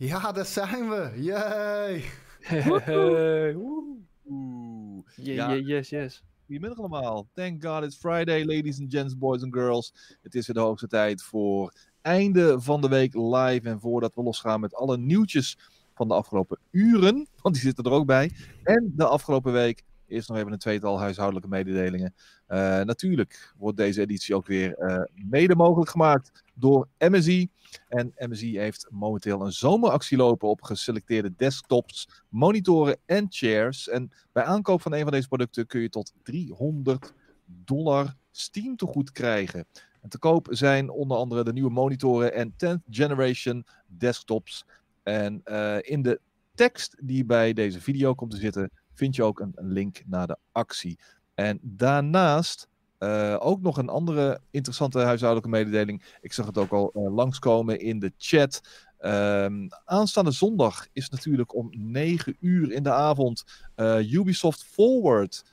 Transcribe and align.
Ja, 0.00 0.32
daar 0.32 0.46
zijn 0.46 0.88
we. 0.88 1.12
Yay! 1.16 2.02
Hey, 2.40 3.54
Oeh. 3.54 5.06
Yeah, 5.16 5.36
Ja. 5.36 5.52
yeah, 5.52 5.66
yes, 5.66 5.88
yes. 5.88 6.22
Goedemiddag 6.46 6.78
allemaal. 6.78 7.28
Thank 7.34 7.64
God 7.64 7.84
it's 7.84 7.96
Friday, 7.96 8.44
ladies 8.44 8.80
and 8.80 8.92
gents, 8.94 9.18
boys 9.18 9.42
and 9.42 9.52
girls. 9.54 9.92
Het 10.22 10.34
is 10.34 10.46
weer 10.46 10.56
de 10.56 10.62
hoogste 10.62 10.86
tijd 10.86 11.22
voor 11.22 11.72
einde 12.02 12.60
van 12.60 12.80
de 12.80 12.88
week 12.88 13.14
live. 13.14 13.68
En 13.68 13.80
voordat 13.80 14.14
we 14.14 14.22
losgaan 14.22 14.60
met 14.60 14.74
alle 14.74 14.98
nieuwtjes 14.98 15.58
van 15.94 16.08
de 16.08 16.14
afgelopen 16.14 16.58
uren, 16.70 17.28
want 17.42 17.54
die 17.54 17.64
zitten 17.64 17.84
er 17.84 17.90
ook 17.90 18.06
bij. 18.06 18.30
En 18.62 18.92
de 18.96 19.06
afgelopen 19.06 19.52
week 19.52 19.82
is 20.10 20.26
nog 20.26 20.36
even 20.36 20.52
een 20.52 20.58
tweetal 20.58 20.98
huishoudelijke 20.98 21.48
mededelingen. 21.48 22.14
Eh, 22.46 22.80
natuurlijk 22.80 23.54
wordt 23.58 23.76
deze 23.76 24.00
editie 24.00 24.34
ook 24.34 24.46
weer 24.46 24.74
eh, 24.74 25.02
mede 25.14 25.56
mogelijk 25.56 25.90
gemaakt 25.90 26.44
door 26.54 26.88
MSI. 26.98 27.48
En 27.88 28.14
MSI 28.16 28.58
heeft 28.58 28.86
momenteel 28.90 29.40
een 29.40 29.52
zomeractie 29.52 30.16
lopen 30.16 30.48
op 30.48 30.62
geselecteerde 30.62 31.32
desktops, 31.36 32.08
monitoren 32.28 32.96
en 33.06 33.26
chairs. 33.28 33.88
En 33.88 34.12
bij 34.32 34.44
aankoop 34.44 34.82
van 34.82 34.92
een 34.92 35.02
van 35.02 35.12
deze 35.12 35.28
producten 35.28 35.66
kun 35.66 35.80
je 35.80 35.88
tot 35.88 36.12
300 36.22 37.12
dollar 37.44 38.14
Steam 38.30 38.76
tegoed 38.76 39.12
krijgen. 39.12 39.66
En 40.00 40.08
te 40.08 40.18
koop 40.18 40.46
zijn 40.50 40.90
onder 40.90 41.16
andere 41.16 41.44
de 41.44 41.52
nieuwe 41.52 41.70
monitoren 41.70 42.34
en 42.34 42.52
10th 42.52 42.88
generation 42.90 43.66
desktops. 43.86 44.64
En 45.02 45.40
eh, 45.44 45.76
in 45.80 46.02
de 46.02 46.20
tekst 46.54 46.96
die 47.00 47.24
bij 47.24 47.52
deze 47.52 47.80
video 47.80 48.14
komt 48.14 48.30
te 48.30 48.36
zitten, 48.36 48.70
vind 49.00 49.16
je 49.16 49.22
ook 49.22 49.40
een, 49.40 49.52
een 49.54 49.72
link 49.72 50.02
naar 50.06 50.26
de 50.26 50.36
actie. 50.52 50.98
En 51.34 51.58
daarnaast 51.62 52.68
eh, 52.98 53.36
ook 53.38 53.60
nog 53.60 53.76
een 53.76 53.88
andere 53.88 54.40
interessante 54.50 54.98
huishoudelijke 54.98 55.50
mededeling. 55.50 56.02
Ik 56.20 56.32
zag 56.32 56.46
het 56.46 56.58
ook 56.58 56.70
al 56.70 56.92
eh, 56.92 57.14
langskomen 57.14 57.80
in 57.80 57.98
de 57.98 58.12
chat. 58.18 58.60
Ehm, 58.98 59.68
aanstaande 59.84 60.30
zondag 60.30 60.86
is 60.92 61.08
natuurlijk 61.08 61.54
om 61.54 61.68
9 61.70 62.36
uur 62.40 62.72
in 62.72 62.82
de 62.82 62.92
avond 62.92 63.44
eh, 63.74 64.12
Ubisoft 64.12 64.64
Forward. 64.64 65.44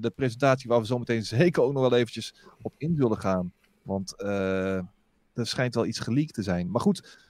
De 0.00 0.12
presentatie 0.14 0.68
waar 0.68 0.80
we 0.80 0.86
zo 0.86 0.98
meteen 0.98 1.24
zeker 1.40 1.62
ook 1.62 1.72
nog 1.72 1.88
wel 1.88 1.98
eventjes 1.98 2.34
op 2.62 2.74
in 2.76 2.96
zullen 2.96 3.18
gaan. 3.18 3.52
Want 3.82 4.22
er 4.22 5.46
schijnt 5.46 5.74
wel 5.74 5.86
iets 5.86 5.98
geleakt 5.98 6.34
te 6.34 6.42
zijn. 6.42 6.70
Maar 6.70 6.80
goed, 6.80 7.29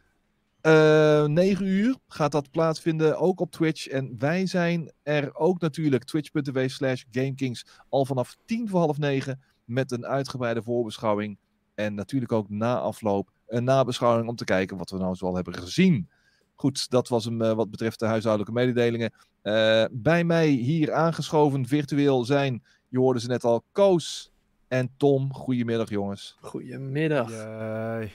eh 0.60 1.24
9 1.24 1.66
uur 1.66 1.96
gaat 2.08 2.32
dat 2.32 2.50
plaatsvinden, 2.50 3.18
ook 3.18 3.40
op 3.40 3.50
Twitch. 3.50 3.88
En 3.88 4.14
wij 4.18 4.46
zijn 4.46 4.92
er 5.02 5.34
ook 5.36 5.60
natuurlijk, 5.60 6.04
twitch.tv 6.04 6.70
slash 6.70 7.02
GameKings, 7.10 7.66
al 7.88 8.04
vanaf 8.04 8.36
tien 8.44 8.68
voor 8.68 8.80
half 8.80 8.98
negen 8.98 9.40
met 9.64 9.90
een 9.90 10.06
uitgebreide 10.06 10.62
voorbeschouwing. 10.62 11.38
En 11.74 11.94
natuurlijk 11.94 12.32
ook 12.32 12.50
na 12.50 12.78
afloop 12.78 13.30
een 13.46 13.64
nabeschouwing 13.64 14.28
om 14.28 14.36
te 14.36 14.44
kijken 14.44 14.76
wat 14.76 14.90
we 14.90 14.98
nou 14.98 15.14
zoal 15.14 15.34
hebben 15.34 15.54
gezien. 15.54 16.08
Goed, 16.54 16.90
dat 16.90 17.08
was 17.08 17.24
hem 17.24 17.42
eh, 17.42 17.52
wat 17.52 17.70
betreft 17.70 17.98
de 17.98 18.06
huishoudelijke 18.06 18.54
mededelingen. 18.54 19.12
Eh, 19.42 19.84
bij 19.90 20.24
mij 20.24 20.48
hier 20.48 20.92
aangeschoven 20.92 21.66
virtueel 21.66 22.24
zijn, 22.24 22.62
je 22.88 22.98
hoorde 22.98 23.20
ze 23.20 23.28
net 23.28 23.44
al, 23.44 23.64
Koos 23.72 24.30
en 24.68 24.90
Tom. 24.96 25.34
Goedemiddag 25.34 25.88
jongens. 25.88 26.36
Goedemiddag. 26.40 27.30
Yay. 27.30 28.10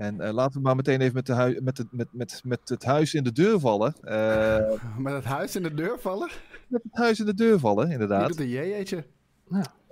En 0.00 0.20
eh, 0.20 0.32
laten 0.32 0.56
we 0.56 0.60
maar 0.60 0.76
meteen 0.76 1.00
even 1.00 1.14
met, 1.14 1.26
de 1.26 1.58
met, 1.62 1.78
het, 1.78 1.86
met, 1.92 2.08
met, 2.12 2.40
met 2.44 2.68
het 2.68 2.84
huis 2.84 3.14
in 3.14 3.24
de 3.24 3.32
deur 3.32 3.60
vallen. 3.60 3.94
Eh, 4.02 4.72
Met 4.98 5.12
het 5.12 5.24
huis 5.24 5.56
in 5.56 5.62
de 5.62 5.74
deur 5.74 6.00
vallen? 6.00 6.30
met 6.68 6.82
het 6.82 6.96
huis 6.96 7.20
in 7.20 7.26
de 7.26 7.34
deur 7.34 7.58
vallen, 7.58 7.86
Je 7.86 7.92
inderdaad. 7.92 8.28
doet 8.28 8.40
een 8.40 8.48
jeetje. 8.48 9.04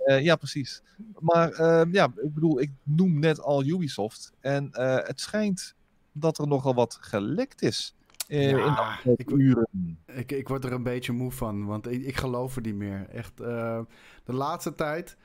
Eh, 0.05 0.21
ja, 0.23 0.35
precies. 0.35 0.81
Maar 1.19 1.51
eh, 1.51 1.81
ja, 1.91 2.05
ik 2.23 2.33
bedoel, 2.33 2.61
ik 2.61 2.71
noem 2.83 3.19
net 3.19 3.41
al 3.41 3.63
Ubisoft. 3.65 4.31
En 4.39 4.67
het 5.05 5.19
schijnt 5.19 5.75
dat 6.11 6.37
er 6.37 6.47
nogal 6.47 6.73
wat 6.73 6.97
gelekt 7.01 7.61
is. 7.61 7.95
in 8.27 8.39
Ja, 8.57 8.99
ik- 9.17 9.29
uren. 9.31 9.67
Ik, 10.05 10.31
ik 10.31 10.47
word 10.47 10.63
er 10.63 10.73
een 10.73 10.83
beetje 10.83 11.11
moe 11.11 11.31
van, 11.31 11.65
want 11.65 11.87
ik, 11.91 12.01
ik 12.05 12.17
geloof 12.17 12.55
er 12.55 12.61
niet 12.61 12.75
meer. 12.75 13.07
Echt, 13.09 13.37
de 13.37 13.85
laatste 14.25 14.75
tijd 14.75 15.17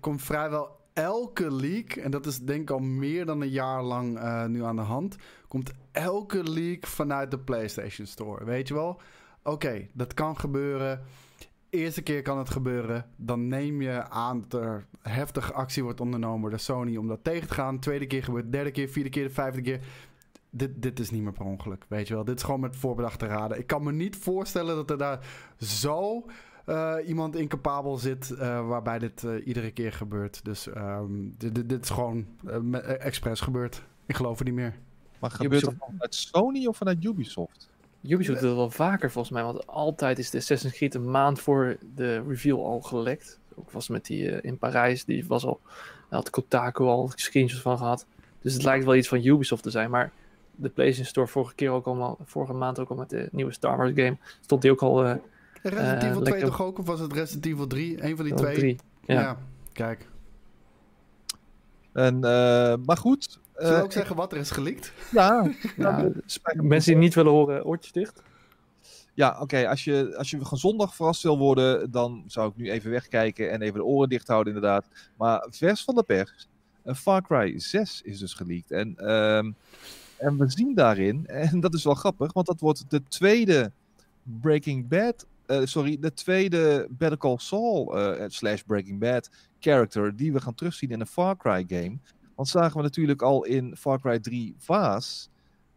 komt 0.00 0.22
vrijwel 0.22 0.76
elke 0.98 1.52
leak, 1.54 1.92
en 1.92 2.10
dat 2.10 2.26
is 2.26 2.38
denk 2.38 2.60
ik 2.60 2.70
al 2.70 2.78
meer 2.78 3.26
dan 3.26 3.40
een 3.40 3.48
jaar 3.48 3.82
lang 3.82 4.18
eh, 4.18 4.44
nu 4.44 4.64
aan 4.64 4.76
de 4.76 4.82
hand, 4.82 5.16
komt 5.48 5.72
elke 5.92 6.50
leak 6.50 6.86
vanuit 6.86 7.30
de 7.30 7.38
PlayStation 7.38 8.06
Store. 8.06 8.44
Weet 8.44 8.68
je 8.68 8.74
wel? 8.74 9.00
Oké, 9.42 9.86
dat 9.92 10.14
kan 10.14 10.38
gebeuren. 10.38 11.02
Eerste 11.70 12.02
keer 12.02 12.22
kan 12.22 12.38
het 12.38 12.50
gebeuren. 12.50 13.06
Dan 13.16 13.48
neem 13.48 13.82
je 13.82 14.08
aan 14.08 14.44
dat 14.48 14.62
er 14.62 14.86
heftige 15.02 15.52
actie 15.52 15.82
wordt 15.82 16.00
ondernomen 16.00 16.50
door 16.50 16.58
Sony 16.58 16.96
om 16.96 17.08
dat 17.08 17.24
tegen 17.24 17.48
te 17.48 17.54
gaan. 17.54 17.78
Tweede 17.78 18.06
keer 18.06 18.24
gebeurt, 18.24 18.52
derde 18.52 18.70
keer, 18.70 18.88
vierde 18.88 19.10
keer, 19.10 19.24
de 19.24 19.30
vijfde 19.30 19.60
keer. 19.60 19.80
Dit, 20.50 20.82
dit 20.82 21.00
is 21.00 21.10
niet 21.10 21.22
meer 21.22 21.32
per 21.32 21.44
ongeluk, 21.44 21.84
weet 21.88 22.08
je 22.08 22.14
wel. 22.14 22.24
Dit 22.24 22.36
is 22.36 22.42
gewoon 22.42 22.60
met 22.60 22.76
voorbedachte 22.76 23.26
raden. 23.26 23.58
Ik 23.58 23.66
kan 23.66 23.82
me 23.82 23.92
niet 23.92 24.16
voorstellen 24.16 24.76
dat 24.76 24.90
er 24.90 24.98
daar 24.98 25.26
zo 25.58 26.24
eh, 26.68 26.96
iemand 27.06 27.36
incapabel 27.36 27.96
zit 27.96 28.30
eh, 28.30 28.68
waarbij 28.68 28.98
dit 28.98 29.24
eh, 29.24 29.46
iedere 29.46 29.70
keer 29.70 29.92
gebeurt. 29.92 30.44
Dus 30.44 30.68
ehm, 30.68 31.12
dit, 31.38 31.54
dit, 31.54 31.68
dit 31.68 31.84
is 31.84 31.90
gewoon 31.90 32.26
expres 32.98 33.40
gebeurd. 33.40 33.82
Ik 34.06 34.16
geloof 34.16 34.38
er 34.38 34.44
niet 34.44 34.54
meer. 34.54 34.74
Maar 35.18 35.30
gebeurt 35.30 35.64
dat 35.64 35.74
vanuit 35.78 36.14
Sony 36.14 36.66
of 36.66 36.76
vanuit 36.76 37.04
Ubisoft? 37.04 37.68
Ubisoft 38.02 38.40
doet 38.40 38.48
het 38.48 38.58
wel 38.58 38.70
vaker 38.70 39.10
volgens 39.10 39.34
mij, 39.34 39.42
want 39.42 39.66
altijd 39.66 40.18
is 40.18 40.30
de 40.30 40.38
Assassin's 40.38 40.74
Creed 40.74 40.94
een 40.94 41.10
maand 41.10 41.40
voor 41.40 41.76
de 41.94 42.22
reveal 42.28 42.66
al 42.66 42.80
gelekt. 42.80 43.38
Ook 43.54 43.70
was 43.70 43.88
met 43.88 44.06
die 44.06 44.40
in 44.40 44.58
Parijs, 44.58 45.04
die 45.04 45.26
was 45.26 45.44
al, 45.44 45.60
daar 46.08 46.18
had 46.18 46.30
Kotaku 46.30 46.84
al 46.84 47.12
screenshots 47.14 47.62
van 47.62 47.78
gehad. 47.78 48.06
Dus 48.40 48.52
het 48.52 48.62
lijkt 48.62 48.84
wel 48.84 48.94
iets 48.94 49.08
van 49.08 49.24
Ubisoft 49.24 49.62
te 49.62 49.70
zijn, 49.70 49.90
maar 49.90 50.12
de 50.54 50.68
PlayStation 50.68 51.06
Store 51.06 51.26
vorige 51.26 51.54
keer 51.54 51.70
ook 51.70 51.86
allemaal, 51.86 52.18
vorige 52.24 52.52
maand 52.52 52.78
ook 52.78 52.90
al 52.90 52.96
met 52.96 53.10
de 53.10 53.28
nieuwe 53.32 53.52
Star 53.52 53.76
Wars 53.76 53.92
game, 53.94 54.16
stond 54.40 54.62
die 54.62 54.70
ook 54.70 54.82
al 54.82 55.04
eh 55.04 55.16
Resident 55.62 56.02
Eh, 56.02 56.08
Evil 56.08 56.20
2 56.20 56.32
lekker. 56.32 56.50
toch 56.50 56.62
ook? 56.62 56.78
Of 56.78 56.86
was 56.86 57.00
het 57.00 57.12
Resident 57.12 57.46
Evil 57.46 57.66
3? 57.66 58.04
Een 58.04 58.16
van 58.16 58.24
die 58.24 58.34
twee? 58.34 58.54
drie. 58.54 58.76
Ja. 59.06 59.20
Ja. 59.20 59.38
kijk. 59.72 60.08
En, 61.92 62.14
eh, 62.24 62.74
maar 62.86 62.96
goed. 62.96 63.38
Zullen 63.54 63.70
we 63.72 63.76
eh, 63.78 63.82
ook 63.82 63.92
zeggen 63.92 64.16
wat 64.16 64.32
er 64.32 64.38
is 64.38 64.50
geleakt? 64.50 64.92
Ja, 65.10 65.50
Ja, 65.76 65.98
ja, 65.98 66.10
spijt 66.26 66.56
me. 66.56 66.62
mensen 66.62 66.92
die 66.92 67.00
niet 67.02 67.14
willen 67.14 67.32
horen, 67.32 67.64
oortjes 67.64 67.92
dicht. 67.92 68.22
Ja, 69.14 69.36
oké. 69.40 69.68
Als, 69.68 69.84
je, 69.84 70.14
als 70.16 70.30
je 70.30 70.38
van 70.40 70.58
zondag 70.58 70.94
verrast 70.94 71.22
wil 71.22 71.38
worden, 71.38 71.90
dan 71.90 72.24
zou 72.26 72.50
ik 72.50 72.56
nu 72.56 72.70
even 72.70 72.90
wegkijken 72.90 73.50
en 73.50 73.62
even 73.62 73.74
de 73.78 73.84
oren 73.84 74.08
dicht 74.08 74.28
houden, 74.28 74.54
inderdaad. 74.54 74.86
Maar 75.16 75.46
vers 75.50 75.84
van 75.84 75.94
de 75.94 76.02
pers, 76.02 76.48
een 76.84 76.96
Far 76.96 77.22
Cry 77.22 77.58
6 77.58 78.00
is 78.04 78.18
dus 78.18 78.34
geleakt. 78.34 78.70
En, 78.70 78.94
ehm, 78.96 79.50
en 80.16 80.38
we 80.38 80.50
zien 80.50 80.74
daarin, 80.74 81.26
en 81.50 81.60
dat 81.60 81.74
is 81.74 81.84
wel 81.84 81.94
grappig, 81.94 82.32
want 82.32 82.46
dat 82.46 82.60
wordt 82.60 82.84
de 82.90 83.02
tweede 83.08 83.72
Breaking 84.22 84.88
Bad, 84.88 85.26
eh, 85.48 85.60
sorry, 85.64 85.98
de 86.00 86.12
tweede 86.12 86.86
Better 86.90 87.18
Call 87.18 87.36
Saul 87.38 87.98
eh, 87.98 88.24
slash 88.28 88.60
Breaking 88.62 88.98
Bad 89.00 89.30
character 89.60 90.16
die 90.16 90.32
we 90.32 90.40
gaan 90.40 90.54
terugzien 90.54 90.90
in 90.90 91.00
een 91.00 91.06
Far 91.06 91.36
Cry 91.36 91.64
game. 91.68 91.98
Want 92.34 92.48
zagen 92.48 92.76
we 92.76 92.82
natuurlijk 92.82 93.22
al 93.22 93.44
in 93.44 93.76
Far 93.76 94.00
Cry 94.00 94.18
3 94.18 94.54
Vaas. 94.58 95.30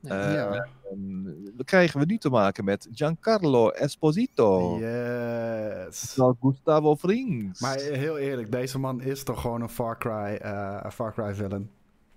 Eh, 0.03 0.09
ja. 0.33 0.51
Ehm, 0.91 1.23
dan 1.23 1.65
krijgen 1.65 1.99
we 1.99 2.05
nu 2.05 2.17
te 2.17 2.29
maken 2.29 2.63
met 2.65 2.87
Giancarlo 2.91 3.69
Esposito. 3.69 4.79
Yes. 4.79 6.17
Gustavo 6.41 6.95
Frings. 6.95 7.59
Maar 7.59 7.77
heel 7.79 8.17
eerlijk, 8.17 8.51
deze 8.51 8.79
man 8.79 9.01
is 9.01 9.23
toch 9.23 9.41
gewoon 9.41 9.61
een 9.61 9.69
Far 9.69 9.97
Cry, 9.97 10.35
eh, 10.41 10.79
een 10.81 10.91
Far 10.91 11.13
Cry 11.13 11.33
villain. 11.33 11.69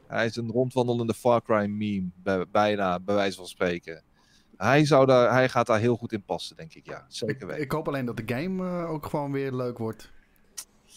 Hij 0.06 0.26
is 0.26 0.36
een 0.36 0.50
rondwandelende 0.50 1.14
Far 1.14 1.42
Cry 1.42 1.66
meme, 1.66 2.08
bij- 2.22 2.46
bijna, 2.50 3.00
bij 3.00 3.14
wijze 3.14 3.36
van 3.36 3.46
spreken. 3.46 4.02
Hij, 4.56 4.84
zou 4.84 5.06
daar, 5.06 5.32
hij 5.32 5.48
gaat 5.48 5.66
daar 5.66 5.78
heel 5.78 5.96
goed 5.96 6.12
in 6.12 6.22
passen, 6.22 6.56
denk 6.56 6.74
ik. 6.74 6.86
Ja, 6.86 7.04
zeker 7.08 7.34
Ik, 7.34 7.42
weten. 7.42 7.60
ik 7.62 7.72
hoop 7.72 7.88
alleen 7.88 8.04
dat 8.04 8.16
de 8.16 8.34
game 8.34 8.64
eh, 8.82 8.90
ook 8.90 9.06
gewoon 9.06 9.32
weer 9.32 9.52
leuk 9.52 9.78
wordt. 9.78 10.12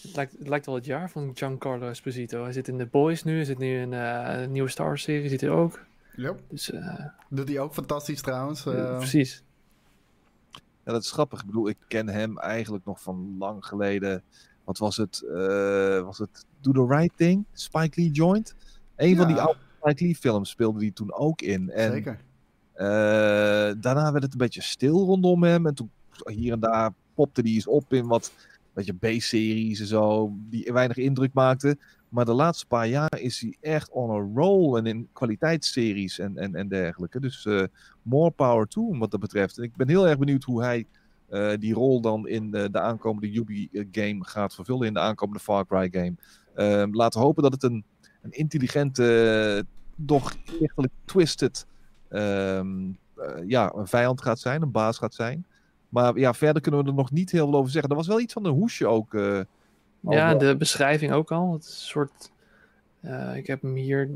Het 0.02 0.16
lijkt, 0.16 0.32
het 0.38 0.48
lijkt 0.48 0.66
wel 0.66 0.74
het 0.74 0.84
jaar 0.84 1.10
van 1.10 1.30
Giancarlo 1.34 1.88
Esposito. 1.88 2.42
Hij 2.42 2.52
zit 2.52 2.68
in 2.68 2.78
The 2.78 2.86
Boys 2.86 3.24
nu, 3.24 3.34
hij 3.34 3.44
zit 3.44 3.58
nu 3.58 3.80
in 3.80 3.92
eh, 3.92 4.40
een 4.42 4.52
nieuwe 4.52 4.68
Star 4.68 4.86
Wars 4.86 5.02
serie, 5.02 5.28
zit 5.28 5.40
hij 5.40 5.50
ook. 5.50 5.80
Yep. 6.16 6.40
Dus 6.48 6.70
eh, 6.70 7.04
Doet 7.28 7.48
hij 7.48 7.58
ook 7.60 7.72
fantastisch 7.74 8.20
trouwens. 8.22 8.66
eh. 8.66 8.96
precies. 8.96 9.42
Ja, 10.84 10.92
dat 10.92 11.02
is 11.02 11.10
grappig. 11.10 11.40
Ik 11.40 11.46
bedoel, 11.46 11.68
ik 11.68 11.76
ken 11.88 12.08
hem 12.08 12.38
eigenlijk 12.38 12.84
nog 12.84 13.02
van 13.02 13.36
lang 13.38 13.66
geleden. 13.66 14.22
Wat 14.64 14.78
was 14.78 14.96
het? 14.96 15.22
eh, 15.22 16.00
was 16.02 16.18
het 16.18 16.44
Do 16.60 16.72
the 16.72 16.94
Right 16.96 17.16
Thing? 17.16 17.44
Spike 17.52 18.00
Lee 18.00 18.10
Joint? 18.10 18.54
Een 18.96 19.16
van 19.16 19.28
Ja. 19.28 19.32
die 19.34 19.42
oude 19.42 19.58
Spike 19.80 20.04
Lee 20.04 20.16
films 20.16 20.50
speelde 20.50 20.78
hij 20.80 20.90
toen 20.90 21.12
ook 21.12 21.42
in. 21.42 21.70
En 21.70 21.90
Zeker. 21.90 22.18
Eh, 22.78 23.70
daarna 23.80 24.12
werd 24.12 24.22
het 24.22 24.32
een 24.32 24.38
beetje 24.38 24.62
stil 24.62 25.04
rondom 25.04 25.42
hem. 25.42 25.66
En 25.66 25.74
toen 25.74 25.90
hier 26.24 26.52
en 26.52 26.60
daar 26.60 26.92
popte 27.14 27.40
hij 27.40 27.50
eens 27.50 27.66
op 27.66 27.92
in 27.92 28.06
wat 28.06 28.32
beetje 28.72 28.92
B-series 28.92 29.80
en 29.80 29.86
zo. 29.86 30.32
Die 30.50 30.72
weinig 30.72 30.96
indruk 30.96 31.32
maakten. 31.32 31.78
Maar 32.08 32.24
de 32.24 32.32
laatste 32.32 32.66
paar 32.66 32.88
jaar 32.88 33.18
is 33.20 33.40
hij 33.40 33.56
echt 33.60 33.90
on 33.90 34.10
a 34.10 34.40
roll. 34.40 34.76
En 34.76 34.86
in 34.86 35.08
kwaliteitsseries 35.12 36.18
en, 36.18 36.36
en, 36.36 36.54
en 36.54 36.68
dergelijke. 36.68 37.20
Dus 37.20 37.46
eh, 37.46 37.62
more 38.02 38.30
power 38.30 38.66
to 38.66 38.98
wat 38.98 39.10
dat 39.10 39.20
betreft. 39.20 39.58
En 39.58 39.64
ik 39.64 39.76
ben 39.76 39.88
heel 39.88 40.08
erg 40.08 40.18
benieuwd 40.18 40.44
hoe 40.44 40.62
hij 40.62 40.86
eh, 41.28 41.52
die 41.58 41.74
rol 41.74 42.00
dan 42.00 42.28
in 42.28 42.50
de, 42.50 42.70
de 42.70 42.80
aankomende 42.80 43.30
Yubi-game 43.30 44.24
gaat 44.24 44.54
vervullen. 44.54 44.86
In 44.86 44.94
de 44.94 45.00
aankomende 45.00 45.42
Far 45.42 45.66
Cry 45.66 45.88
game. 45.90 46.14
Ehm, 46.54 46.94
laten 46.94 47.20
we 47.20 47.26
hopen 47.26 47.42
dat 47.42 47.52
het 47.52 47.62
een, 47.62 47.84
een 48.22 48.32
intelligente, 48.32 49.64
doch 49.96 50.34
lichtelijk 50.60 50.92
twisted 51.04 51.66
ehm, 52.08 52.88
eh, 53.16 53.42
ja, 53.46 53.72
een 53.74 53.86
vijand 53.86 54.22
gaat 54.22 54.38
zijn, 54.38 54.62
een 54.62 54.70
baas 54.70 54.98
gaat 54.98 55.14
zijn. 55.14 55.46
Maar 55.88 56.18
ja, 56.18 56.34
verder 56.34 56.62
kunnen 56.62 56.82
we 56.82 56.88
er 56.88 56.94
nog 56.94 57.10
niet 57.10 57.30
heel 57.30 57.48
veel 57.48 57.58
over 57.58 57.70
zeggen. 57.70 57.90
Er 57.90 57.96
was 57.96 58.06
wel 58.06 58.20
iets 58.20 58.32
van 58.32 58.44
een 58.44 58.52
hoesje 58.52 58.86
ook. 58.86 59.14
eh, 59.14 59.40
Ja, 60.00 60.34
de 60.34 60.56
beschrijving 60.56 61.12
ook 61.12 61.30
al. 61.32 61.52
Het 61.52 61.62
is 61.62 61.68
een 61.68 61.74
soort. 61.86 62.30
eh, 63.00 63.36
ik 63.36 63.46
heb 63.46 63.62
hem 63.62 63.74
hier 63.74 64.10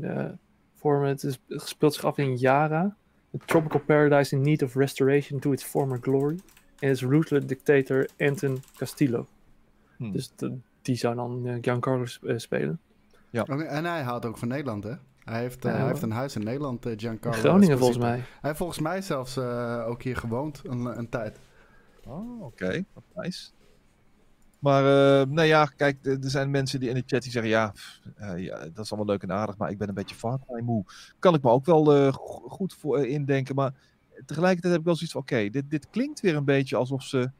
voor 0.75 0.99
me. 0.99 1.07
Het, 1.07 1.23
is, 1.23 1.39
het 1.47 1.61
speelt 1.61 1.93
zich 1.93 2.03
af 2.05 2.17
in 2.17 2.37
Yara. 2.37 2.95
A 3.35 3.37
tropical 3.45 3.79
paradise 3.79 4.35
in 4.35 4.41
need 4.41 4.63
of 4.63 4.75
restoration 4.75 5.39
to 5.39 5.51
its 5.51 5.63
former 5.63 5.97
glory. 6.01 6.39
En 6.79 6.89
its 6.89 7.01
ruthless 7.01 7.45
dictator 7.45 8.09
Anton 8.17 8.63
Castillo. 8.75 9.27
Hmm. 9.97 10.11
Dus 10.11 10.31
de- 10.35 10.57
die 10.81 10.95
zou 10.95 11.15
dan 11.15 11.47
eh, 11.47 11.55
Giancarlo 11.61 12.05
sp- 12.05 12.33
spelen. 12.35 12.79
Oké, 13.41 13.63
En 13.63 13.85
hij 13.85 14.01
houdt 14.01 14.25
ook 14.25 14.37
van 14.37 14.47
Nederland, 14.47 14.83
hè? 14.83 14.93
Hij 15.25 15.39
heeft, 15.39 15.65
eh, 15.65 15.71
Ja, 15.71 15.77
hij 15.77 15.87
heeft 15.87 16.01
een 16.01 16.11
huis 16.11 16.35
in 16.35 16.43
Nederland, 16.43 16.85
eh, 16.85 16.93
Giancarlo. 16.97 17.37
Groningen 17.39 17.77
volgens 17.77 17.99
mij. 17.99 18.17
Hij 18.17 18.25
heeft 18.41 18.57
volgens 18.57 18.79
mij 18.79 19.01
zelfs 19.01 19.37
eh, 19.37 19.83
ook 19.87 20.03
hier 20.03 20.15
gewoond 20.17 20.61
een, 20.63 20.85
een 20.97 21.09
tijd. 21.09 21.39
Oh, 22.05 22.41
oké. 22.41 22.83
Wat 22.93 23.03
nice. 23.13 23.49
Maar, 24.59 24.83
eh, 25.21 25.27
nou 25.27 25.47
ja, 25.47 25.65
kijk, 25.65 26.05
er 26.05 26.17
zijn 26.21 26.51
mensen 26.51 26.79
die 26.79 26.89
in 26.89 26.95
de 26.95 27.03
chat 27.05 27.21
die 27.21 27.31
zeggen, 27.31 27.51
ja, 27.51 27.69
pff, 27.69 27.99
eh, 28.15 28.37
ja, 28.37 28.59
dat 28.73 28.85
is 28.85 28.91
allemaal 28.91 29.13
leuk 29.13 29.23
en 29.23 29.31
aardig, 29.31 29.57
maar 29.57 29.69
ik 29.69 29.77
ben 29.77 29.87
een 29.87 29.93
beetje 29.93 30.15
Far 30.15 30.39
Cry 30.47 30.61
moe. 30.63 30.83
Kan 31.19 31.33
ik 31.33 31.41
me 31.43 31.49
ook 31.49 31.65
wel 31.65 31.93
eh, 31.93 32.13
go- 32.13 32.47
goed 32.49 32.73
voor 32.73 33.05
indenken, 33.07 33.55
maar 33.55 33.73
tegelijkertijd 34.25 34.71
heb 34.71 34.81
ik 34.81 34.85
wel 34.87 34.95
zoiets 34.95 35.13
van, 35.13 35.21
oké, 35.21 35.49
dit, 35.49 35.69
dit 35.69 35.89
klinkt 35.89 36.19
weer 36.21 36.35
een 36.35 36.45
beetje 36.45 36.75
alsof 36.75 37.03
ze 37.03 37.31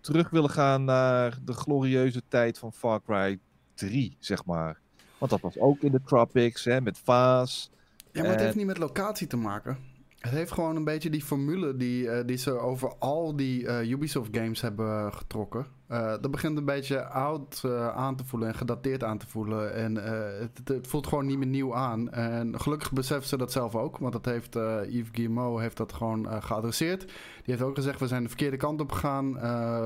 terug 0.00 0.30
willen 0.30 0.50
gaan 0.50 0.84
naar 0.84 1.38
de 1.44 1.52
glorieuze 1.52 2.22
tijd 2.28 2.58
van 2.58 2.72
Far 2.72 3.02
Cry 3.02 3.38
3, 3.74 4.16
zeg 4.18 4.44
maar. 4.44 4.80
Want 5.20 5.30
dat 5.32 5.40
was 5.40 5.58
ook 5.58 5.80
in 5.80 5.92
de 5.92 6.00
Tropics, 6.04 6.64
hè, 6.64 6.80
met 6.80 6.98
Vaas. 6.98 7.70
Ja, 8.12 8.20
maar 8.20 8.30
het 8.30 8.38
Eh, 8.38 8.44
heeft 8.44 8.56
niet 8.56 8.66
met 8.66 8.78
locatie 8.78 9.26
te 9.26 9.36
maken. 9.36 9.78
Het 10.18 10.32
heeft 10.32 10.52
gewoon 10.52 10.76
een 10.76 10.84
beetje 10.84 11.10
die 11.10 11.22
formule 11.22 11.76
die, 11.76 12.10
eh, 12.10 12.26
die 12.26 12.36
ze 12.36 12.50
over 12.58 12.94
al 12.98 13.36
die 13.36 13.66
eh, 13.66 13.90
Ubisoft 13.90 14.28
games 14.36 14.60
hebben 14.60 15.12
getrokken. 15.14 15.66
Eh, 15.90 16.10
dat 16.20 16.30
begint 16.30 16.58
een 16.58 16.64
beetje 16.64 17.04
oud 17.04 17.62
eh, 17.64 17.88
aan 17.88 18.16
te 18.16 18.24
voelen 18.24 18.48
en 18.48 18.54
gedateerd 18.54 19.04
aan 19.04 19.18
te 19.18 19.26
voelen. 19.26 19.74
En 19.74 20.04
eh, 20.04 20.40
het, 20.40 20.60
het- 20.68 20.86
voelt 20.86 21.06
gewoon 21.06 21.26
niet 21.26 21.38
meer 21.38 21.46
nieuw 21.46 21.74
aan. 21.74 22.10
En 22.10 22.60
gelukkig 22.60 22.92
beseffen 22.92 23.28
ze 23.28 23.36
dat 23.36 23.52
zelf 23.52 23.76
ook. 23.76 23.98
Want 23.98 24.12
dat 24.12 24.24
heeft 24.24 24.54
Yves 24.88 25.08
Guillemot 25.12 25.60
heeft 25.60 25.76
dat 25.76 25.92
gewoon 25.92 26.42
geadresseerd. 26.42 27.00
Die 27.00 27.54
heeft 27.54 27.62
ook 27.62 27.74
gezegd, 27.74 28.00
we 28.00 28.06
zijn 28.06 28.22
de 28.22 28.28
verkeerde 28.28 28.56
kant 28.56 28.80
op 28.80 28.92
gegaan. 28.92 29.32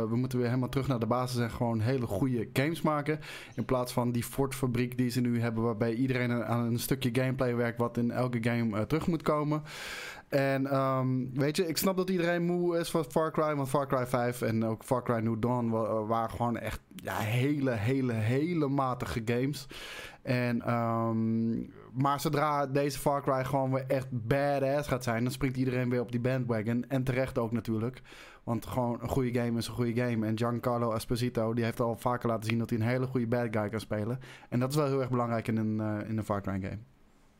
We 0.09 0.17
moeten 0.17 0.39
weer 0.39 0.47
helemaal 0.47 0.69
terug 0.69 0.87
naar 0.89 0.99
de 0.99 1.07
basis 1.07 1.41
en 1.41 1.51
gewoon 1.51 1.81
hele 1.81 2.07
goede 2.07 2.49
games 2.53 2.83
maken. 2.83 3.21
In 3.55 3.65
plaats 3.65 3.93
van 3.93 4.13
die 4.13 4.25
Ford-fabriek 4.25 4.99
die 4.99 5.11
ze 5.11 5.21
nu 5.21 5.41
hebben, 5.41 5.63
waarbij 5.63 5.95
iedereen 5.95 6.45
aan- 6.45 6.67
een 6.67 6.79
stukje 6.79 7.11
gameplay 7.13 7.57
werkt 7.57 7.79
wat 7.79 7.97
in 7.97 8.11
elke 8.11 8.39
game 8.41 8.87
terug 8.87 9.07
moet 9.07 9.23
komen. 9.23 9.63
En 10.29 10.67
ehm, 10.67 11.09
weet 11.33 11.57
je, 11.57 11.67
ik 11.67 11.77
snap 11.77 11.97
dat 11.97 12.11
iedereen 12.11 12.43
moe 12.45 12.79
is 12.79 12.91
van 12.91 13.05
Far 13.05 13.33
Cry, 13.33 13.55
want 13.55 13.69
Far 13.69 13.87
Cry 13.87 14.07
5 14.07 14.43
en 14.43 14.65
ook 14.65 14.85
Far 14.85 15.03
Cry 15.03 15.19
New 15.19 15.37
Dawn 15.41 15.71
waren 16.07 16.31
gewoon 16.31 16.57
echt 16.57 16.81
ja, 16.95 17.17
hele, 17.17 17.71
hele, 17.71 18.13
hele 18.13 18.69
matige 18.69 19.23
games. 19.25 19.67
En, 20.23 20.63
ehm, 20.63 21.53
maar 21.93 22.21
zodra 22.21 22.67
deze 22.67 22.99
Far 22.99 23.23
Cry 23.23 23.45
gewoon 23.45 23.73
weer 23.73 23.85
echt 23.87 24.07
badass 24.11 24.89
gaat 24.89 25.05
zijn, 25.05 25.23
dan 25.23 25.33
springt 25.33 25.57
iedereen 25.57 25.91
weer 25.91 26.01
op 26.01 26.11
die 26.13 26.21
bandwagon. 26.21 26.85
En 26.89 27.05
terecht 27.05 27.39
ook 27.39 27.53
natuurlijk. 27.53 28.03
Want 28.45 28.67
gewoon 28.67 28.99
een 29.03 29.09
goede 29.09 29.41
game 29.41 29.59
is 29.59 29.67
een 29.67 29.75
goede 29.75 30.03
game. 30.03 30.27
En 30.27 30.39
Giancarlo 30.39 30.93
Esposito, 30.93 31.55
die 31.55 31.65
heeft 31.65 31.81
al 31.81 31.97
vaker 31.97 32.29
laten 32.29 32.49
zien 32.49 32.59
dat 32.59 32.71
hij 32.71 32.79
een 32.79 32.87
hele 32.87 33.07
goede 33.07 33.27
bad 33.27 33.49
guy 33.51 33.69
kan 33.69 33.81
spelen. 33.81 34.19
En 34.49 34.61
dat 34.61 34.71
is 34.71 34.77
wel 34.77 34.87
heel 34.87 35.01
erg 35.01 35.11
belangrijk 35.11 35.49
in 35.49 35.57
een, 35.57 35.81
eh, 35.81 36.09
in 36.09 36.19
een 36.19 36.25
Far 36.25 36.43
Cry 36.43 36.61
game. 36.61 36.79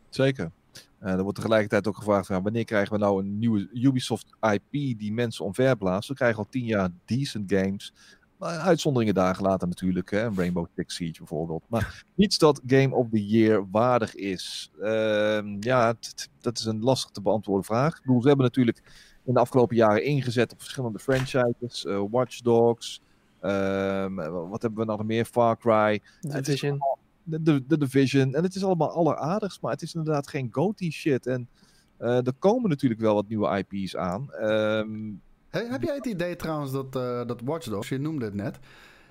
Zeker. 0.09 0.51
Eh, 0.99 1.13
er 1.13 1.23
wordt 1.23 1.37
tegelijkertijd 1.37 1.89
ook 1.89 1.97
gevraagd, 1.97 2.27
van, 2.27 2.43
wanneer 2.43 2.65
krijgen 2.65 2.93
we 2.93 2.99
nou 2.99 3.21
een 3.21 3.39
nieuwe 3.39 3.69
Ubisoft 3.73 4.37
IP 4.41 4.99
die 4.99 5.13
mensen 5.13 5.45
omverblaast? 5.45 6.09
We 6.09 6.15
krijgen 6.15 6.39
al 6.39 6.49
tien 6.49 6.65
jaar 6.65 6.91
decent 7.05 7.53
games. 7.53 7.93
Maar 8.39 8.59
uitzonderingen 8.59 9.15
daar 9.15 9.35
gelaten 9.35 9.69
natuurlijk, 9.69 10.11
hè? 10.11 10.23
een 10.23 10.37
Rainbow 10.37 10.67
Six 10.77 10.95
Siege 10.95 11.19
bijvoorbeeld. 11.19 11.65
Maar 11.69 12.05
niets 12.15 12.39
dat 12.39 12.61
Game 12.67 12.95
of 12.95 13.07
the 13.11 13.27
Year 13.27 13.67
waardig 13.71 14.15
is. 14.15 14.71
Ehm, 14.81 15.57
ja, 15.61 15.95
dat 16.41 16.59
is 16.59 16.65
een 16.65 16.83
lastig 16.83 17.11
te 17.11 17.21
beantwoorden 17.21 17.65
vraag. 17.65 17.97
Ik 17.97 18.03
bedoel, 18.03 18.21
ze 18.23 18.29
hebben 18.29 18.47
natuurlijk 18.47 18.83
in 19.25 19.35
de 19.35 19.41
afgelopen 19.41 19.77
jaren 19.77 20.05
ingezet 20.05 20.53
op 20.53 20.61
verschillende 20.61 20.99
franchises. 20.99 21.85
eh, 21.85 22.03
Watch 22.11 22.41
Dogs, 22.41 23.01
ehm, 23.41 24.15
wat 24.49 24.63
hebben 24.63 24.87
we 24.87 24.93
nog 24.93 25.05
meer? 25.05 25.25
Far 25.25 25.59
Cry 25.59 26.01
is 26.21 26.31
Division. 26.31 26.79
de, 27.25 27.77
Division. 27.79 28.35
En 28.35 28.43
het 28.43 28.55
is 28.55 28.65
allemaal 28.65 28.91
alleraardigst, 28.91 29.61
maar 29.61 29.73
het 29.73 29.83
is 29.83 29.95
inderdaad 29.95 30.29
geen 30.29 30.49
GOTY 30.51 30.91
shit. 30.91 31.27
En 31.27 31.49
eh, 31.97 32.27
er 32.27 32.33
komen 32.39 32.69
natuurlijk 32.71 33.01
wel 33.01 33.15
wat 33.15 33.29
nieuwe 33.29 33.65
IP's 33.69 33.97
aan. 33.97 34.33
Ehm, 34.33 35.13
Hey, 35.55 35.67
heb 35.67 35.83
jij 35.83 35.95
het 35.95 36.07
idee 36.07 36.37
trouwens 36.37 36.73
dat, 36.73 36.97
eh, 36.97 37.27
dat 37.27 37.41
Watch 37.45 37.69
Dogs, 37.69 37.89
je 37.89 37.99
noemde 37.99 38.25
het 38.25 38.35
net. 38.35 38.59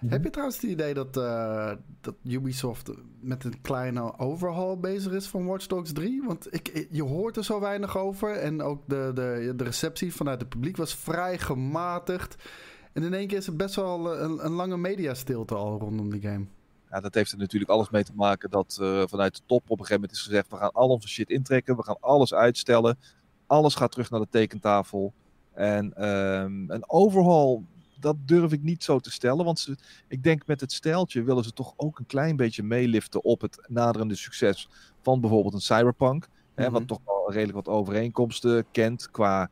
Heb 0.05 0.23
je 0.23 0.29
trouwens 0.29 0.61
het 0.61 0.71
idee 0.71 0.93
dat, 0.93 1.17
eh, 1.17 1.71
dat 2.01 2.15
Ubisoft 2.23 2.91
met 3.19 3.43
een 3.43 3.61
kleine 3.61 4.19
overhaul 4.19 4.79
bezig 4.79 5.11
is 5.11 5.27
van 5.27 5.45
Watch 5.45 5.67
Dogs 5.67 5.93
3? 5.93 6.23
Want 6.27 6.53
ik, 6.53 6.87
je 6.91 7.03
hoort 7.03 7.37
er 7.37 7.43
zo 7.43 7.59
weinig 7.59 7.97
over. 7.97 8.31
En 8.31 8.61
ook 8.61 8.81
de, 8.87 9.11
de, 9.13 9.53
de 9.55 9.63
receptie 9.63 10.15
vanuit 10.15 10.39
het 10.39 10.49
publiek 10.49 10.77
was 10.77 10.95
vrij 10.95 11.37
gematigd. 11.37 12.35
En 12.93 13.03
in 13.03 13.13
één 13.13 13.27
keer 13.27 13.37
is 13.37 13.47
er 13.47 13.55
best 13.55 13.75
wel 13.75 14.21
een, 14.21 14.45
een 14.45 14.53
lange 14.53 14.77
mediastilte 14.77 15.55
al 15.55 15.79
rondom 15.79 16.09
die 16.09 16.21
game. 16.21 16.45
ja, 16.89 16.99
dat 16.99 17.13
heeft 17.13 17.31
er 17.31 17.37
natuurlijk 17.37 17.71
alles 17.71 17.89
mee 17.89 18.03
te 18.03 18.15
maken 18.15 18.49
dat 18.49 18.77
eh, 18.81 19.03
vanuit 19.07 19.35
de 19.35 19.41
top 19.45 19.63
op 19.63 19.79
een 19.79 19.85
gegeven 19.85 20.01
moment 20.01 20.11
is 20.11 20.21
gezegd: 20.21 20.49
we 20.49 20.57
gaan 20.57 20.71
al 20.71 20.89
onze 20.89 21.07
shit 21.07 21.29
intrekken, 21.29 21.75
we 21.75 21.83
gaan 21.83 21.97
alles 21.99 22.33
uitstellen. 22.33 22.97
Alles 23.47 23.75
gaat 23.75 23.91
terug 23.91 24.09
naar 24.09 24.19
de 24.19 24.27
tekentafel. 24.29 25.13
En 25.53 25.93
ehm, 25.93 26.69
een 26.71 26.89
overhaul, 26.89 27.63
dat 27.99 28.15
durf 28.25 28.51
ik 28.51 28.61
niet 28.63 28.83
zo 28.83 28.99
te 28.99 29.11
stellen. 29.11 29.45
Want 29.45 29.59
ze, 29.59 29.75
ik 30.07 30.23
denk 30.23 30.47
met 30.47 30.61
het 30.61 30.71
stijltje 30.71 31.23
willen 31.23 31.43
ze 31.43 31.51
toch 31.53 31.73
ook 31.77 31.99
een 31.99 32.05
klein 32.05 32.35
beetje 32.35 32.63
meeliften 32.63 33.23
op 33.23 33.41
het 33.41 33.65
naderende 33.67 34.15
succes 34.15 34.69
van 35.01 35.21
bijvoorbeeld 35.21 35.53
een 35.53 35.61
Cyberpunk. 35.61 36.27
Hè, 36.55 36.63
Mhm. 36.63 36.73
wat 36.73 36.87
toch 36.87 36.99
wel 37.05 37.31
redelijk 37.31 37.65
wat 37.65 37.75
overeenkomsten 37.75 38.65
kent 38.71 39.11
qua, 39.11 39.49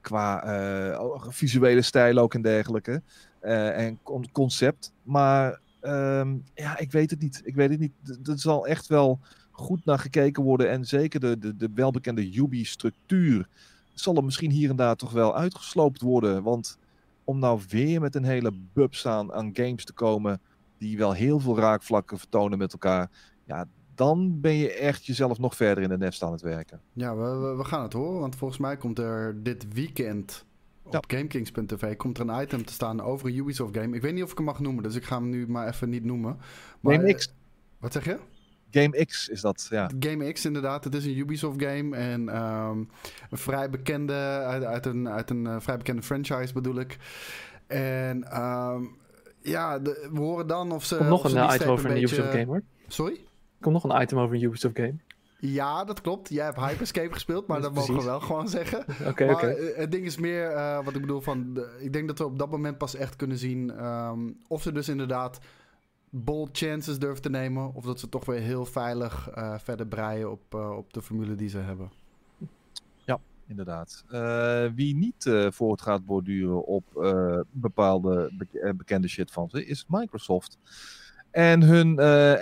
qua 0.00 0.42
eh, 0.44 1.14
visuele 1.28 1.82
stijl 1.82 2.18
ook 2.18 2.34
en 2.34 2.42
dergelijke. 2.42 3.02
eh, 3.40 3.86
en 3.86 3.98
con- 4.02 4.30
concept. 4.32 4.92
Maar 5.02 5.60
ehm, 5.80 6.36
ja, 6.54 6.78
ik 6.78 6.92
weet 6.92 7.10
het 7.10 7.20
niet. 7.20 7.40
Ik 7.44 7.54
weet 7.54 7.70
het 7.70 7.80
niet. 7.80 7.92
Er 8.28 8.38
zal 8.38 8.66
echt 8.66 8.86
wel 8.86 9.18
goed 9.50 9.84
naar 9.84 9.98
gekeken 9.98 10.42
worden. 10.42 10.70
En 10.70 10.84
zeker 10.84 11.20
de, 11.20 11.38
de, 11.38 11.56
de 11.56 11.70
welbekende 11.74 12.36
Ubi-structuur 12.36 13.48
zal 13.94 14.16
er 14.16 14.24
misschien 14.24 14.50
hier 14.50 14.70
en 14.70 14.76
daar 14.76 14.96
toch 14.96 15.12
wel 15.12 15.36
uitgesloopt 15.36 16.00
worden. 16.00 16.42
Want 16.42 16.78
om 17.24 17.38
nou 17.38 17.60
weer 17.68 18.00
met 18.00 18.14
een 18.14 18.24
hele 18.24 18.52
bubs 18.72 19.06
aan, 19.06 19.32
aan 19.32 19.50
games 19.52 19.84
te 19.84 19.92
komen 19.92 20.40
die 20.78 20.98
wel 20.98 21.12
heel 21.12 21.40
veel 21.40 21.58
raakvlakken 21.58 22.18
vertonen 22.18 22.58
met 22.58 22.72
elkaar. 22.72 23.10
Ja, 23.44 23.66
dan 23.94 24.40
ben 24.40 24.54
je 24.54 24.72
echt 24.72 25.06
jezelf 25.06 25.38
nog 25.38 25.56
verder 25.56 25.82
in 25.82 25.88
de 25.88 25.98
nest 25.98 26.22
aan 26.22 26.32
het 26.32 26.42
werken. 26.42 26.80
Ja, 26.92 27.16
we, 27.16 27.64
gaan 27.64 27.82
het 27.82 27.92
horen. 27.92 28.20
Want 28.20 28.36
volgens 28.36 28.60
mij 28.60 28.76
komt 28.76 28.98
er 28.98 29.42
dit 29.42 29.72
weekend 29.72 30.44
op 30.82 30.92
Ja. 30.92 31.00
GameKings.tv 31.06 31.96
komt 31.96 32.18
er 32.18 32.28
een 32.28 32.42
item 32.42 32.64
te 32.64 32.72
staan 32.72 33.00
over 33.00 33.28
een 33.28 33.36
Ubisoft 33.36 33.76
game. 33.76 33.96
Ik 33.96 34.02
weet 34.02 34.14
niet 34.14 34.22
of 34.22 34.30
ik 34.30 34.36
hem 34.36 34.46
mag 34.46 34.60
noemen, 34.60 34.82
dus 34.82 34.94
ik 34.94 35.04
ga 35.04 35.16
hem 35.16 35.28
nu 35.28 35.48
maar 35.48 35.68
even 35.68 35.88
niet 35.88 36.04
noemen. 36.04 36.38
Maar, 36.80 36.94
Game 36.94 37.08
eh, 37.08 37.14
X, 37.14 37.32
Wat 37.78 37.92
zeg 37.92 38.04
je? 38.04 38.18
Game 38.82 39.04
X 39.04 39.28
is 39.28 39.40
dat, 39.40 39.66
ja. 39.70 39.90
Game 40.00 40.32
X 40.32 40.44
inderdaad, 40.44 40.84
het 40.84 40.94
is 40.94 41.04
een 41.04 41.18
Ubisoft 41.18 41.62
game 41.62 41.96
en 41.96 42.28
ehm, 42.28 42.78
een 43.30 43.38
vrij 43.38 43.70
bekende, 43.70 44.12
uit, 44.46 44.64
uit 44.64 44.86
een, 44.86 45.08
uit 45.08 45.30
een 45.30 45.46
eh, 45.46 45.56
vrij 45.58 45.76
bekende 45.76 46.02
franchise 46.02 46.52
bedoel 46.52 46.78
ik. 46.80 46.96
En 47.66 48.24
ehm, 48.30 48.82
ja, 49.42 49.78
de- 49.78 50.08
we 50.12 50.18
horen 50.20 50.46
dan 50.46 50.72
of 50.72 50.84
ze... 50.84 50.94
Er 50.94 50.98
komt 50.98 51.10
nog 51.10 51.24
of 51.24 51.30
ze 51.30 51.38
een 51.38 51.54
item 51.54 51.68
over 51.68 51.86
een 51.86 51.92
beetje- 51.94 52.06
Ubisoft 52.16 52.30
game 52.34 52.46
hoor. 52.46 52.62
Sorry? 52.88 53.14
Er 53.14 53.60
komt 53.70 53.74
nog 53.82 53.84
een 53.94 54.02
item 54.02 54.18
over 54.18 54.34
een 54.36 54.42
Ubisoft 54.42 54.76
game. 54.76 54.94
Ja, 55.38 55.84
dat 55.84 56.00
klopt. 56.00 56.28
Jij 56.28 56.44
hebt 56.44 56.60
Hyperscape 56.60 57.12
gespeeld, 57.12 57.46
maar 57.46 57.60
dat 57.60 57.74
mogen 57.74 57.96
we 57.96 58.04
wel 58.04 58.20
gewoon 58.20 58.48
zeggen. 58.48 58.84
Oké, 59.08 59.24
maar 59.26 59.34
oké. 59.34 59.46
eh, 59.46 59.76
het 59.78 59.90
ding 59.92 60.04
is 60.04 60.18
meer, 60.18 60.50
eh, 60.50 60.84
wat 60.84 60.94
ik 60.94 61.00
bedoel 61.00 61.20
van, 61.20 61.54
de- 61.54 61.76
ik 61.80 61.92
denk 61.92 62.06
dat 62.08 62.18
we 62.18 62.24
op 62.24 62.38
dat 62.38 62.50
moment 62.50 62.78
pas 62.78 62.94
echt 62.94 63.16
kunnen 63.16 63.36
zien 63.38 63.70
ehm, 63.76 64.18
of 64.48 64.62
ze 64.62 64.72
dus 64.72 64.88
inderdaad 64.88 65.38
bold 66.16 66.58
chances 66.58 66.98
durven 66.98 67.22
te 67.22 67.30
nemen, 67.30 67.74
of 67.74 67.84
dat 67.84 68.00
ze 68.00 68.08
toch 68.08 68.24
weer 68.24 68.40
heel 68.40 68.64
veilig 68.64 69.30
eh, 69.30 69.58
verder 69.58 69.86
breien 69.86 70.30
op, 70.30 70.54
eh, 70.54 70.76
op 70.76 70.92
de 70.92 71.02
formule 71.02 71.34
die 71.34 71.48
ze 71.48 71.58
hebben. 71.58 71.90
Inderdaad. 73.46 74.04
Eh, 74.08 74.66
wie 74.74 74.96
niet 74.96 75.30
voort 75.48 75.82
gaat 75.82 76.04
borduren 76.04 76.64
op 76.66 76.84
bepaalde 77.50 78.32
bek- 78.38 78.76
bekende 78.76 79.08
shit 79.08 79.30
van 79.30 79.48
ze, 79.50 79.66
is 79.66 79.84
Microsoft. 79.88 80.58
En 81.30 81.62
hun 81.62 81.96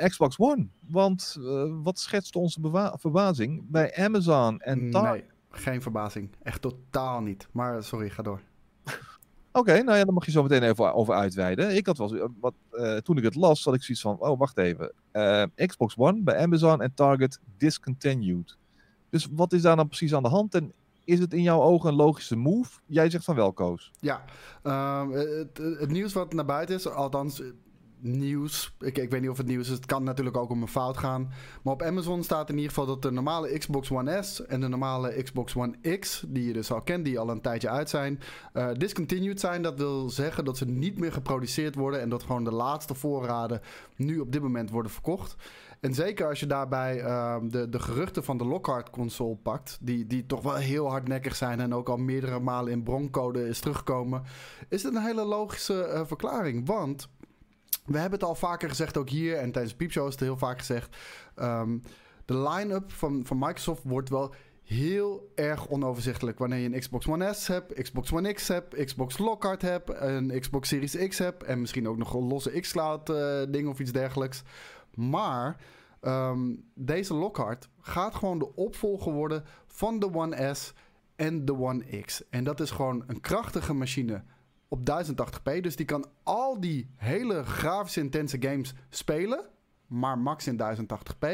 Xbox 0.09 0.39
One. 0.39 0.67
Want 0.89 1.37
wat 1.83 1.99
schetst 1.99 2.37
onze 2.37 2.91
verbazing? 2.99 3.63
Bij 3.71 3.97
Amazon 3.97 4.61
en 4.61 4.91
Target. 4.91 5.13
nee, 5.13 5.25
geen 5.51 5.83
verbazing. 5.83 6.31
Echt 6.43 6.63
totaal 6.63 7.21
niet. 7.21 7.49
Maar 7.53 7.83
sorry, 7.83 8.11
ga 8.11 8.23
door. 8.23 8.41
Oké, 9.53 9.83
nou 9.83 9.99
ja, 9.99 10.05
dan 10.05 10.15
mag 10.15 10.25
je 10.25 10.31
zo 10.31 10.43
meteen 10.43 10.63
even 10.63 10.95
over 10.95 11.15
uitweiden. 11.15 11.77
Ik 11.77 11.87
had 11.87 11.99
wel 11.99 12.09
zo- 12.09 12.33
wat, 12.41 12.55
eh, 12.71 12.97
toen 12.97 13.17
ik 13.17 13.25
het 13.25 13.35
las, 13.35 13.65
had 13.65 13.75
ik 13.75 13.83
zoiets 13.83 14.03
van: 14.03 14.19
oh, 14.19 14.39
wacht 14.39 14.59
even. 14.59 14.93
Eh, 15.11 15.43
Xbox 15.67 15.95
One 15.97 16.23
bij 16.23 16.37
Amazon 16.39 16.83
en 16.83 16.93
Target 16.95 17.39
discontinued. 17.57 18.57
Dus 19.11 19.29
wat 19.33 19.53
is 19.53 19.63
daar 19.63 19.77
dan 19.77 19.87
precies 19.89 20.15
aan 20.15 20.23
de 20.23 20.29
hand? 20.29 20.55
En 20.55 20.73
is 21.05 21.19
het 21.19 21.33
in 21.35 21.43
jouw 21.43 21.61
ogen 21.61 21.89
een 21.91 21.95
logische 21.97 22.37
move? 22.37 22.71
Jij 22.87 23.11
zegt 23.11 23.25
van 23.25 23.35
wel, 23.35 23.53
Koos. 23.53 23.91
Ja, 24.01 24.25
ehm, 24.63 25.11
het, 25.11 25.59
het 25.79 25.91
nieuws 25.91 26.13
wat 26.13 26.33
naar 26.33 26.45
buiten 26.45 26.75
is, 26.75 26.89
althans 26.89 27.43
nieuws. 28.03 28.75
Ik, 28.81 28.99
ik 28.99 29.11
weet 29.11 29.21
niet 29.21 29.31
of 29.31 29.37
het 29.37 29.47
nieuws 29.47 29.69
is. 29.69 29.75
Het 29.75 29.87
kan 29.87 30.05
natuurlijk 30.05 30.37
ook 30.37 30.51
om 30.51 30.63
een 30.63 30.69
fout 30.69 30.97
gaan. 30.97 31.33
Maar 31.63 31.73
op 31.73 31.83
Amazon 31.83 32.23
staat 32.23 32.49
in 32.49 32.55
ieder 32.55 32.69
geval 32.69 32.87
dat 32.87 33.03
de 33.03 33.11
normale 33.11 33.59
Xbox 33.59 33.91
One 33.91 34.23
S 34.23 34.47
en 34.47 34.61
de 34.61 34.69
normale 34.69 35.23
Xbox 35.23 35.57
One 35.57 35.99
X, 35.99 36.25
die 36.29 36.47
je 36.47 36.53
dus 36.53 36.73
al 36.73 36.81
kent, 36.81 37.05
die 37.05 37.19
al 37.19 37.31
een 37.31 37.41
tijdje 37.41 37.69
uit 37.69 37.91
zijn, 37.91 38.21
uh, 38.55 38.69
discontinued 38.77 39.41
zijn. 39.41 39.63
Dat 39.63 39.79
wil 39.79 40.11
zeggen 40.11 40.45
dat 40.45 40.57
ze 40.57 40.65
niet 40.65 40.99
meer 40.99 41.13
geproduceerd 41.13 41.75
worden 41.75 42.01
en 42.01 42.09
dat 42.09 42.23
gewoon 42.23 42.45
de 42.45 42.53
laatste 42.53 42.95
voorraden 42.95 43.61
nu 43.97 44.19
op 44.19 44.33
dit 44.33 44.43
moment 44.43 44.71
worden 44.71 44.93
verkocht. 44.93 45.37
En 45.81 45.95
zeker 45.95 46.29
als 46.29 46.41
je 46.41 46.47
daarbij 46.47 47.03
uh, 47.05 47.37
de, 47.43 47.69
de 47.69 47.81
geruchten 47.81 48.25
van 48.25 48.39
de 48.39 48.45
Lockhart 48.45 48.91
console 48.91 49.37
pakt, 49.37 49.79
die, 49.81 50.07
die 50.07 50.27
toch 50.27 50.43
wel 50.43 50.55
heel 50.55 50.91
hardnekkig 50.91 51.37
zijn 51.37 51.61
en 51.61 51.75
ook 51.75 51.89
al 51.89 51.97
meerdere 51.97 52.41
malen 52.41 52.73
in 52.73 52.83
broncode 52.83 53.49
is 53.49 53.61
teruggekomen, 53.61 54.23
is 54.69 54.83
het 54.83 54.95
een 54.95 55.03
hele 55.03 55.25
logische 55.25 55.91
uh, 55.93 56.01
verklaring. 56.05 56.67
Want 56.67 57.09
we 57.85 57.99
hebben 57.99 58.19
het 58.19 58.29
al 58.29 58.35
vaker 58.35 58.69
gezegd, 58.69 58.97
ook 58.97 59.09
hier 59.09 59.37
en 59.37 59.53
tijdens 59.53 59.75
Piepshow 59.75 60.07
is 60.07 60.13
het 60.13 60.21
heel 60.21 60.37
vaak 60.37 60.59
gezegd. 60.59 60.97
Um, 61.37 61.83
de 62.25 62.39
line-up 62.39 62.93
van, 62.93 63.27
van 63.27 63.39
Microsoft 63.39 63.83
wordt 63.85 64.09
wel 64.09 64.35
heel 64.63 65.33
erg 65.35 65.69
onoverzichtelijk. 65.69 66.39
Wanneer 66.39 66.59
je 66.59 66.67
een 66.67 66.81
Xbox 66.81 67.09
One 67.09 67.33
S 67.33 67.47
hebt, 67.47 67.83
Xbox 67.83 68.13
One 68.13 68.33
X 68.33 68.49
hebt, 68.49 68.85
Xbox 68.85 69.19
Lockhart 69.19 69.63
hebt, 69.63 69.91
een 69.95 70.41
Xbox 70.41 70.69
Series 70.69 71.09
X 71.09 71.19
hebt 71.19 71.43
en 71.43 71.61
misschien 71.61 71.89
ook 71.89 71.97
nog 71.97 72.15
een 72.15 72.27
losse 72.27 72.61
xCloud 72.61 73.11
uh, 73.11 73.43
ding 73.49 73.69
of 73.69 73.79
iets 73.79 73.93
dergelijks. 73.93 74.43
Maar 74.95 75.57
um, 76.01 76.65
deze 76.75 77.15
Lockhart 77.15 77.69
gaat 77.81 78.15
gewoon 78.15 78.39
de 78.39 78.55
opvolger 78.55 79.13
worden 79.13 79.45
van 79.67 79.99
de 79.99 80.15
One 80.15 80.55
S 80.55 80.73
en 81.17 81.45
de 81.45 81.59
One 81.59 82.01
X. 82.01 82.29
En 82.31 82.45
dat 82.45 82.61
is 82.61 82.71
gewoon 82.71 83.05
een 83.07 83.21
krachtige 83.21 83.75
machine 83.75 84.23
op 84.73 84.81
1080p. 84.81 85.61
Dus 85.61 85.77
die 85.77 85.87
kan 85.87 86.07
al 86.23 86.61
die 86.61 86.91
hele 86.97 87.45
grafisch 87.45 87.97
intense 87.97 88.37
games 88.41 88.75
spelen, 88.91 89.45
maar 89.87 90.19
max 90.19 90.47
in 90.47 90.61
1080p. 90.63 91.29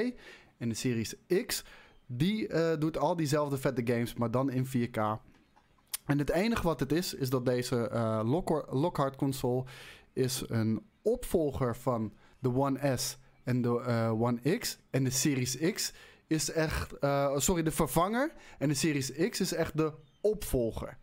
En 0.57 0.68
de 0.68 0.75
Series 0.75 1.14
X, 1.47 1.64
die 2.07 2.49
uh, 2.49 2.73
doet 2.78 2.99
al 2.99 3.16
diezelfde 3.16 3.59
vette 3.59 3.92
games, 3.92 4.14
maar 4.14 4.30
dan 4.30 4.50
in 4.50 4.66
4K. 4.66 5.00
En 6.04 6.18
het 6.18 6.30
enige 6.30 6.62
wat 6.62 6.80
het 6.80 6.92
is, 6.92 7.14
is 7.14 7.30
dat 7.30 7.47
deze 7.47 7.90
uh, 7.92 8.21
Lockhart 8.71 9.16
console 9.16 9.64
is 10.12 10.45
een 10.47 10.83
opvolger 11.02 11.76
van 11.76 12.12
de 12.38 12.54
One 12.54 12.97
S 12.97 13.18
en 13.45 13.62
de 13.62 13.85
uh, 13.88 14.23
One 14.23 14.59
X. 14.59 14.78
En 14.90 15.04
de 15.04 15.11
Series 15.11 15.73
X 15.73 15.92
is 16.26 16.50
echt, 16.50 16.95
sorry, 17.37 17.62
de 17.62 17.71
vervanger. 17.71 18.33
En 18.59 18.68
de 18.68 18.75
Series 18.75 19.12
X 19.12 19.40
is 19.40 19.52
echt 19.52 19.76
de 19.76 19.92
opvolger. 20.21 20.99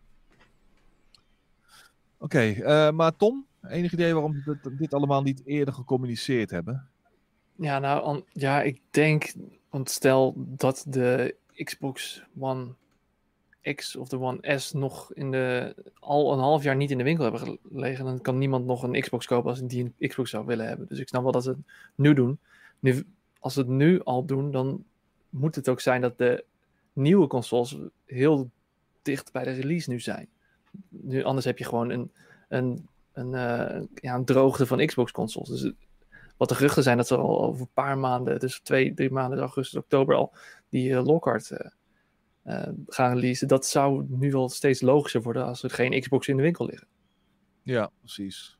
Oké, 2.18 2.42
uh, 2.42 2.90
maar 2.90 3.16
Tom, 3.16 3.46
enig 3.62 3.92
idee 3.92 4.12
waarom 4.12 4.42
dit, 4.44 4.78
dit, 4.78 4.94
allemaal 4.94 5.22
niet 5.22 5.42
eerder 5.44 5.74
gecommuniceerd 5.74 6.50
hebben? 6.50 6.88
Ja, 7.56 7.78
nou, 7.78 8.22
ja, 8.32 8.62
ik 8.62 8.80
denk, 8.90 9.32
want 9.70 9.90
stel 9.90 10.34
dat 10.36 10.84
de 10.88 11.36
Xbox 11.54 12.22
One 12.38 12.74
X 13.74 13.96
of 13.96 14.08
de 14.08 14.20
One 14.20 14.58
S 14.58 14.72
nog 14.72 15.12
in 15.12 15.30
de, 15.30 15.74
al 15.98 16.32
een 16.32 16.38
half 16.38 16.62
jaar 16.62 16.76
niet 16.76 16.90
in 16.90 16.98
de 16.98 17.04
winkel 17.04 17.24
hebben 17.24 17.58
gelegen, 17.70 18.04
dan 18.04 18.20
kan 18.20 18.38
niemand 18.38 18.66
nog 18.66 18.82
een 18.82 19.00
Xbox 19.00 19.26
kopen 19.26 19.50
als 19.50 19.62
die 19.62 19.92
een 19.98 20.08
Xbox 20.08 20.30
zou 20.30 20.46
willen 20.46 20.66
hebben. 20.66 20.86
Dus 20.88 20.98
ik 20.98 21.08
snap 21.08 21.22
wel 21.22 21.32
dat 21.32 21.42
ze 21.42 21.50
het 21.50 21.58
nu 21.94 22.14
doen. 22.14 22.38
Nu, 22.78 23.06
als 23.38 23.54
ze 23.54 23.60
het 23.60 23.68
nu 23.68 24.02
al 24.02 24.24
doen, 24.24 24.50
dan 24.50 24.84
moet 25.30 25.54
het 25.54 25.68
ook 25.68 25.80
zijn 25.80 26.00
dat 26.00 26.18
de 26.18 26.44
nieuwe 26.92 27.26
consoles 27.26 27.76
heel 28.04 28.50
dicht 29.02 29.32
bij 29.32 29.44
de 29.44 29.50
release 29.50 29.90
nu 29.90 30.00
zijn 30.00 30.28
nu, 30.88 31.22
anders 31.22 31.44
heb 31.46 31.58
je 31.58 31.64
gewoon 31.64 31.90
een, 31.90 32.12
een, 32.48 32.88
een, 33.12 33.32
uh, 33.32 33.82
ja, 33.94 34.14
een 34.14 34.24
droogte 34.24 34.66
van 34.66 34.86
Xbox-consoles. 34.86 35.48
Dus 35.48 35.72
wat 36.36 36.48
de 36.48 36.54
geruchten 36.54 36.82
zijn 36.82 36.96
dat 36.96 37.06
ze 37.06 37.16
al 37.16 37.42
over 37.42 37.60
een 37.60 37.72
paar 37.74 37.98
maanden, 37.98 38.40
dus 38.40 38.60
twee, 38.60 38.94
drie 38.94 39.10
maanden, 39.10 39.38
augustus, 39.38 39.80
oktober 39.80 40.14
al, 40.14 40.34
die 40.68 40.90
uh, 40.90 41.04
Lockhart 41.04 41.50
uh, 42.44 42.62
gaan 42.86 43.14
releasen. 43.14 43.48
Dat 43.48 43.66
zou 43.66 44.04
nu 44.08 44.30
wel 44.30 44.48
steeds 44.48 44.80
logischer 44.80 45.22
worden 45.22 45.44
als 45.44 45.62
er 45.62 45.70
geen 45.70 46.00
Xbox 46.00 46.28
in 46.28 46.36
de 46.36 46.42
winkel 46.42 46.66
liggen. 46.66 46.88
Ja, 47.62 47.90
precies. 47.98 48.58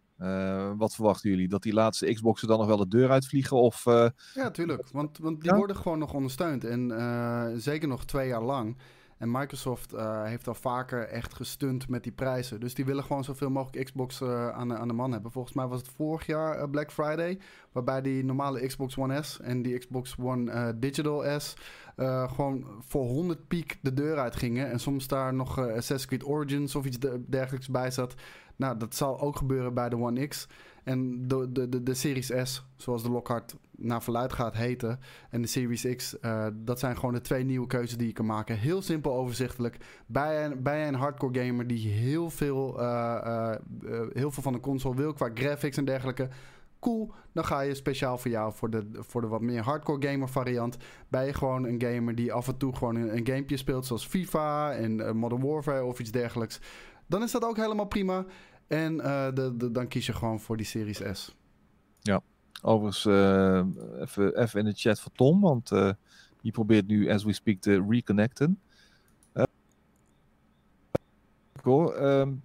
wat 0.77 0.95
verwachten 0.95 1.31
jullie? 1.31 1.49
Dat 1.49 1.63
die 1.63 1.73
laatste 1.73 2.13
Xboxen 2.13 2.49
dan 2.49 2.59
nog 2.59 2.67
wel 2.67 2.77
de 2.77 2.89
deur 2.89 3.11
uitvliegen? 3.11 3.57
Of, 3.57 3.85
Ja, 4.35 4.51
tuurlijk. 4.53 4.89
Want, 4.93 5.19
want 5.19 5.41
die 5.41 5.53
worden 5.53 5.77
gewoon 5.77 5.99
nog 5.99 6.15
ondersteund. 6.15 6.65
En 6.65 7.61
zeker 7.61 7.89
nog 7.89 8.05
twee 8.05 8.29
jaar 8.29 8.43
lang. 8.43 8.77
En 9.19 9.31
Microsoft 9.31 9.95
uh, 9.95 10.25
heeft 10.25 10.49
al 10.49 10.55
vaker 10.55 11.03
echt 11.09 11.35
gestunt 11.35 11.89
met 11.89 12.03
die 12.03 12.13
prijzen. 12.13 12.61
Dus 12.61 12.75
die 12.75 12.85
willen 12.85 13.05
gewoon 13.05 13.25
zoveel 13.25 13.51
mogelijk 13.51 13.85
Xbox 13.85 14.21
uh, 14.21 14.49
aan, 14.49 14.77
aan, 14.77 14.89
de 14.89 14.95
man 14.95 15.13
hebben. 15.13 15.31
Volgens 15.31 15.55
mij 15.55 15.67
was 15.67 15.81
het 15.81 15.89
vorig 15.89 16.27
jaar 16.27 16.59
uh, 16.59 16.71
Black 16.71 16.93
Friday. 16.93 17.39
Waarbij 17.73 18.03
die 18.03 18.25
normale 18.25 18.67
Xbox 18.67 18.99
One 18.99 19.23
S 19.23 19.41
en 19.41 19.63
die 19.63 19.79
Xbox 19.79 20.17
One 20.19 20.79
Digital 20.79 21.41
S 21.41 21.55
gewoon 22.27 22.67
voor 22.81 23.05
100 23.05 23.49
piek 23.49 23.79
de 23.83 23.95
deur 23.95 24.19
uit 24.19 24.37
gingen. 24.37 24.71
En 24.71 24.81
soms 24.81 25.09
daar 25.09 25.35
nog 25.35 25.59
Assassin's 25.59 26.07
Creed 26.07 26.25
Origins 26.25 26.75
of 26.75 26.85
iets 26.85 26.99
dergelijks 27.27 27.69
bij 27.69 27.91
zat. 27.91 28.15
Nou, 28.57 28.77
dat 28.77 28.95
zal 28.95 29.21
ook 29.21 29.37
gebeuren 29.37 29.75
bij 29.75 29.89
de 29.89 29.97
One 29.97 30.27
X. 30.27 30.49
En 30.85 31.29
de, 31.29 31.53
de, 31.53 31.69
de, 31.69 31.83
de 31.83 31.95
Series 31.95 32.33
S, 32.43 32.65
zoals 32.77 33.03
de 33.03 33.11
Lockhart 33.11 33.57
naar 33.79 34.03
verluid 34.03 34.33
gaat 34.33 34.55
heten, 34.55 35.01
en 35.31 35.43
de 35.43 35.49
Series 35.49 35.97
X, 35.97 36.17
uh, 36.21 36.47
dat 36.55 36.79
zijn 36.79 36.97
gewoon 36.97 37.15
de 37.15 37.21
twee 37.21 37.45
nieuwe 37.45 37.67
keuzes 37.67 37.97
die 37.97 38.07
je 38.07 38.13
kan 38.13 38.27
maken. 38.27 38.59
Heel 38.59 38.83
simpel 38.83 39.15
overzichtelijk. 39.15 39.77
Bij 40.07 40.45
een, 40.45 40.63
bij 40.63 40.89
een 40.89 40.95
hardcore 40.95 41.45
gamer 41.45 41.67
die 41.67 41.89
heel 41.89 42.31
veel, 42.31 42.81
uh, 42.81 42.85
uh, 43.25 43.55
heel 44.13 44.31
veel 44.31 44.43
van 44.43 44.53
de 44.53 44.61
console 44.61 44.97
wil 44.97 45.13
qua 45.13 45.31
graphics 45.35 45.77
en 45.77 45.85
dergelijke. 45.85 46.29
Cool, 46.81 47.13
dan 47.33 47.45
ga 47.45 47.61
je 47.61 47.75
speciaal 47.75 48.19
voor 48.19 48.31
jou 48.31 48.53
voor 48.53 48.71
de, 48.71 48.89
voor 48.93 49.21
de 49.21 49.27
wat 49.27 49.41
meer 49.41 49.63
hardcore 49.63 50.09
gamer 50.09 50.29
variant. 50.29 50.77
Ben 51.09 51.27
je 51.27 51.35
gewoon 51.35 51.65
een 51.65 51.83
gamer 51.83 52.15
die 52.15 52.33
af 52.33 52.49
en 52.49 52.57
toe 52.57 52.75
gewoon 52.77 52.97
een, 52.97 53.17
een 53.17 53.27
gamepje 53.27 53.57
speelt, 53.57 53.87
zoals 53.87 54.07
FIFA 54.07 54.73
en 54.73 55.17
Modern 55.17 55.43
Warfare 55.43 55.85
of 55.85 55.99
iets 55.99 56.11
dergelijks. 56.11 56.61
Dan 57.07 57.23
is 57.23 57.33
dat 57.33 57.45
ook 57.45 57.57
helemaal 57.57 57.87
prima. 57.87 58.25
En 58.67 58.97
de, 59.35 59.71
dan 59.73 59.89
kies 59.89 60.07
je 60.07 60.13
gewoon 60.13 60.41
voor 60.41 60.57
die 60.57 60.67
Series 60.67 61.03
S. 61.13 61.37
Ja, 62.01 62.21
overigens 62.67 63.05
uh, 63.05 63.65
even, 64.01 64.43
even 64.43 64.61
in 64.61 64.65
de 64.65 64.73
chat 64.75 65.01
voor 65.01 65.13
Tom, 65.13 65.41
want 65.41 65.71
uh, 65.71 65.91
die 66.41 66.53
probeert 66.53 66.87
nu 66.87 67.11
as 67.11 67.25
we 67.25 67.33
speak 67.33 67.61
te 67.61 67.85
reconnecten. 67.89 68.61
Um, 71.65 72.43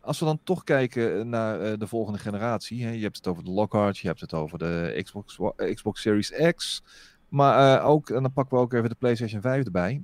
als 0.00 0.18
we 0.18 0.24
dan 0.24 0.40
toch 0.44 0.64
kijken 0.64 1.28
naar 1.28 1.78
de 1.78 1.86
volgende 1.86 2.18
generatie, 2.18 2.84
hè, 2.84 2.90
je 2.90 3.02
hebt 3.02 3.16
het 3.16 3.26
over 3.26 3.44
de 3.44 3.50
Lockhart, 3.50 3.98
je 3.98 4.06
hebt 4.06 4.20
het 4.20 4.34
over 4.34 4.58
de 4.58 5.00
Xbox, 5.02 5.38
Xbox 5.74 6.00
Series 6.00 6.30
X, 6.54 6.82
maar 7.28 7.82
ook, 7.82 8.10
en 8.10 8.22
dan 8.22 8.32
pakken 8.32 8.56
we 8.56 8.62
ook 8.62 8.72
even 8.72 8.88
de 8.88 8.94
PlayStation 8.94 9.40
5 9.40 9.64
erbij, 9.64 10.02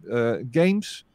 games 0.51 1.07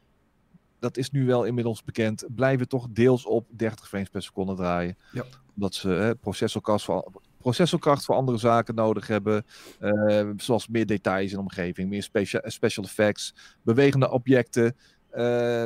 dat 0.80 0.98
is 0.98 1.12
nu 1.12 1.26
wel 1.26 1.44
inmiddels 1.44 1.84
bekend, 1.84 2.26
blijven 2.36 2.68
toch 2.68 2.88
deels 2.90 3.26
op 3.26 3.48
30 3.50 3.88
frames 3.88 4.10
per 4.10 4.22
seconde 4.22 4.56
draaien. 4.56 4.98
Ja. 5.12 5.24
Dat 5.54 5.76
ze 5.76 5.90
hè, 5.90 6.16
processorkracht, 6.16 6.84
voor, 6.84 7.12
processorkracht 7.48 8.06
voor 8.06 8.16
andere 8.16 8.38
zaken 8.38 8.76
nodig 8.76 9.08
hebben. 9.08 9.46
Uh, 9.80 10.30
zoals 10.38 10.68
meer 10.68 10.86
details 10.86 11.30
in 11.30 11.36
de 11.36 11.42
omgeving, 11.42 11.90
meer 11.90 12.04
special, 12.44 12.84
effects, 12.84 13.34
bewegende 13.62 14.12
objecten. 14.12 14.76
Uh, 15.14 15.66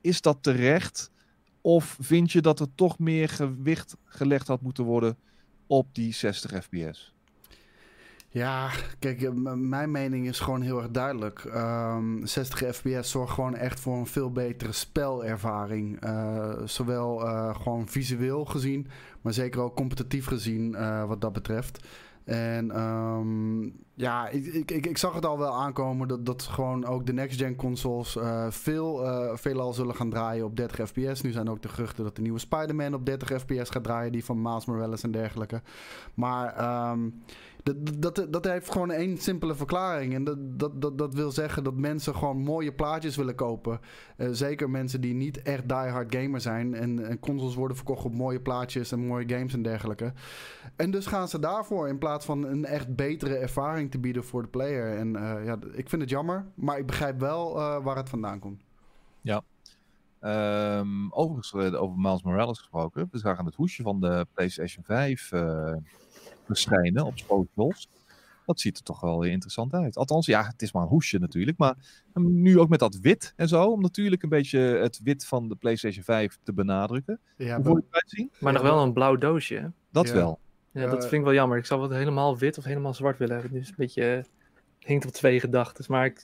is 0.00 0.20
dat 0.20 0.42
terecht? 0.42 1.10
Of 1.60 1.96
vind 2.00 2.32
je 2.32 2.40
dat 2.40 2.60
er 2.60 2.74
toch 2.74 2.98
meer 2.98 3.28
gewicht 3.28 3.96
gelegd 4.04 4.46
had 4.46 4.60
moeten 4.60 4.84
worden 4.84 5.18
op 5.66 5.94
die 5.94 6.12
60 6.12 6.64
fps? 6.64 7.14
Ja, 8.32 8.70
kijk, 8.98 9.22
eh, 9.22 9.32
mijn 9.54 9.90
mening 9.90 10.26
is 10.26 10.40
gewoon 10.40 10.62
heel 10.62 10.78
erg 10.78 10.90
duidelijk. 10.90 11.44
Um, 11.44 11.52
ehm, 11.52 12.26
60 12.26 12.76
fps 12.76 13.10
zorgt 13.10 13.32
gewoon 13.32 13.54
echt 13.54 13.80
voor 13.80 13.96
een 13.96 14.06
veel 14.06 14.32
betere 14.32 14.72
spelervaring. 14.72 16.04
Uh, 16.04 16.48
zowel 16.64 17.26
uh, 17.26 17.54
gewoon 17.54 17.88
visueel 17.88 18.44
gezien, 18.44 18.86
maar 19.20 19.32
zeker 19.32 19.60
ook 19.60 19.76
competitief 19.76 20.26
gezien 20.26 20.76
wat 21.06 21.20
dat 21.20 21.32
betreft. 21.32 21.86
En 22.24 22.80
um, 22.80 23.72
ja, 23.94 24.28
ik, 24.28 24.70
ik, 24.70 24.86
ik, 24.86 24.98
zag 24.98 25.14
het 25.14 25.26
al 25.26 25.38
wel 25.38 25.54
aankomen 25.54 26.08
dat, 26.08 26.26
dat 26.26 26.42
gewoon 26.42 26.84
ook 26.84 27.06
de 27.06 27.12
next-gen 27.12 27.56
consoles 27.56 28.18
veel, 28.48 29.06
veelal 29.36 29.72
zullen 29.72 29.94
gaan 29.94 30.10
draaien 30.10 30.44
op 30.44 30.56
30 30.56 30.88
fps. 30.88 31.22
Nu 31.22 31.30
zijn 31.30 31.50
ook 31.50 31.62
de 31.62 31.68
geruchten 31.68 32.04
dat 32.04 32.16
de 32.16 32.22
nieuwe 32.22 32.38
Spider-Man 32.38 32.94
op 32.94 33.06
30 33.06 33.40
fps 33.40 33.70
gaat 33.70 33.84
draaien, 33.84 34.12
die 34.12 34.24
van 34.24 34.42
Miles 34.42 34.64
Morales 34.64 35.02
en 35.02 35.10
dergelijke. 35.10 35.62
Maar 36.14 36.90
um, 36.90 37.22
dat, 37.62 37.98
dat, 37.98 38.26
dat 38.32 38.44
heeft 38.44 38.72
gewoon 38.72 38.90
één 38.90 39.18
simpele 39.18 39.54
verklaring. 39.54 40.14
En 40.14 40.24
dat, 40.24 40.58
dat, 40.58 40.80
dat, 40.82 40.98
dat 40.98 41.14
wil 41.14 41.30
zeggen 41.30 41.64
dat 41.64 41.74
mensen 41.74 42.14
gewoon 42.14 42.38
mooie 42.38 42.72
plaatjes 42.72 43.16
willen 43.16 43.34
kopen. 43.34 43.80
Uh, 44.16 44.28
zeker 44.32 44.70
mensen 44.70 45.00
die 45.00 45.14
niet 45.14 45.42
echt 45.42 45.68
diehard 45.68 46.14
gamer 46.14 46.40
zijn. 46.40 46.74
En, 46.74 47.18
consoles 47.20 47.54
worden 47.54 47.76
verkocht 47.76 48.04
op 48.04 48.14
mooie 48.14 48.40
plaatjes 48.40 48.92
en 48.92 49.06
mooie 49.06 49.28
games 49.28 49.52
en 49.52 49.62
dergelijke. 49.62 50.12
En 50.76 50.90
dus 50.90 51.06
gaan 51.06 51.28
ze 51.28 51.38
daarvoor 51.38 51.88
in 51.88 51.98
plaats 51.98 52.24
van 52.26 52.44
een 52.44 52.64
echt 52.64 52.94
betere 52.96 53.36
ervaring 53.36 53.90
te 53.90 53.98
bieden 53.98 54.24
voor 54.24 54.42
de 54.42 54.48
player. 54.48 54.96
En 54.96 55.08
uh, 55.08 55.44
ja, 55.44 55.58
ik 55.72 55.88
vind 55.88 56.02
het 56.02 56.10
jammer, 56.10 56.46
maar 56.54 56.78
ik 56.78 56.86
begrijp 56.86 57.20
wel 57.20 57.56
uh, 57.56 57.84
waar 57.84 57.96
het 57.96 58.08
vandaan 58.08 58.38
komt. 58.38 58.62
Ehm, 60.20 61.10
overigens, 61.10 61.52
eh, 61.52 61.82
over 61.82 61.98
Miles 61.98 62.22
Morales 62.22 62.58
gesproken. 62.58 63.08
We 63.10 63.18
zagen 63.18 63.44
het 63.44 63.54
hoesje 63.54 63.82
van 63.82 64.00
de 64.00 64.26
PlayStation 64.32 64.84
5 64.84 65.32
eh, 65.32 65.74
verschijnen 66.54 67.04
op 67.04 67.18
socials. 67.18 67.88
Dat 68.46 68.60
ziet 68.60 68.76
er 68.76 68.82
toch 68.82 69.00
wel 69.00 69.20
weer 69.20 69.30
interessant 69.30 69.72
uit. 69.74 69.96
Althans, 69.96 70.26
ja, 70.26 70.44
het 70.44 70.62
is 70.62 70.72
maar 70.72 70.82
een 70.82 70.88
hoesje 70.88 71.18
natuurlijk. 71.18 71.58
Maar 71.58 71.74
nu 72.14 72.58
ook 72.58 72.68
met 72.68 72.78
dat 72.78 72.98
wit 73.00 73.32
en 73.36 73.48
zo. 73.48 73.64
Om 73.64 73.80
natuurlijk 73.80 74.22
een 74.22 74.28
beetje 74.28 74.58
het 74.58 75.00
wit 75.02 75.26
van 75.26 75.48
de 75.48 75.54
PlayStation 75.56 76.04
5 76.04 76.38
te 76.42 76.52
benadrukken. 76.52 77.20
Ja, 77.36 77.56
Hoe 77.56 77.64
vond 77.64 77.84
je 77.90 77.98
het 77.98 78.10
zien? 78.10 78.30
Maar 78.40 78.52
nog 78.52 78.62
wel 78.62 78.82
een 78.82 78.92
blauw 78.92 79.16
doosje. 79.16 79.72
Dat 79.90 80.08
Ja. 80.08 80.14
wel. 80.14 80.38
Ja, 80.72 80.86
dat 80.86 81.00
vind 81.00 81.12
ik 81.12 81.22
wel 81.22 81.32
jammer. 81.34 81.58
Ik 81.58 81.64
zou 81.66 81.82
het 81.82 81.92
helemaal 81.92 82.38
wit 82.38 82.58
of 82.58 82.64
helemaal 82.64 82.94
zwart 82.94 83.18
willen 83.18 83.34
hebben. 83.40 83.52
Dus 83.58 83.68
een 83.68 83.74
beetje 83.76 84.16
eh, 84.16 84.24
hinkt 84.78 85.06
op 85.06 85.12
twee 85.12 85.40
gedachten. 85.40 85.84
Maar 85.88 86.04
ik, 86.04 86.22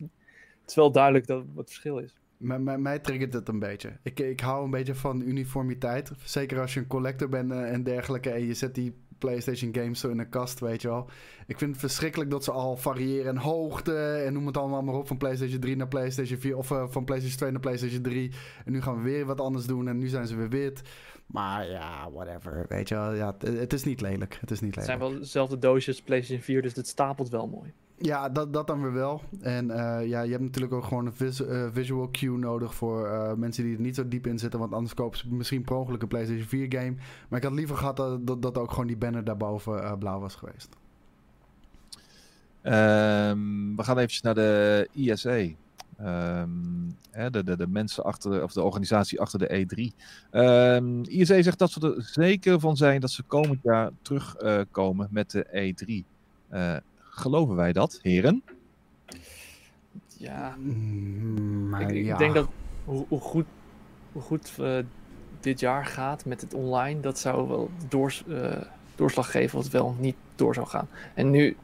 het 0.60 0.70
is 0.70 0.74
wel 0.74 0.92
duidelijk 0.92 1.26
dat 1.26 1.38
wat 1.38 1.56
het 1.56 1.66
verschil 1.68 1.98
is. 1.98 2.14
Mij 2.38 2.98
triggert 2.98 3.32
het 3.32 3.48
een 3.48 3.58
beetje. 3.58 3.92
Ik, 4.02 4.20
ik 4.20 4.40
hou 4.40 4.64
een 4.64 4.70
beetje 4.70 4.94
van 4.94 5.20
uniformiteit. 5.20 6.10
Zeker 6.24 6.60
als 6.60 6.74
je 6.74 6.80
een 6.80 6.86
collector 6.86 7.28
bent 7.28 7.50
eh, 7.50 7.72
en 7.72 7.82
dergelijke. 7.82 8.30
En 8.30 8.46
je 8.46 8.54
zet 8.54 8.74
die 8.74 8.94
PlayStation 9.18 9.74
games 9.74 10.00
zo 10.00 10.08
in 10.08 10.18
een 10.18 10.28
kast, 10.28 10.60
weet 10.60 10.82
je 10.82 10.88
wel. 10.88 11.08
Ik 11.46 11.58
vind 11.58 11.70
het 11.70 11.80
verschrikkelijk 11.80 12.30
dat 12.30 12.44
ze 12.44 12.50
al 12.50 12.76
variëren 12.76 13.32
in 13.34 13.40
hoogte. 13.40 13.96
En 14.26 14.32
noem 14.32 14.46
het 14.46 14.56
allemaal 14.56 14.82
maar 14.82 14.94
op. 14.94 15.06
Van 15.06 15.16
PlayStation 15.16 15.60
3 15.60 15.76
naar 15.76 15.88
PlayStation 15.88 16.38
4. 16.38 16.56
Of 16.56 16.70
eh, 16.70 16.84
van 16.88 17.04
PlayStation 17.04 17.38
2 17.38 17.50
naar 17.50 17.60
PlayStation 17.60 18.02
3. 18.02 18.32
En 18.64 18.72
nu 18.72 18.82
gaan 18.82 18.96
we 18.96 19.02
weer 19.02 19.26
wat 19.26 19.40
anders 19.40 19.66
doen. 19.66 19.88
En 19.88 19.98
nu 19.98 20.08
zijn 20.08 20.26
ze 20.26 20.36
weer 20.36 20.48
wit. 20.48 20.82
Maar 21.26 21.70
ja, 21.70 22.10
whatever. 22.10 22.64
Weet 22.68 22.88
je 22.88 22.94
wel. 22.94 23.12
Ja, 23.12 23.36
het, 23.38 23.58
het 23.58 23.72
is 23.72 23.84
niet 23.84 24.00
lelijk. 24.00 24.38
Het 24.40 24.50
is 24.50 24.60
niet 24.60 24.74
Het 24.74 24.84
lelijk. 24.86 25.00
zijn 25.00 25.10
wel 25.10 25.20
dezelfde 25.20 25.58
doosjes 25.58 26.02
PlayStation 26.02 26.42
4, 26.44 26.62
dus 26.62 26.74
het 26.76 26.88
stapelt 26.88 27.28
wel 27.28 27.46
mooi. 27.46 27.72
Ja, 27.98 28.28
dat, 28.28 28.52
dat 28.52 28.66
dan 28.66 28.82
weer 28.82 28.92
wel. 28.92 29.22
En 29.40 29.70
eh, 29.70 30.06
ja, 30.06 30.20
je 30.22 30.30
hebt 30.30 30.42
natuurlijk 30.42 30.74
ook 30.74 30.84
gewoon 30.84 31.06
een 31.06 31.14
vis- 31.14 31.44
eh, 31.44 31.66
visual 31.72 32.08
cue 32.10 32.38
nodig 32.38 32.74
voor 32.74 33.06
eh, 33.06 33.32
mensen 33.32 33.64
die 33.64 33.74
er 33.74 33.80
niet 33.80 33.94
zo 33.94 34.08
diep 34.08 34.26
in 34.26 34.38
zitten. 34.38 34.60
Want 34.60 34.72
anders 34.72 34.94
kopen 34.94 35.18
ze 35.18 35.34
misschien 35.34 35.62
per 35.62 35.76
ongeluk 35.76 36.02
een 36.02 36.08
PlayStation 36.08 36.46
4 36.46 36.66
game. 36.68 36.94
Maar 37.28 37.38
ik 37.38 37.44
had 37.44 37.54
liever 37.54 37.76
gehad 37.76 37.96
dat, 37.96 38.42
dat, 38.42 38.58
ook 38.58 38.70
gewoon 38.70 38.86
die 38.86 38.96
banner 38.96 39.24
daarboven 39.24 39.98
blauw 39.98 40.20
was 40.20 40.34
geweest. 40.34 40.68
Ehm, 42.62 43.76
we 43.76 43.82
gaan 43.82 43.96
eventjes 43.96 44.22
naar 44.22 44.34
de 44.34 44.88
ISA. 44.92 45.46
Ehm, 45.96 46.48
hè, 47.10 47.30
de, 47.30 47.44
de, 47.44 47.56
de 47.56 47.66
mensen 47.66 48.04
achter 48.04 48.42
of 48.42 48.52
de 48.52 48.62
organisatie 48.62 49.20
achter 49.20 49.38
de 49.38 49.66
E3. 49.66 49.96
Ehm 50.30 51.02
ISA 51.02 51.42
zegt 51.42 51.58
dat 51.58 51.70
ze 51.70 51.80
er 51.80 52.02
zeker 52.02 52.60
van 52.60 52.76
zijn 52.76 53.00
dat 53.00 53.10
ze 53.10 53.22
komend 53.22 53.62
jaar 53.62 53.90
terugkomen 54.02 55.08
met 55.10 55.30
de 55.30 55.74
E3. 55.74 56.04
Geloven 57.18 57.56
wij 57.56 57.72
dat, 57.72 57.98
heren? 58.02 58.42
Ja, 60.16 60.54
Mm, 60.58 61.68
maar 61.68 61.80
ik, 61.80 61.90
ik 61.90 62.04
ja. 62.04 62.16
denk 62.16 62.34
dat 62.34 62.48
hoe, 62.84 63.04
hoe 63.08 63.20
goed, 63.20 63.46
hoe 64.12 64.22
goed 64.22 64.52
dit 65.40 65.60
jaar 65.60 65.86
gaat 65.86 66.24
met 66.24 66.40
het 66.40 66.54
online, 66.54 67.00
dat 67.00 67.18
zou 67.18 67.48
wel 67.48 67.70
doors, 67.88 68.24
eh, 68.28 68.60
doorslag 68.94 69.30
geven 69.30 69.56
wat 69.56 69.68
wel 69.68 69.96
niet 69.98 70.16
door 70.34 70.54
zou 70.54 70.66
gaan. 70.66 70.88
En 71.14 71.30
nu, 71.30 71.56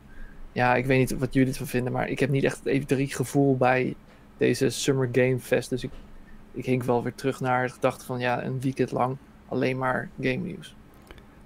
ja, 0.52 0.74
ik 0.74 0.86
weet 0.86 0.98
niet 0.98 1.18
wat 1.18 1.34
jullie 1.34 1.52
ervan 1.52 1.66
vinden, 1.66 1.92
maar 1.92 2.08
ik 2.08 2.18
heb 2.18 2.30
niet 2.30 2.44
echt 2.44 2.60
het 2.64 2.92
E3 2.92 2.96
gevoel 2.96 3.56
bij 3.56 3.94
deze 4.36 4.68
Summer 4.70 5.08
Game 5.12 5.38
Fest. 5.38 5.70
Dus 5.70 5.84
ik, 5.84 5.90
ik 6.52 6.64
hink 6.64 6.82
wel 6.82 7.02
weer 7.02 7.14
terug 7.14 7.40
naar 7.40 7.66
de 7.66 7.72
gedachte 7.72 8.04
van 8.04 8.20
ja, 8.20 8.44
een 8.44 8.60
weekend 8.60 8.90
lang 8.90 9.16
alleen 9.48 9.78
maar 9.78 10.10
game 10.20 10.36
nieuws. 10.36 10.74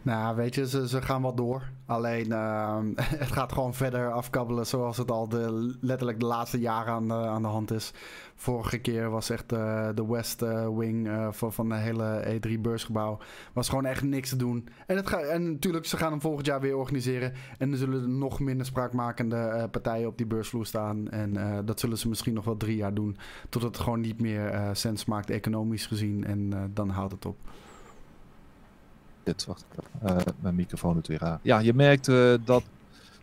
Nou, 0.06 0.36
weet 0.36 0.54
je, 0.54 0.68
ze, 0.68 0.88
ze 0.88 1.02
gaan 1.02 1.22
wel 1.22 1.34
door. 1.34 1.62
Alleen, 1.86 2.32
ehm, 2.32 2.86
het 3.24 3.32
gaat 3.32 3.52
gewoon 3.52 3.74
verder 3.74 4.12
afkabbelen 4.12 4.66
zoals 4.66 4.96
het 4.96 5.10
al 5.10 5.28
de, 5.28 5.74
letterlijk 5.80 6.20
de 6.20 6.26
laatste 6.26 6.58
jaren 6.58 6.92
aan 6.92 7.08
de, 7.08 7.14
aan 7.14 7.42
de 7.42 7.48
hand 7.48 7.70
is. 7.70 7.92
Vorige 8.34 8.78
keer 8.78 9.10
was 9.10 9.30
echt 9.30 9.52
eh, 9.52 9.88
de 9.94 10.06
West 10.06 10.42
eh, 10.42 10.68
Wing 10.76 11.08
eh, 11.08 11.28
van, 11.30 11.52
van 11.52 11.68
de 11.68 11.74
hele 11.74 12.24
E3-beursgebouw. 12.24 13.18
Was 13.52 13.68
gewoon 13.68 13.86
echt 13.86 14.02
niks 14.02 14.28
te 14.28 14.36
doen. 14.36 14.68
En, 14.86 15.06
ga, 15.06 15.18
en 15.18 15.52
natuurlijk, 15.52 15.86
ze 15.86 15.96
gaan 15.96 16.10
hem 16.10 16.20
volgend 16.20 16.46
jaar 16.46 16.60
weer 16.60 16.76
organiseren. 16.76 17.32
En 17.58 17.72
er 17.72 17.78
zullen 17.78 18.18
nog 18.18 18.40
minder 18.40 18.66
spraakmakende 18.66 19.68
partijen 19.70 20.08
op 20.08 20.16
die 20.16 20.26
beursvloer 20.26 20.66
staan. 20.66 21.10
En 21.10 21.64
dat 21.64 21.80
zullen 21.80 21.98
ze 21.98 22.08
misschien 22.08 22.34
nog 22.34 22.44
wel 22.44 22.56
drie 22.56 22.76
jaar 22.76 22.94
doen. 22.94 23.16
Totdat 23.48 23.74
het 23.74 23.84
gewoon 23.84 24.00
niet 24.00 24.20
meer 24.20 24.70
sens 24.72 25.04
maakt, 25.04 25.30
economisch 25.30 25.86
gezien. 25.86 26.24
En 26.24 26.70
dan 26.74 26.88
houdt 26.88 27.12
het 27.12 27.26
op. 27.26 27.36
Dit, 29.26 29.46
wacht. 29.46 29.64
Eh, 30.02 30.16
mijn 30.40 30.54
microfoon 30.54 30.94
doet 30.94 31.06
weer 31.06 31.22
aan. 31.22 31.38
Ja, 31.42 31.58
je 31.58 31.74
merkt 31.74 32.08
eh, 32.08 32.34
dat 32.44 32.62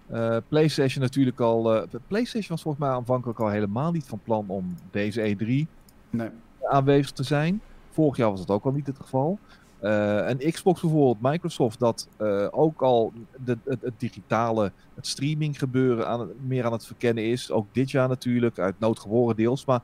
eh, 0.07 0.37
PlayStation 0.47 1.03
natuurlijk 1.03 1.39
al. 1.39 1.75
eh, 1.75 1.87
PlayStation 2.07 2.49
was 2.49 2.61
volgens 2.61 2.83
mij 2.85 2.93
aanvankelijk 2.93 3.39
al 3.39 3.49
helemaal 3.49 3.91
niet 3.91 4.05
van 4.05 4.19
plan 4.23 4.45
om 4.47 4.75
deze 4.91 5.35
E3 5.37 5.67
Nee. 6.09 6.29
aanwezig 6.63 7.11
te 7.11 7.23
zijn. 7.23 7.61
Vorig 7.91 8.17
jaar 8.17 8.29
was 8.29 8.39
dat 8.39 8.49
ook 8.55 8.65
al 8.65 8.71
niet 8.71 8.87
het 8.87 8.97
geval. 8.99 9.39
Eh, 9.79 10.29
en 10.29 10.37
Xbox 10.37 10.81
bijvoorbeeld, 10.81 11.31
Microsoft, 11.31 11.79
dat 11.79 12.07
eh, 12.17 12.47
ook 12.51 12.81
al 12.81 13.13
de, 13.43 13.57
het, 13.65 13.81
het 13.81 13.99
digitale, 13.99 14.71
het 14.95 15.07
streaming 15.07 15.59
gebeuren 15.59 16.07
aan, 16.07 16.29
meer 16.47 16.65
aan 16.65 16.71
het 16.71 16.85
verkennen 16.85 17.23
is. 17.29 17.51
Ook 17.51 17.67
dit 17.71 17.91
jaar 17.91 18.07
natuurlijk, 18.07 18.59
uit 18.59 18.79
nood 18.79 18.99
geboren 18.99 19.35
deels. 19.35 19.65
Maar 19.65 19.81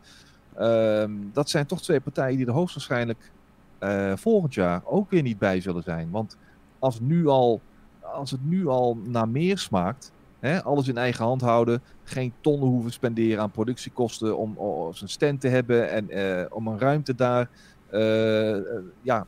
ehm, 0.56 1.12
dat 1.34 1.50
zijn 1.50 1.66
toch 1.66 1.82
twee 1.82 2.00
partijen 2.00 2.38
die 2.38 2.46
er 2.48 2.54
hoogstwaarschijnlijk 2.54 3.32
eh, 3.80 4.12
volgend 4.16 4.54
jaar 4.54 4.82
ook 4.86 5.10
weer 5.10 5.22
niet 5.22 5.38
bij 5.38 5.62
zullen 5.62 5.84
zijn. 5.84 6.10
Want 6.12 6.38
als, 6.80 7.00
nu 7.00 7.28
al, 7.28 7.62
als 8.02 8.32
het 8.32 8.46
nu 8.50 8.68
al 8.68 8.98
naar 9.04 9.30
meer 9.30 9.58
smaakt, 9.58 10.12
hè, 10.40 10.64
alles 10.64 10.88
in 10.88 10.98
eigen 10.98 11.26
hand 11.26 11.42
houden, 11.42 11.82
geen 12.04 12.34
tonnen 12.42 12.70
hoeven 12.70 12.92
spenderen 12.92 13.42
aan 13.42 13.52
productiekosten 13.52 14.38
om, 14.38 14.58
zijn 14.94 15.10
stand 15.10 15.42
te 15.42 15.48
hebben 15.48 15.90
en 15.90 16.10
eh, 16.10 16.46
om 16.50 16.68
een 16.68 16.80
ruimte 16.80 17.16
daar 17.16 17.50
eh, 17.90 18.58
ja, 19.02 19.26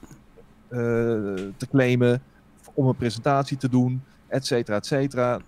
te 1.57 1.67
claimen, 1.69 2.21
om 2.73 2.87
een 2.87 2.95
presentatie 2.95 3.57
te 3.57 3.69
doen, 3.69 4.03
et 4.27 4.45
cetera, 4.45 4.77
et 4.77 4.85
cetera. 4.85 5.39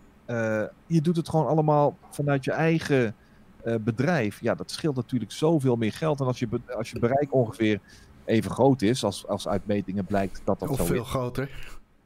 Je 0.88 1.02
doet 1.02 1.16
het 1.16 1.30
gewoon 1.30 1.48
allemaal 1.48 1.98
vanuit 2.10 2.44
je 2.44 2.52
eigen 2.52 3.16
bedrijf. 3.82 4.42
Ja, 4.42 4.56
dat 4.56 4.72
scheelt 4.72 4.96
natuurlijk 4.96 5.32
zoveel 5.32 5.76
meer 5.76 5.94
geld. 5.94 6.20
En 6.20 6.26
als 6.26 6.40
je, 6.40 6.48
als 6.78 6.92
je 6.92 7.00
bereik 7.00 7.34
ongeveer 7.34 7.80
even 8.26 8.52
groot 8.52 8.82
is, 8.82 9.04
als, 9.04 9.28
als 9.28 9.48
uit 9.48 9.66
metingen 9.66 10.06
blijkt 10.06 10.42
dat 10.44 10.60
dat 10.60 10.70
Of 10.70 10.78
zo 10.78 10.86
veel 10.86 11.02
is, 11.02 11.08
groter. 11.10 11.50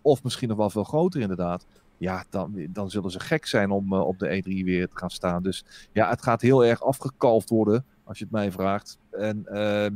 of 0.01 0.23
misschien 0.23 0.47
nog 0.49 0.57
wel 0.57 0.69
veel 0.69 0.83
groter 0.83 1.21
inderdaad. 1.21 1.65
Ja, 1.97 2.23
dan, 2.29 2.67
dan 2.69 2.89
zullen 2.89 3.11
ze 3.11 3.19
gek 3.19 3.45
zijn 3.45 3.71
om 3.71 3.93
eh, 3.93 3.99
op 4.07 4.19
de 4.19 4.41
E3 4.43 4.63
weer 4.63 4.87
te 4.87 4.97
gaan 4.97 5.09
staan. 5.09 5.43
Dus 5.43 5.65
ja, 5.91 6.09
het 6.09 6.21
gaat 6.21 6.41
heel 6.41 6.65
erg 6.65 6.83
afgekalfd 6.83 7.49
worden, 7.49 7.85
als 8.03 8.17
je 8.17 8.23
het 8.23 8.33
mij 8.33 8.51
vraagt. 8.51 8.97
En 9.11 9.45
ehm, 9.45 9.93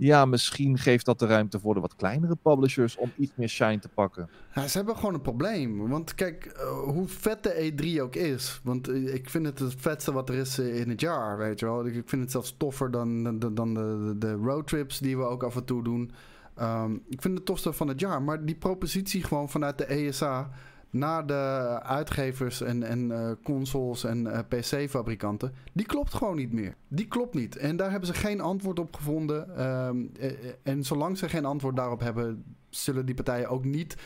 ja, 0.00 0.24
misschien 0.24 0.78
geeft 0.78 1.04
dat 1.04 1.18
de 1.18 1.26
ruimte 1.26 1.60
voor 1.60 1.74
de 1.74 1.80
wat 1.80 1.96
kleinere 1.96 2.36
publishers 2.36 2.96
om 2.96 3.12
iets 3.16 3.32
meer 3.34 3.48
shine 3.48 3.78
te 3.78 3.88
pakken. 3.88 4.28
Ja, 4.54 4.66
ze 4.66 4.76
hebben 4.76 4.96
gewoon 4.96 5.14
een 5.14 5.20
probleem. 5.20 5.88
Want 5.88 6.14
kijk, 6.14 6.44
eh, 6.44 6.68
hoe 6.70 7.08
vet 7.08 7.42
de 7.42 7.72
E3 7.72 8.02
ook 8.02 8.14
is. 8.14 8.60
Want 8.64 8.88
eh, 8.88 9.14
ik 9.14 9.30
vind 9.30 9.46
het 9.46 9.58
het 9.58 9.74
vetste 9.78 10.12
wat 10.12 10.28
er 10.28 10.34
is 10.34 10.58
eh, 10.58 10.80
in 10.80 10.88
het 10.88 11.00
jaar, 11.00 11.38
weet 11.38 11.60
je 11.60 11.66
wel. 11.66 11.86
Ik 11.86 12.08
vind 12.08 12.22
het 12.22 12.30
zelfs 12.30 12.54
toffer 12.56 12.90
dan, 12.90 13.38
dan, 13.38 13.54
dan 13.54 13.74
de, 13.74 14.14
de 14.18 14.32
roadtrips 14.32 14.98
die 14.98 15.16
we 15.16 15.22
ook 15.22 15.42
af 15.42 15.56
en 15.56 15.64
toe 15.64 15.84
doen. 15.84 16.10
Ehm, 16.54 16.94
ik 17.08 17.22
vind 17.22 17.36
het 17.36 17.46
tofste 17.46 17.72
van 17.72 17.88
het 17.88 18.00
jaar. 18.00 18.22
Maar 18.22 18.44
die 18.44 18.56
propositie 18.56 19.24
gewoon 19.24 19.48
vanuit 19.48 19.78
de 19.78 19.84
ESA 19.84 20.50
naar 20.90 21.26
de 21.26 21.78
uitgevers 21.82 22.60
en, 22.60 22.82
en 22.82 23.12
eh, 23.12 23.30
consoles 23.42 24.04
en 24.04 24.26
eh, 24.26 24.38
PC-fabrikanten, 24.48 25.54
die 25.72 25.86
klopt 25.86 26.14
gewoon 26.14 26.36
niet 26.36 26.52
meer. 26.52 26.74
Die 26.88 27.06
klopt 27.06 27.34
niet. 27.34 27.56
En 27.56 27.76
daar 27.76 27.90
hebben 27.90 28.08
ze 28.08 28.14
geen 28.14 28.40
antwoord 28.40 28.78
op 28.78 28.94
gevonden. 28.96 29.56
Ehm, 29.56 30.06
eh, 30.20 30.32
en 30.62 30.84
zolang 30.84 31.18
ze 31.18 31.28
geen 31.28 31.44
antwoord 31.44 31.76
daarop 31.76 32.00
hebben, 32.00 32.44
zullen 32.68 33.06
die 33.06 33.14
partijen 33.14 33.48
ook 33.48 33.64
niet 33.64 33.96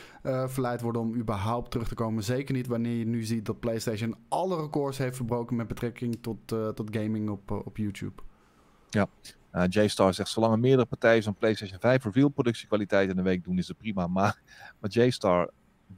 verleid 0.45 0.81
worden 0.81 1.01
om 1.01 1.15
überhaupt 1.15 1.71
terug 1.71 1.87
te 1.87 1.95
komen. 1.95 2.23
Zeker 2.23 2.55
niet 2.55 2.67
wanneer 2.67 2.97
je 2.97 3.05
nu 3.05 3.23
ziet 3.23 3.45
dat 3.45 3.59
PlayStation 3.59 4.15
alle 4.27 4.61
records 4.61 4.97
heeft 4.97 5.15
verbroken 5.15 5.55
met 5.55 5.67
betrekking 5.67 6.17
tot, 6.21 6.37
tot 6.47 6.89
gaming 6.91 7.29
op, 7.29 7.51
op 7.51 7.77
YouTube. 7.77 8.21
Uh, 9.55 9.63
J-Star 9.69 10.13
zegt, 10.13 10.29
zolang 10.29 10.53
er 10.53 10.59
meerdere 10.59 10.85
partijen 10.85 11.23
zo'n 11.23 11.35
PlayStation 11.35 11.79
5 11.79 12.03
reveal 12.03 12.29
productiekwaliteit 12.29 13.09
in 13.09 13.15
de 13.15 13.21
week 13.21 13.43
doen, 13.43 13.57
is 13.57 13.67
het 13.67 13.77
prima. 13.77 14.07
Maar, 14.07 14.41
maar 14.79 14.89
J-Star, 14.89 15.49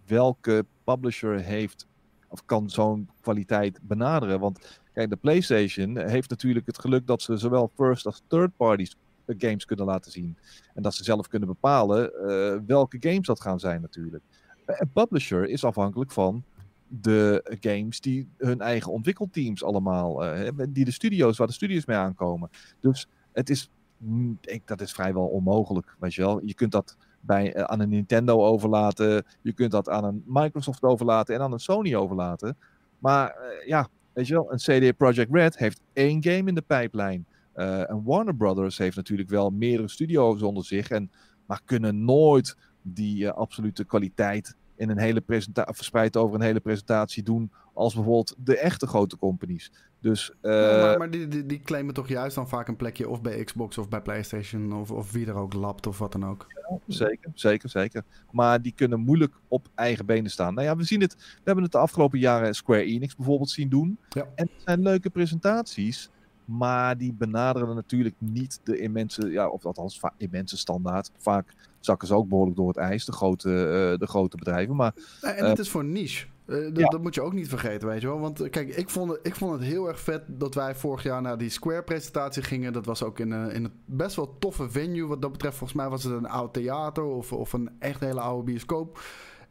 welke 0.08 0.65
publisher 0.84 1.39
heeft 1.39 1.88
of 2.28 2.46
kan 2.46 2.70
zo'n 2.70 3.10
kwaliteit 3.22 3.80
benaderen? 3.82 4.39
Want 4.39 4.80
kijk, 4.93 5.10
de 5.10 5.15
PlayStation 5.15 5.98
heeft 5.98 6.30
natuurlijk 6.30 6.65
het 6.65 6.80
geluk 6.80 7.08
dat 7.08 7.22
ze 7.22 7.38
zowel 7.38 7.72
first 7.76 8.06
als 8.06 8.22
third 8.28 8.52
eh, 8.60 9.36
games 9.38 9.65
kunnen 9.65 9.86
laten 9.86 10.12
zien. 10.12 10.38
En 10.74 10.84
dat 10.84 10.96
ze 10.96 11.04
zelf 11.04 11.28
kunnen 11.28 11.48
bepalen 11.48 12.13
eh, 12.13 12.60
welke 12.65 12.98
games 13.00 13.28
dat 13.28 13.41
gaan 13.41 13.60
zijn 13.60 13.82
natuurlijk. 13.82 14.24
Een 14.65 14.91
publisher 14.93 15.50
is 15.50 15.63
afhankelijk 15.63 16.12
van 16.12 16.43
de 16.88 17.58
games 17.60 18.02
die 18.02 18.28
hun 18.38 18.62
eigen 18.62 18.91
ontwikkelteams 18.91 19.63
allemaal 19.63 20.20
hebben, 20.22 20.74
die 20.74 20.86
de 20.86 20.91
studio's, 20.91 21.38
waar 21.38 21.48
de 21.48 21.54
studios 21.54 21.86
mee 21.86 21.98
aankomen. 21.98 22.50
Dus 22.80 23.08
het 23.32 23.50
is, 23.50 23.70
mm, 23.98 24.38
ik, 24.41 24.62
dat 24.65 24.82
is 24.82 24.91
vrijwel 24.91 25.28
onmogelijk, 25.28 25.96
weet 26.00 26.13
je 26.13 26.22
wel. 26.22 26.46
Je 26.46 26.54
kunt 26.54 26.72
dat 26.72 26.98
bij, 27.27 27.53
eh, 27.53 27.63
aan 27.63 27.79
een 27.79 27.89
Nintendo 27.89 28.45
overlaten, 28.45 29.25
je 29.41 29.53
kunt 29.53 29.71
dat 29.71 29.89
aan 29.89 30.03
een 30.03 30.23
Microsoft 30.25 30.83
overlaten 30.83 31.35
en 31.35 31.41
aan 31.41 31.51
een 31.51 31.59
Sony 31.59 31.95
overlaten. 31.95 32.57
Maar 32.99 33.29
eh, 33.29 33.67
ja, 33.67 33.87
weet 34.13 34.27
je 34.27 34.33
wel, 34.33 34.51
een 34.51 34.57
CD 34.57 34.97
Projekt 34.97 35.33
Red 35.33 35.57
heeft 35.57 35.81
één 35.93 36.23
game 36.23 36.43
in 36.49 36.55
de 36.55 36.61
pijplijn. 36.61 37.25
Eh, 37.53 37.89
en 37.89 38.03
Warner 38.03 38.35
Brothers 38.35 38.77
heeft 38.77 38.95
natuurlijk 38.95 39.29
wel 39.29 39.49
meerdere 39.49 39.89
studio's 39.89 40.41
onder 40.41 40.65
zich, 40.65 40.89
en, 40.89 41.11
maar 41.45 41.61
kunnen 41.65 42.05
nooit 42.05 42.57
die 42.81 43.29
absolute 43.29 43.85
kwaliteit 43.85 44.55
in 44.77 44.89
een 44.89 44.97
hele 44.97 45.21
presentatie, 45.21 45.75
verspreid 45.75 46.17
over 46.17 46.35
een 46.35 46.41
hele 46.41 46.59
presentatie 46.59 47.23
doen, 47.23 47.51
als 47.73 47.93
bijvoorbeeld 47.93 48.35
de 48.37 48.57
echte 48.57 48.87
grote 48.87 49.17
companies. 49.17 49.71
Dus, 49.99 50.31
Ja, 50.41 50.49
eh, 50.49 50.81
maar 50.81 50.97
maar 50.97 51.09
die, 51.09 51.27
die, 51.27 51.45
die 51.45 51.61
claimen 51.61 51.93
toch 51.93 52.07
juist 52.07 52.35
dan 52.35 52.47
vaak 52.47 52.67
een 52.67 52.75
plekje 52.75 53.09
of 53.09 53.21
bij 53.21 53.43
Xbox 53.43 53.77
of 53.77 53.89
bij 53.89 54.01
PlayStation 54.01 54.73
of, 54.73 54.91
of 54.91 55.11
wie 55.11 55.27
er 55.27 55.35
ook 55.35 55.53
lapt 55.53 55.87
of 55.87 55.97
wat 55.97 56.11
dan 56.11 56.25
ook. 56.25 56.47
Zeker, 56.87 57.31
zeker, 57.33 57.69
zeker. 57.69 58.03
Maar 58.31 58.61
die 58.61 58.73
kunnen 58.75 58.99
moeilijk 58.99 59.33
op 59.47 59.67
eigen 59.75 60.05
benen 60.05 60.31
staan. 60.31 60.53
Nou 60.53 60.67
ja, 60.67 60.75
we 60.75 60.83
zien 60.83 61.01
het. 61.01 61.15
We 61.15 61.41
hebben 61.43 61.63
het 61.63 61.71
de 61.71 61.77
afgelopen 61.77 62.19
jaren 62.19 62.55
Square 62.55 62.83
Enix 62.83 63.15
bijvoorbeeld 63.15 63.49
zien 63.49 63.69
doen. 63.69 63.97
Ja. 64.09 64.27
En 64.35 64.49
het 64.53 64.63
zijn 64.65 64.81
leuke 64.81 65.09
presentaties. 65.09 66.09
Maar 66.45 66.97
die 66.97 67.13
benaderen 67.13 67.75
natuurlijk 67.75 68.15
niet 68.17 68.59
de 68.63 68.79
immense, 68.79 69.29
ja, 69.29 69.47
of 69.49 69.65
althans 69.65 70.01
immense 70.17 70.57
standaard. 70.57 71.11
Vaak 71.17 71.53
zakken 71.88 72.08
ze 72.08 72.13
ook 72.15 72.28
behoorlijk 72.28 72.58
door 72.58 72.67
het 72.67 72.78
ijs, 72.78 73.06
de 73.06 73.12
grote, 73.12 73.50
eh, 73.50 74.00
de 74.00 74.08
grote 74.08 74.38
bedrijven. 74.38 74.76
Maar 74.76 74.93
En 75.21 75.45
het 75.50 75.60
is 75.60 75.69
voor 75.69 75.84
niche. 75.86 76.26
Eh, 76.45 76.73
ja. 76.73 76.88
Dat 76.89 77.02
moet 77.02 77.15
je 77.15 77.21
ook 77.21 77.34
niet 77.34 77.50
vergeten, 77.50 77.88
weet 77.88 78.02
je 78.02 78.08
wel. 78.08 78.19
Want 78.19 78.41
eh, 78.41 78.50
kijk, 78.50 78.76
ik 78.76 78.89
vond, 78.89 79.12
het, 79.12 79.19
ik 79.23 79.36
vond 79.36 79.52
het 79.52 79.62
heel 79.63 79.88
erg 79.88 80.00
vet 80.00 80.21
dat 80.28 80.54
wij 80.56 80.76
vorig 80.76 81.04
jaar 81.04 81.21
naar 81.21 81.38
die 81.38 81.50
Square-presentatie 81.50 82.43
gingen. 82.43 82.73
Dat 82.73 82.86
was 82.86 83.04
ook 83.04 83.19
in, 83.19 83.32
een- 83.32 83.52
in 83.52 83.63
een 83.63 83.71
best 83.86 84.15
wel 84.15 84.36
toffe 84.39 84.69
venue. 84.69 85.08
Wat 85.08 85.21
dat 85.21 85.32
betreft, 85.32 85.58
volgens 85.58 85.80
mij 85.80 85.89
was 85.89 86.04
het 86.04 86.13
een 86.13 86.30
oud 86.30 86.54
theater 86.54 87.04
of, 87.04 87.34
of 87.34 87.54
een 87.54 87.69
echt 87.80 88.00
hele 88.00 88.19
oude 88.19 88.43
bioscoop. 88.43 89.00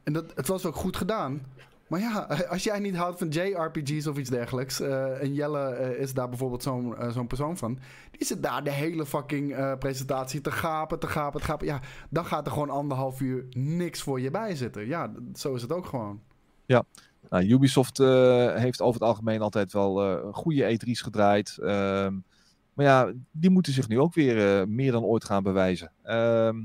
En 0.03 0.12
dat, 0.12 0.25
het 0.35 0.46
was 0.49 0.66
ook 0.66 0.75
goed 0.77 0.96
gedaan. 0.96 1.42
Maar 1.87 2.01
ja, 2.01 2.18
als 2.55 2.64
jij 2.64 2.79
niet 2.79 2.96
houdt 2.96 3.18
van 3.18 3.29
JRPG's 3.29 4.07
of 4.07 4.18
iets 4.18 4.31
dergelijks. 4.31 4.81
eh, 4.81 5.22
en 5.22 5.35
Jelle 5.35 5.68
eh, 5.68 6.01
is 6.01 6.14
daar 6.14 6.29
bijvoorbeeld 6.29 6.62
zo'n 6.62 6.96
eh, 6.96 7.11
zo'n 7.11 7.27
persoon 7.27 7.57
van. 7.57 7.79
Die 8.11 8.27
zit 8.27 8.42
daar 8.42 8.64
de 8.64 8.70
hele 8.70 9.07
fucking 9.07 9.79
presentatie 9.79 10.40
te 10.40 10.51
gapen, 10.51 10.99
te 10.99 11.07
gapen, 11.07 11.40
te 11.40 11.46
gapen. 11.46 11.66
Ja, 11.66 11.81
dan 12.11 12.25
gaat 12.25 12.46
er 12.46 12.53
gewoon 12.53 12.70
anderhalf 12.70 13.20
uur 13.20 13.44
niks 13.51 14.03
voor 14.03 14.20
je 14.20 14.31
bij 14.31 14.57
zitten. 14.57 14.87
Ja, 14.87 15.12
zo 15.35 15.55
is 15.55 15.62
het 15.62 15.72
ook 15.72 15.87
gewoon. 15.87 16.20
Nou, 17.31 17.44
Ubisoft 17.44 17.99
heeft 18.59 18.81
over 18.81 19.01
het 19.01 19.09
algemeen 19.09 19.40
altijd 19.40 19.72
wel 19.72 20.20
goede 20.33 20.79
E3's 20.79 21.01
gedraaid. 21.01 21.59
Ehm, 21.59 22.14
maar 22.72 22.85
ja, 22.85 23.12
die 23.31 23.51
moeten 23.51 23.72
zich 23.72 23.88
nu 23.88 24.01
ook 24.01 24.14
weer 24.14 24.68
meer 24.68 24.92
dan 24.92 25.05
ooit 25.05 25.25
gaan 25.25 25.42
bewijzen. 25.42 25.92
Ehm, 26.03 26.62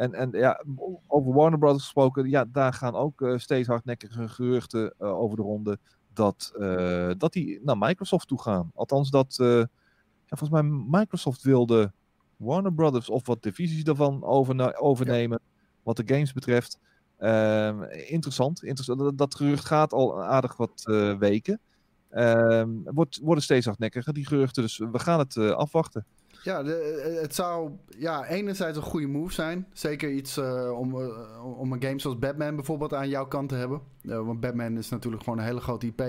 en, 0.00 0.14
en 0.14 0.30
ja, 0.32 0.64
over 1.06 1.32
Warner 1.32 1.58
Brothers 1.58 1.82
gesproken, 1.82 2.28
ja, 2.28 2.44
daar 2.44 2.72
gaan 2.72 2.94
ook 2.94 3.22
eh, 3.22 3.38
steeds 3.38 3.68
hardnekkige 3.68 4.28
geruchten 4.28 4.94
eh, 4.98 5.18
over 5.18 5.36
de 5.36 5.42
ronde 5.42 5.78
dat, 6.12 6.52
eh, 6.58 7.10
dat 7.18 7.32
die 7.32 7.60
naar 7.62 7.78
Microsoft 7.78 8.28
toe 8.28 8.40
gaan. 8.40 8.70
Althans, 8.74 9.10
dat 9.10 9.34
ja, 9.38 10.36
volgens 10.36 10.62
mij 10.62 10.62
Microsoft 11.00 11.42
wilde 11.42 11.92
Warner 12.36 12.72
Brothers 12.72 13.10
of 13.10 13.26
wat 13.26 13.42
divisies 13.42 13.84
daarvan 13.84 14.24
overna- 14.24 14.76
overnemen, 14.76 15.40
wat 15.82 15.96
de 15.96 16.02
games 16.06 16.32
betreft. 16.32 16.78
Ehm, 17.16 17.82
interessant. 17.82 18.62
interessant. 18.62 18.98
Dat, 18.98 19.18
dat 19.18 19.34
gerucht 19.34 19.64
gaat 19.64 19.92
al 19.92 20.22
aardig 20.22 20.56
wat 20.56 20.82
weken. 21.18 21.60
Ehm, 22.10 22.68
wordt, 22.84 23.18
worden 23.22 23.44
steeds 23.44 23.66
hardnekkiger, 23.66 24.12
die 24.12 24.26
geruchten. 24.26 24.62
Dus 24.62 24.78
we 24.78 24.98
gaan 24.98 25.18
het 25.18 25.36
afwachten. 25.36 26.06
Ja, 26.42 26.62
de, 26.62 26.74
eh, 26.74 27.22
het 27.22 27.34
zou 27.34 27.70
ja, 27.98 28.26
enerzijds 28.26 28.76
een 28.76 28.82
goede 28.82 29.06
move 29.06 29.32
zijn. 29.32 29.66
Zeker 29.72 30.10
iets 30.10 30.36
eh, 30.36 30.78
om, 30.78 31.00
eh, 31.00 31.58
om 31.58 31.72
een 31.72 31.82
game 31.82 31.98
zoals 31.98 32.18
Batman 32.18 32.56
bijvoorbeeld 32.56 32.94
aan 32.94 33.08
jouw 33.08 33.26
kant 33.26 33.48
te 33.48 33.54
hebben. 33.54 33.80
Want 34.02 34.40
Batman 34.40 34.76
is 34.76 34.88
natuurlijk 34.88 35.22
gewoon 35.22 35.38
een 35.38 35.44
hele 35.44 35.60
grote 35.60 35.86
IP. 35.86 36.00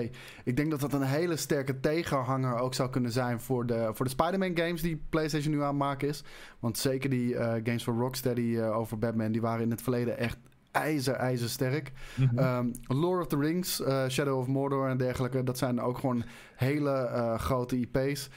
Ik 0.44 0.56
denk 0.56 0.70
dat 0.70 0.80
dat 0.80 0.92
een 0.92 1.02
hele 1.02 1.36
sterke 1.36 1.80
tegenhanger 1.80 2.58
ook 2.58 2.74
zou 2.74 2.90
kunnen 2.90 3.10
zijn 3.10 3.40
voor 3.40 3.66
de, 3.66 3.90
voor 3.92 4.04
de 4.04 4.10
Spider-Man 4.10 4.56
games 4.56 4.82
die 4.82 5.02
PlayStation 5.08 5.52
nu 5.54 5.60
aan 5.60 5.66
het 5.66 5.76
maken 5.76 6.08
is. 6.08 6.24
Want 6.58 6.78
zeker 6.78 7.10
die 7.10 7.34
games 7.36 7.84
van 7.84 7.98
Rocksteady 7.98 8.60
over 8.60 8.98
Batman, 8.98 9.32
die 9.32 9.40
waren 9.40 9.64
in 9.64 9.70
het 9.70 9.82
verleden 9.82 10.18
echt 10.18 10.38
ijzer, 10.70 11.14
ijzer 11.14 11.48
sterk. 11.48 11.92
Ehm, 12.36 12.70
Lord 12.82 13.20
of 13.20 13.26
the 13.26 13.38
Rings, 13.38 13.82
Shadow 14.08 14.38
of 14.38 14.46
Mordor 14.46 14.88
en 14.88 14.96
dergelijke. 14.96 15.42
Dat 15.42 15.58
zijn 15.58 15.80
ook 15.80 15.98
gewoon 15.98 16.24
hele 16.54 17.34
grote 17.38 17.76
IP's. 17.76 18.30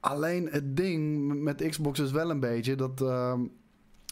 Alleen 0.00 0.48
het 0.50 0.76
ding 0.76 1.34
met 1.42 1.68
Xbox 1.68 1.98
is 1.98 2.10
wel 2.10 2.30
een 2.30 2.40
beetje 2.40 2.74
dat, 2.74 3.00
ehm, 3.00 3.40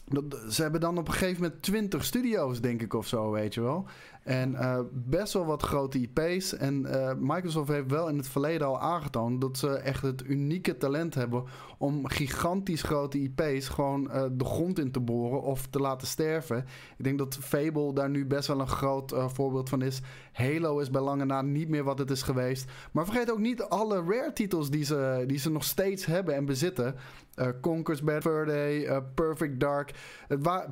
dat... 0.05 0.23
Ze 0.49 0.61
hebben 0.61 0.81
dan 0.81 0.97
op 0.97 1.07
een 1.07 1.13
gegeven 1.13 1.41
moment 1.41 1.61
20 1.61 2.05
studio's, 2.05 2.61
denk 2.61 2.81
ik, 2.81 2.93
of 2.93 3.07
zo, 3.07 3.31
weet 3.31 3.53
je 3.53 3.61
wel. 3.61 3.85
En 4.27 4.55
eh, 4.55 4.79
best 4.91 5.33
wel 5.33 5.45
wat 5.45 5.63
grote 5.63 5.99
IP's. 5.99 6.53
En 6.53 6.85
eh, 6.85 7.13
Microsoft 7.19 7.69
heeft 7.69 7.91
wel 7.91 8.07
in 8.09 8.17
het 8.17 8.27
verleden 8.27 8.67
al 8.67 8.79
aangetoond 8.79 9.41
dat 9.41 9.57
ze 9.57 9.69
echt 9.69 10.01
het 10.01 10.23
unieke 10.25 10.77
talent 10.77 11.15
hebben 11.15 11.43
om 11.77 12.07
gigantisch 12.07 12.81
grote 12.81 13.19
IP's 13.19 13.67
gewoon 13.67 14.11
eh, 14.11 14.23
de 14.31 14.45
grond 14.45 14.79
in 14.79 14.91
te 14.91 14.99
boren 14.99 15.41
of 15.41 15.67
te 15.67 15.79
laten 15.79 16.07
sterven. 16.07 16.57
Ik 16.97 17.03
denk 17.03 17.17
dat 17.17 17.37
Fable 17.41 17.93
daar 17.93 18.09
nu 18.09 18.25
best 18.25 18.47
wel 18.47 18.59
een 18.59 18.67
groot 18.67 19.13
voorbeeld 19.27 19.69
van 19.69 19.81
is. 19.81 20.01
Halo 20.31 20.79
is 20.79 20.89
bij 20.89 21.01
lange 21.01 21.25
na 21.25 21.41
niet 21.41 21.69
meer 21.69 21.83
wat 21.83 21.99
het 21.99 22.11
is 22.11 22.21
geweest. 22.21 22.71
Maar 22.91 23.05
vergeet 23.05 23.31
ook 23.31 23.39
niet 23.39 23.61
alle 23.61 24.03
rare 24.03 24.33
titels 24.33 24.69
die 24.69 24.83
ze, 24.83 25.23
die 25.27 25.39
ze 25.39 25.51
nog 25.51 25.63
steeds 25.63 26.05
hebben 26.05 26.35
en 26.35 26.45
bezitten. 26.45 26.95
Eh 27.35 27.47
Conker's 27.61 28.01
Bad 28.03 28.23
Perfect 29.13 29.59
Dark, 29.59 29.93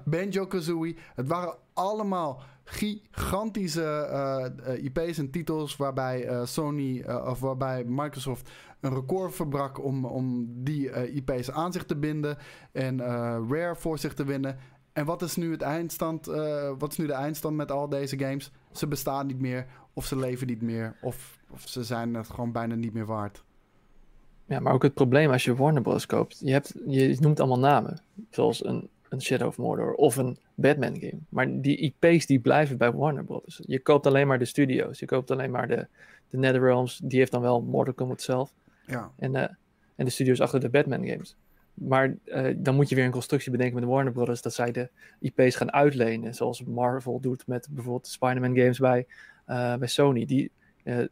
Banjo-Kazooie. 0.06 0.96
Het 1.16 1.28
waren 1.28 1.56
allemaal 1.74 2.42
gigantische 2.66 3.84
eh, 3.84 4.46
eh, 4.74 4.84
IP's 4.84 5.18
en 5.18 5.30
titels 5.30 5.76
waarbij 5.76 6.28
eh, 6.28 6.46
Sony 6.46 7.04
of 7.04 7.40
waarbij 7.40 7.84
Microsoft 7.84 8.50
een 8.80 8.94
record 8.94 9.36
verbrak 9.36 9.84
om, 9.84 10.06
om 10.06 10.48
die 10.64 11.12
IP's 11.14 11.52
aan 11.52 11.72
zich 11.72 11.86
te 11.86 11.96
binden 11.96 12.38
en 12.72 13.00
Rare 13.50 13.76
voor 13.76 13.98
zich 13.98 14.14
te 14.14 14.26
winnen. 14.26 14.58
En 14.94 15.06
wat 15.06 15.22
is 15.22 15.36
nu 15.36 15.52
het 15.52 15.62
eindstand? 15.62 16.26
wat 16.78 16.92
is 16.92 16.98
nu 16.98 17.06
de 17.06 17.14
eindstand 17.14 17.56
met 17.56 17.72
al 17.72 17.90
deze 17.90 18.18
games? 18.20 18.52
Ze 18.72 18.88
bestaan 18.88 19.28
niet 19.28 19.40
meer, 19.40 19.66
of 19.94 20.06
ze 20.06 20.18
leven 20.18 20.48
niet 20.48 20.62
meer, 20.62 20.96
of, 21.02 21.38
of 21.52 21.62
ze 21.68 21.84
zijn 21.84 22.14
het 22.14 22.30
gewoon 22.30 22.52
bijna 22.52 22.76
niet 22.76 22.94
meer 22.94 23.06
waard. 23.06 23.44
Ja, 24.46 24.60
maar 24.60 24.74
ook 24.74 24.84
het 24.84 24.94
probleem 24.94 25.32
als 25.32 25.44
je 25.44 25.56
Warner 25.56 25.82
Bros. 25.82 26.06
koopt. 26.06 26.40
Je, 26.40 26.52
hebt, 26.52 26.74
je 26.88 27.18
noemt 27.20 27.40
allemaal 27.40 27.60
namen. 27.60 28.02
Zoals 28.30 28.66
een, 28.66 28.90
een 29.16 29.22
Shadow 29.22 29.48
of 29.48 29.58
Mordor 29.58 29.94
of 29.94 30.16
een 30.16 30.38
Batman 30.56 31.00
game. 31.00 31.20
Maar 31.30 31.62
die 31.62 31.78
IP's 31.78 32.26
die 32.26 32.40
blijven 32.40 32.78
bij 32.78 32.92
Warner 32.92 33.24
Bros. 33.24 33.62
Je 33.66 33.80
koopt 33.80 34.08
alleen 34.08 34.28
maar 34.28 34.40
de 34.40 34.46
studio's. 34.46 35.00
Je 35.00 35.06
koopt 35.06 35.32
alleen 35.32 35.52
maar 35.52 35.68
de, 35.68 35.88
de 36.30 36.38
NetherRealms. 36.38 37.02
Die 37.04 37.20
heeft 37.20 37.32
dan 37.32 37.42
wel 37.42 37.62
Mortal 37.62 37.94
Kombat 37.94 38.22
zelf. 38.22 38.54
Ja, 38.86 39.12
En, 39.18 39.36
eh, 39.36 39.50
en 39.96 40.06
de 40.06 40.12
studios 40.12 40.42
achter 40.42 40.60
de 40.60 40.70
Batman 40.70 41.08
games. 41.08 41.36
Maar 41.74 42.16
eh, 42.26 42.54
dan 42.58 42.76
moet 42.76 42.90
je 42.90 42.96
weer 42.96 43.06
een 43.06 43.12
constructie 43.12 43.52
bedenken 43.52 43.80
met 43.80 43.90
Warner 43.90 44.14
Bros. 44.14 44.42
Dat 44.42 44.54
zij 44.54 44.72
de 44.72 44.90
IP's 45.20 45.56
gaan 45.56 45.72
uitlenen. 45.72 46.34
Zoals 46.34 46.64
Marvel 46.64 47.20
doet 47.20 47.48
met 47.48 47.68
bijvoorbeeld 47.72 48.06
de 48.06 48.12
Spider-Man 48.12 48.58
games 48.58 48.80
bij, 48.80 49.06
eh, 49.46 49.76
bij 49.76 49.88
Sony. 49.88 50.26
Die, 50.26 50.52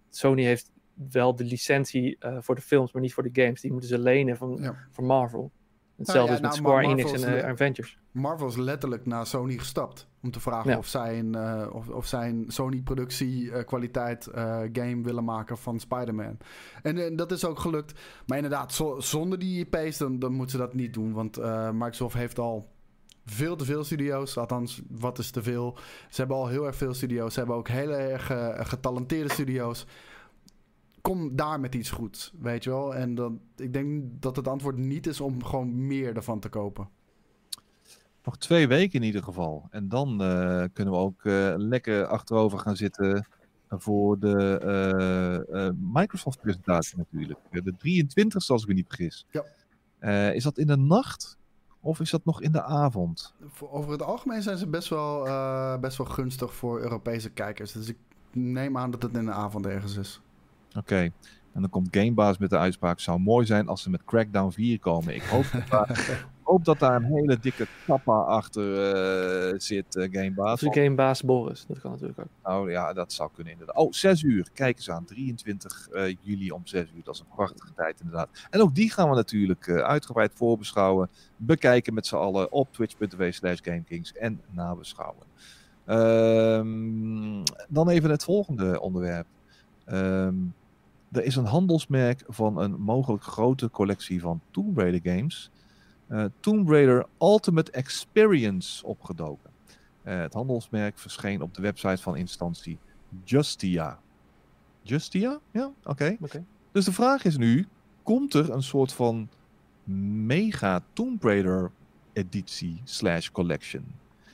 Sony 0.09 0.43
heeft 0.43 0.71
wel 1.11 1.35
de 1.35 1.43
licentie 1.43 2.17
voor 2.39 2.55
de 2.55 2.61
films, 2.61 2.91
maar 2.91 3.01
niet 3.01 3.13
voor 3.13 3.31
de 3.31 3.41
games. 3.41 3.61
Die 3.61 3.71
moeten 3.71 3.89
ze 3.89 3.99
lenen 3.99 4.37
van, 4.37 4.57
ja. 4.61 4.75
van 4.91 5.05
Marvel. 5.05 5.51
Hetzelfde 5.97 6.32
ja, 6.32 6.36
is 6.38 6.41
met 6.41 6.51
nou, 6.51 6.63
Square 6.63 6.88
Enix 6.88 7.12
en 7.23 7.34
le- 7.34 7.43
Avengers. 7.43 7.97
Marvel 8.12 8.47
is 8.47 8.56
letterlijk 8.56 9.06
naar 9.06 9.25
Sony 9.27 9.58
gestapt. 9.58 10.08
Om 10.21 10.32
te 10.32 10.39
vragen 10.39 10.71
Ja. 10.71 10.77
of 10.77 10.88
zij 10.88 11.19
een, 11.19 11.36
eh, 11.36 11.67
of, 11.75 11.89
of 11.89 12.06
zij 12.06 12.29
een 12.29 12.45
Sony-productie 12.47 13.51
eh, 13.51 13.65
kwaliteit 13.65 14.27
game 14.73 15.01
willen 15.03 15.23
maken 15.23 15.58
van 15.58 15.79
Spider-Man. 15.79 16.38
En 16.84 16.97
eh, 16.97 17.17
dat 17.17 17.32
is 17.32 17.45
ook 17.45 17.60
gelukt. 17.60 17.99
Maar 18.27 18.38
inderdaad, 18.38 18.73
zo- 18.73 18.99
zonder 18.99 19.39
die 19.39 19.65
IP's, 19.69 19.97
dan, 19.97 20.19
dan 20.19 20.32
moeten 20.34 20.51
ze 20.51 20.58
dat 20.63 20.73
niet 20.73 20.93
doen. 20.93 21.13
Want 21.13 21.38
Microsoft 21.73 22.15
heeft 22.15 22.39
al 22.39 22.71
veel 23.25 23.56
te 23.56 23.65
veel 23.65 23.84
studio's. 23.84 24.38
Althans, 24.38 24.82
wat 24.89 25.19
is 25.19 25.32
te 25.32 25.43
veel? 25.43 25.77
Ze 26.10 26.19
hebben 26.19 26.38
al 26.38 26.47
heel 26.47 26.65
erg 26.65 26.75
veel 26.75 26.93
studio's. 26.93 27.34
Ze 27.34 27.39
hebben 27.39 27.58
ook 27.58 27.67
heel 27.67 27.91
erg 27.91 28.25
getalenteerde 28.67 29.32
studio's. 29.32 29.86
Kom 31.03 31.35
daar 31.35 31.59
met 31.59 31.75
iets 31.75 31.89
goeds, 31.89 32.33
weet 32.39 32.63
je 32.63 32.69
wel. 32.69 32.95
En 32.95 33.15
dat, 33.15 33.31
ik 33.55 33.73
denk 33.73 34.03
dat 34.21 34.35
het 34.35 34.47
antwoord 34.47 34.77
niet 34.77 35.07
is 35.07 35.21
om 35.21 35.43
gewoon 35.43 35.87
meer 35.87 36.15
ervan 36.15 36.39
te 36.39 36.49
kopen. 36.49 36.89
Nog 38.23 38.37
twee 38.37 38.67
weken 38.67 38.99
in 38.99 39.05
ieder 39.05 39.23
geval. 39.23 39.67
En 39.69 39.89
dan 39.89 40.21
eh, 40.21 40.63
kunnen 40.73 40.93
we 40.93 40.99
ook 40.99 41.25
eh, 41.25 41.53
lekker 41.57 42.05
achterover 42.05 42.59
gaan 42.59 42.75
zitten 42.75 43.27
voor 43.69 44.19
de 44.19 44.59
eh, 45.51 45.69
Microsoft-presentatie 45.75 46.97
natuurlijk. 46.97 47.39
De 47.51 47.75
23 47.77 48.49
als 48.49 48.61
ik 48.61 48.67
me 48.67 48.73
niet 48.73 48.87
vergis. 48.87 49.25
Ja. 49.29 50.31
Is 50.31 50.43
dat 50.43 50.57
in 50.57 50.67
de 50.67 50.77
nacht 50.77 51.37
of 51.79 51.99
is 51.99 52.09
dat 52.09 52.25
nog 52.25 52.41
in 52.41 52.51
de 52.51 52.63
avond? 52.63 53.33
Over 53.59 53.91
het 53.91 54.01
algemeen 54.01 54.41
zijn 54.41 54.57
ze 54.57 54.67
best 54.67 54.89
wel, 54.89 55.23
best 55.79 55.97
wel 55.97 56.07
gunstig 56.07 56.53
voor 56.53 56.81
Europese 56.81 57.29
kijkers. 57.29 57.71
Dus 57.71 57.87
ik 57.87 57.97
neem 58.31 58.77
aan 58.77 58.91
dat 58.91 59.01
het 59.01 59.13
in 59.13 59.25
de 59.25 59.31
avond 59.31 59.65
ergens 59.65 59.97
is. 59.97 60.21
Oké. 60.75 61.09
En 61.53 61.62
dan 61.62 61.69
komt 61.69 61.88
Gamebaas 61.91 62.38
met 62.38 62.49
de 62.49 62.57
uitspraak. 62.57 62.99
Zou 62.99 63.19
mooi 63.19 63.45
zijn 63.45 63.67
als 63.67 63.81
ze 63.81 63.89
met 63.89 64.03
Crackdown 64.03 64.51
4 64.51 64.79
komen. 64.79 65.15
Ik 65.15 65.23
hoop 65.23 65.45
dat 65.53 65.67
daar, 65.69 66.27
hoop 66.43 66.65
dat 66.65 66.79
daar 66.79 66.95
een 66.95 67.13
hele 67.13 67.39
dikke 67.39 67.67
kappa 67.86 68.12
achter 68.12 68.93
eh, 68.93 69.59
zit, 69.59 69.95
uh, 69.95 70.07
Gamebaas. 70.12 70.63
Of 70.63 70.73
de 70.73 70.81
Gamebaas 70.81 71.23
Boris, 71.23 71.65
dat 71.67 71.79
kan 71.79 71.91
natuurlijk 71.91 72.19
ook. 72.19 72.53
Oh 72.53 72.69
ja, 72.69 72.93
dat 72.93 73.13
zou 73.13 73.29
kunnen 73.33 73.53
inderdaad. 73.53 73.75
Oh, 73.75 73.91
6 73.91 74.23
uur. 74.23 74.47
Kijk 74.53 74.77
eens 74.77 74.89
aan. 74.89 75.05
23 75.05 75.88
uh, 75.91 76.15
juli 76.21 76.51
om 76.51 76.62
6 76.63 76.81
uur. 76.95 77.03
Dat 77.03 77.13
is 77.13 77.19
een 77.19 77.36
prachtige 77.36 77.73
tijd 77.75 77.99
inderdaad. 77.99 78.29
En 78.49 78.62
ook 78.62 78.75
die 78.75 78.91
gaan 78.91 79.09
we 79.09 79.15
natuurlijk 79.15 79.67
uh, 79.67 79.77
uitgebreid 79.77 80.31
voorbeschouwen. 80.33 81.09
Bekijken 81.38 81.93
met 81.93 82.07
z'n 82.07 82.15
allen 82.15 82.51
op 82.51 82.73
twitch.tv 82.73 83.33
slash 83.33 83.59
GameKings 83.62 84.13
en 84.13 84.41
nabeschouwen. 84.49 85.25
Um, 85.88 87.43
dan 87.67 87.89
even 87.89 88.09
het 88.09 88.23
volgende 88.23 88.81
onderwerp. 88.81 89.27
Um, 89.88 90.53
er 91.13 91.23
is 91.23 91.36
een 91.36 91.45
handelsmerk 91.45 92.23
van 92.28 92.58
een 92.58 92.82
mogelijk 92.82 93.23
grote 93.23 93.69
collectie 93.69 94.21
van 94.21 94.41
Tomb 94.52 94.78
Raider 94.78 95.13
games. 95.13 95.52
Uh, 96.10 96.26
Tomb 96.39 96.69
Raider 96.69 97.06
Ultimate 97.19 97.71
Experience 97.71 98.86
opgedoken. 98.86 99.52
Uh, 100.06 100.19
het 100.19 100.34
handelsmerk 100.34 100.97
verscheen 100.97 101.41
op 101.41 101.54
de 101.54 101.62
website 101.62 102.02
van 102.02 102.15
instantie 102.15 102.78
Justia. 103.23 103.99
Justia? 104.82 105.39
Ja, 105.52 105.65
oké. 105.65 105.89
Okay. 105.89 106.17
Okay. 106.21 106.43
Dus 106.71 106.86
de 106.86 106.93
vraag 106.93 107.23
is 107.26 107.38
nu, 107.38 107.67
komt 108.04 108.34
er 108.34 108.49
een 108.49 108.63
soort 108.63 108.93
van 108.93 109.30
mega 110.26 110.84
Tomb 110.93 111.23
Raider 111.23 111.71
editie 112.13 112.82
slash 112.84 113.30
collection? 113.30 113.86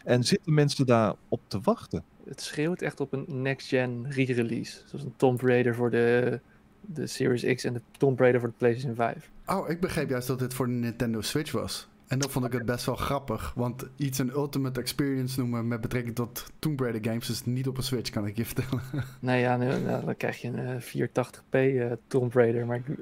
En 0.04 0.24
zitten 0.24 0.54
mensen 0.54 0.86
daar 0.86 1.16
op 1.28 1.42
te 1.48 1.60
wachten? 1.60 2.04
Het 2.26 2.42
schreeuwt 2.42 2.82
echt 2.82 3.00
op 3.00 3.14
een 3.14 3.26
next-gen 3.28 4.06
re-release. 4.10 4.82
Zoals 4.86 5.06
een 5.06 5.16
Tomb 5.16 5.42
Raider 5.42 5.76
voor 5.76 5.92
de, 5.92 6.40
de 6.82 7.08
Series 7.08 7.56
X 7.56 7.64
en 7.64 7.74
de 7.74 7.82
Tomb 7.98 8.20
Raider 8.20 8.42
voor 8.42 8.50
de 8.50 8.56
PlayStation 8.58 8.96
5. 8.96 9.30
Oh, 9.46 9.70
ik 9.70 9.80
begreep 9.80 10.10
juist 10.10 10.28
dat 10.28 10.40
dit 10.40 10.54
voor 10.54 10.66
de 10.66 10.72
Nintendo 10.72 11.22
Switch 11.22 11.52
was. 11.52 11.90
En 12.10 12.20
dat 12.20 12.32
vond 12.32 12.46
ik 12.46 12.52
het 12.52 12.66
best 12.66 12.86
wel 12.86 12.96
grappig. 12.96 13.54
Want 13.56 13.88
iets 13.96 14.18
een 14.18 14.30
Ultimate 14.30 14.80
Experience 14.80 15.40
noemen 15.40 15.68
met 15.68 15.82
betrekking 15.82 16.16
tot 16.16 16.52
Tomb 16.60 16.80
Raider 16.80 17.04
games 17.04 17.30
is 17.30 17.46
niet 17.46 17.68
op 17.68 17.78
een 17.78 17.84
Switch, 17.84 18.10
kan 18.10 18.28
ik 18.28 18.38
je 18.38 18.46
vertellen. 18.46 18.82
Nee, 19.20 19.42
ja, 19.42 19.58
nou, 19.58 20.06
dan 20.06 20.18
krijg 20.18 20.42
je 20.42 20.48
een 20.48 20.82
uh, 20.96 21.08
480p 21.08 21.60
uh, 21.60 21.92
Tomb 22.08 22.34
Raider. 22.34 22.66
Maar 22.66 22.78
ik, 22.78 22.98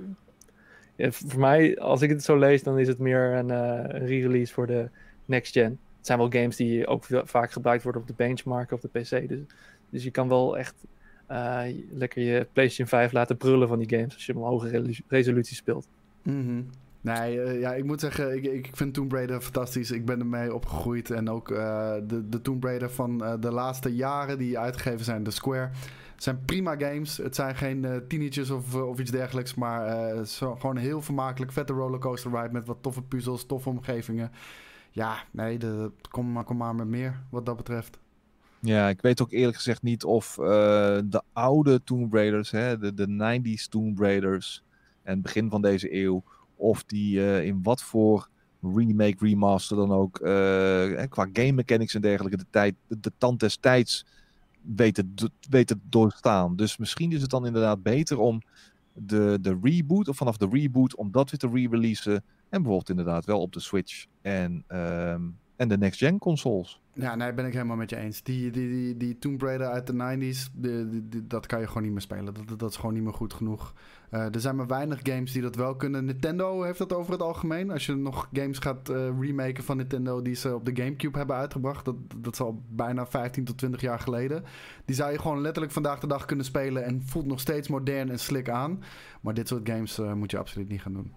ja, 0.96 1.12
voor 1.12 1.40
mij, 1.40 1.80
als 1.80 2.02
ik 2.02 2.10
het 2.10 2.24
zo 2.24 2.38
lees, 2.38 2.64
dan 2.64 2.80
is 2.80 2.88
het 2.88 3.00
meer 3.00 3.34
een 3.34 3.50
uh, 3.50 4.08
re-release 4.08 4.54
voor 4.54 4.68
de 4.68 4.90
next 5.26 5.54
gen. 5.54 5.80
Het 5.98 6.06
zijn 6.06 6.18
wel 6.18 6.42
games 6.42 6.56
die 6.56 6.88
ook 6.88 7.06
vaak 7.24 7.52
gebruikt 7.52 7.84
worden 7.84 8.02
op 8.02 8.08
de 8.08 8.14
benchmark 8.18 8.72
of 8.72 8.82
de 8.82 8.88
PC. 8.88 9.30
Dus, 9.30 9.40
dus 9.90 10.04
je 10.04 10.12
kan 10.12 10.28
wel 10.28 10.58
echt 10.58 10.76
lekker 11.92 12.22
je 12.22 12.48
PlayStation 12.54 12.88
5 12.88 13.12
laten 13.12 13.38
brullen 13.38 13.68
van 13.68 13.80
die 13.80 13.98
games 13.98 14.14
als 14.14 14.26
je 14.26 14.34
hem 14.34 14.42
hoge 14.42 14.94
resolutie 15.08 15.56
speelt. 15.56 15.88
Mm. 16.24 16.70
Nee, 17.02 17.36
uh, 17.36 17.60
ja, 17.60 17.74
ik 17.74 17.84
moet 17.84 18.00
zeggen, 18.00 18.36
ik, 18.36 18.44
ik 18.44 18.70
vind 18.74 18.94
Tomb 18.94 19.12
Raider 19.12 19.42
fantastisch. 19.42 19.92
Ik 19.92 20.06
ben 20.06 20.20
ermee 20.20 20.54
opgegroeid. 20.54 21.10
En 21.10 21.30
ook 21.30 21.52
uh, 21.52 21.94
de, 22.08 22.30
de 22.30 22.42
Tomb 22.42 22.64
Raider 22.64 22.90
van 22.90 23.18
de 23.40 23.52
laatste 23.52 23.96
jaren 23.96 24.38
die 24.38 24.60
uitgegeven 24.60 25.06
zijn, 25.06 25.24
de 25.24 25.32
Square. 25.32 25.70
Zijn 26.16 26.46
prima 26.46 26.76
games. 26.78 27.18
Het 27.18 27.36
zijn 27.36 27.56
geen 27.56 28.04
teenagers 28.08 28.50
of, 28.50 28.76
of 28.76 29.00
iets 29.00 29.12
dergelijks. 29.12 29.56
Maar 29.56 30.26
zo, 30.26 30.56
gewoon 30.56 30.78
heel 30.78 31.02
vermakelijk. 31.02 31.52
Vette 31.52 31.74
rollercoaster 31.74 32.32
ride 32.32 32.54
met 32.54 32.68
wat 32.68 32.78
toffe 32.82 33.02
puzzels, 33.02 33.46
toffe 33.46 33.70
omgevingen. 33.70 34.32
Ja, 34.92 35.18
nee, 35.32 35.58
maar, 36.24 36.44
kom 36.44 36.58
maar 36.58 36.76
met 36.76 36.88
meer 36.88 37.20
wat 37.30 37.46
dat 37.46 37.58
betreft. 37.58 38.00
Ja, 38.62 38.90
ik 38.90 39.02
weet 39.02 39.22
ook 39.22 39.32
eerlijk 39.32 39.56
gezegd 39.56 39.82
niet 39.82 40.04
of 40.04 40.38
uh, 40.38 40.46
de 41.06 41.22
oude 41.34 41.84
Tomb 41.84 42.14
Raiders, 42.14 42.52
hè, 42.52 42.78
de, 42.78 42.94
de 42.94 43.40
90s 43.40 43.70
Tomb 43.70 44.00
Raiders 44.00 44.64
en 45.04 45.22
begin 45.22 45.50
van 45.50 45.62
deze 45.62 45.96
eeuw, 45.96 46.24
of 46.56 46.84
die 46.84 47.18
uh, 47.18 47.44
in 47.44 47.64
wat 47.64 47.84
voor 47.84 48.30
remake, 48.62 49.16
remaster 49.20 49.78
dan 49.78 49.92
ook, 49.92 50.20
uh, 50.20 50.26
qua 51.10 51.28
game 51.34 51.52
mechanics 51.52 51.94
en 51.94 52.02
dergelijke, 52.02 52.38
de, 52.38 52.46
tijd, 52.50 52.76
de, 52.88 53.12
tand 53.18 53.40
des 53.40 53.58
tijds 53.58 54.06
weten, 55.50 55.82
doorstaan. 55.90 56.56
Dus 56.56 56.78
misschien 56.78 57.12
is 57.12 57.22
het 57.22 57.30
dan 57.30 57.46
inderdaad 57.46 57.84
beter 57.84 58.20
om 58.20 58.42
de, 58.94 59.38
de 59.42 59.60
reboot, 59.62 60.08
of 60.08 60.18
vanaf 60.18 60.38
de 60.38 60.48
reboot, 60.52 60.96
om 60.96 61.12
dat 61.12 61.30
weer 61.30 61.40
te 61.40 61.50
re-releasen. 61.50 62.14
En 62.14 62.62
bijvoorbeeld 62.62 62.90
inderdaad 62.90 63.26
wel 63.26 63.42
op 63.42 63.54
de 63.54 63.60
Switch 63.60 64.06
en, 64.22 64.64
um, 64.68 65.38
en 65.56 65.68
de 65.68 65.78
next-gen 65.78 66.18
consoles. 66.18 66.82
Ja, 67.00 67.16
nee, 67.16 67.34
ben 67.34 67.46
ik 67.46 67.54
helemaal 67.54 67.76
met 67.76 67.90
je 67.90 67.96
eens. 67.96 68.24
Die, 68.24 68.52
die, 68.52 68.70
die, 68.70 68.98
die 68.98 69.20
Tomb 69.20 69.42
Raider 69.42 69.68
uit 69.68 69.88
de 69.88 69.94
90s, 69.94 70.52
die, 70.54 70.90
die, 70.90 71.10
die, 71.10 71.28
dat 71.28 71.46
kan 71.46 71.60
je 71.60 71.68
gewoon 71.68 71.84
niet 71.84 71.92
meer 71.92 72.02
spelen. 72.02 72.34
Dat, 72.34 72.60
dat 72.60 72.70
is 72.70 72.76
gewoon 72.76 72.94
niet 72.94 73.04
meer 73.04 73.14
goed 73.14 73.34
genoeg. 73.34 73.74
Uh, 74.12 74.34
er 74.34 74.40
zijn 74.40 74.56
maar 74.56 74.68
weinig 74.68 75.00
games 75.04 75.32
die 75.32 75.42
dat 75.42 75.56
wel 75.56 75.76
kunnen. 75.76 76.06
Nintendo 76.06 76.64
heeft 76.64 76.78
dat 76.78 76.94
over 76.94 77.12
het 77.12 77.22
algemeen. 77.22 77.72
Als 77.72 77.86
je 77.86 77.96
nog 77.96 78.30
games 78.34 78.60
gaat 78.60 78.90
uh, 78.90 79.20
remaken 79.20 79.64
van 79.64 79.78
Nintendo 79.78 80.22
die 80.22 80.36
ze 80.36 80.56
op 80.56 80.66
de 80.66 80.82
Gamecube 80.84 81.18
hebben 81.18 81.36
uitgebracht, 81.36 81.86
dat, 81.86 81.96
dat 82.16 82.34
is 82.34 82.40
al 82.40 82.62
bijna 82.70 83.08
15 83.08 83.44
tot 83.44 83.58
20 83.58 83.82
jaar 83.82 84.00
geleden. 84.00 84.44
Die 84.86 84.96
zou 84.96 85.12
je 85.12 85.20
gewoon 85.20 85.42
letterlijk 85.42 85.74
vandaag 85.74 86.00
de 86.00 86.08
dag 86.08 86.26
kunnen 86.26 86.46
spelen 86.46 86.84
en 86.84 87.02
voelt 87.06 87.26
nog 87.26 87.40
steeds 87.40 87.68
modern 87.68 88.10
en 88.10 88.20
slick 88.20 88.50
aan. 88.50 88.84
Maar 89.22 89.34
dit 89.34 89.48
soort 89.48 89.70
games 89.70 90.00
uh, 90.00 90.14
moet 90.14 90.32
je 90.32 90.38
absoluut 90.38 90.70
niet 90.70 90.82
gaan 90.82 90.94
doen. 90.94 91.12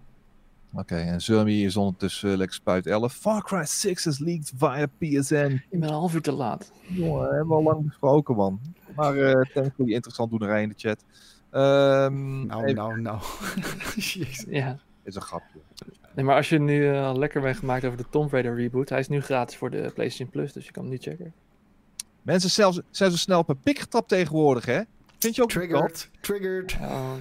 Oké, 0.72 0.80
okay, 0.80 1.06
en 1.08 1.20
Zermi 1.20 1.64
is 1.64 1.76
ondertussen 1.76 2.30
uh, 2.30 2.36
lekker 2.36 2.56
spuit 2.56 2.86
11. 2.86 3.12
Far 3.12 3.42
Cry 3.42 3.64
6 3.64 4.06
is 4.06 4.18
leaked 4.18 4.52
via 4.56 4.86
PSN. 4.86 5.62
Ik 5.70 5.80
ben 5.80 5.88
een 5.88 5.94
half 5.94 6.14
uur 6.14 6.20
te 6.20 6.32
laat. 6.32 6.72
Jongen, 6.86 7.28
hebben 7.28 7.48
we 7.48 7.54
al 7.54 7.62
lang 7.62 7.86
besproken, 7.86 8.36
man. 8.36 8.60
Maar 8.96 9.16
uh, 9.16 9.32
thanks 9.32 9.70
voor 9.76 9.84
die 9.84 9.94
interessant 9.94 10.30
doenerij 10.30 10.62
in 10.62 10.68
de 10.68 10.74
chat. 10.76 11.04
Um, 11.52 12.46
nou, 12.46 12.62
even... 12.62 12.74
nou, 12.74 13.00
nou. 13.00 13.20
ja. 14.60 14.78
Is 15.02 15.14
een 15.14 15.22
grapje. 15.22 15.58
Nee, 16.14 16.24
maar 16.24 16.36
als 16.36 16.48
je 16.48 16.58
nu 16.58 16.82
uh, 16.82 17.12
lekker 17.14 17.40
bent 17.40 17.56
gemaakt 17.56 17.84
over 17.84 17.98
de 17.98 18.04
Tomb 18.10 18.32
Raider 18.32 18.54
reboot, 18.54 18.88
hij 18.88 18.98
is 18.98 19.08
nu 19.08 19.20
gratis 19.20 19.56
voor 19.56 19.70
de 19.70 19.90
PlayStation 19.94 20.30
Plus, 20.30 20.52
dus 20.52 20.66
je 20.66 20.72
kan 20.72 20.82
hem 20.82 20.92
nu 20.92 20.98
checken. 20.98 21.32
Mensen 22.22 22.50
zelfs, 22.50 22.80
zijn 22.90 23.10
zo 23.10 23.16
snel 23.16 23.38
op 23.38 23.48
een 23.48 23.60
pik 23.60 23.78
getapt 23.78 24.08
tegenwoordig, 24.08 24.66
hè? 24.66 24.80
Vind 25.18 25.36
je 25.36 25.42
ook 25.42 25.50
Triggered, 25.50 26.10
triggered. 26.20 26.72
Uh, 26.72 27.12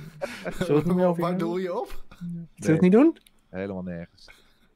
zullen 0.41 0.67
we 0.67 0.73
het 0.73 0.85
niet 0.85 0.95
meer 0.95 1.05
over 1.11 1.21
Waar 1.21 1.37
doe 1.37 1.61
je 1.61 1.79
op? 1.79 2.03
Zullen 2.19 2.47
we 2.55 2.71
het 2.71 2.81
niet 2.81 2.91
doen? 2.91 3.17
Helemaal 3.49 3.83
nergens. 3.83 4.27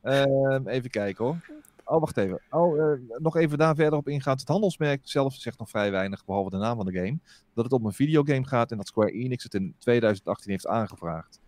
Um, 0.04 0.68
even 0.68 0.90
kijken 0.90 1.26
hoor. 1.26 1.38
Oh, 1.84 2.00
wacht 2.00 2.18
even. 2.18 2.42
Oh, 2.50 2.78
uh, 2.78 3.18
nog 3.18 3.36
even 3.36 3.58
daar 3.58 3.76
verder 3.76 4.00
op 4.00 4.08
ingaan. 4.08 4.38
Het 4.38 4.48
handelsmerk 4.48 5.02
zelf 5.04 5.34
zegt 5.34 5.60
nog 5.60 5.70
vrij 5.70 5.92
weinig, 5.92 6.26
behalve 6.26 6.50
de 6.50 6.58
naam 6.58 6.76
van 6.76 6.86
de 6.86 6.94
game. 6.94 7.18
Dat 7.54 7.64
het 7.64 7.74
om 7.74 7.86
een 7.86 7.94
videogame 7.94 8.48
gaat 8.48 8.72
en 8.72 8.78
dat 8.78 8.88
Square 8.88 9.12
Enix 9.12 9.44
het 9.44 9.54
in 9.54 9.76
2018 9.78 10.52
heeft 10.52 10.68
aangevraagd. 10.68 11.40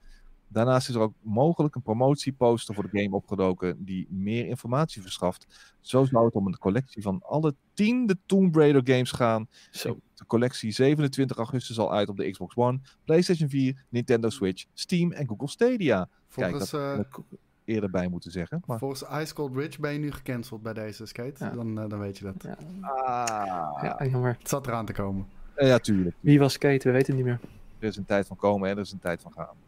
Daarnaast 0.56 0.90
is 0.90 0.96
er 0.96 1.02
ook 1.02 1.14
mogelijk 1.22 1.76
een 1.76 1.82
promotieposter 1.82 2.76
voor 2.76 2.90
de 2.90 3.02
game 3.02 3.16
opgedoken 3.16 3.86
die 3.86 4.08
meer 4.10 4.48
informatie 4.48 5.02
verschaft. 5.02 5.48
Zo 5.82 6.06
zou 6.06 6.26
het 6.26 6.34
om 6.34 6.48
een 6.48 6.58
collectie 6.58 7.02
van 7.02 7.22
alle 7.24 7.56
tiende 7.74 8.18
Tomb 8.26 8.56
Raider 8.56 8.82
games 8.84 9.12
gaan. 9.12 9.48
Zo. 9.72 10.00
De 10.14 10.26
collectie 10.26 10.72
27 10.72 11.38
augustus 11.38 11.80
al 11.80 11.94
uit 11.94 12.10
op 12.10 12.18
de 12.18 12.32
Xbox 12.32 12.56
One, 12.56 12.80
PlayStation 13.04 13.50
4, 13.50 13.86
Nintendo 13.90 14.30
Switch, 14.30 14.66
Steam 14.74 15.12
en 15.12 15.28
Google 15.28 15.48
Stadia. 15.48 16.10
Volgens, 16.28 16.70
Kijk, 16.70 16.96
dat 16.96 17.10
uh, 17.10 17.40
eerder 17.66 17.90
bij 17.90 18.08
moeten 18.08 18.32
zeggen. 18.32 18.64
Maar... 18.66 18.80
Volgens 18.80 19.04
Ice 19.22 19.34
Cold 19.34 19.56
Ridge 19.56 19.80
ben 19.80 19.94
je 19.94 20.00
nu 20.00 20.12
gecanceld 20.12 20.62
bij 20.62 20.74
deze 20.74 21.06
skate. 21.06 21.46
Ja. 21.46 21.50
Dan, 21.50 21.80
uh, 21.80 21.90
dan 21.90 22.00
weet 22.00 22.18
je 22.18 22.24
dat. 22.24 22.44
Ja. 22.44 22.58
Ah. 22.82 23.84
ja, 23.84 24.06
jammer. 24.06 24.36
Het 24.40 24.50
zat 24.50 24.68
eraan 24.68 24.86
te 24.86 24.94
komen. 24.94 25.26
Uh, 25.58 25.68
ja, 25.68 25.80
tuurlijk. 25.80 26.16
Wie 26.20 26.40
was 26.40 26.54
skate? 26.54 26.88
We 26.88 26.94
weten 26.94 27.16
het 27.16 27.26
niet 27.26 27.26
meer. 27.26 27.40
Er 27.80 27.88
is 27.88 27.98
een 27.98 28.06
tijd 28.06 28.28
van 28.28 28.38
komen 28.38 28.70
en 28.70 28.76
er 28.76 28.82
is 28.82 28.92
een 28.92 29.00
tijd 29.00 29.22
van 29.22 29.32
gaan. 29.32 29.65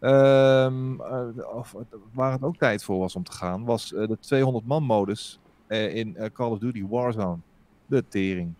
Um, 0.00 1.00
uh, 1.00 1.54
of, 1.54 1.74
waar 2.12 2.32
het 2.32 2.42
ook 2.42 2.56
tijd 2.56 2.84
voor 2.84 2.98
was 2.98 3.16
om 3.16 3.24
te 3.24 3.32
gaan, 3.32 3.64
was 3.64 3.92
uh, 3.92 4.08
de 4.08 4.18
200 4.20 4.66
man 4.66 4.82
modus 4.82 5.40
uh, 5.68 5.94
in 5.94 6.16
Call 6.32 6.50
of 6.50 6.58
Duty 6.58 6.86
Warzone. 6.86 7.38
De 7.86 8.04
tering. 8.08 8.54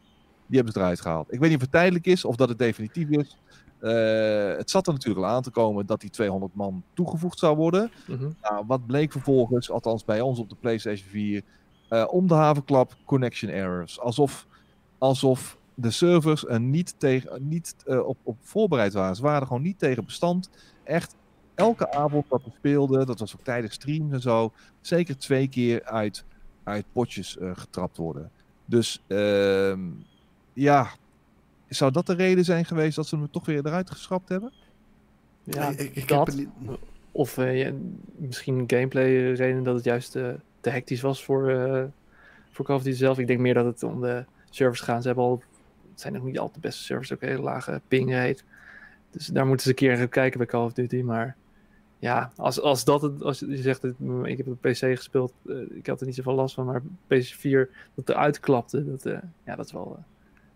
Die 0.46 0.56
hebben 0.56 0.72
ze 0.72 0.78
eruit 0.78 1.00
gehaald. 1.00 1.32
Ik 1.32 1.38
weet 1.38 1.48
niet 1.48 1.58
of 1.58 1.62
het 1.62 1.72
tijdelijk 1.72 2.06
is 2.06 2.24
of 2.24 2.36
dat 2.36 2.48
het 2.48 2.58
definitief 2.58 3.08
is. 3.08 3.38
het 4.56 4.70
zat 4.70 4.86
er 4.86 4.92
natuurlijk 4.92 5.26
al 5.26 5.32
aan 5.32 5.42
te 5.42 5.50
komen 5.50 5.86
dat 5.86 6.00
die 6.00 6.10
200 6.10 6.54
man 6.54 6.82
toegevoegd 6.94 7.38
zou 7.38 7.56
worden. 7.56 7.90
Mm 8.06 8.16
-hmm. 8.16 8.36
nou, 8.42 8.64
wat 8.66 8.86
bleek 8.86 9.12
vervolgens, 9.12 9.70
althans 9.70 10.04
bij 10.04 10.20
ons 10.20 10.38
op 10.38 10.48
de 10.48 10.56
PlayStation 10.60 11.08
4, 11.08 11.42
om 12.06 12.26
de 12.26 12.34
havenklap 12.34 12.96
connection 13.04 13.50
errors. 13.50 14.00
Alsof, 14.00 14.46
alsof 14.98 15.58
de 15.74 15.90
servers 15.90 16.46
er 16.46 16.60
niet, 16.60 16.94
tegen, 16.98 17.48
niet 17.48 17.74
op, 18.04 18.18
op 18.22 18.36
voorbereid 18.40 18.92
waren. 18.92 19.16
Ze 19.16 19.22
waren 19.22 19.40
er 19.40 19.46
gewoon 19.46 19.62
niet 19.62 19.78
tegen 19.78 20.04
bestand. 20.04 20.50
Echt 20.84 21.16
elke 21.58 21.92
avond 21.92 22.28
dat 22.28 22.44
we 22.44 22.50
speelden, 22.56 23.06
dat 23.06 23.18
was 23.18 23.34
ook 23.34 23.44
tijdens 23.44 23.74
streams 23.74 24.12
en 24.12 24.20
zo, 24.20 24.52
zeker 24.80 25.18
twee 25.18 25.48
keer 25.48 25.84
uit, 25.84 26.24
uit 26.64 26.84
potjes 26.92 27.36
uh, 27.40 27.50
getrapt 27.54 27.96
worden. 27.96 28.30
Dus 28.64 29.02
uh, 29.06 29.78
ja, 30.52 30.88
zou 31.68 31.92
dat 31.92 32.06
de 32.06 32.14
reden 32.14 32.44
zijn 32.44 32.64
geweest 32.64 32.96
dat 32.96 33.06
ze 33.06 33.16
hem 33.16 33.30
toch 33.30 33.46
weer 33.46 33.66
eruit 33.66 33.90
geschrapt 33.90 34.28
hebben? 34.28 34.52
Ja, 35.42 35.68
ik, 35.68 35.94
ik 35.94 36.08
dat. 36.08 36.34
Niet... 36.34 36.48
Of 37.12 37.38
uh, 37.38 37.58
ja, 37.58 37.72
misschien 38.16 38.64
gameplay 38.66 39.32
reden 39.32 39.64
dat 39.64 39.74
het 39.74 39.84
juist 39.84 40.16
uh, 40.16 40.28
te 40.60 40.70
hectisch 40.70 41.00
was 41.00 41.24
voor, 41.24 41.44
voor 42.50 42.64
Call 42.64 42.76
of 42.76 42.82
Duty 42.82 42.96
zelf. 42.96 43.18
Ik 43.18 43.26
denk 43.26 43.40
meer 43.40 43.54
dat 43.54 43.64
het 43.64 43.82
om 43.82 44.00
de 44.00 44.24
servers 44.50 44.80
gaat. 44.80 45.00
Ze 45.00 45.06
hebben 45.06 45.24
al, 45.24 45.42
het 45.90 46.00
zijn 46.00 46.12
nog 46.12 46.22
niet 46.22 46.38
altijd 46.38 46.54
de 46.54 46.68
beste 46.68 46.82
servers, 46.82 47.12
ook 47.12 47.20
hele 47.20 47.42
lage 47.42 47.80
ping 47.88 48.12
rate. 48.12 48.42
Dus 49.10 49.26
daar 49.26 49.46
moeten 49.46 49.62
ze 49.64 49.68
een 49.68 49.96
keer 49.96 50.08
kijken 50.08 50.38
bij 50.38 50.46
Call 50.46 50.64
of 50.64 50.72
Duty, 50.72 51.00
maar 51.00 51.36
ja, 51.98 52.32
als, 52.36 52.60
als 52.60 52.84
dat 52.84 53.02
het, 53.02 53.22
als 53.22 53.38
je 53.38 53.56
zegt, 53.56 53.84
ik 54.24 54.36
heb 54.36 54.46
op 54.46 54.60
PC 54.60 54.76
gespeeld, 54.76 55.32
eh, 55.46 55.56
ik 55.70 55.86
had 55.86 56.00
er 56.00 56.06
niet 56.06 56.14
zoveel 56.14 56.34
last 56.34 56.54
van, 56.54 56.66
maar 56.66 56.82
PS4 56.82 57.70
dat 57.94 58.08
eruit 58.08 58.40
klapte, 58.40 58.84
dat, 58.84 59.06
eh, 59.06 59.18
ja, 59.44 59.56
dat 59.56 59.66
is 59.66 59.72
wel 59.72 59.96
eh, 59.96 60.02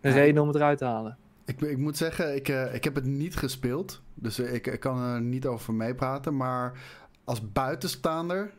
een 0.00 0.10
Ja. 0.10 0.16
reden 0.16 0.42
om 0.42 0.48
het 0.48 0.56
eruit 0.56 0.78
te 0.78 0.84
halen. 0.84 1.16
Ik, 1.44 1.60
ik 1.60 1.78
moet 1.78 1.96
zeggen, 1.96 2.34
ik, 2.34 2.48
ik 2.48 2.84
heb 2.84 2.94
het 2.94 3.04
niet 3.04 3.36
gespeeld. 3.36 4.02
Dus 4.14 4.38
ik, 4.38 4.66
ik 4.66 4.80
kan 4.80 5.02
er 5.02 5.20
niet 5.20 5.46
over 5.46 5.74
meepraten. 5.74 6.36
Maar 6.36 6.80
als 7.24 7.52
buitenstaander 7.52 8.50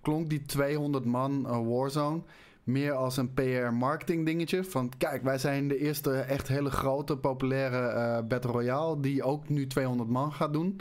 klonk 0.00 0.30
die 0.30 0.42
200 0.42 1.04
man 1.04 1.66
Warzone 1.68 2.20
meer 2.64 2.92
als 2.92 3.16
een 3.16 3.34
PR-marketing 3.34 4.26
dingetje. 4.26 4.64
Van 4.64 4.92
kijk, 4.98 5.22
wij 5.22 5.38
zijn 5.38 5.68
de 5.68 5.78
eerste 5.78 6.12
echt 6.12 6.48
hele 6.48 6.70
grote, 6.70 7.16
populaire 7.16 8.22
Battle 8.22 8.52
Royale... 8.52 9.00
die 9.00 9.22
ook 9.22 9.48
nu 9.48 9.66
200 9.66 10.08
man 10.08 10.32
gaat 10.32 10.52
doen. 10.52 10.80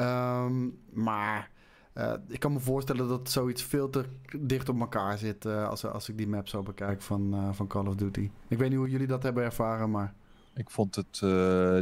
Ehm, 0.00 0.68
maar 0.92 1.50
eh, 1.92 2.12
ik 2.28 2.40
kan 2.40 2.52
me 2.52 2.60
voorstellen 2.60 3.08
dat 3.08 3.30
zoiets 3.30 3.62
veel 3.62 3.90
te 3.90 4.04
dicht 4.38 4.68
op 4.68 4.80
elkaar 4.80 5.18
zit... 5.18 5.44
eh, 5.44 5.68
als, 5.68 5.84
als 5.84 6.08
ik 6.08 6.16
die 6.16 6.28
map 6.28 6.48
zo 6.48 6.62
bekijk 6.62 7.02
van, 7.02 7.34
eh, 7.34 7.48
van 7.52 7.66
Call 7.66 7.86
of 7.86 7.94
Duty. 7.94 8.30
Ik 8.48 8.58
weet 8.58 8.68
niet 8.68 8.78
hoe 8.78 8.90
jullie 8.90 9.06
dat 9.06 9.22
hebben 9.22 9.44
ervaren, 9.44 9.90
maar... 9.90 10.14
Ik 10.54 10.70
vond 10.70 10.94
het 10.94 11.22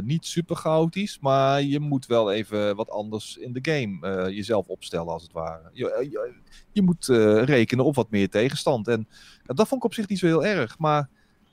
niet 0.05 0.25
super 0.25 0.55
chaotisch, 0.55 1.19
maar 1.19 1.61
je 1.61 1.79
moet 1.79 2.05
wel 2.05 2.31
even 2.31 2.75
wat 2.75 2.89
anders 2.89 3.37
in 3.37 3.53
de 3.53 3.71
game 3.71 4.31
jezelf 4.31 4.67
opstellen, 4.67 5.07
als 5.07 5.23
het 5.23 5.31
ware. 5.31 5.69
Je, 5.73 6.07
je, 6.11 6.33
je 6.71 6.81
moet 6.81 7.05
rekenen 7.45 7.85
op 7.85 7.95
wat 7.95 8.09
meer 8.09 8.29
tegenstand. 8.29 8.87
En 8.87 9.07
dat 9.43 9.67
vond 9.67 9.81
ik 9.81 9.83
op 9.83 9.93
zich 9.93 10.07
niet 10.07 10.19
zo 10.19 10.25
heel 10.25 10.45
erg. 10.45 10.77
Maar 10.77 11.09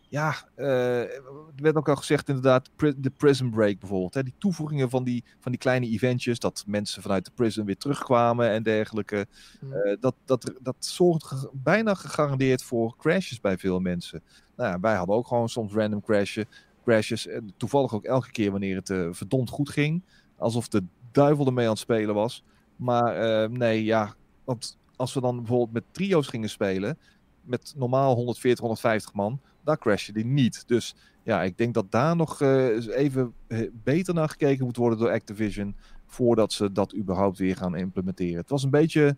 ja, 0.08 0.34
eh, 0.54 1.00
er 1.00 1.62
werd 1.62 1.76
ook 1.76 1.88
al 1.88 1.96
gezegd 1.96 2.28
inderdaad, 2.28 2.70
de 2.96 3.12
prison 3.16 3.50
break 3.50 3.78
bijvoorbeeld. 3.78 4.14
Hè, 4.14 4.22
die 4.22 4.34
toevoegingen 4.38 4.90
van 4.90 5.04
die, 5.04 5.24
van 5.40 5.52
die 5.52 5.60
kleine 5.60 5.86
eventjes, 5.86 6.38
dat 6.38 6.64
mensen 6.66 7.02
vanuit 7.02 7.24
de 7.24 7.30
prison 7.34 7.64
weer 7.64 7.76
terugkwamen 7.76 8.50
en 8.50 8.62
dergelijke. 8.62 9.26
Mm. 9.60 9.72
Eh, 9.72 9.96
dat, 10.00 10.14
dat, 10.24 10.52
dat 10.62 10.76
zorgt 10.78 11.24
ge- 11.24 11.50
bijna 11.52 11.94
gegarandeerd 11.94 12.62
voor 12.62 12.96
crashes 12.96 13.40
bij 13.40 13.58
veel 13.58 13.80
mensen. 13.80 14.22
Nou 14.56 14.70
ja, 14.70 14.80
wij 14.80 14.94
hadden 14.94 15.16
ook 15.16 15.26
gewoon 15.26 15.48
soms 15.48 15.72
random 15.72 16.00
crashen, 16.00 16.46
crashes. 16.84 17.26
En 17.26 17.52
toevallig 17.56 17.92
ook 17.94 18.04
elke 18.04 18.30
keer 18.30 18.50
wanneer 18.50 18.76
het 18.76 18.90
eh, 18.90 19.08
verdomd 19.10 19.50
goed 19.50 19.70
ging. 19.70 20.02
Alsof 20.36 20.68
de 20.68 20.82
duivel 21.12 21.46
ermee 21.46 21.64
aan 21.64 21.70
het 21.70 21.80
spelen 21.80 22.14
was. 22.14 22.42
Maar 22.76 23.16
eh, 23.16 23.48
nee, 23.48 23.84
ja. 23.84 24.14
Want 24.44 24.78
als 24.96 25.14
we 25.14 25.20
dan 25.20 25.36
bijvoorbeeld 25.36 25.72
met 25.72 25.84
trio's 25.90 26.26
gingen 26.26 26.50
spelen. 26.50 26.98
Met 27.42 27.74
normaal 27.76 28.14
140, 28.14 28.60
150 28.60 29.14
man. 29.14 29.40
Daar 29.66 29.78
crashje 29.78 30.12
die 30.12 30.24
niet. 30.24 30.62
Dus 30.66 30.94
ja, 31.22 31.42
ik 31.42 31.58
denk 31.58 31.74
dat 31.74 31.90
daar 31.90 32.16
nog 32.16 32.40
eh, 32.40 32.96
even 32.96 33.32
eh, 33.46 33.70
beter 33.72 34.14
naar 34.14 34.28
gekeken 34.28 34.64
moet 34.64 34.76
worden 34.76 34.98
door 34.98 35.10
Activision. 35.10 35.76
Voordat 36.06 36.52
ze 36.52 36.72
dat 36.72 36.96
überhaupt 36.96 37.38
weer 37.38 37.56
gaan 37.56 37.76
implementeren. 37.76 38.36
Het 38.36 38.50
was 38.50 38.62
een 38.62 38.70
beetje. 38.70 39.16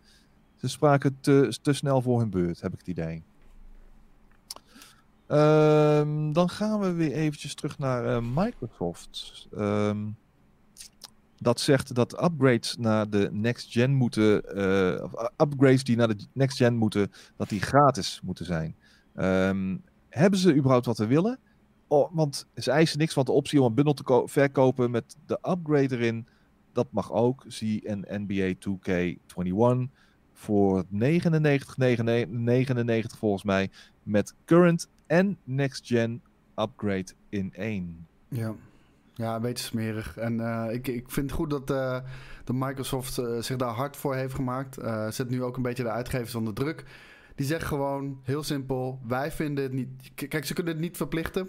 Ze 0.57 0.69
spraken 0.69 1.19
te, 1.21 1.59
te 1.63 1.73
snel 1.73 2.03
voor 2.03 2.19
hun 2.19 2.31
beurt, 2.31 2.61
heb 2.61 2.73
ik 2.73 2.79
het 2.79 2.89
idee. 2.89 3.23
Ehm, 5.27 6.33
dan 6.33 6.49
gaan 6.49 6.81
we 6.81 6.93
weer 6.93 7.13
eventjes 7.13 7.55
terug 7.55 7.79
naar 7.79 8.05
eh, 8.05 8.23
Microsoft. 8.35 9.47
Ehm, 9.57 10.07
dat 11.37 11.61
zegt 11.61 11.95
dat 11.95 12.23
upgrades 12.23 12.77
naar 12.77 13.11
de 13.11 13.29
next 13.33 13.73
gen 13.73 13.95
moeten, 13.95 14.59
uh, 14.59 15.05
upgrades 15.37 15.85
die 15.85 15.97
naar 15.97 16.09
de 16.09 16.27
next 16.33 16.57
gen 16.57 16.77
moeten, 16.77 17.11
dat 17.37 17.49
die 17.49 17.61
gratis 17.61 18.21
moeten 18.25 18.45
zijn. 18.45 18.77
Ehm, 19.15 19.77
hebben 20.09 20.39
ze 20.39 20.55
überhaupt 20.55 20.87
wat 20.87 20.99
we 20.99 21.07
willen? 21.07 21.39
Oh, 21.87 22.11
want 22.15 22.47
ze 22.55 22.71
eisen 22.71 22.99
niks, 22.99 23.15
want 23.15 23.27
de 23.27 23.33
optie 23.33 23.61
om 23.61 23.67
een 23.67 23.75
bundel 23.75 23.95
te 23.95 24.03
ko- 24.03 24.27
verkopen 24.27 24.91
met 24.91 25.17
de 25.27 25.39
upgrade 25.51 25.97
erin, 25.97 26.27
dat 26.73 26.87
mag 26.91 27.13
ook. 27.13 27.45
Zie 27.47 27.89
een 27.91 28.05
NBA 28.09 28.55
2K21 28.59 29.93
voor 30.33 30.85
99,99 30.93 30.99
volgens 33.19 33.43
mij, 33.43 33.71
met 34.03 34.35
current 34.45 34.89
en 35.07 35.39
next 35.45 35.87
gen 35.87 36.23
upgrade 36.57 37.13
in 37.29 37.53
één. 37.55 38.07
Ja. 38.29 38.55
Ja, 39.15 39.35
een 39.37 39.43
beetje 39.43 39.65
smerig. 39.65 40.17
En 40.17 40.41
eh, 40.41 40.75
ik, 40.75 40.89
ik 40.89 41.11
vind 41.11 41.31
het 41.31 41.39
goed 41.39 41.51
dat 41.51 41.67
de 42.45 42.53
Microsoft 42.53 43.19
eh, 43.19 43.39
zich 43.39 43.57
daar 43.57 43.75
hard 43.75 43.97
voor 43.97 44.15
heeft 44.15 44.35
gemaakt. 44.35 44.79
Zet 45.09 45.31
nu 45.31 45.43
ook 45.43 45.57
een 45.57 45.63
beetje 45.63 45.83
de 45.83 45.91
uitgevers 45.91 46.35
onder 46.35 46.55
druk. 46.55 46.85
Die 47.39 47.47
zeggen 47.47 47.69
gewoon, 47.69 48.21
heel 48.23 48.43
simpel, 48.43 49.01
wij 49.07 49.33
vinden 49.33 49.65
het 49.65 49.73
niet... 49.73 49.89
Kijk, 50.15 50.45
ze 50.45 50.55
kunnen 50.55 50.73
het 50.73 50.83
niet 50.83 50.97
verplichten. 50.97 51.49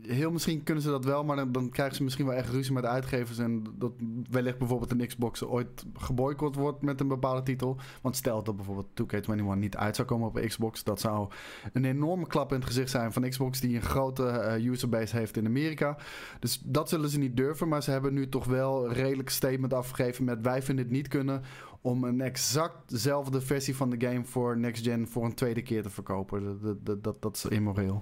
Heel 0.00 0.30
misschien 0.30 0.62
kunnen 0.62 0.82
ze 0.82 0.90
dat 0.90 1.04
wel, 1.04 1.24
maar 1.24 1.52
dan, 1.52 1.68
krijgen 1.68 1.96
ze 1.96 2.02
misschien 2.02 2.26
wel 2.26 2.34
echt 2.34 2.48
ruzie 2.48 2.72
met 2.72 2.84
uitgevers. 2.84 3.38
En 3.38 3.64
dat 3.78 3.92
wellicht 4.30 4.58
bijvoorbeeld 4.58 4.90
een 4.90 5.06
Xbox 5.06 5.44
ooit 5.44 5.84
geboycott 5.94 6.56
wordt 6.56 6.82
met 6.82 7.00
een 7.00 7.08
bepaalde 7.08 7.42
titel. 7.42 7.76
Want 8.02 8.16
stel 8.16 8.42
dat 8.42 8.56
bijvoorbeeld 8.56 9.02
2K21 9.02 9.58
niet 9.58 9.76
uit 9.76 9.96
zou 9.96 10.08
komen 10.08 10.28
op 10.28 10.40
Xbox. 10.46 10.84
Dat 10.84 11.00
zou 11.00 11.30
een 11.72 11.84
enorme 11.84 12.26
klap 12.26 12.52
in 12.52 12.58
het 12.58 12.66
gezicht 12.66 12.90
zijn 12.90 13.12
van 13.12 13.28
Xbox, 13.28 13.60
die 13.60 13.74
een 13.76 13.82
grote 13.82 14.26
eh, 14.26 14.64
userbase 14.64 15.16
heeft 15.16 15.36
in 15.36 15.46
Amerika. 15.46 15.96
Dus 16.40 16.62
dat 16.64 16.88
zullen 16.88 17.08
ze 17.08 17.18
niet 17.18 17.36
durven. 17.36 17.68
Maar 17.68 17.82
ze 17.82 17.90
hebben 17.90 18.14
nu 18.14 18.28
toch 18.28 18.44
wel 18.44 18.92
redelijk 18.92 19.30
statement 19.30 19.74
afgegeven 19.74 20.24
met 20.24 20.40
wij 20.40 20.62
vinden 20.62 20.84
het 20.84 20.94
niet 20.94 21.08
kunnen 21.08 21.42
om 21.82 22.04
een 22.04 22.20
exact 22.20 22.90
dezelfde 22.90 23.40
versie 23.40 23.76
van 23.76 23.90
de 23.90 24.06
game 24.06 24.24
voor 24.24 24.58
next 24.58 24.84
gen 24.84 25.08
voor 25.08 25.24
een 25.24 25.34
tweede 25.34 25.62
keer 25.62 25.82
te 25.82 25.90
verkopen. 25.90 26.58
Dat, 26.62 26.76
dat, 26.84 27.04
dat, 27.04 27.22
dat, 27.22 27.36
is 27.36 27.44
immoreel. 27.44 28.00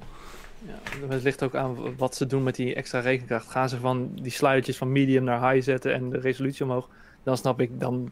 Ja, 0.66 1.06
het 1.08 1.22
ligt 1.22 1.42
ook 1.42 1.54
aan 1.54 1.96
wat 1.96 2.14
ze 2.14 2.26
doen 2.26 2.42
met 2.42 2.54
die 2.54 2.74
extra 2.74 2.98
rekenkracht. 2.98 3.50
Gaan 3.50 3.68
ze 3.68 3.78
van 3.78 4.10
die 4.14 4.30
sluitertjes 4.30 4.76
van 4.76 4.92
medium 4.92 5.24
naar 5.24 5.50
high 5.52 5.64
zetten 5.64 5.94
en 5.94 6.10
de 6.10 6.18
resolutie 6.18 6.64
omhoog, 6.64 6.88
dan 7.22 7.36
snap 7.36 7.60
ik, 7.60 7.80
dan, 7.80 8.10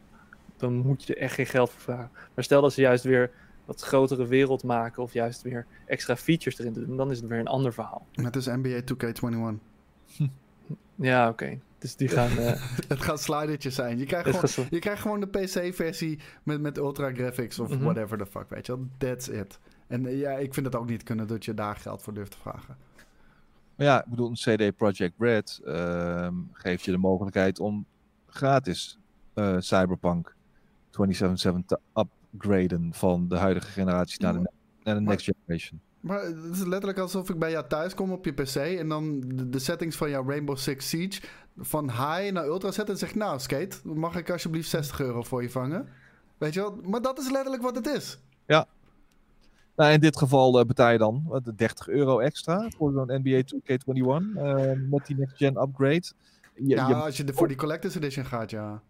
dan 0.56 0.74
moet 0.74 1.04
je 1.04 1.14
er 1.14 1.20
echt 1.20 1.34
geen 1.34 1.46
geld 1.46 1.70
voor 1.70 1.80
vragen. 1.80 2.10
Maar 2.34 2.44
stel 2.44 2.62
dat 2.62 2.72
ze 2.72 2.80
juist 2.80 3.04
weer 3.04 3.30
wat 3.64 3.80
grotere 3.80 4.26
wereld 4.26 4.62
maken 4.62 5.02
of 5.02 5.12
juist 5.12 5.42
weer 5.42 5.66
extra 5.86 6.16
features 6.16 6.58
erin 6.58 6.72
doen, 6.72 6.96
dan 6.96 7.10
is 7.10 7.18
het 7.20 7.28
weer 7.28 7.38
een 7.38 7.46
ander 7.46 7.72
verhaal. 7.72 8.06
Het 8.12 8.36
is 8.36 8.46
NBA 8.46 8.80
2K21. 8.80 9.58
Ja, 10.94 11.28
oké. 11.28 11.58
Dus 11.78 11.96
die 11.96 12.08
gaan... 12.08 12.30
eh, 12.38 12.62
Het 12.88 13.00
gaat 13.00 13.20
slidertjes 13.20 13.74
zijn. 13.74 13.98
Je 13.98 14.06
krijgt 14.06 14.50
gewoon, 14.50 14.66
je 14.70 14.78
krijgt 14.78 15.02
gewoon 15.02 15.20
de 15.20 15.26
PC-versie 15.26 16.18
met, 16.42 16.60
met 16.60 16.76
ultra 16.76 17.12
graphics 17.12 17.58
of 17.58 17.68
Mhm. 17.70 17.82
whatever 17.82 18.18
the 18.18 18.26
fuck, 18.26 18.48
weet 18.48 18.66
je 18.66 18.76
wel. 18.76 18.86
That's 18.98 19.28
it. 19.28 19.58
En 19.86 20.06
eh, 20.06 20.18
ja, 20.18 20.30
ik 20.30 20.54
vind 20.54 20.66
het 20.66 20.74
ook 20.76 20.88
niet 20.88 21.02
kunnen 21.02 21.26
dat 21.26 21.44
je 21.44 21.54
daar 21.54 21.76
geld 21.76 22.02
voor 22.02 22.14
durft 22.14 22.30
te 22.30 22.38
vragen. 22.38 22.76
Maar 23.76 23.86
ja, 23.86 24.04
ik 24.04 24.10
bedoel, 24.10 24.28
een 24.28 24.34
CD 24.70 24.76
Projekt 24.76 25.14
Red 25.18 25.60
ehm, 25.64 26.34
geeft 26.52 26.84
je 26.84 26.90
de 26.90 26.98
mogelijkheid 26.98 27.60
om 27.60 27.86
gratis 28.26 28.98
eh, 29.34 29.56
Cyberpunk 29.58 30.34
2077 30.90 31.78
te 31.94 32.06
upgraden 32.32 32.94
van 32.94 33.28
de 33.28 33.36
huidige 33.36 33.70
generatie 33.70 34.22
naar 34.22 34.32
de, 34.32 34.50
naar 34.82 34.94
de 34.94 35.00
next 35.00 35.24
generation. 35.24 35.80
Maar 36.00 36.22
het 36.22 36.36
is 36.52 36.64
letterlijk 36.64 36.98
alsof 36.98 37.30
ik 37.30 37.38
bij 37.38 37.50
jou 37.50 37.66
thuis 37.68 37.94
kom 37.94 38.12
op 38.12 38.24
je 38.24 38.32
PC 38.32 38.56
en 38.56 38.88
dan 38.88 39.20
de, 39.20 39.48
de 39.48 39.58
settings 39.58 39.96
van 39.96 40.10
jouw 40.10 40.28
Rainbow 40.28 40.56
Six 40.56 40.88
Siege 40.88 41.20
van 41.56 41.90
high 41.90 42.32
naar 42.32 42.44
ultra 42.46 42.70
zetten 42.70 42.94
en 42.94 43.00
zeg 43.00 43.14
nou 43.14 43.40
Skate, 43.40 43.76
mag 43.82 44.16
ik 44.16 44.30
alsjeblieft 44.30 44.68
60 44.68 45.00
euro 45.00 45.22
voor 45.22 45.42
je 45.42 45.50
vangen? 45.50 45.88
Weet 46.38 46.54
je 46.54 46.60
wel? 46.60 46.78
Maar 46.82 47.02
dat 47.02 47.18
is 47.18 47.30
letterlijk 47.30 47.62
wat 47.62 47.74
het 47.76 47.86
is. 47.86 48.18
Nou, 49.76 49.92
in 49.92 50.00
dit 50.00 50.16
geval 50.16 50.58
eh, 50.60 50.66
betaal 50.66 50.90
je 50.90 50.98
dan 50.98 51.22
wat, 51.26 51.52
30 51.56 51.88
euro 51.88 52.18
extra 52.18 52.68
voor 52.76 52.92
zo'n 52.92 53.20
NBA 53.22 53.42
2K21 53.42 54.36
eh, 54.38 54.72
met 54.90 55.06
die 55.06 55.16
next 55.16 55.36
gen 55.36 55.60
upgrade. 55.62 56.02
Je, 56.54 56.66
Ja, 56.68 56.88
je- 56.88 56.94
als 56.94 57.16
je 57.16 57.24
de, 57.24 57.32
voor 57.32 57.48
die 57.48 57.56
Collector's 57.56 57.94
Edition 57.94 58.24
gaat, 58.24 58.50
ja. 58.50 58.82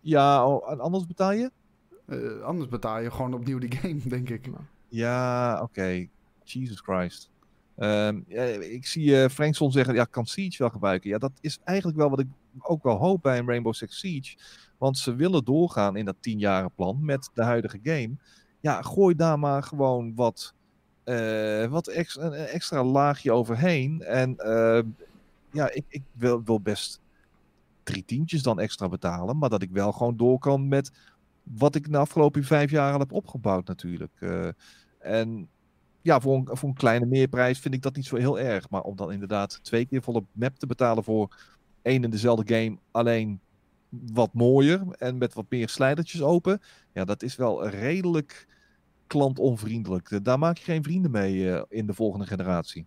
ja 0.00 0.46
oh, 0.46 0.70
en 0.70 0.80
anders 0.80 1.06
betaal 1.06 1.32
je? 1.32 1.50
Eh, 2.06 2.40
anders 2.42 2.68
betaal 2.70 3.00
je 3.00 3.10
gewoon 3.10 3.34
opnieuw 3.34 3.58
die 3.58 3.72
game, 3.78 4.00
denk 4.04 4.28
ik. 4.28 4.46
Ja, 4.88 5.60
oké. 5.62 6.06
Jesus 6.52 6.80
Christ. 6.80 7.30
Ehm, 7.76 8.20
ja, 8.28 8.42
ik 8.44 8.86
zie 8.86 9.30
Frankson 9.30 9.72
zeggen, 9.72 9.94
ja, 9.94 10.04
kan 10.04 10.26
Siege 10.26 10.58
wel 10.58 10.70
gebruiken. 10.70 11.10
Ja, 11.10 11.18
dat 11.18 11.32
is 11.40 11.58
eigenlijk 11.64 11.98
wel 11.98 12.10
wat 12.10 12.20
ik 12.20 12.26
ook 12.58 12.82
wel 12.82 12.96
hoop 12.96 13.22
bij 13.22 13.38
een 13.38 13.46
Rainbow 13.46 13.74
Six 13.74 13.98
Siege. 13.98 14.36
Want 14.78 14.98
ze 14.98 15.14
willen 15.14 15.44
doorgaan 15.44 15.96
in 15.96 16.04
dat 16.04 16.16
tienjaren 16.20 16.72
plan 16.74 17.04
met 17.04 17.30
de 17.34 17.42
huidige 17.42 17.78
game. 17.82 18.10
Ja, 18.60 18.82
gooi 18.82 19.14
daar 19.14 19.38
maar 19.38 19.62
gewoon 19.62 20.14
wat, 20.14 20.54
eh, 21.04 21.66
wat 21.66 21.88
extra 21.88 22.84
laagje 22.84 23.32
overheen. 23.32 24.02
En 24.02 24.36
eh, 24.36 24.82
ja, 25.50 25.70
ik, 25.70 25.84
ik 25.88 26.02
wil, 26.12 26.42
wil 26.44 26.60
best 26.60 27.00
drie 27.82 28.04
tientjes 28.04 28.42
dan 28.42 28.60
extra 28.60 28.88
betalen. 28.88 29.38
Maar 29.38 29.48
dat 29.48 29.62
ik 29.62 29.70
wel 29.70 29.92
gewoon 29.92 30.16
door 30.16 30.38
kan 30.38 30.68
met 30.68 30.92
wat 31.42 31.74
ik 31.74 31.90
de 31.90 31.98
afgelopen 31.98 32.44
vijf 32.44 32.70
jaar 32.70 32.92
al 32.92 32.98
heb 32.98 33.12
opgebouwd 33.12 33.66
natuurlijk. 33.66 34.12
Eh, 34.18 34.48
en 34.98 35.48
ja, 36.02 36.20
voor 36.20 36.34
een, 36.36 36.48
voor 36.56 36.68
een 36.68 36.74
kleine 36.74 37.06
meerprijs 37.06 37.58
vind 37.58 37.74
ik 37.74 37.82
dat 37.82 37.96
niet 37.96 38.06
zo 38.06 38.16
heel 38.16 38.38
erg. 38.38 38.70
Maar 38.70 38.82
om 38.82 38.96
dan 38.96 39.12
inderdaad 39.12 39.58
twee 39.62 39.86
keer 39.86 40.02
volle 40.02 40.24
map 40.32 40.58
te 40.58 40.66
betalen 40.66 41.04
voor 41.04 41.36
één 41.82 42.04
en 42.04 42.10
dezelfde 42.10 42.54
game, 42.54 42.78
alleen 42.90 43.40
wat 43.88 44.32
mooier 44.32 44.82
en 44.90 45.18
met 45.18 45.34
wat 45.34 45.46
meer 45.48 45.68
slijdertjes 45.68 46.22
open. 46.22 46.60
Ja, 46.92 47.04
dat 47.04 47.22
is 47.22 47.36
wel 47.36 47.68
redelijk 47.68 48.46
klantonvriendelijk. 49.06 50.24
Daar 50.24 50.38
maak 50.38 50.56
je 50.56 50.64
geen 50.64 50.82
vrienden 50.82 51.10
mee 51.10 51.52
eh, 51.52 51.62
in 51.68 51.86
de 51.86 51.94
volgende 51.94 52.26
generatie. 52.26 52.86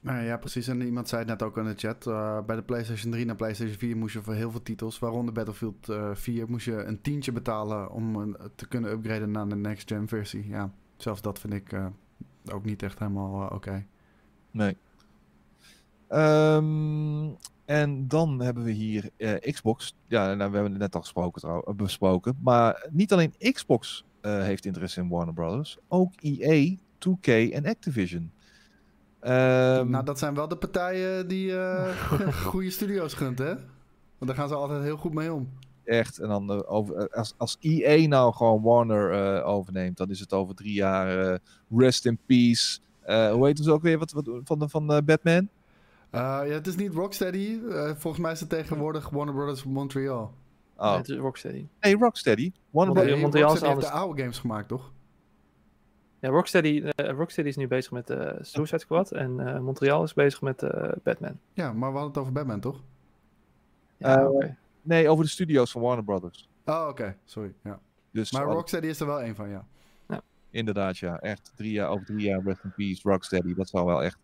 Nou 0.00 0.24
ja, 0.24 0.36
precies. 0.36 0.68
En 0.68 0.80
iemand 0.80 1.08
zei 1.08 1.20
het 1.20 1.30
net 1.30 1.42
ook 1.42 1.56
in 1.56 1.64
de 1.64 1.74
chat. 1.76 2.06
eh, 2.06 2.44
bij 2.44 2.56
de 2.56 2.62
PlayStation 2.62 3.12
3 3.12 3.24
naar 3.24 3.36
PlayStation 3.36 3.78
4 3.78 3.96
moest 3.96 4.12
je 4.14 4.22
voor 4.22 4.34
heel 4.34 4.50
veel 4.50 4.62
titels, 4.62 4.98
waaronder 4.98 5.34
Battlefield 5.34 5.88
eh 5.88 6.14
4, 6.14 6.50
moest 6.50 6.64
je 6.64 6.84
een 6.84 7.00
tientje 7.00 7.32
betalen 7.32 7.90
om 7.90 8.36
te 8.54 8.68
kunnen 8.68 8.90
upgraden 8.90 9.30
naar 9.30 9.48
de 9.48 9.56
next 9.56 9.88
gen 9.88 10.08
versie. 10.08 10.48
Ja, 10.48 10.72
zelfs 10.96 11.20
dat 11.20 11.38
vind 11.38 11.52
ik 11.52 11.72
eh, 11.72 11.86
ook 12.52 12.64
niet 12.64 12.82
echt 12.82 12.98
helemaal 12.98 13.48
eh, 13.48 13.54
oké. 13.56 13.86
Nee. 14.50 14.76
Ehm, 16.08 17.28
en 17.64 18.08
dan 18.08 18.40
hebben 18.40 18.64
we 18.64 18.70
hier 18.70 19.10
eh, 19.16 19.52
Xbox. 19.52 19.94
Ja, 20.06 20.24
nou, 20.34 20.50
we 20.50 20.54
hebben 20.56 20.72
het 20.72 20.80
net 20.80 20.94
al 20.94 21.00
gesproken, 21.00 21.40
trouw- 21.40 21.74
besproken. 21.76 22.38
Maar 22.42 22.88
niet 22.90 23.12
alleen 23.12 23.34
Xbox 23.52 24.04
eh, 24.20 24.40
heeft 24.40 24.64
interesse 24.64 25.00
in 25.00 25.08
Warner 25.08 25.34
Brothers. 25.34 25.78
Ook 25.88 26.12
EA, 26.20 26.76
2K 26.98 27.52
en 27.52 27.66
Activision. 27.66 28.32
Ehm, 29.20 29.90
nou, 29.90 30.04
dat 30.04 30.18
zijn 30.18 30.34
wel 30.34 30.48
de 30.48 30.56
partijen 30.56 31.28
die 31.28 31.58
eh, 31.58 31.88
goede 32.50 32.70
studio's 32.70 33.14
gunt, 33.14 33.38
hè? 33.38 33.54
Want 34.18 34.26
daar 34.30 34.34
gaan 34.34 34.48
ze 34.48 34.54
altijd 34.54 34.82
heel 34.82 34.96
goed 34.96 35.14
mee 35.14 35.32
om. 35.32 35.48
Echt. 35.86 36.18
En 36.18 36.28
dan 36.28 36.50
eh, 36.50 36.72
over, 36.72 36.96
eh, 36.96 37.16
als, 37.18 37.34
als 37.36 37.56
EA 37.60 38.08
nou 38.08 38.32
gewoon 38.34 38.62
Warner 38.62 39.12
eh, 39.36 39.48
overneemt, 39.48 39.96
dan 39.96 40.10
is 40.10 40.20
het 40.20 40.32
over 40.32 40.54
drie 40.54 40.72
jaar 40.72 41.32
eh, 41.32 41.38
rest 41.76 42.06
in 42.06 42.18
peace. 42.26 42.78
Eh, 43.00 43.30
hoe 43.32 43.46
heet 43.46 43.58
het 43.58 43.68
ook 43.68 43.82
weer 43.82 43.98
wat, 43.98 44.12
wat, 44.12 44.28
van, 44.44 44.58
de, 44.58 44.68
van 44.68 44.92
eh, 44.92 45.02
Batman? 45.04 45.48
Eh, 46.10 46.20
ja, 46.20 46.44
het 46.44 46.66
is 46.66 46.76
niet 46.76 46.92
Rocksteady. 46.92 47.58
Volgens 47.96 48.18
mij 48.22 48.32
is 48.32 48.40
het 48.40 48.48
tegenwoordig 48.48 49.08
Warner 49.10 49.34
Brothers 49.34 49.64
Montreal. 49.64 50.32
Oh, 50.76 50.88
Nee, 50.88 50.96
het 50.96 51.08
is 51.08 51.16
Rocksteady. 51.16 51.66
nee, 51.80 51.96
Rocksteady. 51.96 52.52
Warner 52.70 52.94
Brothers. 52.94 53.20
Montreal 53.20 53.48
Rocksteady 53.48 53.74
heeft 53.74 53.86
de 53.86 53.92
oude 53.98 54.20
games 54.20 54.38
gemaakt, 54.38 54.68
toch? 54.68 54.92
Ja, 56.20 56.28
Rocksteady, 56.28 56.82
eh, 56.96 57.10
Rocksteady 57.10 57.48
is 57.48 57.56
nu 57.56 57.68
bezig 57.68 57.90
met 57.92 58.10
eh 58.10 58.32
Suicide 58.40 58.78
Squad 58.78 59.12
en 59.12 59.40
eh, 59.54 59.60
Montreal 59.60 60.02
is 60.02 60.14
bezig 60.14 60.40
met 60.40 60.62
eh, 60.62 60.92
Batman. 61.02 61.38
Ja, 61.52 61.72
maar 61.72 61.92
we 61.92 61.98
hadden 61.98 62.08
het 62.08 62.18
over 62.18 62.32
Batman, 62.32 62.60
toch? 62.60 62.82
Ja, 63.96 64.20
Eh. 64.20 64.48
Nee, 64.86 65.08
over 65.08 65.24
de 65.24 65.30
studio's 65.30 65.70
van 65.70 65.82
Warner 65.82 66.04
Brothers. 66.04 66.48
Oh, 66.64 66.86
oké. 66.88 67.16
Sorry. 67.24 67.54
Ja. 67.64 67.80
Dus 68.10 68.32
Maar 68.32 68.44
Rocksteady 68.44 68.86
is 68.86 69.00
er 69.00 69.06
wel 69.06 69.20
één 69.20 69.34
van, 69.34 69.48
ja. 69.48 69.66
inderdaad, 70.50 70.98
ja. 70.98 71.18
Echt 71.18 71.52
drie 71.56 71.72
jaar, 71.72 71.88
over 71.88 72.06
drie 72.06 72.20
jaar 72.20 72.42
rest 72.42 72.64
in 72.64 72.72
peace, 72.76 73.08
Rocksteady. 73.08 73.54
Dat 73.54 73.68
zou 73.68 73.86
wel 73.86 74.02
echt 74.02 74.18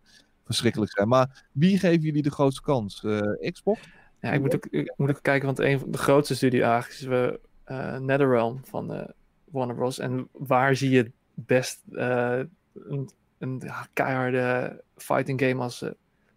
verschrikkelijk 0.45 0.93
zijn. 0.93 1.09
Maar 1.09 1.47
wie 1.53 1.79
geven 1.79 2.01
jullie 2.01 2.23
de 2.23 2.31
grootste 2.31 2.63
kans? 2.63 3.05
Eh, 3.05 3.51
Xbox? 3.53 3.81
Ja, 4.21 4.33
ik 4.33 4.41
moet, 4.41 4.55
ook, 4.55 4.67
ik 4.67 4.93
moet 4.97 5.11
ook 5.11 5.23
kijken, 5.23 5.47
want 5.47 5.59
een 5.59 5.79
van 5.79 5.91
de 5.91 5.99
grootste 5.99 6.35
studio 6.35 6.63
eigenlijk 6.63 7.01
is 7.01 7.07
we, 7.07 7.41
eh 7.65 7.99
NetherRealm 7.99 8.61
van 8.65 8.95
eh, 8.95 9.09
Warner 9.45 9.77
Bros. 9.77 9.99
En 9.99 10.29
waar 10.33 10.77
zie 10.77 10.91
je 10.91 10.97
het 10.97 11.13
best 11.35 11.81
eh, 11.93 12.41
een, 12.75 13.11
een 13.39 13.61
ja, 13.65 13.87
keiharde 13.93 14.83
fighting 14.97 15.41
game 15.41 15.63
als 15.63 15.83
eh, 15.83 15.91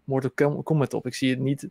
Mortal 0.04 0.62
Kombat 0.62 0.94
op? 0.94 1.06
Ik 1.06 1.14
zie 1.14 1.30
het 1.30 1.38
niet, 1.38 1.68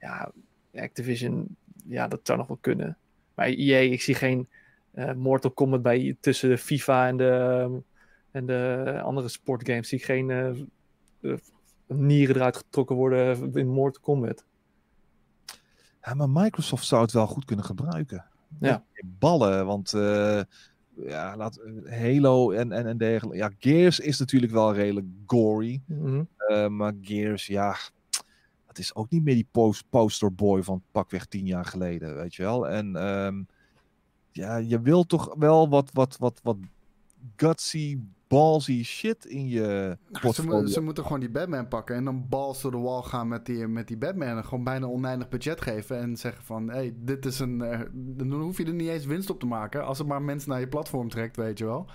ja, 0.00 0.32
Activision, 0.74 1.56
ja, 1.88 2.08
dat 2.08 2.20
zou 2.22 2.38
nog 2.38 2.46
wel 2.46 2.58
kunnen. 2.60 2.96
Maar 3.34 3.46
EA, 3.46 3.78
ik 3.78 4.02
zie 4.02 4.14
geen 4.14 4.48
eh, 4.90 5.12
Mortal 5.12 5.50
Kombat 5.50 5.82
bij 5.82 6.16
tussen 6.20 6.48
de 6.48 6.58
FIFA 6.58 7.08
en 7.08 7.16
de, 7.16 7.82
en 8.30 8.46
de 8.46 9.00
andere 9.04 9.28
sportgames. 9.28 9.88
Zie 9.88 9.98
ik 9.98 10.04
geen 10.04 10.30
eh, 10.30 10.48
eh, 11.20 11.38
nieren 11.86 12.36
eruit 12.36 12.56
getrokken 12.56 12.96
worden 12.96 13.52
in 13.54 13.68
Mortal 13.68 14.02
Kombat. 14.02 14.44
Ja, 16.02 16.14
maar 16.14 16.30
Microsoft 16.30 16.86
zou 16.86 17.02
het 17.02 17.12
wel 17.12 17.26
goed 17.26 17.44
kunnen 17.44 17.64
gebruiken. 17.64 18.24
Ja. 18.60 18.84
Ballen, 19.04 19.66
want 19.66 19.90
ja, 20.94 21.36
laat, 21.36 21.60
Halo 21.84 22.50
en, 22.50 22.72
en, 22.72 22.86
en 22.86 22.98
dergelijke. 22.98 23.38
Ja, 23.38 23.50
Gears 23.58 24.00
is 24.00 24.18
natuurlijk 24.18 24.52
wel 24.52 24.74
redelijk 24.74 25.06
gory. 25.26 25.82
Mhm. 25.86 26.24
maar 26.76 26.92
Gears, 27.00 27.46
ja, 27.46 27.76
dat 28.78 28.86
is 28.86 28.94
ook 28.94 29.10
niet 29.10 29.24
meer 29.24 29.34
die 29.34 29.48
post 29.50 29.84
posterboy 29.90 30.62
van 30.62 30.82
pakweg 30.90 31.26
tien 31.26 31.46
jaar 31.46 31.64
geleden, 31.64 32.14
weet 32.14 32.34
je 32.34 32.42
wel. 32.42 32.68
En 32.68 32.96
ehm, 32.96 33.42
ja, 34.32 34.56
je 34.56 34.80
wilt 34.80 35.08
toch 35.08 35.34
wel 35.38 35.68
wat, 35.68 35.90
wat, 35.92 36.16
wat, 36.18 36.40
wat 36.42 36.56
gutsy, 37.36 37.98
ballsy 38.28 38.84
shit 38.84 39.24
in 39.24 39.48
je 39.48 39.98
Ze, 40.34 40.46
mo- 40.46 40.66
ze 40.66 40.80
moeten 40.80 41.02
gewoon 41.04 41.20
die 41.20 41.30
Batman 41.30 41.68
pakken 41.68 41.96
en 41.96 42.04
dan 42.04 42.26
balls 42.28 42.62
door 42.62 42.70
de 42.70 42.76
wall 42.78 43.02
gaan 43.02 43.28
met 43.28 43.46
die, 43.46 43.66
met 43.66 43.88
die 43.88 43.96
Batman. 43.96 44.36
En 44.36 44.44
gewoon 44.44 44.64
bijna 44.64 44.86
oneindig 44.86 45.28
budget 45.28 45.60
geven 45.60 45.98
en 45.98 46.16
zeggen 46.16 46.44
van... 46.44 46.68
hey, 46.70 46.94
dit 46.96 47.26
is 47.26 47.38
een... 47.38 47.62
eh, 47.62 47.80
dan 47.92 48.32
hoef 48.32 48.58
je 48.58 48.64
er 48.64 48.72
niet 48.72 48.88
eens 48.88 49.04
winst 49.04 49.30
op 49.30 49.40
te 49.40 49.46
maken 49.46 49.84
als 49.84 49.98
het 49.98 50.06
maar 50.06 50.22
mensen 50.22 50.50
naar 50.50 50.60
je 50.60 50.68
platform 50.68 51.08
trekt, 51.08 51.36
weet 51.36 51.58
je 51.58 51.64
wel. 51.64 51.86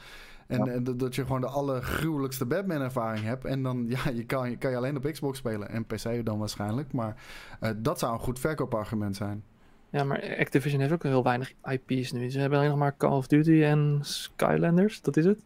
En, 0.48 0.66
Ja. 0.66 0.72
en 0.72 0.84
dat- 0.98 1.16
je 1.16 1.22
gewoon 1.26 1.42
de 1.42 1.48
allergruwelijkste 1.48 2.46
Batman-ervaring 2.46 3.26
hebt. 3.26 3.46
En 3.46 3.64
dan, 3.64 3.86
ja, 3.96 4.10
je 4.14 4.26
kan, 4.26 4.50
je 4.50 4.58
kan 4.58 4.72
je 4.72 4.78
alleen 4.78 4.98
op 4.98 5.04
Xbox 5.12 5.38
spelen. 5.38 5.70
En 5.70 5.86
PC 5.86 6.26
dan 6.26 6.40
waarschijnlijk. 6.40 6.94
Maar 6.94 7.16
eh, 7.60 7.70
dat 7.78 8.00
zou 8.00 8.14
een 8.14 8.20
goed 8.20 8.40
verkoopargument 8.40 9.16
zijn. 9.16 9.44
Ja, 9.90 10.04
maar 10.04 10.36
Activision 10.40 10.82
heeft 10.82 10.94
ook 10.94 11.04
heel 11.04 11.24
weinig 11.24 11.54
IP's 11.64 12.12
nu. 12.12 12.30
Ze 12.30 12.40
hebben 12.40 12.58
alleen 12.58 12.70
nog 12.70 12.80
maar 12.80 12.98
Call 12.98 13.12
of 13.12 13.28
Duty 13.28 13.64
en 13.64 14.00
Skylanders, 14.02 15.02
dat 15.02 15.18
is 15.18 15.26
het. 15.26 15.40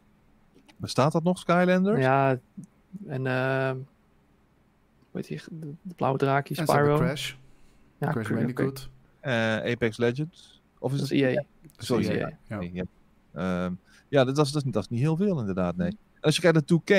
Bestaat 0.78 1.12
dat 1.12 1.24
nog, 1.24 1.38
Skylanders? 1.38 2.00
Ja, 2.02 2.40
en 3.08 3.28
eh 3.28 3.72
hoe 5.12 5.22
heet 5.22 5.28
die, 5.28 5.60
de, 5.60 5.74
de 5.82 5.94
blauwe 5.96 6.18
draakje, 6.18 6.56
En 6.56 6.68
Spyro. 6.68 6.98
Crash. 6.98 7.34
Ja, 7.98 8.12
Crash. 8.12 8.30
Bandicoot. 8.30 8.90
Eh, 9.20 9.34
Apex 9.58 9.98
Legends? 9.98 10.62
Of 10.80 10.94
is 10.94 11.00
Dat 11.00 11.10
het 11.10 11.18
EA. 11.18 11.44
Sorry, 11.78 12.04
dat 12.04 12.14
is 12.14 12.20
ja. 12.20 12.28
EA. 12.28 12.38
Ja. 12.48 12.58
Nee, 12.58 12.72
ja. 12.74 12.84
Ehm, 13.34 13.74
ja, 14.10 14.24
dat, 14.24 14.38
is, 14.38 14.52
dat, 14.52 14.66
is, 14.66 14.72
dat 14.72 14.84
is 14.84 14.90
niet 14.90 15.00
heel 15.00 15.16
veel 15.18 15.40
inderdaad, 15.40 15.76
nee. 15.76 15.90
En 15.90 16.22
als 16.24 16.36
je 16.36 16.42
kijkt 16.42 16.70
naar 16.70 16.80
2K, 16.80 16.92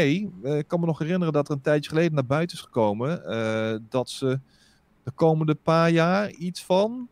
eh, 0.42 0.58
ik 0.58 0.68
kan 0.68 0.80
me 0.80 0.86
nog 0.86 0.98
herinneren 0.98 1.32
dat 1.32 1.48
er 1.48 1.54
een 1.54 1.60
tijdje 1.60 1.90
geleden 1.90 2.14
naar 2.14 2.26
buiten 2.26 2.56
is 2.56 2.62
gekomen 2.62 3.24
eh, 3.24 3.78
dat 3.88 4.10
ze 4.10 4.40
de 5.02 5.10
komende 5.10 5.54
paar 5.54 5.90
jaar 5.90 6.30
iets 6.30 6.64
van 6.64 7.08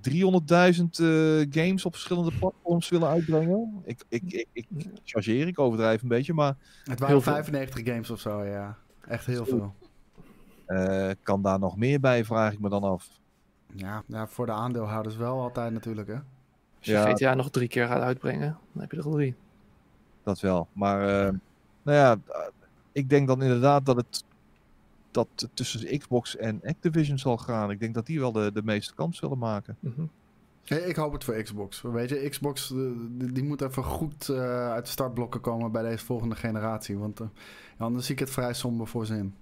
300.000 0.00 0.10
eh, 0.10 1.46
games 1.50 1.84
op 1.84 1.92
verschillende 1.92 2.32
platforms 2.38 2.88
willen 2.88 3.08
uitbrengen. 3.08 3.82
Ik, 3.84 4.04
ik, 4.08 4.46
ik, 4.52 4.66
ik 4.70 4.90
chargeer, 5.04 5.46
ik 5.46 5.58
overdrijf 5.58 6.02
een 6.02 6.08
beetje, 6.08 6.34
maar 6.34 6.56
Het 6.84 6.98
Heel 6.98 7.06
waren 7.08 7.22
veel. 7.22 7.32
95 7.32 7.86
games 7.86 8.10
of 8.10 8.20
zo, 8.20 8.44
ja. 8.44 8.76
Echt 9.08 9.26
heel 9.26 9.44
veel. 9.46 9.74
eh, 10.66 11.10
kan 11.22 11.42
daar 11.42 11.58
nog 11.58 11.76
meer 11.76 12.00
bij, 12.00 12.24
vraag 12.24 12.52
ik 12.52 12.60
me 12.60 12.68
dan 12.68 12.82
af. 12.82 13.08
Ja, 13.74 14.02
ja, 14.06 14.26
voor 14.26 14.46
de 14.46 14.52
aandeelhouders 14.52 15.16
wel 15.16 15.40
altijd 15.40 15.72
natuurlijk, 15.72 16.08
hè. 16.08 16.16
Als 16.94 17.02
je 17.04 17.08
Ja. 17.08 17.14
GTA 17.14 17.34
nog 17.34 17.50
drie 17.50 17.68
keer 17.68 17.86
gaat 17.86 18.02
uitbrengen, 18.02 18.58
dan 18.72 18.82
heb 18.82 18.90
je 18.92 18.96
er 18.98 19.04
al 19.04 19.12
drie. 19.12 19.34
Dat 20.22 20.40
wel. 20.40 20.68
Maar 20.72 21.00
eh, 21.02 21.32
nou 21.82 21.96
ja, 21.98 22.12
eh, 22.28 22.40
ik 22.92 23.08
denk 23.10 23.26
dan 23.26 23.42
inderdaad 23.42 23.86
dat 23.86 23.96
het 23.96 24.24
dat 25.10 25.28
het 25.36 25.50
tussen 25.54 25.98
Xbox 25.98 26.36
en 26.36 26.60
Activision 26.64 27.18
zal 27.18 27.36
gaan. 27.36 27.70
Ik 27.70 27.80
denk 27.80 27.94
dat 27.94 28.06
die 28.06 28.20
wel 28.20 28.32
de, 28.32 28.50
de 28.52 28.62
meeste 28.62 28.94
kans 28.94 29.18
zullen 29.18 29.38
maken. 29.38 29.76
Mhm. 29.80 30.02
Hey, 30.64 30.78
Ik 30.78 30.96
hoop 30.96 31.12
het 31.12 31.24
voor 31.24 31.42
Xbox. 31.42 31.82
Weet 31.82 32.08
je, 32.08 32.28
Xbox 32.28 32.70
eh, 32.70 32.78
die, 33.08 33.32
die 33.32 33.44
moet 33.44 33.60
even 33.60 33.84
goed 33.84 34.28
eh, 34.28 34.70
uit 34.70 34.84
de 34.84 34.90
startblokken 34.90 35.40
komen 35.40 35.72
bij 35.72 35.82
deze 35.82 36.04
volgende 36.04 36.34
generatie. 36.36 36.98
Want 36.98 37.20
anders 37.78 38.06
zie 38.06 38.14
ik 38.14 38.20
het 38.20 38.30
vrij 38.30 38.54
somber 38.54 38.86
voor 38.86 39.06
ze 39.06 39.14
in. 39.14 39.34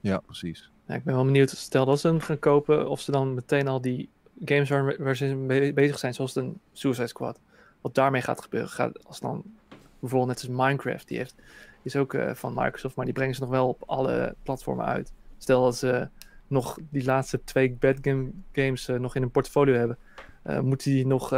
Ja, 0.00 0.18
precies. 0.18 0.70
Ja, 0.86 0.94
ik 0.94 1.04
ben 1.04 1.14
wel 1.14 1.24
benieuwd, 1.24 1.50
stel 1.50 1.84
dat 1.84 2.00
ze 2.00 2.08
hem 2.08 2.20
gaan 2.20 2.38
kopen, 2.38 2.88
of 2.88 3.00
ze 3.00 3.10
dan 3.10 3.34
meteen 3.34 3.68
al 3.68 3.80
die 3.80 4.08
games 4.44 4.68
waar, 4.98 5.16
ze 5.16 5.34
mee 5.34 5.72
bezig 5.72 5.98
zijn, 5.98 6.14
zoals 6.14 6.36
een 6.36 6.60
Suicide 6.72 7.06
Squad, 7.06 7.40
wat 7.80 7.94
daarmee 7.94 8.22
gaat 8.22 8.42
gebeuren. 8.42 8.70
Gaat, 8.70 9.04
als 9.04 9.20
dan 9.20 9.42
bijvoorbeeld 10.00 10.30
net 10.30 10.48
als 10.48 10.66
Minecraft, 10.66 11.08
die 11.08 11.18
heeft, 11.18 11.34
is 11.82 11.96
ook 11.96 12.14
eh, 12.14 12.34
van 12.34 12.54
Microsoft, 12.54 12.96
maar 12.96 13.04
die 13.04 13.14
brengen 13.14 13.34
ze 13.34 13.40
nog 13.40 13.50
wel 13.50 13.68
op 13.68 13.82
alle 13.86 14.34
platformen 14.42 14.84
uit. 14.84 15.12
Stel 15.38 15.62
dat 15.62 15.76
ze 15.76 16.08
nog 16.46 16.78
die 16.90 17.04
laatste 17.04 17.44
twee 17.44 17.72
bad 17.72 17.96
game, 18.00 18.30
games 18.52 18.88
eh, 18.88 18.98
nog 18.98 19.14
in 19.14 19.22
hun 19.22 19.30
portfolio 19.30 19.74
hebben, 19.74 19.98
eh, 20.42 20.60
moeten 20.60 20.90
die 20.90 21.06
nog 21.06 21.28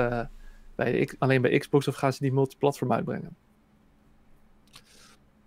bij 0.75 0.93
de 0.93 1.15
alleen 1.19 1.43
bij 1.43 1.59
Xbox 1.59 1.89
of 1.89 1.95
gaan 1.95 2.13
ze 2.13 2.23
die 2.23 2.33
multiplatform 2.33 2.93
uitbrengen? 2.93 3.37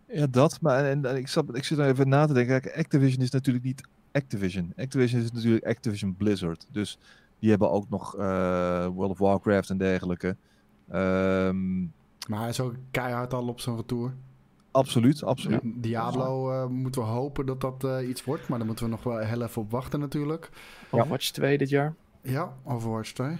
Ja, 0.07 0.27
dat. 0.27 0.61
Maar 0.61 0.85
en, 0.85 1.05
en 1.05 1.15
ik, 1.15 1.27
zat, 1.27 1.55
ik 1.55 1.63
zit 1.63 1.77
er 1.77 1.87
even 1.87 2.09
na 2.09 2.25
te 2.25 2.33
denken. 2.33 2.61
Kijk, 2.61 2.77
Activision 2.77 3.21
is 3.21 3.29
natuurlijk 3.29 3.65
niet 3.65 3.83
Activision. 4.11 4.73
Activision 4.77 5.21
is 5.21 5.31
natuurlijk 5.31 5.65
Activision 5.65 6.15
Blizzard. 6.15 6.67
Dus 6.71 6.99
die 7.43 7.51
hebben 7.51 7.71
ook 7.71 7.89
nog 7.89 8.15
eh, 8.17 8.87
World 8.87 9.11
of 9.11 9.17
Warcraft 9.17 9.69
en 9.69 9.77
dergelijke. 9.77 10.35
Ehm, 10.89 11.81
Maar 12.27 12.39
hij 12.39 12.49
is 12.49 12.59
ook 12.59 12.75
keihard 12.91 13.33
al 13.33 13.47
op 13.47 13.59
zijn 13.59 13.75
retour. 13.75 14.13
absoluut, 14.71 15.23
absoluut. 15.23 15.61
Diablo 15.63 16.51
eh, 16.51 16.67
moeten 16.67 17.01
we 17.01 17.07
hopen 17.07 17.45
dat 17.45 17.61
dat 17.61 17.83
eh, 17.83 18.09
iets 18.09 18.23
wordt. 18.23 18.47
Maar 18.47 18.57
daar 18.57 18.67
moeten 18.67 18.85
we 18.85 18.91
nog 18.91 19.03
wel 19.03 19.17
heel 19.17 19.41
even 19.41 19.61
op 19.61 19.71
wachten 19.71 19.99
natuurlijk. 19.99 20.49
Overwatch 20.89 21.31
2 21.31 21.57
dit 21.57 21.69
jaar. 21.69 21.95
Ja, 22.21 22.53
Overwatch 22.63 23.11
2. 23.11 23.37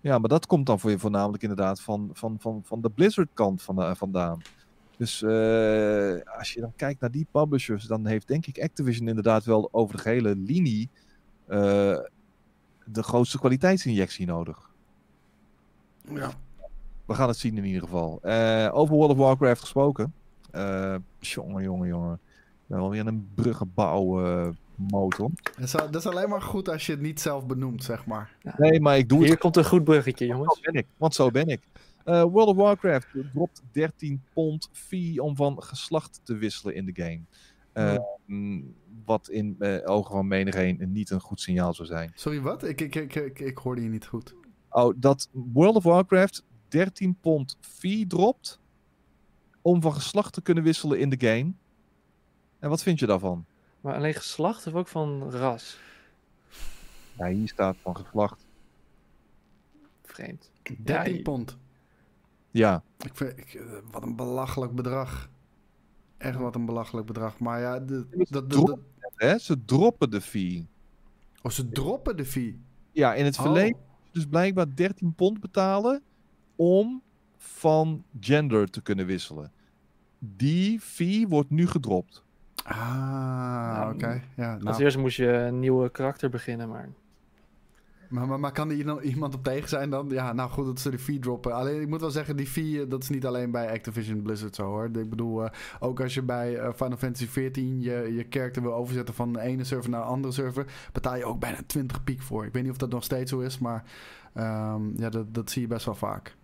Ja, 0.00 0.18
maar 0.18 0.28
dat 0.28 0.46
komt 0.46 0.66
dan 0.66 0.80
voor 0.80 0.90
je 0.90 0.98
voornamelijk 0.98 1.42
inderdaad 1.42 1.80
van, 1.80 2.10
van, 2.12 2.36
van, 2.40 2.60
van 2.64 2.80
de 2.80 2.90
Blizzard 2.90 3.30
kant 3.34 3.62
van, 3.62 3.82
eh, 3.82 3.94
vandaan. 3.94 4.42
Dus 4.96 5.22
eh, 5.22 6.38
als 6.38 6.52
je 6.52 6.60
dan 6.60 6.72
kijkt 6.76 7.00
naar 7.00 7.10
die 7.10 7.26
publishers, 7.30 7.84
dan 7.84 8.06
heeft 8.06 8.28
denk 8.28 8.46
ik 8.46 8.62
Activision 8.62 9.08
inderdaad 9.08 9.44
wel 9.44 9.68
over 9.72 9.96
de 9.96 10.02
gehele 10.02 10.36
linie 10.36 10.88
eh, 11.46 11.98
de 12.86 13.02
grootste 13.02 13.38
kwaliteitsinjectie 13.38 14.26
nodig. 14.26 14.70
Ja. 16.14 16.30
We 17.06 17.14
gaan 17.14 17.28
het 17.28 17.36
zien 17.38 17.56
in 17.56 17.64
ieder 17.64 17.82
geval. 17.82 18.18
Eh, 18.22 18.68
over 18.72 18.94
World 18.94 19.10
of 19.10 19.16
Warcraft 19.16 19.60
gesproken. 19.60 20.14
Eh 20.50 20.96
jongen, 21.18 21.62
jongen, 21.62 21.88
jongen. 21.88 22.20
ben 22.66 22.78
wel 22.78 22.90
weer 22.90 23.06
een 23.06 23.28
bruggenbouwmotor. 23.34 25.30
Dat 25.42 25.64
is, 25.64 25.70
dat 25.70 25.94
is 25.94 26.06
alleen 26.06 26.28
maar 26.28 26.42
goed 26.42 26.68
als 26.68 26.86
je 26.86 26.92
het 26.92 27.00
niet 27.00 27.20
zelf 27.20 27.46
benoemt, 27.46 27.84
zeg 27.84 28.06
maar. 28.06 28.36
nee, 28.56 28.80
maar 28.80 28.98
ik 28.98 29.08
doe 29.08 29.18
het 29.18 29.28
Hier 29.28 29.38
komt 29.38 29.56
een 29.56 29.64
goed 29.64 29.84
bruggetje, 29.84 30.26
Want 30.26 30.38
jongens. 30.38 30.54
zo 30.60 30.70
ben 30.70 30.80
ik. 30.80 30.86
Want 30.96 31.14
zo 31.14 31.30
ben 31.30 31.46
ik. 31.48 31.60
Eh, 32.04 32.22
World 32.22 32.48
of 32.48 32.56
Warcraft 32.56 33.06
dropt 33.32 33.62
13 33.72 34.22
pond 34.32 34.68
fee 34.72 35.22
om 35.22 35.36
van 35.36 35.62
geslacht 35.62 36.20
te 36.22 36.34
wisselen 36.36 36.74
in 36.74 36.84
de 36.84 36.92
game. 36.94 37.20
Eh, 37.72 37.98
mm, 38.26 38.74
Wat 39.04 39.28
in 39.28 39.56
eh, 39.58 39.90
ogen 39.90 40.10
van 40.12 40.26
menigeen 40.26 40.92
niet 40.92 41.10
een 41.10 41.20
goed 41.20 41.40
signaal 41.40 41.74
zou 41.74 41.88
zijn. 41.88 42.12
Sorry, 42.14 42.40
wat? 42.40 42.64
Ik, 42.64 42.80
ik, 42.80 42.94
ik, 42.94 43.14
ik, 43.14 43.38
ik 43.40 43.58
hoorde 43.58 43.82
je 43.82 43.88
niet 43.88 44.06
goed. 44.06 44.34
Oh, 44.70 44.94
dat 44.96 45.28
World 45.32 45.76
of 45.76 45.82
Warcraft 45.84 46.44
13 46.68 47.16
pond 47.20 47.56
fee 47.60 48.06
dropt 48.06 48.60
om 49.62 49.82
van 49.82 49.92
geslacht 49.94 50.32
te 50.32 50.42
kunnen 50.42 50.64
wisselen 50.64 50.98
in 50.98 51.08
de 51.10 51.26
game. 51.28 51.52
En 52.58 52.68
wat 52.68 52.82
vind 52.82 52.98
je 52.98 53.06
daarvan? 53.06 53.44
Maar 53.80 53.94
alleen 53.94 54.14
geslacht 54.14 54.66
of 54.66 54.74
ook 54.74 54.88
van 54.88 55.30
ras? 55.30 55.78
Ja, 57.18 57.26
hier 57.26 57.48
staat 57.48 57.76
van 57.82 57.96
geslacht. 57.96 58.46
Vreemd. 60.02 60.50
13 60.78 61.14
je- 61.14 61.22
pond. 61.22 61.56
Ja, 62.50 62.82
Ik 62.98 63.14
vind, 63.16 63.38
ik, 63.38 63.62
wat 63.90 64.02
een 64.02 64.16
belachelijk 64.16 64.74
bedrag. 64.74 65.30
Echt 66.22 66.36
wat 66.38 66.54
een 66.54 66.64
belachelijk 66.66 67.06
bedrag. 67.06 67.38
Maar 67.38 67.60
ja, 67.60 67.80
de, 67.80 68.26
dat, 68.30 68.50
droppen 68.50 68.84
hè? 69.16 69.38
ze 69.38 69.64
droppen 69.64 70.10
de 70.10 70.20
fee. 70.20 70.68
oh, 71.42 71.50
ze 71.52 71.68
droppen 71.68 72.16
de 72.16 72.24
fee. 72.24 72.60
Ja, 72.92 73.14
in 73.14 73.24
het 73.24 73.36
Oh. 73.36 73.42
verleden 73.42 73.80
dus 74.10 74.26
blijkbaar 74.26 74.74
13 74.74 75.14
pond 75.14 75.40
betalen 75.40 76.02
om 76.56 77.02
van 77.36 78.04
gender 78.20 78.70
te 78.70 78.82
kunnen 78.82 79.06
wisselen. 79.06 79.52
Die 80.18 80.80
fee 80.80 81.28
wordt 81.28 81.50
nu 81.50 81.66
gedropt. 81.66 82.24
Ah, 82.64 83.78
Nou, 83.78 83.94
oké. 83.94 84.22
Ja, 84.36 84.52
Als 84.54 84.62
nou, 84.62 84.82
eerst 84.82 84.96
moest 84.98 85.16
je 85.16 85.28
een 85.32 85.58
nieuwe 85.58 85.90
karakter 85.90 86.30
beginnen, 86.30 86.68
maar... 86.68 86.88
maar, 88.12 88.52
kan 88.52 88.70
er 88.70 89.02
iemand- 89.02 89.34
op 89.34 89.44
tegen 89.44 89.68
zijn 89.68 89.90
dan? 89.90 90.08
Ja, 90.08 90.32
nou 90.32 90.50
goed 90.50 90.66
dat 90.66 90.80
ze 90.80 90.90
de 90.90 90.98
fee 90.98 91.18
droppen. 91.18 91.54
Alleen, 91.54 91.80
ik 91.80 91.88
moet 91.88 92.00
wel 92.00 92.10
zeggen, 92.10 92.36
die 92.36 92.46
fee, 92.46 92.82
eh, 92.82 92.90
dat 92.90 93.02
is 93.02 93.08
niet 93.08 93.26
alleen 93.26 93.50
bij 93.50 93.72
Activision 93.72 94.22
Blizzard 94.22 94.54
zo 94.54 94.64
hoor. 94.64 94.84
Ik 94.84 95.10
bedoel, 95.10 95.44
eh, 95.44 95.50
ook 95.80 96.00
als 96.00 96.14
je 96.14 96.22
bij 96.22 96.56
eh, 96.56 96.72
Final 96.74 96.96
Fantasy 96.96 97.26
XIV 97.26 97.56
je, 97.56 98.26
je 98.30 98.60
wil 98.60 98.74
overzetten 98.74 99.14
van 99.14 99.32
de 99.32 99.40
ene 99.40 99.64
server 99.64 99.90
naar 99.90 100.00
een 100.00 100.06
andere 100.06 100.32
server, 100.32 100.66
betaal 100.92 101.16
je 101.16 101.24
ook 101.24 101.40
bijna 101.40 101.58
20 101.66 102.04
piek 102.04 102.22
voor. 102.22 102.44
Ik 102.46 102.52
weet 102.52 102.62
niet 102.62 102.72
of 102.72 102.78
dat 102.78 102.90
nog 102.90 103.04
steeds 103.04 103.30
zo 103.30 103.40
is, 103.40 103.58
maar 103.58 103.84
ehm, 104.34 104.82
ja, 104.96 105.08
dat, 105.08 105.34
dat 105.34 105.50
zie 105.50 105.62
je 105.62 105.68
best 105.68 105.84
wel 105.84 105.94
vaak. 105.94 106.36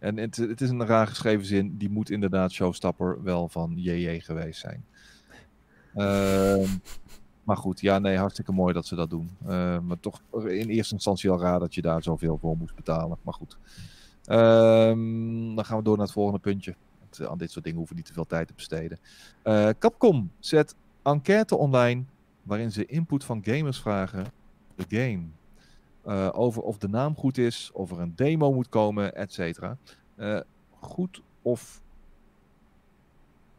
En 0.00 0.16
het, 0.16 0.60
is 0.60 0.68
een 0.68 0.86
raar 0.86 1.06
geschreven 1.06 1.46
zin. 1.46 1.76
Die 1.76 1.90
moet 1.90 2.10
inderdaad 2.10 2.52
showstopper 2.52 3.22
wel 3.22 3.48
van 3.48 3.72
JJ 3.76 4.20
geweest 4.20 4.60
zijn. 4.60 4.84
Ehm, 5.94 6.66
maar 7.50 7.58
goed, 7.58 7.80
ja, 7.80 7.98
nee, 7.98 8.16
hartstikke 8.16 8.52
mooi 8.52 8.72
dat 8.74 8.86
ze 8.86 8.94
dat 8.94 9.10
doen. 9.10 9.30
Ehm, 9.46 9.86
maar 9.86 10.00
toch 10.00 10.20
in 10.32 10.68
eerste 10.68 10.94
instantie 10.94 11.30
al 11.30 11.40
raar 11.40 11.58
dat 11.58 11.74
je 11.74 11.82
daar 11.82 12.02
zoveel 12.02 12.38
voor 12.38 12.56
moest 12.56 12.74
betalen. 12.74 13.18
Maar 13.22 13.34
goed. 13.34 13.58
Ehm, 14.24 15.54
dan 15.54 15.64
gaan 15.64 15.76
we 15.76 15.82
door 15.82 15.96
naar 15.96 16.04
het 16.04 16.14
volgende 16.14 16.38
puntje. 16.38 16.74
Eh, 17.18 17.26
aan 17.26 17.38
dit 17.38 17.50
soort 17.50 17.64
dingen 17.64 17.78
hoeven 17.78 17.96
niet 17.96 18.04
te 18.06 18.12
veel 18.12 18.26
tijd 18.26 18.46
te 18.46 18.54
besteden. 18.54 18.98
Eh, 19.42 19.68
Capcom 19.78 20.30
zet 20.38 20.74
enquête 21.02 21.56
online 21.56 22.04
waarin 22.42 22.72
ze 22.72 22.86
input 22.86 23.24
van 23.24 23.44
gamers 23.44 23.80
vragen 23.80 24.24
de 24.74 24.84
game. 24.88 25.22
Eh, 26.02 26.28
over 26.32 26.62
of 26.62 26.78
de 26.78 26.88
naam 26.88 27.16
goed 27.16 27.38
is, 27.38 27.70
of 27.72 27.90
er 27.90 28.00
een 28.00 28.12
demo 28.16 28.52
moet 28.52 28.68
komen, 28.68 29.14
et 29.14 29.32
cetera. 29.32 29.76
Eh, 30.16 30.40
goed 30.80 31.22
of 31.42 31.82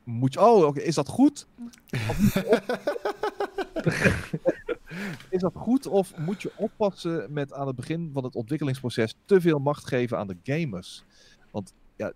moet 0.04 0.34
je... 0.34 0.42
Oh, 0.42 0.76
is 0.76 0.96
dat 0.96 1.08
goed? 1.08 1.48
is 5.30 5.42
dat 5.42 5.54
goed 5.56 5.88
of 5.88 6.18
moet 6.18 6.42
je 6.42 6.52
oppassen 6.56 7.34
met 7.34 7.54
aan 7.54 7.68
het 7.68 7.76
begin 7.76 8.10
van 8.14 8.24
het 8.24 8.36
ontwikkelingsproces 8.36 9.16
te 9.26 9.42
veel 9.42 9.60
macht 9.60 9.88
geven 9.88 10.18
aan 10.18 10.28
de 10.28 10.38
gamers? 10.44 11.04
Want 11.52 11.74
ja, 11.96 12.14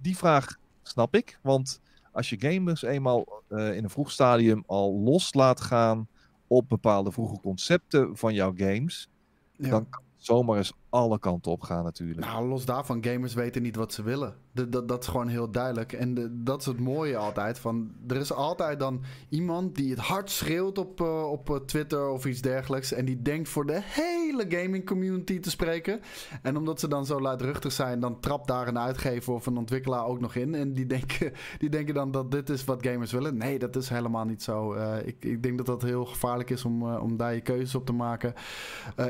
die 0.00 0.16
vraag 0.16 0.56
snap 0.82 1.14
ik. 1.14 1.38
Want 1.42 1.80
als 2.12 2.30
je 2.30 2.36
gamers 2.40 2.82
eenmaal 2.82 3.42
eh, 3.48 3.76
in 3.76 3.84
een 3.84 3.90
vroeg 3.90 4.10
stadium 4.10 4.62
al 4.66 4.94
los 4.94 5.34
laat 5.34 5.60
gaan 5.60 6.08
op 6.46 6.68
bepaalde 6.68 7.12
vroege 7.12 7.40
concepten 7.40 8.16
van 8.16 8.34
jouw 8.34 8.52
games, 8.56 9.08
Ja. 9.56 9.68
dan 9.68 9.88
kan 9.88 10.02
zomaar 10.24 10.56
eens 10.56 10.72
alle 10.88 11.18
kanten 11.18 11.52
op 11.52 11.62
gaan 11.62 11.84
natuurlijk. 11.84 12.20
Nou, 12.20 12.48
los 12.48 12.64
daarvan, 12.64 13.04
gamers 13.04 13.34
weten 13.34 13.62
niet 13.62 13.76
wat 13.76 13.92
ze 13.92 14.02
willen. 14.02 14.34
Dat, 14.52 14.88
dat 14.88 15.02
is 15.02 15.08
gewoon 15.08 15.28
heel 15.28 15.50
duidelijk. 15.50 15.92
En 15.92 16.40
dat 16.44 16.60
is 16.60 16.66
het 16.66 16.80
mooie 16.80 17.16
altijd. 17.16 17.58
Van, 17.58 17.92
er 18.08 18.16
is 18.16 18.32
altijd 18.32 18.78
dan 18.78 19.02
iemand 19.28 19.74
die 19.74 19.90
het 19.90 19.98
hard 19.98 20.30
schreeuwt 20.30 20.78
op, 20.78 21.00
eh, 21.00 21.30
op 21.30 21.50
eh, 21.50 21.56
Twitter 21.56 22.08
of 22.08 22.24
iets 22.24 22.40
dergelijks. 22.40 22.92
En 22.92 23.04
die 23.04 23.22
denkt 23.22 23.48
voor 23.48 23.66
de 23.66 23.80
hele 23.82 24.44
gaming 24.48 24.86
community 24.86 25.40
te 25.40 25.50
spreken. 25.50 26.00
En 26.42 26.56
omdat 26.56 26.80
ze 26.80 26.88
dan 26.88 27.06
zo 27.06 27.20
luidruchtig 27.20 27.72
zijn, 27.72 28.00
dan 28.00 28.20
trapt 28.20 28.48
daar 28.48 28.68
een 28.68 28.78
uitgever 28.78 29.32
of 29.32 29.46
een 29.46 29.56
ontwikkelaar 29.56 30.06
ook 30.06 30.20
nog 30.20 30.34
in. 30.34 30.54
En 30.54 30.72
die 30.72 30.86
denken, 30.86 31.32
die 31.58 31.70
denken 31.70 31.94
dan 31.94 32.10
dat 32.10 32.30
dit 32.30 32.48
is 32.48 32.64
wat 32.64 32.86
gamers 32.86 33.12
willen. 33.12 33.36
Nee, 33.36 33.58
dat 33.58 33.76
is 33.76 33.88
helemaal 33.88 34.24
niet 34.24 34.42
zo. 34.42 34.72
Eh, 34.72 35.06
ik, 35.06 35.24
ik 35.24 35.42
denk 35.42 35.56
dat 35.56 35.66
dat 35.66 35.82
heel 35.82 36.04
gevaarlijk 36.04 36.50
is 36.50 36.64
om, 36.64 36.94
om 36.94 37.16
daar 37.16 37.34
je 37.34 37.40
keuzes 37.40 37.74
op 37.74 37.86
te 37.86 37.92
maken. 37.92 38.34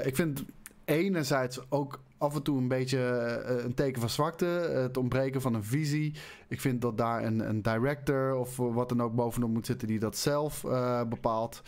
Ik 0.05 0.17
vind 0.17 0.45
enerzijds 0.93 1.61
ook 1.71 2.01
af 2.19 2.35
en 2.35 2.43
toe 2.43 2.59
een 2.59 2.69
beetje 2.69 2.99
eh, 2.99 3.65
een 3.65 3.75
teken 3.75 4.01
van 4.01 4.11
zwakte. 4.11 4.45
Het 4.75 4.97
ontbreken 4.97 5.41
van 5.41 5.55
een 5.55 5.65
visie. 5.65 6.15
Ik 6.49 6.61
vind 6.61 6.81
dat 6.81 6.99
daar 6.99 7.25
een, 7.25 7.49
een 7.49 7.63
director 7.63 8.35
of 8.35 8.57
wat 8.57 8.89
dan 8.89 9.03
ook 9.03 9.15
bovenop 9.15 9.51
moet 9.51 9.67
zitten 9.67 9.89
die 9.89 9.99
dat 9.99 10.17
zelf 10.17 10.65
eh, 10.65 11.03
bepaalt. 11.09 11.63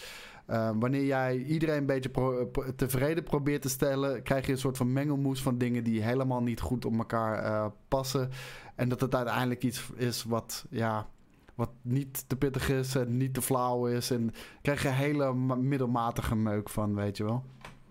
Eh, 0.46 0.70
wanneer 0.78 1.04
jij 1.04 1.36
iedereen 1.36 1.76
een 1.76 1.86
beetje 1.86 2.48
tevreden 2.76 3.24
probeert 3.24 3.62
te 3.62 3.68
stellen, 3.68 4.22
krijg 4.22 4.46
je 4.46 4.52
een 4.52 4.58
soort 4.58 4.76
van 4.76 4.92
mengelmoes 4.92 5.42
van 5.42 5.58
dingen 5.58 5.84
die 5.84 6.02
helemaal 6.02 6.42
niet 6.42 6.60
goed 6.60 6.84
op 6.84 6.96
elkaar 6.98 7.72
passen. 7.88 8.30
En 8.74 8.88
dat 8.88 9.00
het 9.00 9.14
uiteindelijk 9.14 9.62
iets 9.64 9.90
is 9.96 10.24
wat, 10.24 10.66
ja, 10.70 11.06
wat 11.54 11.70
niet 11.82 12.28
te 12.28 12.36
pittig 12.36 12.70
is 12.70 12.94
en 12.94 13.16
niet 13.16 13.34
te 13.34 13.42
flauw 13.42 13.86
is. 13.86 14.10
En 14.10 14.32
krijg 14.62 14.82
je 14.82 14.88
hele 14.88 15.32
ma- 15.32 15.54
middelmatige 15.54 16.36
meuk 16.36 16.68
van, 16.68 16.94
weet 16.94 17.16
je 17.16 17.24
wel. 17.24 17.44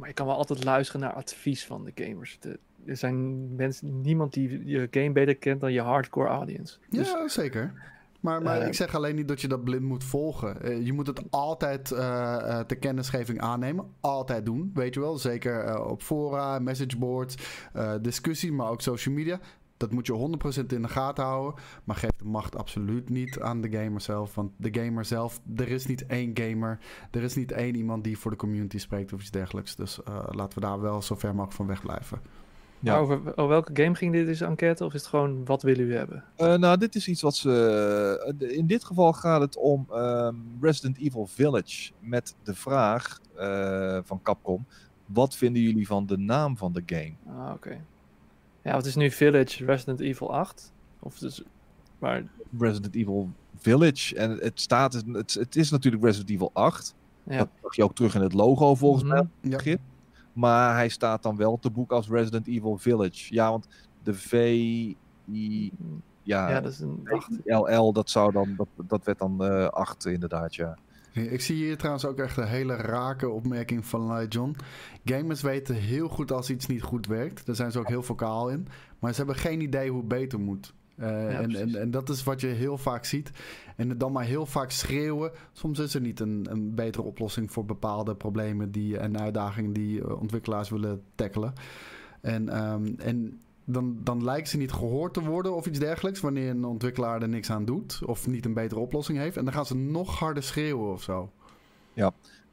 Maar 0.04 0.12
je 0.12 0.18
kan 0.18 0.28
wel 0.28 0.38
altijd 0.38 0.64
luisteren 0.64 1.02
naar 1.02 1.14
advies 1.14 1.66
van 1.66 1.84
de 1.86 1.92
gamers. 2.04 2.38
De- 2.40 2.60
er 2.86 2.98
zijn 2.98 3.56
mensen, 3.56 4.02
niemand 4.02 4.34
die 4.34 4.66
je 4.66 4.88
game 4.92 5.12
beter 5.12 5.36
kent 5.36 5.62
dan 5.62 5.74
je 5.74 5.82
hardcore 5.82 6.28
audience. 6.30 6.78
Dus 6.90 7.08
ja, 7.08 7.28
zeker. 7.28 7.74
Maar, 8.20 8.42
maar 8.42 8.62
Eh, 8.62 8.68
ik 8.68 8.74
zeg 8.74 8.96
alleen 8.96 9.16
niet 9.16 9.28
dat 9.28 9.42
je 9.42 9.48
dat 9.48 9.64
blind 9.64 9.82
moet 9.84 10.04
volgen. 10.04 10.62
Eh, 10.62 10.86
je 10.86 10.94
moet 10.94 11.08
het 11.08 11.22
altijd 11.30 11.92
eh, 11.92 12.60
ter 12.60 12.78
kennisgeving 12.78 13.40
aannemen. 13.40 13.86
Altijd 14.00 14.46
doen, 14.46 14.72
weet 14.74 14.94
je 14.94 15.00
wel. 15.00 15.18
Zeker 15.18 15.86
op 15.86 16.02
fora, 16.02 16.60
messageboards, 16.60 17.36
discussie, 18.02 18.52
maar 18.54 18.70
ook 18.70 18.82
social 18.82 19.16
media. 19.16 19.40
Dat 19.84 19.92
moet 19.92 20.08
je 20.08 20.38
100% 20.64 20.66
in 20.66 20.82
de 20.82 20.88
gaten 20.88 21.24
houden. 21.24 21.62
Maar 21.84 21.96
geef 21.96 22.10
de 22.18 22.26
macht 22.26 22.58
absoluut 22.58 23.10
niet 23.10 23.40
aan 23.40 23.62
de 23.62 23.72
gamer 23.72 24.02
zelf. 24.02 24.36
Want 24.36 24.52
de 24.58 24.82
gamer 24.82 25.06
zelf, 25.06 25.40
er 25.56 25.68
is 25.68 25.86
niet 25.86 26.06
één 26.06 26.32
gamer. 26.34 26.80
Er 27.12 27.24
is 27.24 27.36
niet 27.36 27.52
één 27.52 27.76
iemand 27.76 28.04
die 28.04 28.18
voor 28.18 28.32
de 28.32 28.38
community 28.38 28.78
spreekt 28.78 29.14
of 29.14 29.20
iets 29.20 29.32
dergelijks. 29.32 29.76
Dus 29.76 30.04
eh, 30.04 30.24
laten 30.32 30.60
we 30.60 30.66
daar 30.66 30.82
wel 30.82 31.02
zo 31.02 31.16
ver 31.16 31.30
mogelijk 31.30 31.54
van 31.54 31.68
wegblijven. 31.68 32.22
Ja. 32.80 32.98
Over, 32.98 33.18
over 33.26 33.48
welke 33.48 33.84
game 33.84 33.96
ging 33.96 34.12
dit 34.14 34.26
deze 34.26 34.46
enquête? 34.46 34.86
Of 34.86 34.94
is 34.94 35.00
het 35.00 35.10
gewoon 35.10 35.46
wat 35.46 35.62
willen 35.62 35.86
u 35.86 35.96
hebben? 35.96 36.24
Eh, 36.36 36.56
nou, 36.56 36.78
dit 36.78 36.96
is 36.96 37.08
iets 37.08 37.22
wat 37.22 37.36
ze. 37.36 38.36
eh, 38.40 38.58
in 38.58 38.68
dit 38.68 38.84
geval 38.84 39.14
gaat 39.14 39.42
het 39.42 39.58
om 39.58 39.88
ehm, 39.92 40.36
Resident 40.62 40.98
Evil 40.98 41.26
Village. 41.26 41.92
Met 42.00 42.36
de 42.44 42.56
vraag 42.56 43.20
eh, 43.36 44.00
van 44.04 44.22
Capcom: 44.22 44.66
wat 45.06 45.36
vinden 45.36 45.62
jullie 45.62 45.88
van 45.88 46.06
de 46.06 46.18
naam 46.18 46.58
van 46.58 46.74
de 46.74 46.84
game? 46.86 47.14
Ah, 47.28 47.54
oké. 47.54 47.82
Ja, 48.64 48.74
wat 48.74 48.86
is 48.86 48.96
nu 48.96 49.12
Village 49.12 49.66
Resident 49.66 50.00
Evil 50.00 50.34
8? 50.34 50.74
Of 51.00 51.18
dus, 51.18 51.44
maar 52.00 52.24
Resident 52.58 52.96
Evil 52.96 53.30
Village. 53.56 54.16
En 54.16 54.32
het, 54.32 54.60
staat, 54.60 54.94
het, 54.94 55.34
het 55.34 55.56
is 55.56 55.72
natuurlijk 55.72 56.04
Resident 56.04 56.30
Evil 56.30 56.50
8. 56.54 56.96
ja. 57.24 57.38
Dat 57.38 57.50
zag 57.62 57.76
je 57.76 57.84
ook 57.84 57.96
terug 57.96 58.16
in 58.16 58.22
het 58.22 58.34
logo 58.34 58.76
volgens 58.76 59.04
mij. 59.04 59.22
Mhm. 59.22 59.50
Ja. 59.50 59.56
begrip. 59.56 59.80
Maar 60.34 60.76
hij 60.76 60.90
staat 60.90 61.24
dan 61.24 61.36
wel 61.36 61.60
te 61.60 61.70
boek 61.70 61.92
als 61.92 62.10
Resident 62.10 62.48
Evil 62.48 62.78
Village. 62.78 63.34
Ja, 63.34 63.50
want 63.50 63.68
de 64.04 64.14
V. 64.14 64.34
I, 65.32 65.72
ja, 66.24 66.50
ja, 66.50 66.62
dat 66.62 66.72
is 66.72 66.80
een 66.80 67.08
8. 67.12 67.30
LL, 67.44 67.94
dat, 67.94 68.10
zou 68.10 68.32
dan, 68.32 68.56
dat, 68.58 68.68
dat 68.88 69.06
werd 69.06 69.20
dan 69.20 69.44
eh 69.44 69.68
8 69.68 70.06
inderdaad, 70.06 70.56
ja. 70.56 70.78
Ik 71.14 71.42
zie 71.42 71.56
hier 71.56 71.78
trouwens 71.78 72.06
ook 72.06 72.20
echt 72.20 72.38
een 72.38 72.48
hele 72.48 72.76
rake 72.76 73.30
opmerking 73.30 73.86
van 73.86 74.26
John. 74.28 74.56
Gamers 75.06 75.42
weten 75.42 75.76
heel 75.76 76.08
goed 76.08 76.32
als 76.32 76.50
iets 76.50 76.68
niet 76.68 76.82
goed 76.82 77.08
werkt. 77.08 77.46
Daar 77.46 77.56
zijn 77.56 77.72
ze 77.72 77.80
ook 77.80 77.88
heel 77.88 78.04
vocaal 78.04 78.50
in. 78.50 78.68
Maar 79.00 79.12
ze 79.12 79.18
hebben 79.18 79.36
geen 79.36 79.62
idee 79.62 79.90
hoe 79.90 80.00
het 80.00 80.08
beter 80.08 80.40
moet. 80.40 80.74
Eh, 80.96 81.40
en, 81.40 81.56
en, 81.56 81.76
en 81.76 81.92
dat 81.92 82.10
is 82.10 82.24
wat 82.24 82.42
je 82.42 82.48
heel 82.48 82.78
vaak 82.78 83.06
ziet. 83.06 83.32
En 83.76 83.90
het 83.90 84.00
dan 84.00 84.12
maar 84.12 84.24
heel 84.24 84.46
vaak 84.46 84.72
schreeuwen. 84.72 85.32
Soms 85.52 85.80
is 85.80 85.94
er 85.94 86.02
niet 86.02 86.20
een, 86.20 86.48
een 86.50 86.76
betere 86.76 87.04
oplossing 87.04 87.52
voor 87.52 87.66
bepaalde 87.66 88.16
problemen 88.16 88.72
die, 88.72 88.98
en 88.98 89.20
uitdagingen 89.20 89.74
die 89.74 90.02
eh, 90.02 90.20
ontwikkelaars 90.20 90.70
willen 90.70 91.04
tackelen. 91.16 91.54
En, 92.22 92.50
ehm, 92.50 92.94
en 92.98 93.42
dan, 93.66 93.98
dan 94.04 94.24
lijkt 94.24 94.50
ze 94.50 94.58
niet 94.58 94.72
gehoord 94.72 95.14
te 95.14 95.24
worden 95.24 95.56
of 95.56 95.66
iets 95.66 95.80
dergelijks. 95.80 96.20
Wanneer 96.20 96.50
een 96.50 96.66
ontwikkelaar 96.66 97.22
er 97.22 97.30
niks 97.30 97.52
aan 97.52 97.66
doet. 97.66 98.02
Of 98.06 98.28
niet 98.28 98.46
een 98.46 98.54
betere 98.54 98.80
oplossing 98.80 99.18
heeft. 99.18 99.38
En 99.38 99.44
dan 99.44 99.54
gaan 99.54 99.66
ze 99.66 99.76
nog 99.76 100.20
harder 100.20 100.44
schreeuwen 100.44 100.92
of 100.92 101.02
zo. 101.02 101.32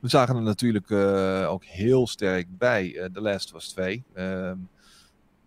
We 0.00 0.08
zagen 0.08 0.36
er 0.36 0.42
natuurlijk 0.42 0.90
eh, 0.90 1.46
ook 1.50 1.64
heel 1.64 2.06
sterk 2.06 2.46
bij 2.58 2.96
eh 2.96 3.04
The 3.12 3.20
Last 3.20 3.54
Us 3.54 3.68
2. 3.68 4.04
Ehm, 4.12 4.56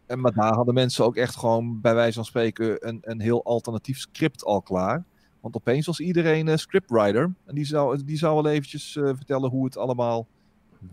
en, 0.06 0.20
maar 0.20 0.34
daar 0.34 0.54
hadden 0.54 0.74
mensen 0.74 1.06
ook 1.06 1.16
echt 1.16 1.36
gewoon 1.36 1.82
bij 1.82 1.96
wijze 1.96 2.14
van 2.14 2.26
spreken 2.26 2.88
een, 2.88 3.00
een 3.02 3.20
heel 3.22 3.44
alternatief 3.44 4.00
script 4.00 4.44
al 4.44 4.62
klaar. 4.62 5.04
Want 5.40 5.56
opeens 5.56 5.86
was 5.86 6.00
iedereen 6.00 6.48
eh, 6.48 6.58
scriptwriter. 6.58 7.34
En 7.46 7.56
die 7.56 7.66
zou, 7.66 8.04
die 8.04 8.18
zou 8.18 8.44
wel 8.44 8.52
eventjes 8.52 8.92
vertellen 8.92 9.50
hoe 9.50 9.66
het 9.66 9.78
allemaal 9.78 10.28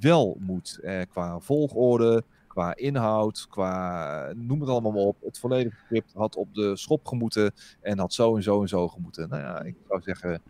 wel 0.00 0.36
moet. 0.40 0.80
Qua 1.08 1.40
volgorde, 1.40 2.24
qua 2.50 2.76
inhoud, 2.76 3.46
qua 3.48 4.32
noem 4.36 4.60
het 4.60 4.68
allemaal 4.68 4.92
maar 4.92 5.02
op. 5.02 5.16
Het 5.20 5.38
volledige 5.38 5.76
script 5.84 6.12
had 6.12 6.36
op 6.36 6.54
de 6.54 6.76
schop 6.76 7.06
gemoeten 7.06 7.52
en 7.80 7.98
had 7.98 8.12
zo 8.12 8.36
en 8.36 8.42
zo 8.42 8.60
en 8.60 8.68
zo 8.68 8.88
gemoeten. 8.88 9.28
Nou 9.28 9.42
ja, 9.42 9.62
ik 9.62 9.76
zou 9.88 10.02
zeggen, 10.02 10.42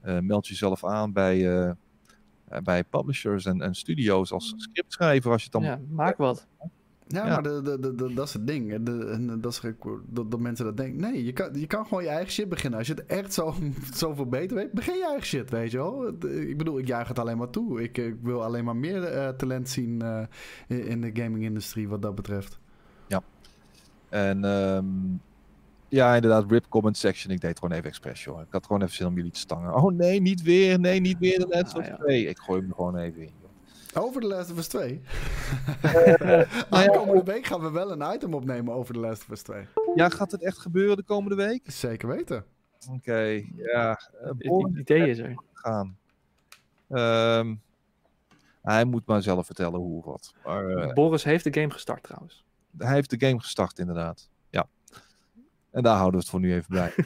eh, 0.00 0.18
meld 0.18 0.46
jezelf 0.46 0.84
aan 0.84 1.12
bij, 1.12 1.48
eh, 1.48 1.68
eh, 2.48 2.60
bij 2.62 2.84
publishers 2.84 3.44
en, 3.44 3.60
en 3.60 3.74
studio's 3.74 4.32
als 4.32 4.54
scriptschrijver 4.56 5.30
als 5.30 5.42
je 5.42 5.48
het 5.52 5.62
dan 5.62 5.70
Ja, 5.70 5.80
maak 5.88 6.16
wat. 6.16 6.46
Ja, 7.08 7.26
Ja. 7.26 7.32
maar 7.32 7.42
de, 7.42 7.78
de, 7.80 7.94
de, 7.94 8.14
dat 8.14 8.26
is 8.26 8.32
het 8.32 8.46
ding. 8.46 8.84
Dat, 9.40 9.54
is, 9.54 9.60
dat, 10.06 10.30
dat 10.30 10.40
mensen 10.40 10.64
dat 10.64 10.76
denken. 10.76 11.00
Nee, 11.00 11.24
je 11.24 11.32
kan, 11.32 11.54
je 11.54 11.66
kan 11.66 11.86
gewoon 11.86 12.02
je 12.02 12.08
eigen 12.08 12.32
shit 12.32 12.48
beginnen. 12.48 12.78
Als 12.78 12.88
je 12.88 12.94
het 12.94 13.06
echt 13.06 13.32
zo, 13.32 13.54
zoveel 13.94 14.26
beter 14.26 14.56
weet, 14.56 14.72
begin 14.72 14.94
je 14.96 15.06
eigen 15.06 15.26
shit, 15.26 15.50
weet 15.50 15.70
je 15.70 15.76
wel. 15.76 16.08
Ik 16.30 16.58
bedoel, 16.58 16.78
ik 16.78 16.86
juich 16.86 17.08
het 17.08 17.18
alleen 17.18 17.36
maar 17.38 17.50
toe. 17.50 17.82
Ik, 17.82 17.98
ik 17.98 18.16
wil 18.22 18.44
alleen 18.44 18.64
maar 18.64 18.76
meer 18.76 19.04
eh, 19.04 19.28
talent 19.28 19.68
zien 19.68 20.02
eh, 20.02 20.22
in, 20.68 20.86
in 20.86 21.00
de 21.00 21.10
gaming-industrie 21.22 21.88
wat 21.88 22.02
dat 22.02 22.14
betreft. 22.14 22.58
En 24.08 24.44
ehm, 24.44 24.86
ja, 25.88 26.14
inderdaad, 26.14 26.50
rip 26.50 26.66
comment 26.68 26.96
section. 26.96 27.32
Ik 27.34 27.40
deed 27.40 27.58
gewoon 27.58 27.74
even 27.76 27.88
expres, 27.88 28.24
joh. 28.24 28.40
Ik 28.40 28.46
had 28.50 28.66
gewoon 28.66 28.82
even 28.82 28.94
zin 28.94 29.06
om 29.06 29.14
jullie 29.16 29.30
te 29.30 29.38
stangen. 29.38 29.74
Oh 29.74 29.92
nee, 29.92 30.20
niet 30.20 30.42
weer. 30.42 30.78
Nee, 30.80 31.00
niet 31.00 31.18
weer 31.18 31.38
de 31.38 31.46
Last 31.48 31.74
Ah, 31.74 31.80
of 31.80 31.86
ja. 31.86 31.96
2. 31.96 32.26
Ik 32.26 32.38
gooi 32.38 32.60
hem 32.60 32.68
er 32.68 32.74
gewoon 32.74 32.96
even 32.96 33.20
in, 33.20 33.30
joh. 33.40 33.45
Over 33.98 34.20
The 34.20 34.26
Last 34.26 34.50
of 34.50 34.58
Us 34.58 34.68
2. 34.68 35.00
nou 35.82 36.08
ja. 36.18 36.46
Aankomende 36.70 37.22
week 37.32 37.46
gaan 37.46 37.60
we 37.60 37.70
wel 37.70 37.92
een 37.92 38.14
item 38.14 38.34
opnemen 38.34 38.74
over 38.74 38.94
The 38.94 39.00
Last 39.00 39.22
of 39.22 39.28
Us 39.30 39.42
2. 39.42 39.66
Ja, 39.94 40.08
gaat 40.08 40.30
het 40.30 40.42
echt 40.42 40.58
gebeuren 40.58 40.96
de 40.96 41.02
komende 41.02 41.36
week? 41.36 41.62
Zeker 41.70 42.08
weten. 42.08 42.44
Oké, 42.92 43.42
ja. 43.56 44.00
eh, 44.22 44.30
Het 44.38 44.76
idee 44.78 45.10
is 45.10 45.18
er. 45.18 45.34
gaan. 45.52 45.96
Ehm, 46.88 47.54
hij 48.62 48.84
moet 48.84 49.06
maar 49.06 49.22
zelf 49.22 49.46
vertellen 49.46 49.80
hoe 49.80 49.98
of 49.98 50.04
wat. 50.04 50.34
Maar 50.44 50.68
eh, 50.68 50.92
Boris 50.92 51.24
heeft 51.24 51.44
de 51.44 51.60
game 51.60 51.70
gestart 51.72 52.02
trouwens. 52.02 52.44
hij 52.78 52.94
heeft 52.94 53.10
de 53.20 53.26
game 53.26 53.40
gestart, 53.40 53.78
inderdaad. 53.78 54.28
Ja. 54.50 54.66
En 55.70 55.82
daar 55.82 55.94
houden 55.96 56.12
we 56.14 56.18
het 56.20 56.28
voor 56.28 56.40
nu 56.40 56.54
even 56.54 56.72
bij. 56.74 56.94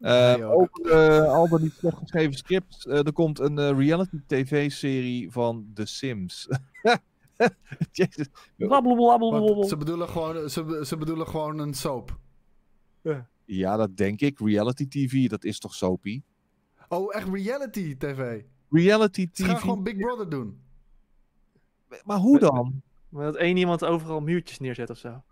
Eh, 0.00 0.50
ook. 0.50 0.80
over 0.80 1.22
eh, 1.22 1.32
al 1.32 1.48
dan 1.48 1.62
niet 1.62 1.72
slecht 1.72 1.96
geschreven 1.96 2.34
scripts. 2.34 2.86
eh, 2.86 3.06
er 3.06 3.12
komt 3.12 3.38
een 3.38 3.76
reality 3.78 4.20
tv-serie 4.26 5.30
van 5.30 5.70
The 5.74 5.86
Sims. 5.86 6.48
Jezus. 7.92 8.28
Ze, 9.68 9.76
bedoelen 9.76 10.08
gewoon, 10.08 10.50
ze, 10.50 10.82
ze 10.86 10.96
bedoelen 10.96 11.26
gewoon 11.26 11.58
een 11.58 11.74
soap. 11.74 12.18
Ja, 13.44 13.76
dat 13.76 13.96
denk 13.96 14.20
ik. 14.20 14.38
Reality 14.38 14.88
TV, 14.88 15.28
dat 15.28 15.44
is 15.44 15.58
toch 15.58 15.74
soapy? 15.74 16.22
Oh, 16.88 17.14
echt 17.14 17.28
reality 17.28 17.96
tv. 17.96 18.42
Reality 18.70 19.28
Ze 19.32 19.44
gaan 19.44 19.54
TV. 19.54 19.60
gewoon 19.60 19.82
Big 19.82 19.96
Brother 19.96 20.28
doen. 20.28 20.60
Maar 22.04 22.18
hoe 22.18 22.38
dan? 22.38 22.82
Maar 23.08 23.24
dat 23.24 23.36
één 23.36 23.56
iemand 23.56 23.84
overal 23.84 24.20
muurtjes 24.20 24.58
neerzet 24.58 24.90
of 24.90 24.98
zo. 24.98 25.22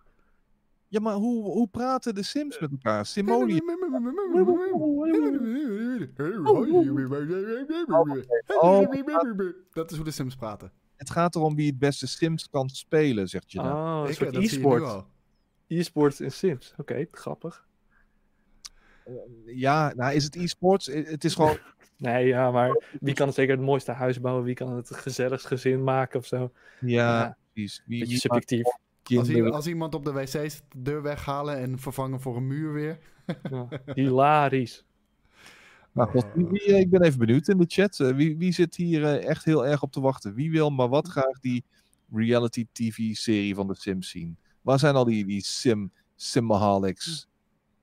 Ja, 0.88 1.00
maar 1.00 1.14
hoe, 1.14 1.42
hoe 1.44 1.68
praten 1.68 2.14
de 2.14 2.22
Sims 2.22 2.58
met 2.58 2.70
elkaar? 2.70 3.06
Simone. 3.06 3.60
Dat 9.72 9.90
is 9.90 9.96
hoe 9.96 10.04
de 10.04 10.10
Sims 10.10 10.34
praten. 10.36 10.72
Het 10.96 11.10
gaat 11.10 11.34
erom 11.34 11.54
wie 11.54 11.66
het 11.66 11.78
beste 11.78 12.06
Sims 12.06 12.48
kan 12.50 12.68
spelen, 12.68 13.28
zegt 13.28 13.52
je 13.52 13.58
dan. 13.58 13.72
Oh, 13.72 14.04
een 14.08 14.14
soort 14.14 14.32
dat 14.32 14.42
zie 14.42 14.50
je 14.50 14.56
nu 14.66 14.72
e-sport. 14.74 14.82
al. 14.82 15.06
E-sport 15.66 16.20
in 16.20 16.32
Sims. 16.32 16.74
Oké, 16.76 17.06
grappig. 17.10 17.66
Ja, 19.46 19.92
nou 19.96 20.14
is 20.14 20.24
het 20.24 20.36
e-sports? 20.36 20.86
Het 20.86 21.24
is 21.24 21.34
gewoon... 21.34 21.58
Nee, 21.96 22.26
ja, 22.26 22.50
maar 22.50 22.82
wie 23.00 23.14
kan 23.14 23.26
het 23.26 23.36
zeker 23.36 23.56
het 23.56 23.64
mooiste 23.64 23.92
huis 23.92 24.20
bouwen? 24.20 24.44
Wie 24.44 24.54
kan 24.54 24.76
het 24.76 24.88
het 24.88 24.98
gezelligst 24.98 25.46
gezin 25.46 25.84
maken 25.84 26.18
of 26.18 26.26
zo? 26.26 26.52
Ja, 26.80 27.20
Ja, 27.20 27.36
precies. 27.52 27.82
Wie, 27.86 27.98
Beetje 27.98 28.12
wie 28.12 28.20
subjectief. 28.20 28.62
maakt 28.64 28.78
Als, 29.52 29.66
iemand 29.66 29.94
op 29.94 30.04
de 30.04 30.12
wc 30.12 30.28
zit, 30.28 30.62
de 30.68 30.82
deur 30.82 31.02
weghalen 31.02 31.56
en 31.58 31.78
vervangen 31.78 32.20
voor 32.20 32.36
een 32.36 32.46
muur 32.46 32.72
weer. 32.72 32.98
Ja, 33.50 33.68
hilarisch. 33.94 34.84
Nou, 35.92 36.10
god, 36.10 36.26
wie, 36.34 36.46
wie, 36.46 36.62
eh, 36.64 36.78
ik 36.80 36.90
ben 36.90 37.02
even 37.02 37.18
benieuwd 37.18 37.48
in 37.48 37.58
de 37.58 37.64
chat. 37.68 38.00
Eh, 38.00 38.08
wie, 38.16 38.36
wie 38.38 38.52
zit 38.52 38.76
hier 38.76 39.04
eh, 39.04 39.28
echt 39.28 39.44
heel 39.44 39.66
erg 39.66 39.82
op 39.82 39.92
te 39.92 40.00
wachten? 40.00 40.34
Wie 40.34 40.50
wil 40.50 40.70
maar 40.70 40.88
wat 40.88 41.08
graag 41.08 41.40
die 41.40 41.64
reality 42.12 42.66
TV-serie 42.72 43.54
van 43.54 43.66
de 43.66 43.74
Sims 43.74 44.08
zien? 44.10 44.36
Waar 44.62 44.78
zijn 44.78 44.94
al 44.94 45.04
die, 45.04 45.24
die 45.26 45.40
Sim, 45.42 45.92
Simaholics? 46.16 47.28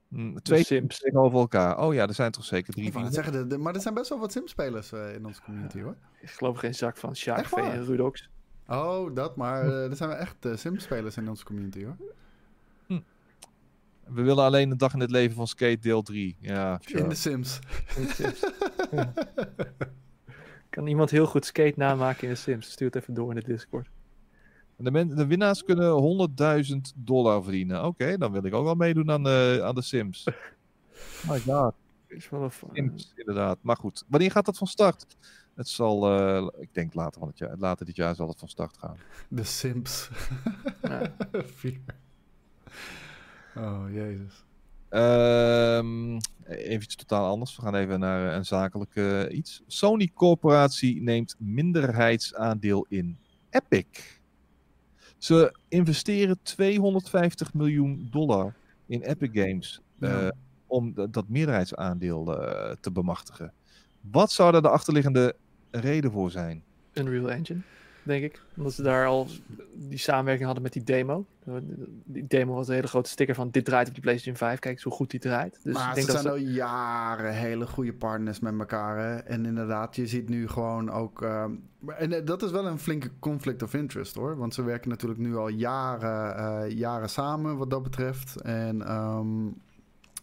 Hm, 0.09 0.35
twee 0.37 0.63
Sims. 0.63 0.99
tegenover 0.99 1.39
elkaar. 1.39 1.79
Oh 1.79 1.93
ja, 1.93 2.07
er 2.07 2.13
zijn 2.13 2.31
toch 2.31 2.45
zeker 2.45 2.73
drie, 2.73 2.85
Ik 2.87 2.93
zeggen, 3.09 3.33
de- 3.33 3.47
de- 3.47 3.57
maar 3.57 3.75
er 3.75 3.81
zijn 3.81 3.93
best 3.93 4.09
wel 4.09 4.19
wat 4.19 4.31
Sims-spelers 4.31 4.91
eh, 4.91 5.13
in 5.15 5.25
onze 5.25 5.41
community 5.41 5.81
hoor. 5.81 5.95
Ik 6.21 6.29
geloof 6.29 6.57
geen 6.57 6.75
zak 6.75 6.97
van 6.97 7.13
Echt 7.13 7.51
waar? 7.51 7.73
en 7.73 7.85
Rudox. 7.85 8.29
Oh, 8.71 9.15
dat, 9.15 9.35
maar 9.35 9.63
eh, 9.63 9.89
er 9.89 9.95
zijn 9.95 10.09
wel 10.09 10.17
echt 10.17 10.45
eh, 10.45 10.55
Sims-spelers 10.55 11.17
in 11.17 11.29
onze 11.29 11.45
community 11.45 11.83
hoor. 11.83 11.95
We 14.07 14.21
willen 14.21 14.43
alleen 14.43 14.71
een 14.71 14.77
dag 14.77 14.93
in 14.93 14.99
het 14.99 15.11
leven 15.11 15.35
van 15.35 15.47
Skate 15.47 15.79
deel 15.79 16.01
3. 16.01 16.37
Ja, 16.39 16.79
sure. 16.81 17.03
In 17.03 17.09
de 17.09 17.15
Sims. 17.15 17.59
Ja. 18.91 19.13
Kan 20.69 20.87
iemand 20.87 21.09
heel 21.09 21.25
goed 21.25 21.45
skate 21.45 21.73
namaken 21.75 22.23
in 22.23 22.29
de 22.29 22.35
Sims? 22.35 22.71
Stuur 22.71 22.87
het 22.87 22.95
even 22.95 23.13
door 23.13 23.29
in 23.29 23.35
de 23.39 23.45
Discord. 23.45 23.89
De, 24.75 24.91
men- 24.91 25.15
de 25.15 25.25
winnaars 25.25 25.63
kunnen 25.63 26.29
100.000 26.65 26.75
dollar 26.95 27.43
verdienen. 27.43 27.85
Oké, 27.85 28.17
dan 28.17 28.31
wil 28.31 28.43
ik 28.43 28.53
ook 28.53 28.63
wel 28.63 28.75
meedoen 28.75 29.11
aan 29.11 29.23
de, 29.23 29.61
aan 29.63 29.75
de 29.75 29.81
Sims. 29.81 30.27
My 31.29 31.39
god. 31.39 31.73
Is 32.07 32.29
wel 32.29 32.43
een 32.43 32.51
Sims, 32.73 33.13
inderdaad. 33.15 33.57
Maar 33.61 33.77
goed, 33.77 34.03
wanneer 34.07 34.31
gaat 34.31 34.45
dat 34.45 34.57
van 34.57 34.67
start? 34.67 35.17
Het 35.55 35.67
zal, 35.69 36.19
eh, 36.19 36.47
ik 36.61 36.73
denk 36.73 36.93
later, 36.93 37.19
van 37.19 37.27
het 37.29 37.37
jaar, 37.37 37.55
later 37.57 37.85
dit 37.85 37.95
jaar 37.95 38.15
zal 38.15 38.27
het 38.27 38.39
van 38.39 38.47
start 38.47 38.77
gaan. 38.77 38.97
De 39.29 39.43
Sims. 39.43 40.09
Ja. 40.81 41.13
Vier. 41.59 41.79
Oh, 43.55 43.83
jezus. 43.93 44.43
Ehm, 44.89 46.17
even 46.45 46.83
iets 46.83 46.95
totaal 46.95 47.29
anders. 47.29 47.55
We 47.55 47.61
gaan 47.61 47.75
even 47.75 47.99
naar 47.99 48.29
eh, 48.29 48.35
een 48.35 48.45
zakelijk 48.45 48.95
eh, 48.95 49.37
iets. 49.37 49.61
Sony 49.67 50.11
Corporatie 50.13 51.01
neemt 51.01 51.35
minderheidsaandeel 51.39 52.85
in 52.89 53.17
Epic. 53.49 54.19
Ze 55.17 55.55
investeren 55.67 56.39
250 56.43 57.53
miljoen 57.53 58.07
dollar 58.11 58.53
in 58.85 59.01
Epic 59.01 59.29
Games. 59.33 59.81
eh, 59.99 60.09
Ja. 60.09 60.31
om 60.67 60.93
dat 61.11 61.27
meerderheidsaandeel 61.29 62.37
eh, 62.47 62.75
te 62.79 62.91
bemachtigen. 62.91 63.53
Wat 64.01 64.31
zou 64.31 64.51
daar 64.51 64.61
de 64.61 64.69
achterliggende 64.69 65.35
reden 65.71 66.11
voor 66.11 66.31
zijn? 66.31 66.63
Unreal 66.93 67.31
Engine, 67.31 67.59
denk 68.03 68.23
ik. 68.23 68.41
Omdat 68.57 68.73
ze 68.73 68.81
daar 68.81 69.05
al 69.05 69.27
die 69.73 69.97
samenwerking 69.97 70.45
hadden 70.45 70.63
met 70.63 70.73
die 70.73 70.83
demo. 70.83 71.25
Die 72.03 72.27
demo 72.27 72.53
was 72.53 72.67
een 72.67 72.73
hele 72.73 72.87
grote 72.87 73.09
sticker 73.09 73.35
van 73.35 73.49
dit 73.49 73.65
draait 73.65 73.87
op 73.87 73.95
de 73.95 74.01
PlayStation 74.01 74.35
5. 74.35 74.59
Kijk 74.59 74.73
eens 74.73 74.83
hoe 74.83 74.93
goed 74.93 75.11
die 75.11 75.19
draait. 75.19 75.59
Dus 75.63 75.73
maar 75.73 75.83
ik 75.83 75.89
ze 75.89 75.93
denk 75.93 76.07
dat 76.07 76.21
zijn 76.21 76.39
ze... 76.39 76.39
al 76.39 76.53
jaren 76.55 77.33
hele 77.33 77.67
goede 77.67 77.93
partners 77.93 78.39
met 78.39 78.59
elkaar. 78.59 78.97
Hè? 78.97 79.15
En 79.15 79.45
inderdaad, 79.45 79.95
je 79.95 80.07
ziet 80.07 80.29
nu 80.29 80.47
gewoon 80.47 80.91
ook... 80.91 81.21
ehm, 81.21 81.51
en 81.87 82.13
eh, 82.13 82.25
dat 82.25 82.43
is 82.43 82.51
wel 82.51 82.67
een 82.67 82.79
flinke 82.79 83.09
conflict 83.19 83.63
of 83.63 83.73
interest 83.73 84.15
hoor. 84.15 84.37
Want 84.37 84.53
ze 84.53 84.63
werken 84.63 84.89
natuurlijk 84.89 85.19
nu 85.19 85.35
al 85.35 85.47
jaren, 85.47 86.35
eh, 86.35 86.77
jaren 86.77 87.09
samen 87.09 87.57
wat 87.57 87.69
dat 87.69 87.83
betreft. 87.83 88.41
En 88.41 88.81
ehm, 88.81 89.47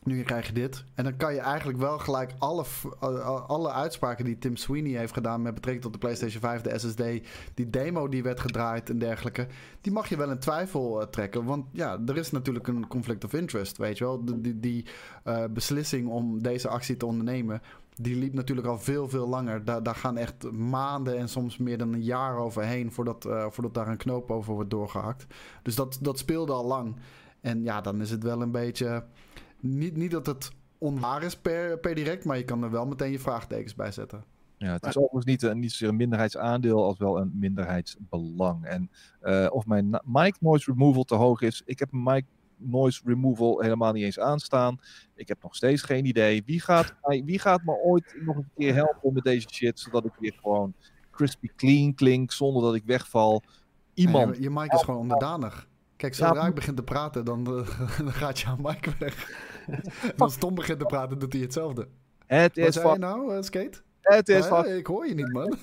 nu 0.08 0.22
krijg 0.22 0.46
je 0.46 0.52
dit. 0.52 0.84
En 0.94 1.04
dan 1.04 1.16
kan 1.16 1.34
je 1.34 1.40
eigenlijk 1.40 1.78
wel 1.78 1.98
gelijk 1.98 2.32
alle, 2.38 2.64
f- 2.64 2.86
eh, 3.00 3.46
alle 3.46 3.72
uitspraken 3.72 4.24
die 4.24 4.38
Tim 4.38 4.56
Sweeney 4.56 4.98
heeft 4.98 5.12
gedaan... 5.12 5.42
met 5.42 5.54
betrekking 5.54 5.84
tot 5.84 5.92
de 5.92 5.98
PlayStation 5.98 6.40
5, 6.40 6.60
de 6.60 6.78
SSD... 6.78 7.02
die 7.54 7.70
demo 7.70 8.08
die 8.08 8.22
werd 8.22 8.40
gedraaid 8.40 8.90
en 8.90 8.98
dergelijke... 8.98 9.46
die 9.80 9.92
mag 9.92 10.08
je 10.08 10.16
wel 10.16 10.30
in 10.30 10.38
twijfel 10.38 11.00
eh, 11.00 11.06
trekken. 11.06 11.44
Want 11.44 11.66
ja, 11.72 11.98
er 12.06 12.16
is 12.16 12.30
natuurlijk 12.30 12.66
een 12.66 12.86
conflict 12.86 13.24
of 13.24 13.32
interest, 13.32 13.76
weet 13.76 13.98
je 13.98 14.04
wel. 14.04 14.24
Die 14.24 14.60
die 14.60 14.86
eh, 15.24 15.44
beslissing 15.50 16.08
om 16.08 16.42
deze 16.42 16.68
actie 16.68 16.96
te 16.96 17.06
ondernemen... 17.06 17.62
die 17.96 18.16
liep 18.16 18.32
natuurlijk 18.34 18.66
al 18.66 18.78
veel, 18.78 19.08
veel 19.08 19.28
langer. 19.28 19.64
Daar, 19.64 19.82
daar 19.82 19.94
gaan 19.94 20.16
echt 20.16 20.50
maanden 20.50 21.18
en 21.18 21.28
soms 21.28 21.56
meer 21.56 21.78
dan 21.78 21.92
een 21.92 22.02
jaar 22.02 22.36
overheen... 22.36 22.92
voordat, 22.92 23.24
eh, 23.24 23.46
voordat 23.50 23.74
daar 23.74 23.88
een 23.88 23.96
knoop 23.96 24.30
over 24.30 24.54
wordt 24.54 24.70
doorgehakt. 24.70 25.26
Dus 25.62 25.74
dat, 25.74 25.98
dat 26.00 26.18
speelde 26.18 26.52
al 26.52 26.64
lang. 26.66 26.96
En 27.40 27.62
ja, 27.62 27.80
dan 27.80 28.00
is 28.00 28.10
het 28.10 28.22
wel 28.22 28.42
een 28.42 28.50
beetje... 28.50 29.04
Niet, 29.60 29.96
niet 29.96 30.10
dat 30.10 30.26
het 30.26 30.50
onwaar 30.78 31.22
is 31.22 31.36
per, 31.36 31.78
per 31.78 31.94
direct... 31.94 32.24
maar 32.24 32.36
je 32.36 32.44
kan 32.44 32.62
er 32.62 32.70
wel 32.70 32.86
meteen 32.86 33.10
je 33.12 33.18
vraagtekens 33.18 33.74
bij 33.74 33.92
zetten. 33.92 34.24
Ja, 34.58 34.72
het 34.72 34.86
is 34.86 34.96
overigens 34.96 35.24
niet, 35.24 35.42
een, 35.42 35.58
niet 35.58 35.70
zozeer 35.70 35.88
een 35.88 35.96
minderheidsaandeel 35.96 36.84
als 36.84 36.98
wel 36.98 37.18
een 37.20 37.30
minderheidsbelang. 37.34 38.64
En 38.64 38.90
eh, 39.20 39.46
of 39.50 39.66
mijn 39.66 40.00
mic 40.04 40.40
noise 40.40 40.70
removal 40.72 41.04
te 41.04 41.14
hoog 41.14 41.40
is. 41.40 41.62
Ik 41.64 41.78
heb 41.78 41.92
een 41.92 42.02
mic 42.02 42.24
noise 42.56 43.02
removal 43.04 43.60
helemaal 43.60 43.92
niet 43.92 44.04
eens 44.04 44.18
aanstaan. 44.18 44.80
Ik 45.14 45.28
heb 45.28 45.42
nog 45.42 45.54
steeds 45.54 45.82
geen 45.82 46.04
idee. 46.04 46.42
Wie 46.46 46.60
gaat, 46.60 46.94
mij- 47.02 47.22
wie 47.24 47.38
gaat 47.38 47.64
me 47.64 47.72
ooit 47.82 48.16
nog 48.24 48.36
een 48.36 48.50
keer 48.56 48.74
helpen 48.74 49.12
met 49.12 49.24
deze 49.24 49.48
shit, 49.50 49.80
zodat 49.80 50.04
ik 50.04 50.12
weer 50.18 50.38
gewoon 50.42 50.74
crispy 51.10 51.48
clean 51.56 51.94
klink, 51.94 52.32
zonder 52.32 52.62
dat 52.62 52.74
ik 52.74 52.82
wegval. 52.84 53.42
Iemand. 53.94 54.36
Je, 54.36 54.42
je 54.42 54.50
mic 54.50 54.72
is 54.72 54.82
gewoon 54.82 55.00
onderdanig. 55.00 55.68
Kijk, 55.96 56.14
zodra 56.14 56.40
Ja, 56.40 56.46
ik 56.46 56.54
begin 56.54 56.74
te 56.74 56.82
praten, 56.82 57.24
dan, 57.24 57.46
eh, 57.46 57.98
dan 57.98 58.12
gaat 58.12 58.38
jouw 58.38 58.56
mic 58.56 58.84
weg. 58.98 59.46
En 60.02 60.16
Als 60.16 60.36
Tom 60.36 60.54
begint 60.54 60.78
te 60.78 60.84
praten, 60.84 61.18
doet 61.18 61.32
hij 61.32 61.42
hetzelfde. 61.42 61.88
Het 62.26 62.56
Wat 62.56 62.66
is 62.66 62.74
zei 62.74 62.92
je 62.92 62.98
nou, 62.98 63.34
eh, 63.34 63.42
Skate? 63.42 63.80
Het 64.00 64.28
is 64.28 64.46
van. 64.46 64.66
ik 64.66 64.86
hoor 64.86 65.06
je 65.06 65.14
niet, 65.14 65.32
man. 65.32 65.56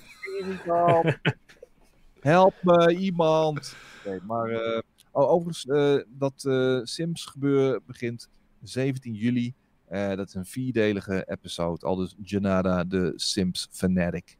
Help. 2.19 2.53
Me, 2.61 2.95
iemand. 2.97 3.75
Nee, 4.05 4.19
maar 4.21 4.49
eh, 4.49 4.81
oh, 5.11 5.29
overigens, 5.29 5.65
eh, 5.65 5.97
dat 6.07 6.45
eh, 6.45 6.79
Sims 6.83 7.25
gebeuren 7.25 7.81
begint 7.85 8.29
17 8.61 9.13
juli. 9.13 9.53
Eh, 9.85 10.15
dat 10.15 10.27
is 10.27 10.33
een 10.33 10.45
vierdelige 10.45 11.23
episode. 11.27 11.85
Al 11.85 11.95
dus 11.95 12.15
Janada, 12.23 12.83
de 12.83 13.13
Sims 13.15 13.67
fanatic. 13.71 14.37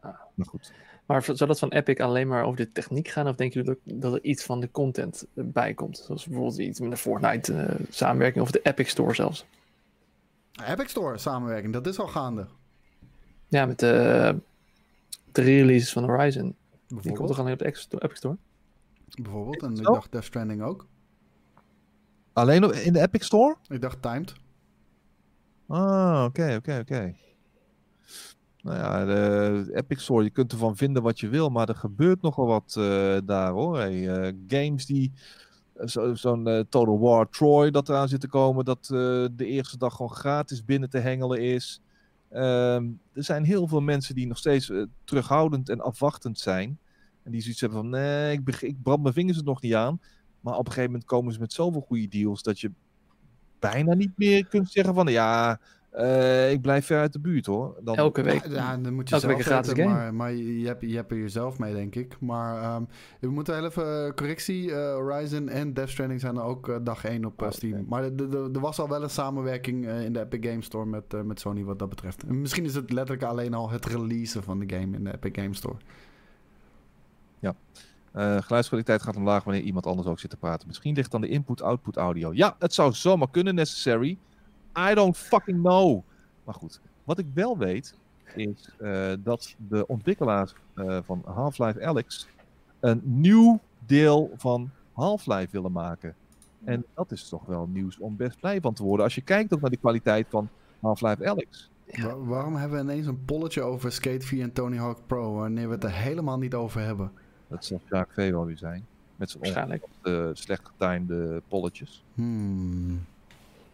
Ah. 0.00 0.14
Maar 0.34 0.46
goed. 0.46 0.72
Maar 1.06 1.22
zou 1.22 1.46
dat 1.46 1.58
van 1.58 1.72
Epic 1.72 2.00
alleen 2.00 2.28
maar 2.28 2.44
over 2.44 2.56
de 2.56 2.72
techniek 2.72 3.08
gaan? 3.08 3.28
Of 3.28 3.36
denken 3.36 3.62
jullie 3.62 3.80
dat, 3.84 4.02
dat 4.02 4.12
er 4.12 4.22
iets 4.24 4.44
van 4.44 4.60
de 4.60 4.70
content 4.70 5.26
eh, 5.34 5.44
bij 5.46 5.74
komt? 5.74 5.98
Zoals 5.98 6.26
bijvoorbeeld 6.26 6.58
iets 6.58 6.80
met 6.80 6.90
de 6.90 6.96
Fortnite 6.96 7.54
eh, 7.54 7.86
samenwerking 7.90 8.44
of 8.44 8.50
de 8.50 8.60
Epic 8.62 8.88
Store 8.88 9.14
zelfs. 9.14 9.46
Epic 10.66 10.88
Store 10.90 11.18
samenwerking, 11.18 11.72
dat 11.72 11.86
is 11.86 11.98
al 11.98 12.06
gaande. 12.06 12.46
Ja, 13.48 13.66
met 13.66 13.78
de, 13.78 14.36
de 15.32 15.42
releases 15.42 15.92
van 15.92 16.04
Horizon. 16.04 16.42
Die 16.42 16.54
komt 16.88 17.02
Bijvoorbeeld. 17.02 17.28
toch 17.28 17.38
alleen 17.38 17.52
op 17.52 17.58
de 17.58 17.64
Epic 17.64 18.16
Store? 18.16 18.36
Bijvoorbeeld. 19.22 19.62
En 19.62 19.76
ik 19.76 19.82
dacht 19.82 20.12
Death 20.12 20.24
Stranding 20.24 20.62
ook. 20.62 20.86
Alleen 22.32 22.72
in 22.72 22.92
de 22.92 23.00
Epic 23.00 23.24
Store? 23.24 23.56
Ik 23.68 23.80
dacht 23.80 24.02
Timed. 24.02 24.34
Ah, 25.66 26.24
oké, 26.28 26.54
oké, 26.56 26.78
oké. 26.80 27.14
Nou 28.66 28.78
ja, 28.78 29.66
Epic 29.74 30.00
Store, 30.02 30.24
je 30.24 30.30
kunt 30.30 30.52
ervan 30.52 30.76
vinden 30.76 31.02
wat 31.02 31.20
je 31.20 31.28
wil, 31.28 31.48
maar 31.48 31.68
er 31.68 31.74
gebeurt 31.74 32.22
nogal 32.22 32.46
wat 32.46 32.74
eh, 32.78 33.16
daar 33.24 33.50
hoor. 33.50 33.78
Eh, 33.78 34.32
games 34.48 34.86
die, 34.86 35.12
eh, 35.74 35.86
zo- 35.86 36.14
zo'n 36.14 36.44
Total 36.44 36.98
War 36.98 37.28
Troy 37.28 37.70
dat 37.70 37.88
eraan 37.88 38.08
zit 38.08 38.20
te 38.20 38.28
komen, 38.28 38.64
dat 38.64 38.86
de 38.86 39.46
eerste 39.46 39.78
dag 39.78 39.94
gewoon 39.96 40.14
gratis 40.14 40.64
binnen 40.64 40.90
te 40.90 40.98
hengelen 40.98 41.42
is. 41.42 41.80
Ehm, 42.30 42.84
er 43.12 43.24
zijn 43.24 43.44
heel 43.44 43.66
veel 43.68 43.80
mensen 43.80 44.14
die 44.14 44.26
nog 44.26 44.38
steeds 44.38 44.72
terughoudend 45.04 45.68
en 45.68 45.80
afwachtend 45.80 46.38
zijn. 46.38 46.78
En 47.22 47.30
die 47.32 47.40
zoiets 47.40 47.60
hebben 47.60 47.78
van, 47.78 47.88
nee, 47.88 48.32
ik, 48.32 48.60
ik 48.62 48.82
brand 48.82 49.02
mijn 49.02 49.14
vingers 49.14 49.38
er 49.38 49.44
nog 49.44 49.62
niet 49.62 49.74
aan. 49.74 50.00
Maar 50.40 50.54
op 50.54 50.66
een 50.66 50.72
gegeven 50.72 50.90
moment 50.90 51.08
komen 51.08 51.32
ze 51.32 51.40
met 51.40 51.52
zoveel 51.52 51.80
goede 51.80 52.08
deals 52.08 52.42
dat 52.42 52.60
je 52.60 52.70
bijna 53.58 53.94
niet 53.94 54.12
meer 54.18 54.46
kunt 54.46 54.70
zeggen 54.70 54.94
van, 54.94 55.06
ja, 55.06 55.60
eh, 55.96 56.50
ik 56.52 56.60
blijf 56.62 56.86
ver 56.86 56.98
uit 56.98 57.12
de 57.12 57.20
buurt 57.20 57.46
hoor. 57.46 57.76
Dan, 57.80 57.96
Elke 57.96 58.22
week. 58.22 58.46
Ja, 58.46 58.52
ja, 58.52 58.76
dan 58.76 58.94
moet 58.94 59.08
je 59.08 59.14
Elke 59.14 59.26
zelf 59.26 59.36
week 59.36 59.46
een 59.46 59.52
gratis 59.52 59.72
game. 59.72 59.94
Maar, 59.94 60.14
maar 60.14 60.32
je, 60.32 60.66
hebt, 60.66 60.80
je 60.80 60.94
hebt 60.96 61.10
er 61.10 61.18
jezelf 61.18 61.58
mee, 61.58 61.74
denk 61.74 61.94
ik. 61.94 62.20
Maar 62.20 62.62
ehm, 62.62 62.82
we 63.20 63.28
moeten 63.30 63.54
heel 63.54 63.64
even 63.64 64.14
correctie. 64.14 64.74
eh, 64.74 64.94
Horizon 64.94 65.48
en 65.48 65.74
Death 65.74 65.90
Stranding 65.90 66.20
zijn 66.20 66.36
er 66.36 66.42
ook 66.42 66.68
eh, 66.68 66.76
dag 66.82 67.04
1 67.04 67.24
op 67.24 67.40
eh, 67.42 67.46
Oh, 67.46 67.52
Steam. 67.52 67.84
Maar 67.88 68.02
er- 68.04 68.60
was 68.60 68.78
al 68.78 68.88
wel 68.88 69.02
een 69.02 69.10
samenwerking 69.10 69.86
eh, 69.86 70.04
in 70.04 70.12
de 70.12 70.20
Epic 70.20 70.50
Game 70.50 70.62
Store 70.62 70.86
met, 70.86 71.14
eh, 71.14 71.20
met 71.22 71.40
Sony 71.40 71.64
wat 71.64 71.78
dat 71.78 71.88
betreft. 71.88 72.22
En 72.22 72.40
misschien 72.40 72.64
is 72.64 72.74
het 72.74 72.92
letterlijk 72.92 73.26
alleen 73.28 73.54
al 73.54 73.70
het 73.70 73.86
releasen 73.86 74.42
van 74.42 74.58
de 74.58 74.74
game 74.76 74.96
in 74.96 75.04
de 75.04 75.14
Epic 75.14 75.42
Game 75.42 75.54
Store. 75.54 75.76
Eh, 78.12 78.36
geluidskwaliteit 78.42 79.02
gaat 79.02 79.16
omlaag 79.16 79.44
wanneer 79.44 79.62
iemand 79.62 79.86
anders 79.86 80.08
ook 80.08 80.18
zit 80.18 80.30
te 80.30 80.36
praten. 80.36 80.66
Misschien 80.66 80.94
ligt 80.94 81.10
dan 81.10 81.20
de 81.20 81.28
input-output 81.28 81.96
audio. 81.96 82.32
Ja, 82.34 82.56
het 82.58 82.74
zou 82.74 82.92
zomaar 82.92 83.30
kunnen, 83.30 83.54
necessary. 83.54 84.18
I 84.78 84.94
don't 84.94 85.16
fucking 85.16 85.58
know. 85.62 86.02
Maar 86.44 86.54
goed, 86.54 86.80
wat 87.04 87.18
ik 87.18 87.26
wel 87.34 87.58
weet, 87.58 87.94
is 88.34 88.74
eh, 88.78 89.12
dat 89.18 89.54
de 89.68 89.86
ontwikkelaars 89.86 90.54
eh, 90.74 90.98
van 91.04 91.22
Half-Life 91.24 91.86
Alyx 91.86 92.28
een 92.80 93.00
nieuw 93.04 93.60
deel 93.86 94.30
van 94.36 94.70
Half-Life 94.92 95.48
willen 95.50 95.72
maken. 95.72 96.14
En 96.64 96.84
dat 96.94 97.12
is 97.12 97.28
toch 97.28 97.44
wel 97.46 97.66
nieuws 97.72 97.98
om 97.98 98.16
best 98.16 98.40
blij 98.40 98.60
van 98.60 98.74
te 98.74 98.82
worden. 98.82 99.04
Als 99.04 99.14
je 99.14 99.20
kijkt 99.20 99.54
ook 99.54 99.60
naar 99.60 99.70
de 99.70 99.76
kwaliteit 99.76 100.26
van 100.30 100.48
Half-Life 100.80 101.28
Alyx. 101.30 101.70
Wa- 101.96 102.16
waarom 102.18 102.54
hebben 102.56 102.78
we 102.78 102.84
ineens 102.92 103.06
een 103.06 103.24
polletje 103.24 103.62
over 103.62 103.92
Skate 103.92 104.26
4 104.26 104.42
en 104.42 104.52
Tony 104.52 104.76
Hawk 104.76 104.98
Pro... 105.06 105.34
wanneer 105.34 105.68
we 105.68 105.74
het 105.74 105.84
er 105.84 105.92
helemaal 105.92 106.38
niet 106.38 106.54
over 106.54 106.80
hebben? 106.80 107.12
Dat 107.48 107.64
zal 107.64 107.80
Jacques 107.90 108.26
V 108.26 108.30
wel 108.30 108.44
weer 108.46 108.58
zijn. 108.58 108.86
Met 109.16 109.36
zijn 109.40 109.80
eh, 110.02 110.28
slecht 110.32 110.62
getimede 110.68 111.42
polletjes. 111.48 112.04
Hmm. 112.14 113.04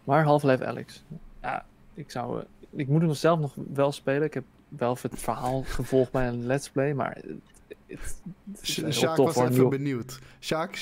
Maar 0.03 0.23
Half-Life 0.23 0.65
Alex. 0.65 1.03
Ja, 1.41 1.65
ik 1.93 2.11
zou... 2.11 2.43
ik 2.69 2.87
moet 2.87 3.01
hem 3.01 3.13
zelf 3.13 3.39
nog 3.39 3.55
wel 3.73 3.91
spelen. 3.91 4.23
Ik 4.23 4.33
heb 4.33 4.43
wel 4.67 4.97
het 5.01 5.19
verhaal 5.19 5.63
gevolgd 5.77 6.11
bij 6.11 6.27
een 6.27 6.45
let's 6.45 6.69
play, 6.69 6.93
maar... 6.93 7.21
Sjaak 8.61 9.17
was 9.17 9.35
even 9.35 9.51
nieuw- 9.51 9.69
benieuwd. 9.69 10.19
Sjaak, 10.39 10.77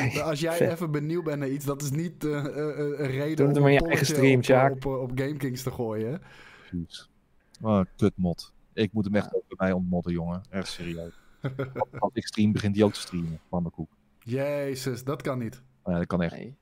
als 0.24 0.40
jij 0.40 0.56
vet. 0.56 0.70
even 0.72 0.90
benieuwd 0.90 1.24
bent 1.24 1.38
naar 1.38 1.48
iets, 1.48 1.64
dat 1.64 1.82
is 1.82 1.90
niet 1.90 2.24
eh, 2.24 2.38
eh, 2.38 2.46
eh, 2.46 2.78
een 2.78 3.06
reden 3.10 3.36
Doe 3.36 3.46
het 3.46 3.56
om 3.56 3.64
een 3.64 3.72
je 3.72 3.86
eigen 3.86 4.06
stream, 4.06 4.36
op, 4.38 4.44
Sjaak. 4.44 4.72
op, 4.72 4.86
op, 4.86 5.00
op 5.00 5.10
GameKings 5.14 5.62
te 5.62 5.70
gooien. 5.70 6.22
Precies. 6.68 7.08
Ah, 7.62 7.84
kutmod. 7.96 8.52
Ik 8.72 8.92
moet 8.92 9.04
hem 9.04 9.14
echt 9.14 9.34
ook 9.34 9.44
bij 9.48 9.56
mij 9.58 9.72
ontmodden, 9.72 10.12
jongen. 10.12 10.42
Echt 10.50 10.68
serieus. 10.68 11.12
Als 11.98 12.10
ik 12.14 12.26
stream, 12.26 12.52
begint 12.52 12.76
hij 12.76 12.84
ook 12.84 12.92
te 12.92 13.00
streamen. 13.00 13.40
Pannenkoek. 13.48 13.88
Jezus, 14.24 15.04
dat 15.04 15.22
kan 15.22 15.38
niet. 15.38 15.62
Ja, 15.84 15.98
dat 15.98 16.06
kan 16.06 16.22
echt. 16.22 16.34
Nee. 16.34 16.54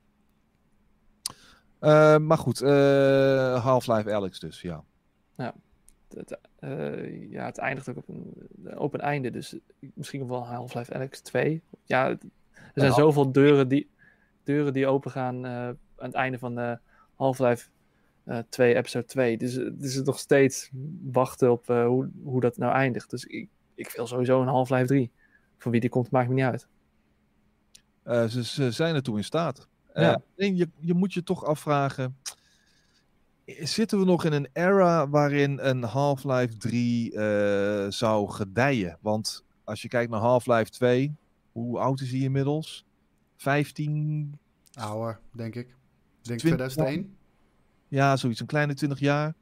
Eh, 1.81 2.17
maar 2.17 2.37
goed, 2.37 2.61
eh, 2.61 3.63
Half-Life 3.63 4.13
Alex 4.13 4.39
dus, 4.39 4.61
ja. 4.61 4.83
Het, 6.15 6.37
eh, 6.59 7.31
ja, 7.31 7.45
het 7.45 7.57
eindigt 7.57 7.89
ook 7.89 7.97
op 7.97 8.07
een, 8.09 8.77
op 8.79 8.93
een 8.93 8.99
einde, 8.99 9.29
dus 9.31 9.55
misschien 9.93 10.27
wel 10.27 10.47
Half-Life 10.47 10.93
Alex 10.93 11.21
2. 11.21 11.61
Ja, 11.83 12.09
er 12.09 12.17
zijn 12.73 12.87
Ja. 12.87 12.93
zoveel 12.93 13.31
deuren 13.31 13.67
die, 13.67 13.89
deuren 14.43 14.73
die 14.73 14.87
opengaan 14.87 15.45
eh 15.45 15.51
aan 15.95 16.07
het 16.07 16.13
einde 16.13 16.39
van 16.39 16.79
Half-Life 17.15 17.69
eh 18.23 18.37
2, 18.49 18.75
episode 18.75 19.05
2. 19.05 19.37
Dus 19.37 19.57
eh, 19.57 19.63
het 19.65 19.83
is 19.83 20.01
nog 20.01 20.19
steeds 20.19 20.69
wachten 21.11 21.51
op 21.51 21.67
hoe, 21.67 22.09
hoe 22.23 22.41
dat 22.41 22.57
nou 22.57 22.73
eindigt. 22.73 23.09
Dus 23.09 23.25
ik, 23.25 23.49
ik 23.75 23.91
wil 23.95 24.07
sowieso 24.07 24.41
een 24.41 24.47
Half-Life 24.47 24.85
3. 24.85 25.11
Van 25.57 25.71
wie 25.71 25.81
die 25.81 25.89
komt, 25.89 26.11
maakt 26.11 26.27
me 26.29 26.33
niet 26.33 26.43
uit. 26.43 26.67
Ze, 28.31 28.43
ze 28.43 28.71
zijn 28.71 28.95
ertoe 28.95 29.17
in 29.17 29.23
staat. 29.23 29.67
Eh, 29.93 30.03
Ja. 30.03 30.21
alleen 30.37 30.55
je, 30.55 30.69
je 30.79 30.93
moet 30.93 31.13
je 31.13 31.23
toch 31.23 31.45
afvragen. 31.45 32.17
Zitten 33.45 33.99
we 33.99 34.05
nog 34.05 34.25
in 34.25 34.33
een 34.33 34.47
era 34.53 35.09
waarin 35.09 35.59
een 35.61 35.83
Half-Life 35.83 36.57
3 36.57 37.13
eh, 37.13 37.85
zou 37.91 38.29
gedijen? 38.29 38.97
Want 39.01 39.43
als 39.63 39.81
je 39.81 39.87
kijkt 39.87 40.11
naar 40.11 40.19
Half-Life 40.19 40.69
2, 40.71 41.15
hoe 41.51 41.79
oud 41.79 42.01
is 42.01 42.11
hij 42.11 42.19
inmiddels? 42.19 42.85
15, 43.37 44.39
Ouder, 44.79 45.19
denk 45.31 45.55
ik. 45.55 45.67
Ik 45.67 46.27
denk 46.27 46.39
20 46.39 46.67
2001. 46.67 47.15
Ja, 47.87 48.15
zoiets, 48.17 48.39
een 48.39 48.45
kleine 48.45 48.73
20 48.73 48.99
jaar. 48.99 49.33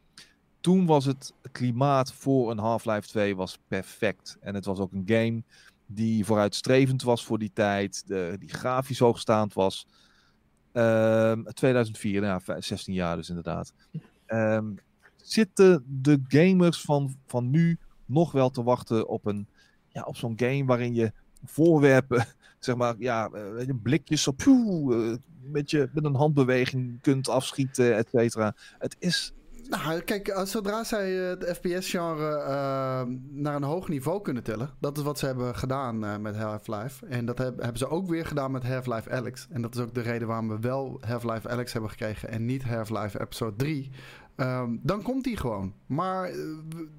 Toen 0.61 0.85
was 0.85 1.05
het 1.05 1.33
klimaat 1.51 2.13
voor 2.13 2.51
een 2.51 2.57
Half-Life 2.57 3.07
2 3.07 3.35
was 3.35 3.57
perfect. 3.67 4.37
En 4.39 4.55
het 4.55 4.65
was 4.65 4.79
ook 4.79 4.91
een 4.91 5.03
game 5.05 5.43
die 5.85 6.25
vooruitstrevend 6.25 7.01
was 7.03 7.25
voor 7.25 7.39
die 7.39 7.51
tijd. 7.53 8.07
De, 8.07 8.35
die 8.39 8.49
grafisch 8.49 8.99
hoogstaand 8.99 9.53
was. 9.53 9.87
Ehm 10.71 11.43
2004, 11.43 12.21
nou, 12.21 12.41
ja, 12.45 12.61
16 12.61 12.93
jaar 12.93 13.15
dus 13.15 13.29
inderdaad. 13.29 13.73
Ehm, 14.25 14.65
zitten 15.15 15.83
de 16.01 16.21
gamers 16.27 16.81
van, 16.81 17.15
van 17.25 17.49
nu 17.49 17.77
nog 18.05 18.31
wel 18.31 18.49
te 18.49 18.63
wachten 18.63 19.07
op, 19.07 19.25
een, 19.25 19.47
ja, 19.87 20.01
op 20.01 20.15
zo'n 20.15 20.39
game 20.39 20.65
waarin 20.65 20.93
je 20.93 21.11
voorwerpen, 21.43 22.25
zeg 22.59 22.75
maar, 22.75 22.95
ja, 22.99 23.29
eh, 23.29 23.69
blikjes 23.81 24.27
op, 24.27 24.41
eh, 24.41 25.13
met, 25.41 25.69
je, 25.71 25.89
met 25.93 26.03
een 26.03 26.15
handbeweging 26.15 27.01
kunt 27.01 27.29
afschieten, 27.29 27.95
et 27.95 28.09
cetera. 28.11 28.55
Het 28.77 28.95
is, 28.99 29.33
Nou, 29.69 29.99
kijk, 30.01 30.29
als, 30.29 30.51
zodra 30.51 30.83
zij 30.83 31.21
eh, 31.23 31.29
het 31.29 31.57
FPS-genre 31.57 32.35
eh, 32.37 33.01
naar 33.29 33.55
een 33.55 33.63
hoog 33.63 33.87
niveau 33.87 34.21
kunnen 34.21 34.43
tillen, 34.43 34.69
dat 34.79 34.97
is 34.97 35.03
wat 35.03 35.19
ze 35.19 35.25
hebben 35.25 35.55
gedaan 35.55 36.05
eh, 36.05 36.17
met 36.17 36.37
Half-Life. 36.37 37.05
En 37.05 37.25
dat 37.25 37.37
heb- 37.37 37.57
hebben 37.57 37.77
ze 37.77 37.89
ook 37.89 38.07
weer 38.07 38.25
gedaan 38.25 38.51
met 38.51 38.67
Half-Life 38.67 39.09
Alyx. 39.11 39.47
En 39.49 39.61
dat 39.61 39.75
is 39.75 39.81
ook 39.81 39.93
de 39.93 40.01
reden 40.01 40.27
waarom 40.27 40.47
we 40.49 40.59
wel 40.59 40.97
Half-Life 41.07 41.49
Alyx 41.49 41.73
hebben 41.73 41.89
gekregen 41.89 42.29
en 42.29 42.45
niet 42.45 42.63
Half-Life 42.63 43.21
Episode 43.21 43.55
3. 43.55 43.89
Ehm, 44.35 44.75
dan 44.81 45.01
komt 45.01 45.23
die 45.23 45.37
gewoon. 45.37 45.73
Maar 45.85 46.23
eh, 46.25 46.35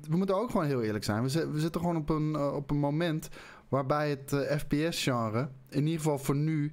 we, 0.09 0.17
moeten 0.17 0.37
ook 0.37 0.51
gewoon 0.51 0.67
heel 0.67 0.83
eerlijk 0.83 1.05
zijn. 1.05 1.23
We, 1.29 1.51
we 1.51 1.61
zitten 1.61 1.81
gewoon 1.81 1.97
op 1.97 2.09
een, 2.09 2.35
eh, 2.35 2.55
op 2.55 2.71
een 2.71 2.79
moment 2.79 3.29
waarbij 3.69 4.11
het 4.11 4.33
eh, 4.33 4.59
FPS-genre, 4.59 5.49
in 5.69 5.83
ieder 5.83 5.99
geval 6.01 6.19
voor 6.19 6.37
nu, 6.37 6.73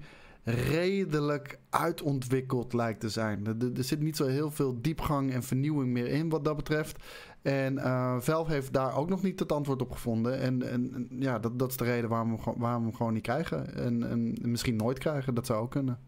redelijk 0.49 1.59
uitontwikkeld 1.69 2.73
lijkt 2.73 2.99
te 2.99 3.09
zijn. 3.09 3.45
Er, 3.75 3.83
zit 3.83 3.99
niet 3.99 4.15
zo 4.15 4.25
heel 4.25 4.51
veel 4.51 4.81
diepgang 4.81 5.31
en 5.31 5.43
vernieuwing 5.43 5.91
meer 5.91 6.07
in 6.07 6.29
wat 6.29 6.45
dat 6.45 6.55
betreft. 6.55 7.03
En 7.41 7.77
eh 7.77 8.17
Valve 8.19 8.51
heeft 8.51 8.73
daar 8.73 8.95
ook 8.95 9.09
nog 9.09 9.23
niet 9.23 9.39
het 9.39 9.51
antwoord 9.51 9.81
op 9.81 9.91
gevonden. 9.91 10.39
En, 10.39 10.69
en, 10.69 11.07
ja, 11.19 11.39
dat, 11.39 11.59
dat 11.59 11.69
is 11.69 11.77
de 11.77 11.83
reden 11.83 12.09
waarom 12.09 12.31
we, 12.31 12.53
waarom 12.57 12.81
we 12.81 12.87
hem 12.87 12.95
gewoon 12.95 13.13
niet 13.13 13.23
krijgen. 13.23 13.75
En, 13.75 14.09
en 14.09 14.37
misschien 14.41 14.75
nooit 14.75 14.99
krijgen, 14.99 15.33
dat 15.33 15.45
zou 15.45 15.61
ook 15.61 15.71
kunnen. 15.71 15.99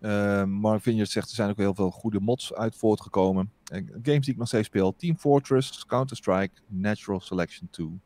Uh, 0.00 0.44
Mark 0.44 0.82
Vineyard 0.82 1.10
zegt 1.10 1.28
er 1.28 1.34
zijn 1.34 1.50
ook 1.50 1.56
heel 1.56 1.74
veel 1.74 1.90
goede 1.90 2.20
mods 2.20 2.54
uit 2.54 2.76
voortgekomen. 2.76 3.50
Uh, 3.72 3.82
games 4.02 4.24
die 4.24 4.32
ik 4.32 4.36
nog 4.36 4.48
steeds 4.48 4.66
speel. 4.66 4.96
Team 4.96 5.16
Fortress, 5.16 5.86
Counter-Strike, 5.86 6.54
Natural 6.66 7.20
Selection 7.20 7.68
2. 7.70 8.00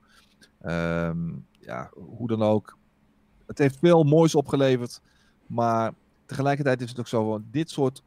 Um, 0.62 1.46
ja, 1.60 1.90
hoe 1.94 2.28
dan 2.28 2.42
ook. 2.42 2.78
Het 3.50 3.58
heeft 3.58 3.78
veel 3.78 4.02
moois 4.02 4.34
opgeleverd. 4.34 5.00
Maar 5.46 5.92
tegelijkertijd 6.26 6.80
is 6.80 6.88
het 6.88 6.98
ook 6.98 7.08
zo. 7.08 7.42
Dit 7.50 7.70
soort 7.70 8.02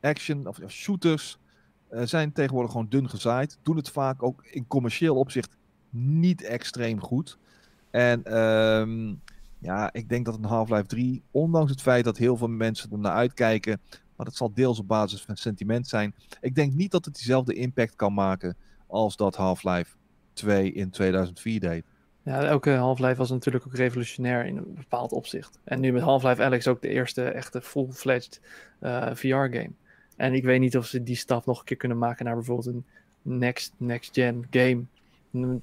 action 0.00 0.46
of 0.46 0.58
shooters 0.68 1.38
uh, 1.90 2.02
zijn 2.04 2.32
tegenwoordig 2.32 2.70
gewoon 2.70 2.88
dun 2.88 3.08
gezaaid. 3.08 3.58
Doen 3.62 3.76
het 3.76 3.90
vaak 3.90 4.22
ook 4.22 4.44
in 4.44 4.66
commercieel 4.66 5.16
opzicht 5.16 5.56
niet 5.90 6.42
extreem 6.42 7.00
goed. 7.00 7.38
En 7.90 8.38
um, 8.38 9.20
ja, 9.58 9.92
ik 9.92 10.08
denk 10.08 10.24
dat 10.24 10.34
een 10.34 10.44
Half-Life 10.44 10.86
3, 10.86 11.22
ondanks 11.30 11.70
het 11.70 11.82
feit 11.82 12.04
dat 12.04 12.16
heel 12.16 12.36
veel 12.36 12.48
mensen 12.48 12.90
er 12.90 12.98
naar 12.98 13.12
uitkijken, 13.12 13.80
maar 14.16 14.26
dat 14.26 14.36
zal 14.36 14.52
deels 14.54 14.78
op 14.78 14.88
basis 14.88 15.22
van 15.22 15.36
sentiment 15.36 15.88
zijn. 15.88 16.14
Ik 16.40 16.54
denk 16.54 16.72
niet 16.72 16.90
dat 16.90 17.04
het 17.04 17.14
diezelfde 17.14 17.54
impact 17.54 17.96
kan 17.96 18.14
maken 18.14 18.56
als 18.86 19.16
dat 19.16 19.36
Half-Life 19.36 19.96
2 20.32 20.72
in 20.72 20.90
2004 20.90 21.60
deed. 21.60 21.84
Ja, 22.26 22.44
elke 22.44 22.70
Half-Life 22.70 23.14
was 23.14 23.30
natuurlijk 23.30 23.66
ook 23.66 23.74
revolutionair 23.74 24.46
in 24.46 24.56
een 24.56 24.74
bepaald 24.74 25.12
opzicht. 25.12 25.58
En 25.64 25.80
nu 25.80 25.92
met 25.92 26.02
Half-Life 26.02 26.42
Alex 26.42 26.68
ook 26.68 26.82
de 26.82 26.88
eerste 26.88 27.24
echte 27.24 27.60
full-fledged 27.60 28.40
uh, 28.80 29.10
VR-game. 29.14 29.70
En 30.16 30.34
ik 30.34 30.44
weet 30.44 30.60
niet 30.60 30.76
of 30.76 30.86
ze 30.86 31.02
die 31.02 31.16
stap 31.16 31.46
nog 31.46 31.58
een 31.58 31.64
keer 31.64 31.76
kunnen 31.76 31.98
maken 31.98 32.24
naar 32.24 32.34
bijvoorbeeld 32.34 32.66
een 32.66 32.84
next, 33.22 33.72
next-gen 33.76 34.46
game. 34.50 34.84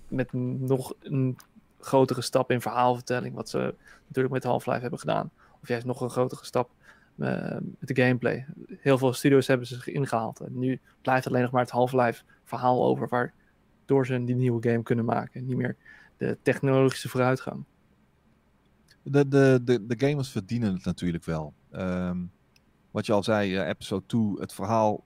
Met 0.07 0.33
nog 0.33 0.93
een 0.99 1.37
grotere 1.79 2.21
stap 2.21 2.51
in 2.51 2.61
verhaalvertelling, 2.61 3.35
wat 3.35 3.49
ze 3.49 3.75
natuurlijk 4.07 4.33
met 4.33 4.43
Half-Life 4.43 4.81
hebben 4.81 4.99
gedaan. 4.99 5.31
Of 5.61 5.67
juist 5.67 5.85
nog 5.85 6.01
een 6.01 6.09
grotere 6.09 6.45
stap 6.45 6.69
uh, 7.17 7.57
met 7.79 7.95
de 7.95 8.03
gameplay. 8.03 8.45
Heel 8.79 8.97
veel 8.97 9.13
studios 9.13 9.47
hebben 9.47 9.67
ze 9.67 9.75
zich 9.75 9.87
ingehaald. 9.87 10.39
En 10.39 10.59
nu 10.59 10.79
blijft 11.01 11.27
alleen 11.27 11.41
nog 11.41 11.51
maar 11.51 11.61
het 11.61 11.71
Half-Life 11.71 12.23
verhaal 12.43 12.83
over, 12.83 13.07
waardoor 13.07 14.05
ze 14.05 14.23
die 14.23 14.35
nieuwe 14.35 14.69
game 14.69 14.83
kunnen 14.83 15.05
maken. 15.05 15.45
Niet 15.45 15.57
meer 15.57 15.75
de 16.17 16.37
technologische 16.41 17.09
vooruitgang. 17.09 17.63
De, 19.03 19.27
de, 19.27 19.61
de, 19.63 19.85
de 19.85 20.07
gamers 20.07 20.29
verdienen 20.29 20.73
het 20.73 20.85
natuurlijk 20.85 21.25
wel. 21.25 21.53
Um, 21.71 22.31
wat 22.91 23.05
je 23.05 23.13
al 23.13 23.23
zei, 23.23 23.61
uh, 23.61 23.67
episode 23.67 24.05
2, 24.05 24.33
het 24.39 24.53
verhaal, 24.53 25.03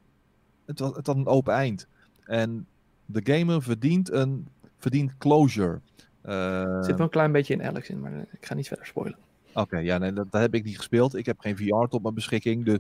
het, 0.65 0.79
was, 0.79 0.95
het 0.95 1.07
had 1.07 1.15
een 1.15 1.27
open 1.27 1.53
eind. 1.53 1.87
En 2.23 2.67
de 3.05 3.21
gamer 3.23 3.61
verdient, 3.61 4.11
een, 4.11 4.47
verdient 4.77 5.17
closure. 5.17 5.81
Uh, 6.25 6.81
zit 6.83 6.95
wel 6.95 7.05
een 7.05 7.09
klein 7.09 7.31
beetje 7.31 7.53
in 7.53 7.63
Alex 7.63 7.89
in, 7.89 7.99
maar 7.99 8.11
ik 8.31 8.45
ga 8.45 8.53
niet 8.53 8.67
verder 8.67 8.85
spoilen. 8.85 9.17
Oké, 9.49 9.59
okay, 9.59 9.83
ja, 9.83 9.97
nee, 9.97 10.13
dat, 10.13 10.31
dat, 10.31 10.41
heb 10.41 10.53
ik 10.53 10.63
niet 10.63 10.77
gespeeld. 10.77 11.15
Ik 11.15 11.25
heb 11.25 11.39
geen 11.39 11.57
VR 11.57 11.87
tot 11.89 12.01
mijn 12.01 12.13
beschikking. 12.13 12.65
Dus 12.65 12.79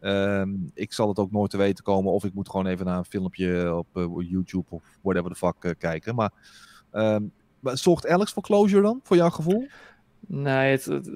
um, 0.00 0.70
ik 0.74 0.92
zal 0.92 1.08
het 1.08 1.18
ook 1.18 1.30
nooit 1.30 1.50
te 1.50 1.56
weten 1.56 1.84
komen. 1.84 2.12
Of 2.12 2.24
ik 2.24 2.34
moet 2.34 2.48
gewoon 2.48 2.66
even 2.66 2.86
naar 2.86 2.98
een 2.98 3.04
filmpje 3.04 3.74
op 3.74 3.86
uh, 3.94 4.06
YouTube 4.18 4.66
of 4.68 4.82
whatever 5.00 5.30
the 5.30 5.36
fuck 5.36 5.64
uh, 5.64 5.72
kijken. 5.78 6.14
Maar, 6.14 6.30
um, 6.92 7.00
maar 7.02 7.32
zorgt 7.72 8.06
Alex 8.06 8.32
voor 8.32 8.42
closure 8.42 8.82
dan, 8.82 9.00
voor 9.02 9.16
jouw 9.16 9.30
gevoel? 9.30 9.66
Nee, 10.26 10.70
het, 10.70 10.84
het, 10.84 11.10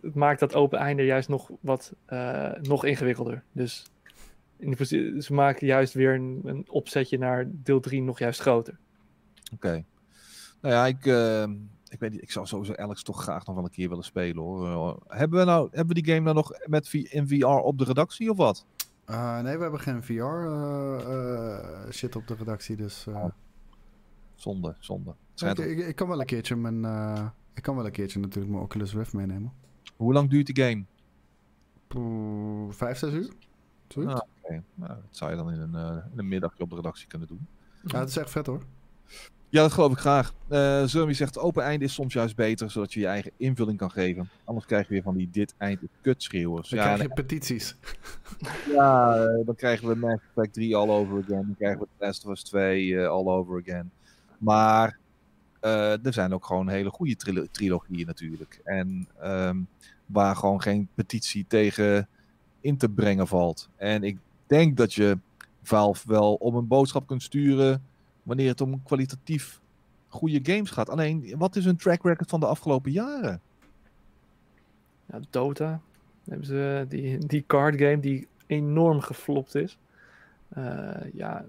het 0.00 0.14
maakt 0.14 0.40
dat 0.40 0.54
open 0.54 0.78
einde 0.78 1.04
juist 1.04 1.28
nog 1.28 1.50
wat 1.60 1.92
uh, 2.08 2.52
nog 2.62 2.84
ingewikkelder. 2.84 3.42
Dus 3.52 3.90
in 4.58 4.70
de, 4.70 5.16
ze 5.22 5.34
maken 5.34 5.66
juist 5.66 5.94
weer 5.94 6.14
een, 6.14 6.40
een, 6.44 6.64
opzetje 6.70 7.18
naar 7.18 7.44
deel 7.48 7.80
3 7.80 8.02
nog 8.02 8.18
juist 8.18 8.40
groter. 8.40 8.78
Oké. 9.52 9.66
Okay. 9.66 9.84
Nou 10.60 10.74
ja, 10.74 10.86
ik, 10.86 11.04
uh, 11.04 11.42
ik 11.88 12.00
weet 12.00 12.10
niet, 12.10 12.22
ik 12.22 12.30
zou 12.30 12.46
sowieso 12.46 12.74
Alex 12.74 13.02
toch 13.02 13.22
graag 13.22 13.46
nog 13.46 13.54
wel 13.54 13.64
een 13.64 13.70
keer 13.70 13.88
willen 13.88 14.04
spelen 14.04 14.42
hoor. 14.42 14.66
Uh, 14.66 15.16
hebben 15.18 15.38
we 15.38 15.44
nou, 15.44 15.68
hebben 15.70 15.94
we 15.94 16.02
die 16.02 16.12
game 16.12 16.24
nou 16.24 16.34
nog 16.34 16.52
met 16.64 16.92
in 16.92 17.28
VR 17.28 17.46
op 17.46 17.78
de 17.78 17.84
redactie 17.84 18.30
of 18.30 18.36
wat? 18.36 18.66
Uh, 19.06 19.40
nee, 19.40 19.56
we 19.56 19.62
hebben 19.62 19.80
geen 19.80 20.02
VR 20.02 20.12
uh, 20.12 21.90
shit 21.90 22.16
op 22.16 22.26
de 22.26 22.34
redactie, 22.34 22.76
dus... 22.76 23.06
Oh. 23.06 23.24
Zonde, 24.36 24.76
zonde. 24.78 25.14
Ik, 25.36 25.58
ik, 25.58 25.78
ik, 25.78 25.96
kan 25.96 26.08
wel 26.08 26.20
een 26.20 26.26
keertje 26.26 26.56
mijn... 26.56 26.84
ik 27.54 27.62
kan 27.62 27.76
wel 27.76 27.84
een 27.84 27.92
keertje 27.92 28.20
natuurlijk 28.20 28.52
mijn 28.52 28.64
Oculus 28.64 28.92
Rift 28.92 29.12
meenemen. 29.12 29.52
Hoe 29.96 30.12
lang 30.12 30.30
duurt 30.30 30.46
die 30.46 30.64
game? 30.64 30.84
Poeh, 31.86 32.72
vijf, 32.72 32.98
zes 32.98 33.12
uur. 33.12 33.30
Ah, 33.96 34.18
okay. 34.42 34.62
nou, 34.74 34.88
dat 34.88 34.98
zou 35.10 35.30
je 35.30 35.36
dan 35.36 35.52
in 35.52 35.60
een, 35.60 36.02
in 36.12 36.18
een 36.18 36.28
middagje 36.28 36.62
op 36.62 36.70
de 36.70 36.76
redactie 36.76 37.06
kunnen 37.06 37.28
doen. 37.28 37.46
Ja, 37.82 37.98
dat 37.98 38.08
is 38.08 38.16
echt 38.16 38.30
vet 38.30 38.46
hoor. 38.46 38.62
Ja, 39.48 39.62
dat 39.62 39.72
geloof 39.72 39.92
ik 39.92 39.98
graag. 39.98 40.34
Uh, 40.48 41.12
zegt, 41.12 41.38
open 41.38 41.62
einde 41.62 41.84
is 41.84 41.94
soms 41.94 42.12
juist 42.12 42.36
beter, 42.36 42.70
zodat 42.70 42.92
je 42.92 43.00
je 43.00 43.06
eigen 43.06 43.30
invulling 43.36 43.78
kan 43.78 43.90
geven. 43.90 44.28
Anders 44.44 44.66
krijg 44.66 44.86
je 44.86 44.92
weer 44.92 45.02
van 45.02 45.16
die 45.16 45.30
dit 45.30 45.54
eind 45.58 45.80
kutschreeuwers. 46.00 46.68
Dan 46.68 46.78
ja, 46.78 46.84
krijg 46.84 47.02
je 47.02 47.14
petities. 47.14 47.76
Ja, 48.72 49.16
uh, 49.16 49.46
dan 49.46 49.54
krijgen 49.54 49.88
we 49.88 49.94
Mass 49.94 50.22
Effect 50.28 50.52
3 50.52 50.76
all 50.76 50.88
over 50.88 51.18
again. 51.18 51.42
Dan 51.42 51.54
krijgen 51.58 51.80
we 51.80 51.86
The 51.98 52.04
Last 52.04 52.24
of 52.24 52.30
Us 52.30 52.42
2 52.42 52.86
uh, 52.86 53.08
all 53.08 53.26
over 53.26 53.60
again. 53.60 53.90
Maar 54.38 54.98
er 55.60 56.12
zijn 56.12 56.34
ook 56.34 56.46
gewoon 56.46 56.68
hele 56.68 56.90
goede 56.90 57.16
tril 57.16 57.46
trilogieën 57.50 58.06
natuurlijk. 58.06 58.60
En 58.64 59.08
um, 59.24 59.68
waar 60.06 60.36
gewoon 60.36 60.62
geen 60.62 60.88
petitie 60.94 61.44
tegen 61.48 62.08
in 62.60 62.76
te 62.76 62.88
brengen 62.88 63.26
valt. 63.26 63.68
En 63.76 64.02
ik 64.02 64.18
denk 64.46 64.76
dat 64.76 64.94
je 64.94 65.18
Valve 65.62 66.08
wel 66.08 66.34
om 66.34 66.54
een 66.54 66.66
boodschap 66.66 67.06
kunt 67.06 67.22
sturen 67.22 67.82
wanneer 68.22 68.48
het 68.48 68.60
om 68.60 68.82
kwalitatief 68.82 69.60
goede 70.08 70.40
games 70.42 70.70
gaat. 70.70 70.90
Alleen, 70.90 71.34
wat 71.38 71.56
is 71.56 71.64
hun 71.64 71.76
track 71.76 72.02
record 72.02 72.28
van 72.28 72.40
de 72.40 72.46
afgelopen 72.46 72.92
jaren? 72.92 73.40
Ja, 75.06 75.20
Dota. 75.30 75.80
Hebben 76.28 76.46
ze 76.46 76.86
die, 76.88 77.18
die 77.26 77.44
card 77.46 77.78
game 77.78 78.00
die 78.00 78.26
enorm 78.46 79.00
geflopt 79.00 79.54
is. 79.54 79.78
Uh, 80.58 81.12
ja, 81.12 81.44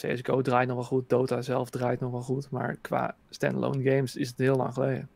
CSGO 0.00 0.42
draait 0.42 0.68
nog 0.68 0.76
wel 0.76 0.84
goed. 0.84 1.08
Dota 1.08 1.42
zelf 1.42 1.70
draait 1.70 2.00
nog 2.00 2.10
wel 2.10 2.22
goed. 2.22 2.50
Maar 2.50 2.76
qua 2.76 3.16
standalone 3.30 3.90
games 3.90 4.16
is 4.16 4.28
het 4.28 4.38
heel 4.38 4.56
lang 4.56 4.74
geleden. 4.74 5.08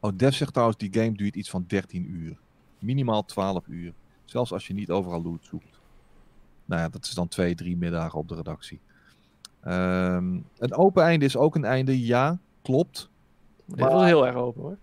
Oh, 0.00 0.12
Dev 0.16 0.34
zegt 0.34 0.52
trouwens, 0.52 0.78
die 0.78 0.92
game 0.92 1.12
duurt 1.12 1.36
iets 1.36 1.50
van 1.50 1.64
13 1.66 2.10
uur. 2.10 2.36
Minimaal 2.78 3.24
12 3.24 3.66
uur. 3.66 3.92
Zelfs 4.24 4.52
als 4.52 4.66
je 4.66 4.74
niet 4.74 4.90
overal 4.90 5.22
loot 5.22 5.44
zoekt. 5.44 5.80
Nou 6.64 6.80
ja, 6.80 6.88
dat 6.88 7.04
is 7.04 7.14
dan 7.14 7.28
twee, 7.28 7.54
drie 7.54 7.76
middagen 7.76 8.18
op 8.18 8.28
de 8.28 8.34
redactie. 8.34 8.80
Um, 9.64 10.44
een 10.58 10.74
open 10.74 11.02
einde 11.02 11.24
is 11.24 11.36
ook 11.36 11.54
een 11.54 11.64
einde, 11.64 12.06
ja, 12.06 12.38
klopt. 12.62 13.10
Dit 13.64 13.78
maar, 13.78 13.90
was 13.90 14.04
heel 14.04 14.26
erg 14.26 14.36
open 14.36 14.62
hoor. 14.62 14.76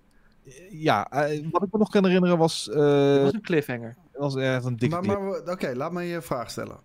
Ja, 0.69 1.07
uh, 1.13 1.47
wat 1.51 1.63
ik 1.63 1.71
me 1.71 1.77
nog 1.77 1.89
kan 1.89 2.05
herinneren 2.05 2.37
was... 2.37 2.67
Uh, 2.67 3.21
was 3.21 3.33
een 3.33 3.41
cliffhanger. 3.41 3.95
was 4.13 4.35
echt 4.35 4.65
een 4.65 4.75
dikke 4.75 5.01
Maar, 5.01 5.21
maar 5.21 5.39
oké, 5.39 5.51
okay, 5.51 5.73
laat 5.73 5.91
me 5.91 6.03
je 6.03 6.21
vraag 6.21 6.49
stellen. 6.49 6.79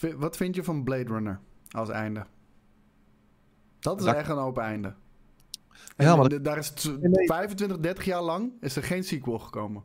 V 0.00 0.14
wat 0.16 0.36
vind 0.36 0.54
je 0.54 0.64
van 0.64 0.84
Blade 0.84 1.12
Runner 1.12 1.40
als 1.70 1.88
einde? 1.88 2.26
Dat 3.78 3.98
is 3.98 4.04
dat... 4.04 4.14
echt 4.14 4.28
een 4.28 4.36
open 4.36 4.62
einde. 4.62 4.94
Ja, 5.96 6.16
maar 6.16 6.26
en, 6.26 6.42
daar 6.42 6.58
is 6.58 6.72
25, 6.74 7.78
30 7.78 8.04
jaar 8.04 8.22
lang 8.22 8.52
is 8.60 8.76
er 8.76 8.82
geen 8.82 9.04
sequel 9.04 9.38
gekomen. 9.38 9.84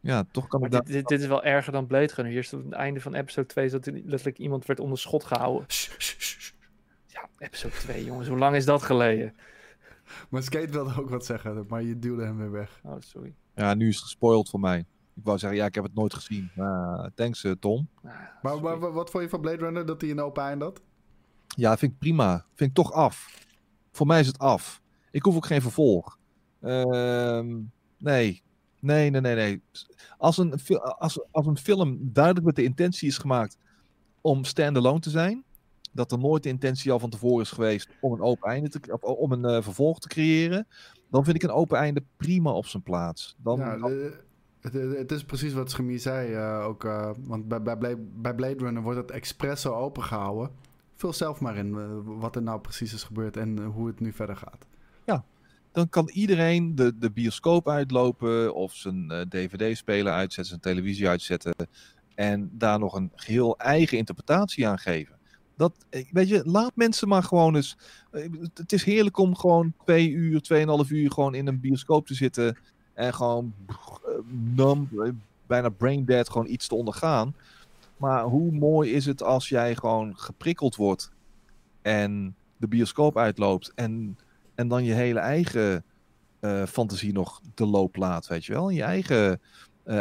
Ja, 0.00 0.24
toch 0.30 0.46
kan 0.46 0.60
maar 0.60 0.72
ik 0.72 0.76
dit, 0.76 0.86
dit, 0.86 1.06
dit, 1.06 1.20
is 1.20 1.26
wel 1.26 1.44
erger 1.44 1.72
dan 1.72 1.86
Blade 1.86 2.12
Runner. 2.14 2.32
Hier 2.32 2.42
is 2.42 2.50
het 2.50 2.72
einde 2.72 3.00
van 3.00 3.14
episode 3.14 3.46
2 3.46 3.70
dat 3.70 3.86
letterlijk 3.86 4.38
iemand 4.38 4.66
werd 4.66 4.80
onder 4.80 4.98
schot 4.98 5.24
gehouden. 5.24 5.66
Ja, 7.06 7.28
episode 7.38 7.74
2, 7.74 8.04
jongens. 8.04 8.28
Hoe 8.28 8.38
lang 8.38 8.56
is 8.56 8.64
dat 8.64 8.82
geleden? 8.82 9.34
Maar 10.28 10.42
Skate 10.42 10.72
wilde 10.72 11.00
ook 11.00 11.10
wat 11.10 11.24
zeggen, 11.24 11.64
maar 11.68 11.82
je 11.82 11.98
duwde 11.98 12.24
hem 12.24 12.38
weer 12.38 12.50
weg. 12.50 12.80
Oh, 12.82 12.96
sorry. 12.98 13.34
Ja, 13.54 13.74
nu 13.74 13.88
is 13.88 13.94
het 13.94 14.04
gespoild 14.04 14.50
voor 14.50 14.60
mij. 14.60 14.84
Ik 15.14 15.24
wou 15.24 15.38
zeggen, 15.38 15.58
ja, 15.58 15.66
ik 15.66 15.74
heb 15.74 15.84
het 15.84 15.94
nooit 15.94 16.14
gezien. 16.14 16.50
Uh, 16.56 17.04
thanks, 17.14 17.44
uh, 17.44 17.52
Tom. 17.60 17.88
Ah, 18.04 18.12
maar, 18.42 18.60
maar, 18.60 18.92
wat 18.92 19.10
vond 19.10 19.24
je 19.24 19.30
van 19.30 19.40
Blade 19.40 19.56
Runner, 19.56 19.86
dat 19.86 20.00
hij 20.00 20.10
een 20.10 20.20
open 20.20 20.42
einde 20.42 20.64
had? 20.64 20.80
Ja, 21.46 21.76
vind 21.76 21.92
ik 21.92 21.98
prima. 21.98 22.46
Vind 22.54 22.70
ik 22.70 22.76
toch 22.76 22.92
af. 22.92 23.46
Voor 23.92 24.06
mij 24.06 24.20
is 24.20 24.26
het 24.26 24.38
af. 24.38 24.82
Ik 25.10 25.22
hoef 25.22 25.36
ook 25.36 25.46
geen 25.46 25.62
vervolg. 25.62 26.18
Uh, 26.60 27.40
nee, 27.98 28.42
Nee, 28.80 29.10
nee, 29.10 29.20
nee, 29.20 29.34
nee. 29.34 29.62
Als 30.18 30.38
een, 30.38 30.54
als, 30.98 31.20
als 31.30 31.46
een 31.46 31.58
film 31.58 31.98
duidelijk 32.02 32.46
met 32.46 32.56
de 32.56 32.62
intentie 32.62 33.08
is 33.08 33.18
gemaakt 33.18 33.58
om 34.20 34.44
standalone 34.44 35.00
te 35.00 35.10
zijn, 35.10 35.44
dat 35.92 36.12
er 36.12 36.18
nooit 36.18 36.42
de 36.42 36.48
intentie 36.48 36.92
al 36.92 36.98
van 36.98 37.10
tevoren 37.10 37.42
is 37.42 37.50
geweest 37.50 37.88
om 38.00 38.12
een 38.12 38.20
open 38.20 38.50
einde 38.50 38.68
te, 38.68 38.98
om 39.00 39.32
een 39.32 39.44
uh, 39.44 39.62
vervolg 39.62 39.98
te 39.98 40.08
creëren, 40.08 40.66
dan 41.10 41.24
vind 41.24 41.36
ik 41.36 41.42
een 41.42 41.50
open 41.50 41.78
einde 41.78 42.02
prima 42.16 42.50
op 42.52 42.66
zijn 42.66 42.82
plaats. 42.82 43.36
Dan, 43.42 43.58
ja, 43.58 43.76
de, 43.76 44.20
het, 44.60 45.12
is 45.12 45.24
precies 45.24 45.52
wat 45.52 45.70
Schemie 45.70 45.98
zei 45.98 46.32
uh, 46.32 46.66
ook, 46.66 46.84
uh, 46.84 47.10
want 47.20 47.48
bij, 47.48 47.62
bij, 47.78 48.34
Blade, 48.34 48.56
Runner 48.58 48.82
wordt 48.82 48.98
het 48.98 49.10
expres 49.10 49.60
zo 49.60 49.72
opengehouden. 49.72 50.50
Vul 50.94 51.12
zelf 51.12 51.40
maar 51.40 51.56
in 51.56 52.02
wat 52.18 52.36
er 52.36 52.42
nou 52.42 52.60
precies 52.60 52.92
is 52.92 53.02
gebeurd 53.02 53.36
en 53.36 53.58
hoe 53.58 53.86
het 53.86 54.00
nu 54.00 54.12
verder 54.12 54.36
gaat. 54.36 54.66
Ja, 55.04 55.24
dan 55.72 55.88
kan 55.88 56.08
iedereen 56.08 56.74
de, 56.74 56.98
de 56.98 57.10
bioscoop 57.10 57.68
uitlopen 57.68 58.54
of 58.54 58.74
zijn 58.74 59.26
dvd-speler 59.28 60.12
uitzetten, 60.12 60.46
zijn 60.46 60.60
televisie 60.60 61.08
uitzetten 61.08 61.54
en 62.14 62.50
daar 62.52 62.78
nog 62.78 62.94
een 62.94 63.12
geheel 63.14 63.58
eigen 63.58 63.98
interpretatie 63.98 64.68
aan 64.68 64.78
geven. 64.78 65.18
Dat, 65.56 65.86
eh, 65.90 66.04
weet 66.10 66.28
je, 66.28 66.42
laat 66.44 66.72
mensen 66.74 67.08
maar 67.08 67.22
gewoon 67.22 67.56
eens. 67.56 67.76
Het 68.54 68.72
is 68.72 68.84
heerlijk 68.84 69.18
om 69.18 69.36
gewoon 69.36 69.74
twee 69.84 70.10
uur, 70.10 70.40
tweeënhalf 70.40 70.90
uur 70.90 71.10
gewoon 71.10 71.34
in 71.34 71.46
een 71.46 71.60
bioscoop 71.60 72.06
te 72.06 72.14
zitten 72.14 72.58
En 73.00 73.14
gewoon 73.14 73.54
numb, 74.54 75.00
eh, 75.00 75.10
bijna 75.46 75.68
brain 75.68 76.04
dead, 76.04 76.30
gewoon 76.30 76.46
iets 76.46 76.68
te 76.68 76.74
ondergaan. 76.74 77.34
Maar 77.96 78.22
hoe 78.22 78.52
mooi 78.52 78.92
is 78.92 79.06
het 79.06 79.22
als 79.22 79.48
jij 79.48 79.74
gewoon 79.74 80.16
geprikkeld 80.16 80.76
wordt 80.76 81.10
en 81.82 82.34
de 82.56 82.68
bioscoop 82.68 83.16
uitloopt 83.16 83.72
en, 83.74 84.18
en 84.54 84.68
dan 84.68 84.84
je 84.84 84.92
hele 84.92 85.18
eigen 85.18 85.84
uh, 86.40 86.64
fantasie 86.64 87.12
nog 87.12 87.40
de 87.54 87.66
loop 87.66 87.96
laat, 87.96 88.26
weet 88.26 88.44
je 88.44 88.52
wel? 88.52 88.68
En 88.68 88.74
je 88.74 88.82
eigen 88.82 89.40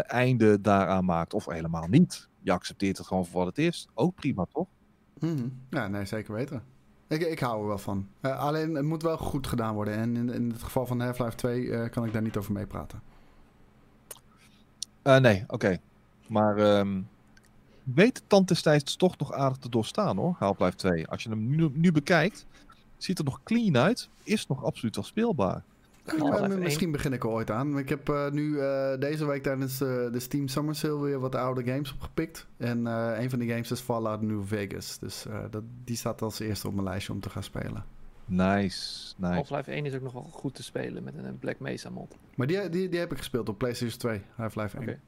einde 0.01 0.61
daaraan 0.61 1.05
maakt. 1.05 1.33
Of 1.33 1.45
helemaal 1.45 1.87
niet. 1.87 2.27
Je 2.41 2.51
accepteert 2.51 2.97
het 2.97 3.07
gewoon 3.07 3.25
voor 3.25 3.45
wat 3.45 3.55
het 3.55 3.65
is. 3.65 3.87
Ook 3.93 4.15
prima, 4.15 4.45
toch? 4.53 4.67
Mm 5.19 5.59
Ja, 5.69 5.87
nee, 5.87 6.05
zeker 6.05 6.33
weten. 6.33 6.63
Ik, 7.09 7.21
ik 7.21 7.39
hou 7.39 7.61
er 7.61 7.67
wel 7.67 7.77
van. 7.77 8.07
Uh, 8.21 8.39
alleen 8.39 8.75
het 8.75 8.85
moet 8.85 9.01
wel 9.01 9.17
goed 9.17 9.47
gedaan 9.47 9.73
worden. 9.73 9.93
En 9.93 10.15
in, 10.15 10.29
in 10.29 10.49
het 10.49 10.63
geval 10.63 10.85
van 10.85 11.01
Half-Life 11.01 11.35
2 11.35 11.61
uh, 11.61 11.89
kan 11.89 12.05
ik 12.05 12.13
daar 12.13 12.21
niet 12.21 12.37
over 12.37 12.51
meepraten. 12.51 13.01
Uh, 15.03 15.17
nee, 15.17 15.43
oké. 15.47 15.77
Maar 16.27 16.79
um, 16.79 17.07
weet 17.83 18.15
de 18.15 18.21
tand 18.27 18.47
destijds 18.47 18.95
toch 18.95 19.17
nog 19.17 19.33
aardig 19.33 19.57
te 19.57 19.69
doorstaan 19.69 20.17
hoor, 20.17 20.35
Half-Life 20.39 20.75
2. 20.75 21.07
Als 21.07 21.23
je 21.23 21.29
hem 21.29 21.55
nu, 21.55 21.69
nu 21.73 21.91
bekijkt, 21.91 22.45
ziet 22.97 23.17
er 23.17 23.23
nog 23.23 23.43
clean 23.43 23.77
uit. 23.77 24.09
Is 24.23 24.47
nog 24.47 24.63
absoluut 24.63 24.95
wel 24.95 25.05
speelbaar. 25.05 25.63
Ja, 26.17 26.47
misschien 26.47 26.91
begin 26.91 27.13
ik 27.13 27.23
er 27.23 27.29
ooit 27.29 27.51
aan. 27.51 27.77
Ik 27.77 27.89
heb 27.89 28.09
uh, 28.09 28.29
nu 28.29 28.49
uh, 28.49 28.97
deze 28.99 29.25
week 29.25 29.43
tijdens 29.43 29.81
uh, 29.81 30.11
de 30.11 30.19
Steam 30.19 30.47
Summer 30.47 30.75
Sale 30.75 30.99
weer 30.99 31.19
wat 31.19 31.35
oude 31.35 31.63
games 31.63 31.93
opgepikt. 31.93 32.47
En 32.57 32.85
een 32.85 33.29
van 33.29 33.39
die 33.39 33.49
games 33.49 33.71
is 33.71 33.79
Fallout 33.79 34.21
New 34.21 34.43
Vegas. 34.45 34.99
Dus 34.99 35.25
dat, 35.49 35.63
die 35.83 35.95
staat 35.95 36.21
als 36.21 36.39
eerste 36.39 36.67
op 36.67 36.73
mijn 36.73 36.85
lijstje 36.87 37.13
om 37.13 37.19
te 37.19 37.29
gaan 37.29 37.43
spelen. 37.43 37.85
Nice, 38.25 39.13
nice. 39.17 39.33
Half-Life 39.33 39.71
1 39.71 39.85
is 39.85 39.93
ook 39.93 40.01
nog 40.01 40.13
wel 40.13 40.27
goed 40.31 40.55
te 40.55 40.63
spelen 40.63 41.03
met 41.03 41.13
een 41.17 41.39
Black 41.39 41.59
Mesa 41.59 41.89
mod. 41.89 42.15
Maar 42.35 42.47
die, 42.47 42.69
die, 42.69 42.89
die 42.89 42.99
heb 42.99 43.11
ik 43.11 43.17
gespeeld 43.17 43.49
op 43.49 43.57
PlayStation 43.57 43.99
2, 43.99 44.21
Half-Life 44.35 44.77
1. 44.77 44.83
Okay. 44.83 44.99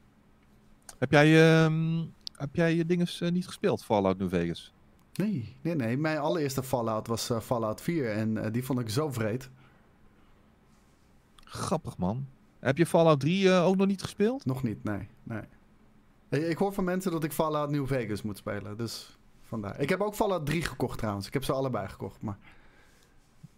Heb 1.00 1.12
jij, 1.12 1.64
um, 1.64 2.14
heb 2.36 2.56
jij 2.56 2.76
je 2.76 2.86
dinges 2.86 3.20
niet 3.20 3.46
gespeeld, 3.46 3.84
Fallout 3.84 4.18
New 4.18 4.30
Vegas? 4.30 4.74
Nee, 5.14 5.56
nee, 5.62 5.76
nee. 5.76 5.98
Mijn 5.98 6.18
allereerste 6.18 6.64
Fallout 6.64 7.08
was 7.08 7.32
Fallout 7.42 7.82
4 7.82 8.12
en 8.12 8.52
die 8.52 8.64
vond 8.64 8.80
ik 8.80 8.90
zo 8.90 9.12
vreed. 9.12 9.50
Grappig, 11.52 11.98
man. 11.98 12.28
Heb 12.60 12.78
je 12.78 12.86
Fallout 12.86 13.20
3 13.20 13.44
uh, 13.44 13.66
ook 13.66 13.76
nog 13.76 13.88
niet 13.88 14.02
gespeeld? 14.02 14.46
Nog 14.46 14.64
niet, 14.64 14.84
nee. 14.84 15.08
nee. 15.24 16.50
Ik 16.50 16.58
hoor 16.58 16.74
van 16.74 16.84
mensen 16.84 17.12
dat 17.12 17.24
ik 17.24 17.32
Fallout 17.32 17.70
New 17.70 17.88
Vegas 17.88 18.22
moet 18.22 18.38
spelen. 18.38 18.78
Dus 18.78 19.18
vandaar. 19.42 19.80
Ik 19.80 19.90
heb 19.90 20.02
ook 20.02 20.16
Fallout 20.16 20.46
3 20.46 20.62
gekocht 20.62 20.98
trouwens. 20.98 21.28
Ik 21.28 21.34
heb 21.34 21.44
ze 21.44 21.54
allebei 21.54 21.88
gekocht. 21.88 22.22
Maar... 22.22 22.38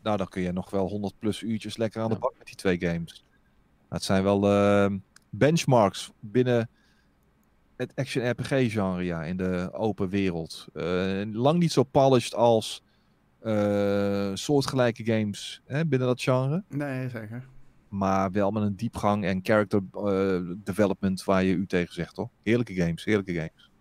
Nou, 0.02 0.18
dan 0.18 0.28
kun 0.28 0.42
je 0.42 0.52
nog 0.52 0.70
wel 0.70 0.88
100 0.88 1.20
plus 1.20 1.42
uurtjes 1.42 1.78
lekker 1.78 2.02
aan 2.02 2.10
de 2.10 2.18
bak 2.18 2.34
met 2.38 2.48
die 2.48 2.56
twee 2.56 2.80
games. 2.80 3.26
Het 3.90 4.04
zijn 4.04 4.24
wel 4.24 4.52
uh, 4.52 4.98
benchmarks 5.30 6.12
binnen 6.20 6.70
het 7.76 7.92
action 7.96 8.30
RPG 8.30 8.72
genre 8.72 9.04
ja, 9.04 9.24
in 9.24 9.38
de 9.38 9.70
open 9.74 10.10
wereld. 10.10 10.66
Uh, 10.74 11.22
lang 11.34 11.60
niet 11.60 11.72
zo 11.72 11.84
polished 11.84 12.36
als 12.36 12.84
uh, 13.44 14.32
soortgelijke 14.34 15.04
games 15.04 15.62
hè, 15.66 15.86
binnen 15.86 16.08
dat 16.08 16.22
genre. 16.22 16.64
Nee, 16.70 17.10
zeker. 17.10 17.52
Maar 17.94 18.32
wel 18.32 18.52
met 18.52 18.64
een 18.64 18.76
diepgang 18.76 19.26
en 19.26 19.40
character 19.44 19.82
uh, 19.94 20.40
development 20.58 21.24
waar 21.24 21.44
je 21.44 21.54
u 21.54 21.66
tegen 21.66 21.94
zegt, 21.94 22.16
toch? 22.16 22.30
Heerlijke 22.44 22.74
games, 22.74 23.04
heerlijke 23.04 23.34
games. 23.34 23.72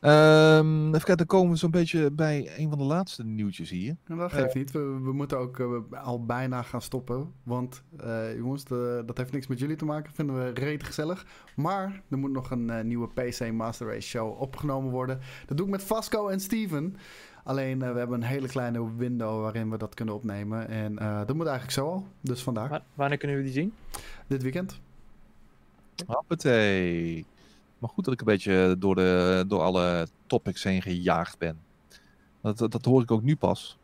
Um, 0.00 0.86
even 0.86 0.90
kijken, 0.90 1.16
dan 1.16 1.26
komen 1.26 1.50
we 1.50 1.58
zo'n 1.58 1.70
beetje 1.70 2.10
bij 2.10 2.52
een 2.56 2.68
van 2.68 2.78
de 2.78 2.84
laatste 2.84 3.24
nieuwtjes 3.24 3.70
hier. 3.70 3.96
En 4.04 4.16
dat 4.16 4.32
geeft 4.32 4.54
niet. 4.54 4.70
We, 4.70 5.10
moeten 5.12 5.38
ook 5.38 5.58
uh, 5.58 5.76
al 6.02 6.24
bijna 6.24 6.62
gaan 6.62 6.82
stoppen. 6.82 7.32
Want 7.42 7.82
uh, 8.04 8.36
jongens, 8.36 8.64
dat 9.06 9.16
heeft 9.16 9.32
niks 9.32 9.46
met 9.46 9.58
jullie 9.58 9.76
te 9.76 9.84
maken. 9.84 10.14
Vinden 10.14 10.36
we 10.36 10.60
reet 10.60 10.82
gezellig. 10.82 11.26
Maar 11.56 12.02
er 12.10 12.18
moet 12.18 12.32
nog 12.32 12.50
een 12.50 12.86
nieuwe 12.86 13.08
PC 13.08 13.52
Master 13.52 13.86
Race 13.86 14.08
show 14.08 14.40
opgenomen 14.40 14.90
worden. 14.90 15.20
Dat 15.46 15.56
doe 15.56 15.66
ik 15.66 15.72
met 15.72 15.82
Vasco 15.82 16.28
en 16.28 16.40
Steven. 16.40 16.96
Alleen 17.44 17.80
uh, 17.80 17.92
we 17.92 17.98
hebben 17.98 18.22
een 18.22 18.28
hele 18.28 18.48
kleine 18.48 18.96
window 18.96 19.42
waarin 19.42 19.70
we 19.70 19.78
dat 19.78 19.94
kunnen 19.94 20.14
opnemen. 20.14 20.68
En 20.68 20.92
uh, 20.92 21.18
dat 21.26 21.36
moet 21.36 21.46
eigenlijk 21.46 21.76
zo 21.76 21.86
al. 21.86 22.06
Dus 22.20 22.42
vandaag. 22.42 22.68
Wa 22.68 22.82
wanneer 22.94 23.18
kunnen 23.18 23.36
we 23.36 23.42
die 23.42 23.52
zien? 23.52 23.74
Dit 24.26 24.42
weekend. 24.42 24.80
Hoppatee. 26.06 27.26
Maar 27.78 27.90
goed 27.90 28.04
dat 28.04 28.14
ik 28.14 28.20
een 28.20 28.26
beetje 28.26 28.76
door, 28.78 28.94
de, 28.94 29.44
door 29.48 29.60
alle 29.60 30.08
topics 30.26 30.62
heen 30.62 30.82
gejaagd 30.82 31.38
ben. 31.38 31.58
Dat, 32.40 32.58
dat, 32.58 32.72
dat 32.72 32.84
hoor 32.84 33.02
ik 33.02 33.10
ook 33.10 33.22
nu 33.22 33.36
pas. 33.36 33.78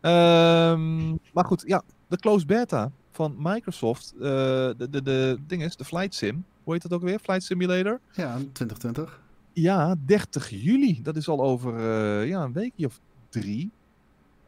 Um, 0.00 1.18
maar 1.32 1.44
goed, 1.44 1.62
ja, 1.66 1.82
de 2.06 2.16
closed 2.16 2.46
beta 2.46 2.90
van 3.10 3.34
Microsoft. 3.38 4.12
Uh, 4.16 4.20
de, 4.20 4.86
de, 4.90 5.02
de 5.02 5.38
ding 5.46 5.62
is, 5.62 5.76
de 5.76 5.84
Flight 5.84 6.14
Sim. 6.14 6.44
Hoe 6.64 6.72
heet 6.72 6.82
dat 6.82 6.92
ook 6.92 7.02
weer? 7.02 7.18
Flight 7.18 7.42
Simulator? 7.42 8.00
Ja, 8.12 8.36
2020. 8.52 9.20
Ja, 9.52 9.94
30 10.06 10.50
juli. 10.50 11.02
Dat 11.02 11.16
is 11.16 11.28
al 11.28 11.42
over 11.42 11.74
uh, 11.74 12.28
ja, 12.28 12.42
een 12.42 12.52
weekje 12.52 12.86
of 12.86 13.00
drie. 13.28 13.70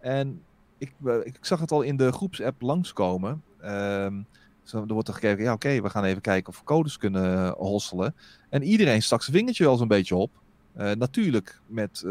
En 0.00 0.42
ik, 0.78 0.92
uh, 1.04 1.14
ik 1.22 1.38
zag 1.40 1.60
het 1.60 1.70
al 1.70 1.82
in 1.82 1.96
de 1.96 2.12
groepsapp 2.12 2.60
langskomen. 2.60 3.42
Zo, 4.62 4.80
er 4.80 4.92
wordt 4.92 5.08
er 5.08 5.14
gekeken, 5.14 5.44
ja 5.44 5.52
oké, 5.52 5.80
we 5.82 5.90
gaan 5.90 6.04
even 6.04 6.22
kijken 6.22 6.52
of 6.52 6.58
we 6.58 6.64
codes 6.64 6.96
kunnen 6.96 7.54
hosselen. 7.58 8.14
En 8.48 8.62
iedereen 8.62 9.02
stak 9.02 9.22
zijn 9.22 9.36
vingertje 9.36 9.64
wel 9.64 9.76
zo'n 9.76 9.88
beetje 9.88 10.16
op. 10.16 10.30
Natuurlijk 10.74 11.60
met 11.66 12.04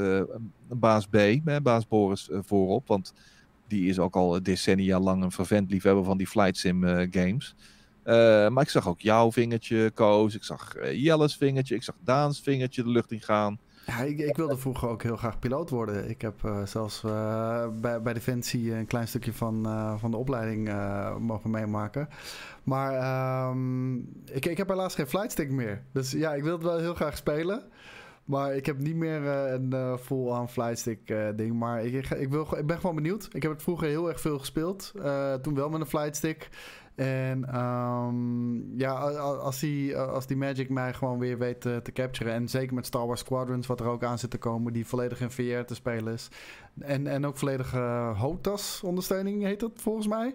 baas 0.68 1.08
B, 1.08 1.16
hè, 1.44 1.62
baas 1.62 1.88
Boris 1.88 2.30
voorop. 2.32 2.88
Want 2.88 3.14
die 3.68 3.90
is 3.90 4.00
ook 4.00 4.16
al 4.16 4.44
decennia 4.44 5.00
lang 5.00 5.24
een 5.24 5.32
vervent 5.32 5.72
liefhebber 5.72 6.04
van 6.04 6.18
die 6.18 6.28
flight 6.28 6.58
sim 6.58 6.84
games. 7.12 7.56
Uh, 8.10 8.16
maar 8.50 8.64
ik 8.64 8.70
zag 8.70 8.88
ook 8.88 9.00
jouw 9.00 9.32
vingertje, 9.32 9.92
Koos. 9.94 10.36
Ik 10.36 10.44
zag 10.44 10.78
uh, 10.78 11.04
Jelle's 11.04 11.36
vingertje. 11.36 11.76
Ik 11.76 11.84
zag 11.84 11.96
Daans 12.04 12.40
vingertje 12.40 12.84
de 12.84 12.90
lucht 12.90 13.12
in 13.12 13.22
gaan. 13.22 13.60
Ja, 13.86 14.00
ik, 14.00 14.20
ik 14.20 14.36
wilde 14.36 14.58
vroeger 14.58 14.90
ook 14.90 15.04
heel 15.04 15.18
graag 15.18 15.40
piloot 15.40 15.70
worden. 15.70 16.10
Ik 16.10 16.22
heb 16.22 16.42
uh, 16.46 16.66
zelfs 16.66 17.02
bij, 17.82 18.02
bij 18.02 18.14
Defensie 18.14 18.74
een 18.74 18.86
klein 18.86 19.08
stukje 19.08 19.34
van, 19.34 19.64
van 20.00 20.12
de 20.12 20.18
opleiding 20.18 20.74
mogen 21.20 21.50
meemaken. 21.50 22.10
Maar 22.64 23.50
um, 23.50 23.98
ik, 24.26 24.46
ik 24.46 24.58
heb 24.58 24.70
helaas 24.70 24.96
geen 24.96 25.08
flightstick 25.08 25.52
meer. 25.52 25.84
Dus 25.92 26.12
ja, 26.12 26.34
ik 26.34 26.44
wil 26.44 26.54
het 26.54 26.64
wel 26.64 26.78
heel 26.78 26.96
graag 26.96 27.18
spelen. 27.18 27.64
Maar 28.26 28.56
ik 28.56 28.66
heb 28.66 28.78
niet 28.78 28.96
meer 28.96 29.26
een 29.28 29.98
full-on 29.98 30.50
flightstick 30.50 31.14
ding. 31.36 31.60
Maar 31.60 31.84
ik, 31.86 32.10
ik, 32.10 32.30
wil, 32.30 32.48
ik 32.58 32.66
ben 32.66 32.80
gewoon 32.80 32.96
benieuwd. 32.96 33.30
Ik 33.32 33.42
heb 33.42 33.52
het 33.52 33.64
vroeger 33.64 33.88
heel 33.88 34.10
erg 34.10 34.22
veel 34.22 34.40
gespeeld. 34.40 34.92
toen 35.42 35.56
wel 35.56 35.70
met 35.70 35.82
een 35.82 35.88
flightstick. 35.88 36.50
En 37.00 37.56
um, 37.60 38.78
ja, 38.78 38.92
als 39.20 39.60
die, 39.60 39.98
als 39.98 40.28
die 40.28 40.38
Magic 40.38 40.70
mij 40.70 40.94
gewoon 40.94 41.20
weer 41.20 41.38
weet 41.38 41.62
te, 41.62 41.80
te 41.84 41.92
capturen. 41.92 42.34
En 42.34 42.48
zeker 42.48 42.74
met 42.76 42.86
Star 42.86 43.08
Wars 43.08 43.20
Squadrons, 43.20 43.68
wat 43.68 43.80
er 43.80 43.88
ook 43.88 44.04
aan 44.04 44.20
zit 44.20 44.30
te 44.30 44.38
komen, 44.38 44.74
die 44.74 44.86
volledig 44.86 45.22
in 45.22 45.32
VR 45.32 45.62
te 45.66 45.76
spelen 45.76 46.14
is. 46.14 46.30
En, 46.80 47.08
en 47.08 47.26
ook 47.26 47.38
volledige 47.38 47.80
HOTAS-ondersteuning 48.16 49.44
heet 49.44 49.60
dat 49.60 49.72
volgens 49.76 50.08
mij. 50.08 50.34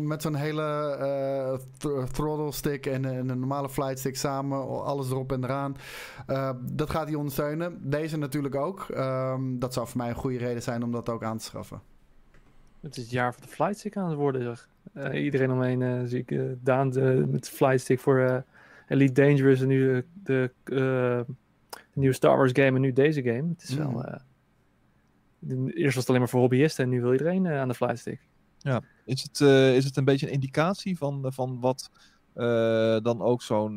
Met 0.00 0.22
zo'n 0.22 0.34
hele 0.34 0.96
uh, 1.00 2.02
th 2.04 2.14
throttle 2.14 2.52
stick 2.52 2.86
en, 2.86 3.04
en, 3.04 3.28
een 3.28 3.38
normale 3.38 3.68
flight 3.68 3.98
stick 3.98 4.16
samen, 4.16 4.84
alles 4.84 5.10
erop 5.10 5.32
en 5.32 5.44
eraan. 5.44 5.76
Uh, 6.28 6.50
dat 6.60 6.90
gaat 6.90 7.06
hij 7.06 7.14
ondersteunen. 7.14 7.90
Deze 7.90 8.16
natuurlijk 8.16 8.54
ook. 8.54 8.86
Um, 8.90 9.58
dat 9.58 9.72
zou 9.72 9.88
voor 9.88 9.98
mij 9.98 10.08
een 10.08 10.14
goede 10.14 10.38
reden 10.38 10.62
zijn 10.62 10.82
om 10.82 10.92
dat 10.92 11.08
ook 11.08 11.22
aan 11.22 11.38
te 11.38 11.44
schaffen. 11.44 11.80
Het 12.80 12.96
is 12.96 13.02
het 13.02 13.12
jaar 13.12 13.32
van 13.32 13.42
de 13.42 13.48
flight 13.48 13.78
stick 13.78 13.96
aan 13.96 14.08
het 14.08 14.18
worden, 14.18 14.42
zeg. 14.42 14.68
Uh, 14.94 15.24
iedereen 15.24 15.50
omheen 15.50 15.80
uh, 15.80 16.00
zie 16.04 16.18
ik 16.18 16.30
uh, 16.30 16.52
Daan 16.60 16.90
de, 16.90 17.26
met 17.28 17.44
de 17.44 17.50
flightstick 17.50 18.00
voor 18.00 18.44
Elite 18.88 19.12
Dangerous 19.12 19.60
en 19.60 19.68
nu 19.68 20.04
de, 20.22 20.50
de, 20.64 21.24
nieuwe 21.94 22.14
Star 22.14 22.36
Wars 22.36 22.52
game 22.52 22.76
en 22.76 22.80
nu 22.80 22.92
deze 22.92 23.22
game. 23.22 23.48
Het 23.48 23.62
is 23.62 23.76
mm. 23.76 23.94
wel... 23.94 24.20
eerst 25.66 25.84
was 25.84 25.94
het 25.94 26.08
alleen 26.08 26.20
maar 26.20 26.28
voor 26.28 26.40
hobbyisten 26.40 26.84
en 26.84 26.90
nu 26.90 27.00
wil 27.00 27.12
iedereen 27.12 27.48
aan 27.48 27.68
de 27.68 27.74
flightstick. 27.74 28.20
Ja, 28.58 28.82
is 29.04 29.22
het, 29.22 29.40
is 29.76 29.84
het 29.84 29.96
een 29.96 30.04
beetje 30.04 30.26
een 30.26 30.32
indicatie 30.32 30.96
van, 30.96 31.32
van 31.32 31.60
wat 31.60 31.90
dan 33.02 33.20
ook 33.20 33.42
zo'n 33.42 33.74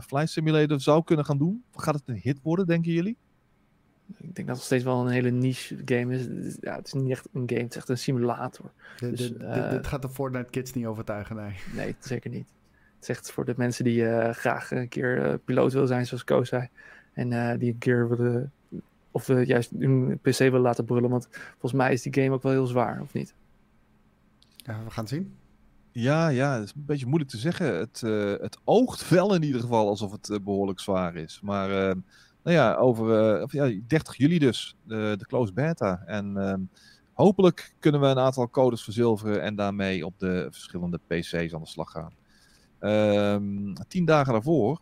flight 0.00 0.30
simulator 0.30 0.80
zou 0.80 1.04
kunnen 1.04 1.24
gaan 1.24 1.38
doen? 1.38 1.64
Gaat 1.74 1.94
het 1.94 2.02
een 2.06 2.20
hit 2.22 2.38
worden, 2.42 2.66
denken 2.66 2.92
jullie? 2.92 3.16
Ik 4.18 4.34
denk 4.34 4.36
dat 4.36 4.46
het 4.46 4.46
nog 4.46 4.62
steeds 4.62 4.84
wel 4.84 5.00
een 5.00 5.12
hele 5.12 5.30
niche 5.30 5.76
game 5.84 6.14
is. 6.14 6.56
Ja, 6.60 6.76
het 6.76 6.86
is 6.86 6.92
niet 6.92 7.10
echt 7.10 7.28
een 7.32 7.42
game, 7.46 7.62
het 7.62 7.70
is 7.70 7.76
echt 7.76 7.88
een 7.88 7.98
simulator. 7.98 8.70
Dit, 8.98 9.16
dus, 9.16 9.32
dit, 9.32 9.42
uh, 9.42 9.70
dit 9.70 9.86
gaat 9.86 10.02
de 10.02 10.08
Fortnite 10.08 10.50
kids 10.50 10.72
niet 10.72 10.86
overtuigen, 10.86 11.36
nee. 11.36 11.54
Nee, 11.74 11.96
zeker 11.98 12.30
niet. 12.30 12.46
Het 12.70 13.02
is 13.02 13.08
echt 13.08 13.32
voor 13.32 13.44
de 13.44 13.54
mensen 13.56 13.84
die 13.84 14.02
uh, 14.02 14.30
graag 14.30 14.70
een 14.70 14.88
keer 14.88 15.26
uh, 15.26 15.34
piloot 15.44 15.72
willen 15.72 15.88
zijn, 15.88 16.06
zoals 16.06 16.24
Koos 16.24 16.48
zei. 16.48 16.68
En 17.12 17.58
die 17.58 17.72
een 17.72 17.78
keer 17.78 18.08
willen, 18.08 18.52
of 19.10 19.26
juist 19.44 19.70
een 19.78 20.18
PC 20.22 20.38
willen 20.38 20.60
laten 20.60 20.84
brullen. 20.84 21.10
Want 21.10 21.28
volgens 21.50 21.72
mij 21.72 21.92
is 21.92 22.02
die 22.02 22.14
game 22.14 22.30
ook 22.30 22.42
wel 22.42 22.52
heel 22.52 22.66
zwaar, 22.66 23.00
of 23.00 23.12
niet? 23.12 23.34
Ja, 24.56 24.84
we 24.84 24.90
gaan 24.90 25.04
het 25.04 25.12
zien. 25.12 25.34
Ja, 25.92 26.28
ja, 26.28 26.54
het 26.54 26.64
is 26.64 26.72
een 26.74 26.84
beetje 26.84 27.06
moeilijk 27.06 27.30
te 27.30 27.38
zeggen. 27.38 27.76
Het, 27.76 28.00
het 28.40 28.58
oogt 28.64 29.08
wel 29.08 29.34
in 29.34 29.42
ieder 29.42 29.60
geval 29.60 29.88
alsof 29.88 30.12
het 30.12 30.44
behoorlijk 30.44 30.80
zwaar 30.80 31.16
is. 31.16 31.40
Maar 31.42 31.88
ehm, 31.88 31.98
nou 32.42 32.56
ja, 32.56 32.74
over 32.74 33.40
uh, 33.40 33.46
ja, 33.46 33.80
30 33.86 34.16
juli 34.16 34.38
dus, 34.38 34.76
de, 34.82 35.14
de 35.18 35.26
close 35.26 35.52
beta. 35.52 36.02
En 36.06 36.34
uh, 36.36 36.54
hopelijk 37.12 37.74
kunnen 37.78 38.00
we 38.00 38.06
een 38.06 38.18
aantal 38.18 38.50
codes 38.50 38.82
verzilveren 38.82 39.42
en 39.42 39.54
daarmee 39.54 40.06
op 40.06 40.18
de 40.18 40.48
verschillende 40.50 41.00
PC's 41.06 41.54
aan 41.54 41.60
de 41.60 41.66
slag 41.66 41.90
gaan. 41.90 42.12
Ehm, 42.78 43.74
tien 43.88 44.04
dagen 44.04 44.32
daarvoor 44.32 44.80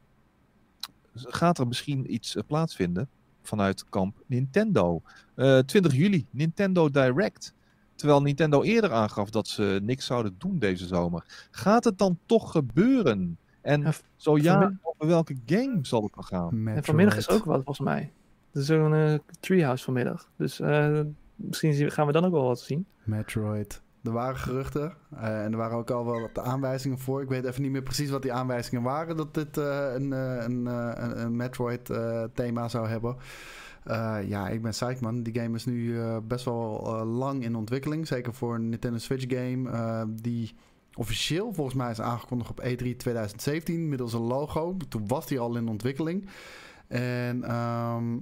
gaat 1.15 1.59
er 1.59 1.67
misschien 1.67 2.13
iets 2.15 2.37
eh, 2.37 2.43
plaatsvinden 2.47 3.09
vanuit 3.43 3.85
kamp 3.89 4.23
Nintendo. 4.27 5.03
Eh 5.35 5.59
20 5.59 5.95
juli, 5.95 6.27
Nintendo 6.31 6.91
Direct. 6.91 7.55
Terwijl 7.95 8.23
Nintendo 8.23 8.63
eerder 8.63 8.93
aangaf 8.93 9.31
dat 9.31 9.49
ze 9.49 9.81
niks 9.83 10.07
zouden 10.07 10.35
doen 10.39 10.59
deze 10.59 10.87
zomer. 10.87 11.49
Gaat 11.51 11.85
het 11.85 11.99
dan 11.99 12.19
toch 12.27 12.51
gebeuren? 12.51 13.39
En 13.61 13.81
Ja, 13.83 13.93
zo 14.17 14.37
ja, 14.39 14.73
over 14.83 15.07
welke 15.07 15.37
game 15.47 15.79
zal 15.83 16.03
het 16.03 16.15
dan 16.15 16.25
gaan? 16.25 16.67
En 16.69 16.85
vanmiddag 16.85 17.17
is 17.17 17.29
ook 17.31 17.45
wat, 17.45 17.55
volgens 17.65 17.81
mij. 17.81 18.13
Er 18.53 18.61
is 18.61 18.69
een 18.69 18.95
eh, 18.95 19.19
treehouse 19.41 19.85
vanmiddag. 19.85 20.31
Dus 20.37 20.61
eh, 20.61 21.01
misschien 21.37 21.91
gaan 21.91 22.07
we 22.07 22.13
dan 22.13 22.25
ook 22.25 22.33
wel 22.33 22.45
wat 22.47 22.61
zien. 22.61 22.87
Metroid. 23.05 23.83
Er 24.03 24.13
waren 24.13 24.37
geruchten 24.37 24.93
eh, 25.17 25.45
en 25.45 25.53
er 25.53 25.57
waren 25.59 25.77
ook 25.77 25.91
al 25.91 26.05
wel 26.05 26.21
wat 26.21 26.39
aanwijzingen 26.39 26.99
voor. 26.99 27.23
Ik 27.23 27.29
weet 27.29 27.45
even 27.45 27.63
niet 27.63 27.71
meer 27.71 27.83
precies 27.83 28.11
wat 28.11 28.23
die 28.23 28.33
aanwijzingen 28.33 28.83
waren 28.83 29.17
dat 29.17 29.35
dit 29.35 29.57
eh, 29.59 29.93
een, 29.95 30.13
eh, 30.13 30.35
een, 30.45 30.67
eh, 30.67 30.91
een, 30.95 31.21
een 31.21 31.37
Metroid-thema 31.37 32.69
zou 32.69 32.89
hebben. 32.89 33.17
Eh, 33.85 34.17
ja, 34.25 34.49
ik 34.49 34.63
ben 34.63 34.71
psyched 34.71 35.01
man. 35.01 35.23
Die 35.23 35.41
game 35.41 35.55
is 35.55 35.65
nu 35.65 36.01
eh, 36.01 36.17
best 36.23 36.45
wel 36.45 36.83
eh, 36.87 37.19
lang 37.19 37.43
in 37.45 37.55
ontwikkeling. 37.57 38.07
Zeker 38.07 38.35
voor 38.35 38.55
een 38.55 38.69
Nintendo 38.69 38.99
Switch 38.99 39.25
game. 39.37 39.71
eh, 39.71 40.03
die 40.23 40.55
officieel 40.99 41.53
volgens 41.53 41.77
mij 41.77 41.91
is 41.91 42.01
aangekondigd 42.01 42.51
op 42.51 42.61
E 42.61 42.73
E3 42.75 42.97
2017 42.97 43.89
middels 43.89 44.13
een 44.13 44.21
logo. 44.21 44.77
Toen 44.89 45.07
was 45.09 45.27
die 45.27 45.39
al 45.39 45.57
in 45.57 45.69
ontwikkeling. 45.69 46.29
En 46.89 47.45
ehm, 47.45 48.13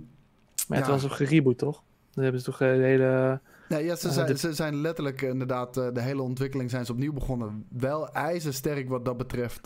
Maar 0.68 0.78
het 0.78 0.86
Ja. 0.86 0.92
was 0.92 1.04
ook 1.04 1.12
gereboot, 1.12 1.58
toch? 1.58 1.82
Dan 2.12 2.22
hebben 2.24 2.42
ze 2.42 2.50
toch 2.50 2.60
eh, 2.60 2.68
de 2.76 2.82
hele... 2.82 3.40
Nee, 3.68 3.84
ja, 3.84 3.96
ze, 3.96 4.08
Eh, 4.08 4.14
zijn, 4.14 4.38
ze 4.38 4.54
zijn 4.54 4.76
letterlijk 4.76 5.22
eh, 5.22 5.28
inderdaad 5.28 5.76
eh, 5.76 5.86
de 5.92 6.00
hele 6.00 6.22
ontwikkeling 6.22 6.70
zijn 6.70 6.86
ze 6.86 6.92
opnieuw 6.92 7.12
begonnen. 7.12 7.66
Wel 7.70 8.12
ijzersterk 8.12 8.88
wat 8.88 9.04
dat 9.04 9.16
betreft. 9.16 9.64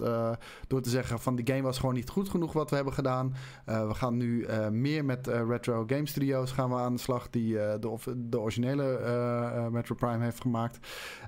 door 0.66 0.80
te 0.80 0.90
zeggen 0.90 1.18
van 1.18 1.36
die 1.36 1.46
game 1.46 1.62
was 1.62 1.78
gewoon 1.78 1.94
niet 1.94 2.08
goed 2.08 2.28
genoeg 2.28 2.52
wat 2.52 2.70
we 2.70 2.76
hebben 2.76 2.94
gedaan. 2.94 3.34
We 3.64 3.94
gaan 3.94 4.16
nu 4.16 4.46
meer 4.70 5.04
met 5.04 5.26
Retro 5.26 5.84
Game 5.86 6.06
Studios 6.06 6.52
gaan 6.52 6.70
we 6.70 6.76
aan 6.76 6.94
de 6.94 7.00
slag. 7.00 7.30
Die 7.30 7.52
de, 7.54 7.98
de 8.16 8.40
originele 8.40 9.68
Metro 9.70 9.94
Prime 9.94 10.24
heeft 10.24 10.40
gemaakt. 10.40 10.78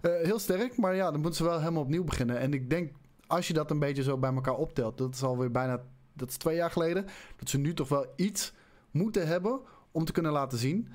Heel 0.02 0.38
sterk, 0.38 0.76
maar 0.76 0.94
ja, 0.94 1.10
dan 1.10 1.20
moeten 1.20 1.34
ze 1.34 1.44
wel 1.44 1.58
helemaal 1.58 1.82
opnieuw 1.82 2.04
beginnen. 2.04 2.38
En 2.38 2.54
ik 2.54 2.70
denk, 2.70 2.92
als 3.26 3.46
je 3.46 3.52
dat 3.52 3.70
een 3.70 3.78
beetje 3.78 4.02
zo 4.02 4.18
bij 4.18 4.32
elkaar 4.34 4.56
optelt. 4.56 4.98
Dat 4.98 5.14
is 5.14 5.22
alweer 5.22 5.50
bijna, 5.50 5.80
dat 6.12 6.28
is 6.28 6.36
twee 6.36 6.56
jaar 6.56 6.70
geleden. 6.70 7.06
Dat 7.36 7.48
ze 7.48 7.58
nu 7.58 7.74
toch 7.74 7.88
wel 7.88 8.06
iets 8.16 8.52
moeten 8.90 9.26
hebben 9.26 9.60
om 9.90 10.04
te 10.04 10.12
kunnen 10.12 10.32
laten 10.32 10.58
zien. 10.58 10.88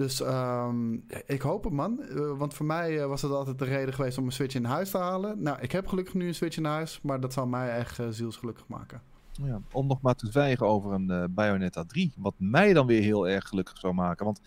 Dus 0.00 0.20
ehm, 0.20 0.92
ik 1.26 1.40
hoop 1.40 1.64
het, 1.64 1.72
man. 1.72 2.02
Eh, 2.02 2.38
want 2.38 2.54
voor 2.54 2.66
mij 2.66 3.00
eh, 3.00 3.06
was 3.06 3.22
het 3.22 3.32
altijd 3.32 3.58
de 3.58 3.64
reden 3.64 3.94
geweest 3.94 4.18
om 4.18 4.24
een 4.24 4.32
Switch 4.32 4.54
in 4.54 4.64
huis 4.64 4.90
te 4.90 4.98
halen. 4.98 5.42
Nou, 5.42 5.60
ik 5.60 5.72
heb 5.72 5.86
gelukkig 5.86 6.14
nu 6.14 6.26
een 6.26 6.34
Switch 6.34 6.56
in 6.56 6.64
huis, 6.64 7.00
maar 7.02 7.20
dat 7.20 7.32
zal 7.32 7.46
mij 7.46 7.70
echt 7.70 7.98
eh, 7.98 8.06
zielsgelukkig 8.10 8.68
maken. 8.68 9.02
Ja, 9.32 9.60
om 9.72 9.86
nog 9.86 10.00
maar 10.00 10.14
te 10.14 10.26
zwijgen 10.26 10.66
over 10.66 10.92
een 10.92 11.34
Bayonetta 11.34 11.84
3. 11.84 12.12
Wat 12.16 12.34
mij 12.36 12.72
dan 12.72 12.86
weer 12.86 13.02
heel 13.02 13.28
erg 13.28 13.48
gelukkig 13.48 13.78
zou 13.78 13.94
maken. 13.94 14.24
Want 14.24 14.40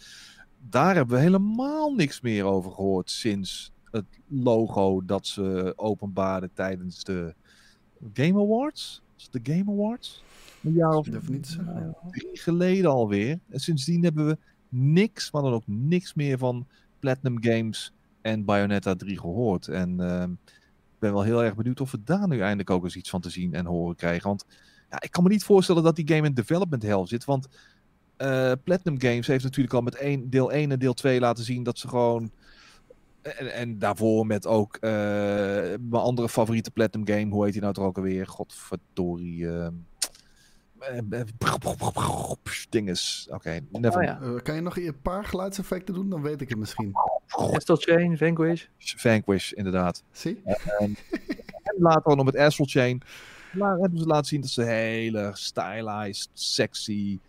daar 0.69 0.95
hebben 0.95 1.15
we 1.15 1.21
helemaal 1.21 1.93
niks 1.93 2.21
meer 2.21 2.43
over 2.43 2.71
gehoord 2.71 3.11
sinds 3.11 3.71
het 3.91 4.05
logo 4.27 5.05
dat 5.05 5.27
ze 5.27 5.73
openbaarden 5.75 6.53
tijdens 6.53 7.03
de 7.03 7.33
Game 8.13 8.41
Awards. 8.41 9.01
De 9.31 9.39
Game 9.43 9.71
Awards? 9.71 10.23
Een 10.63 10.73
jaar 10.73 10.95
of 10.95 11.07
drie 11.07 12.39
geleden 12.39 12.91
alweer. 12.91 13.39
En 13.49 13.59
sindsdien 13.59 14.03
hebben 14.03 14.27
we 14.27 14.37
niks, 14.73 15.31
maar 15.31 15.41
dan 15.41 15.53
ook 15.53 15.67
niks 15.67 16.13
meer 16.13 16.37
van 16.37 16.67
Platinum 16.99 17.43
Games 17.43 17.93
en 18.21 18.45
Bayonetta 18.45 18.95
3 18.95 19.19
gehoord. 19.19 19.67
En 19.67 19.99
ehm, 19.99 20.31
ik 20.31 20.99
ben 20.99 21.13
wel 21.13 21.23
heel 21.23 21.43
erg 21.43 21.55
benieuwd 21.55 21.81
of 21.81 21.91
we 21.91 22.03
daar 22.03 22.27
nu 22.27 22.39
eindelijk 22.39 22.69
ook 22.69 22.83
eens 22.83 22.95
iets 22.95 23.09
van 23.09 23.21
te 23.21 23.29
zien 23.29 23.53
en 23.53 23.65
horen 23.65 23.95
krijgen. 23.95 24.27
Want 24.27 24.45
ja, 24.89 25.01
ik 25.01 25.11
kan 25.11 25.23
me 25.23 25.29
niet 25.29 25.43
voorstellen 25.43 25.83
dat 25.83 25.95
die 25.95 26.07
game 26.07 26.27
in 26.27 26.33
development 26.33 26.83
hell 26.83 27.05
zit. 27.05 27.25
Want 27.25 27.47
eh, 28.17 28.51
Platinum 28.63 29.01
Games 29.01 29.27
heeft 29.27 29.43
natuurlijk 29.43 29.73
al 29.73 29.81
met 29.81 30.21
deel 30.31 30.51
1 30.51 30.71
en 30.71 30.79
deel 30.79 30.93
2 30.93 31.19
laten 31.19 31.43
zien 31.43 31.63
dat 31.63 31.79
ze 31.79 31.87
gewoon. 31.87 32.31
En, 33.21 33.53
en 33.53 33.79
daarvoor 33.79 34.25
met 34.25 34.47
ook 34.47 34.75
eh, 34.75 34.91
mijn 35.79 35.91
andere 35.91 36.29
favoriete 36.29 36.71
Platinum 36.71 37.07
game. 37.07 37.31
Hoe 37.31 37.43
heet 37.43 37.53
die 37.53 37.61
nou 37.61 37.73
toch 37.73 37.85
ook 37.85 37.97
alweer? 37.97 38.27
Godverdorie. 38.27 39.47
Eh, 40.89 42.31
dinges. 42.69 43.27
Oké, 43.31 43.59
never. 43.71 43.99
Oh 43.99 44.03
ja. 44.03 44.19
Eh, 44.21 44.35
kan 44.43 44.55
je 44.55 44.61
nog 44.61 44.77
een 44.77 45.01
paar 45.01 45.25
geluidseffecten 45.25 45.93
doen? 45.93 46.09
Dan 46.09 46.21
weet 46.21 46.41
ik 46.41 46.49
het 46.49 46.57
misschien. 46.57 46.91
Astral 47.27 47.77
Chain, 47.77 48.17
Vanquish. 48.17 48.65
Vanquish, 48.77 49.51
inderdaad. 49.51 50.03
Zie? 50.11 50.41
En 50.43 50.97
later 51.77 52.05
ook 52.05 52.15
nog 52.15 52.25
met 52.25 52.37
Astral 52.37 52.67
Chain. 52.67 53.01
Maar 53.51 53.77
hebben 53.77 53.99
ze 53.99 54.05
laten 54.05 54.25
zien 54.25 54.41
dat 54.41 54.49
ze 54.49 54.63
hele 54.63 55.31
stylized, 55.33 56.29
sexy, 56.33 57.19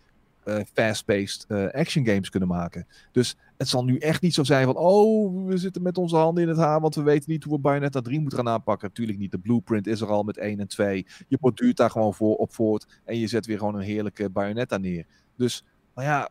eh, 0.45 0.59
fast-paced 0.73 1.45
eh, 1.47 1.67
action 1.71 2.05
games 2.05 2.29
kunnen 2.29 2.49
maken. 2.49 2.87
Dus 3.11 3.35
het 3.57 3.67
zal 3.67 3.83
nu 3.83 3.97
echt 3.97 4.21
niet 4.21 4.33
zo 4.33 4.43
zijn 4.43 4.65
van, 4.65 4.77
oh, 4.77 5.47
we 5.47 5.57
zitten 5.57 5.81
met 5.81 5.97
onze 5.97 6.15
handen 6.15 6.43
in 6.43 6.49
het 6.49 6.57
haar, 6.57 6.81
want 6.81 6.95
we 6.95 7.01
weten 7.01 7.31
niet 7.31 7.43
hoe 7.43 7.53
we 7.53 7.59
Bayonetta 7.59 8.01
3 8.01 8.19
moeten 8.19 8.37
gaan 8.37 8.53
aanpakken. 8.53 8.87
Natuurlijk 8.87 9.17
niet, 9.17 9.31
de 9.31 9.39
blueprint 9.39 9.87
is 9.87 10.01
er 10.01 10.07
al 10.07 10.23
met 10.23 10.37
1 10.37 10.59
en 10.59 10.67
2. 10.67 11.05
Je 11.27 11.37
borduurt 11.39 11.77
daar 11.77 11.89
gewoon 11.89 12.13
voor, 12.13 12.35
op 12.35 12.53
voort 12.53 13.01
en 13.03 13.19
je 13.19 13.27
zet 13.27 13.45
weer 13.45 13.57
gewoon 13.57 13.75
een 13.75 13.81
heerlijke 13.81 14.29
Bayonetta 14.29 14.77
neer. 14.77 15.05
Dus, 15.35 15.65
maar 15.93 16.05
ja, 16.05 16.29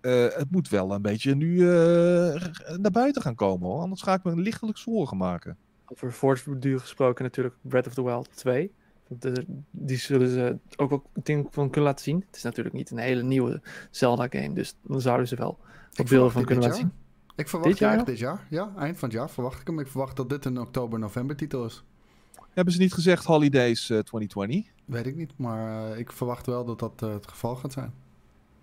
eh, 0.00 0.26
het 0.28 0.50
moet 0.50 0.68
wel 0.68 0.92
een 0.92 1.02
beetje 1.02 1.34
nu 1.34 1.70
eh, 1.70 2.42
naar 2.76 2.90
buiten 2.92 3.22
gaan 3.22 3.34
komen 3.34 3.68
hoor. 3.68 3.80
Anders 3.80 4.02
ga 4.02 4.14
ik 4.14 4.24
me 4.24 4.36
lichtelijk 4.36 4.78
zorgen 4.78 5.16
maken. 5.16 5.56
Over 5.86 6.12
voortduur 6.12 6.80
gesproken 6.80 7.24
natuurlijk 7.24 7.54
Breath 7.60 7.86
of 7.86 7.94
the 7.94 8.04
Wild 8.04 8.36
2. 8.36 8.72
De, 9.18 9.44
die 9.70 9.96
zullen 9.96 10.28
ze 10.28 10.58
ook 10.76 10.90
wel 10.90 11.02
dingen 11.22 11.46
van 11.50 11.70
kunnen 11.70 11.90
laten 11.90 12.04
zien. 12.04 12.24
Het 12.26 12.36
is 12.36 12.42
natuurlijk 12.42 12.74
niet 12.74 12.90
een 12.90 12.98
hele 12.98 13.22
nieuwe 13.22 13.60
Zelda-game, 13.90 14.52
dus 14.52 14.74
dan 14.82 15.00
zouden 15.00 15.28
ze 15.28 15.36
wel 15.36 15.58
wat 15.92 16.08
beelden 16.08 16.32
van 16.32 16.44
kunnen 16.44 16.64
laten 16.64 16.78
zien. 16.78 16.92
Ik 17.36 17.48
verwacht 17.48 17.70
Dit 17.70 17.78
jaar 17.78 18.04
dit 18.04 18.18
jaar. 18.18 18.46
Ja, 18.50 18.72
eind 18.76 18.98
van 18.98 19.08
het 19.08 19.18
jaar 19.18 19.30
verwacht 19.30 19.60
ik 19.60 19.66
hem. 19.66 19.78
Ik 19.78 19.86
verwacht 19.86 20.16
dat 20.16 20.28
dit 20.28 20.44
een 20.44 20.60
oktober-november 20.60 21.36
titel 21.36 21.64
is. 21.64 21.84
Hebben 22.50 22.74
ze 22.74 22.80
niet 22.80 22.92
gezegd 22.92 23.24
Holidays 23.24 23.90
eh, 23.90 23.98
2020? 23.98 24.72
Weet 24.84 25.06
ik 25.06 25.16
niet, 25.16 25.32
maar 25.36 25.90
eh, 25.90 25.98
ik 25.98 26.12
verwacht 26.12 26.46
wel 26.46 26.64
dat 26.64 26.78
dat 26.78 27.02
eh, 27.02 27.12
het 27.12 27.26
geval 27.26 27.56
gaat 27.56 27.72
zijn. 27.72 27.92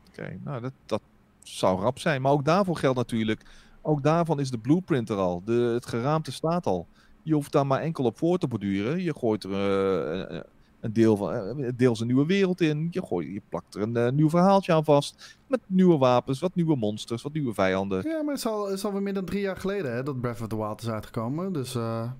Oké, 0.10 0.40
nou 0.44 0.62
dat, 0.62 0.74
dat 0.86 1.02
zou 1.44 1.82
rap 1.82 2.00
zijn. 2.00 2.22
Maar 2.22 2.32
ook 2.32 2.46
daarvoor 2.46 2.78
geldt 2.78 2.98
natuurlijk, 2.98 3.42
ook 3.82 4.04
daarvan 4.04 4.40
is 4.40 4.52
de 4.52 4.58
blueprint 4.58 5.10
er 5.10 5.18
al. 5.18 5.42
De, 5.46 5.54
het 5.54 5.86
geraamte 5.86 6.32
staat 6.32 6.66
al. 6.66 6.88
Je 7.30 7.36
hoeft 7.36 7.52
daar 7.52 7.68
maar 7.68 7.82
enkel 7.82 8.04
op 8.04 8.18
voor 8.18 8.38
te 8.38 8.48
borduren. 8.48 9.04
Je 9.04 9.14
gooit 9.18 9.44
er 9.44 9.52
eh, 9.52 10.40
een- 10.82 10.94
deel 10.94 11.16
van, 11.18 11.34
eh, 11.34 11.70
deels 11.76 12.00
een 12.00 12.08
nieuwe 12.08 12.26
wereld 12.26 12.62
in. 12.62 12.88
Je, 12.92 13.06
gooit, 13.06 13.28
je 13.34 13.42
plakt 13.50 13.76
er 13.76 13.82
een 13.82 13.96
eh, 13.98 14.12
nieuw 14.12 14.30
verhaaltje 14.30 14.74
aan 14.74 14.84
vast. 14.84 15.38
Met 15.48 15.60
nieuwe 15.66 15.98
wapens, 15.98 16.40
wat 16.40 16.56
nieuwe 16.56 16.76
monsters, 16.76 17.22
wat 17.22 17.34
nieuwe 17.34 17.54
vijanden. 17.54 18.04
Ja, 18.04 18.22
maar 18.22 18.34
het 18.34 18.38
is, 18.38 18.46
al, 18.52 18.66
het 18.66 18.74
is 18.78 18.86
alweer 18.86 19.02
meer 19.02 19.14
dan 19.14 19.26
drie 19.26 19.42
jaar 19.42 19.58
geleden 19.58 19.94
hè, 19.94 20.04
dat 20.04 20.22
Breath 20.22 20.42
of 20.42 20.48
the 20.48 20.58
Wild 20.58 20.82
is 20.82 20.90
uitgekomen. 20.90 21.54
Dus 21.54 21.74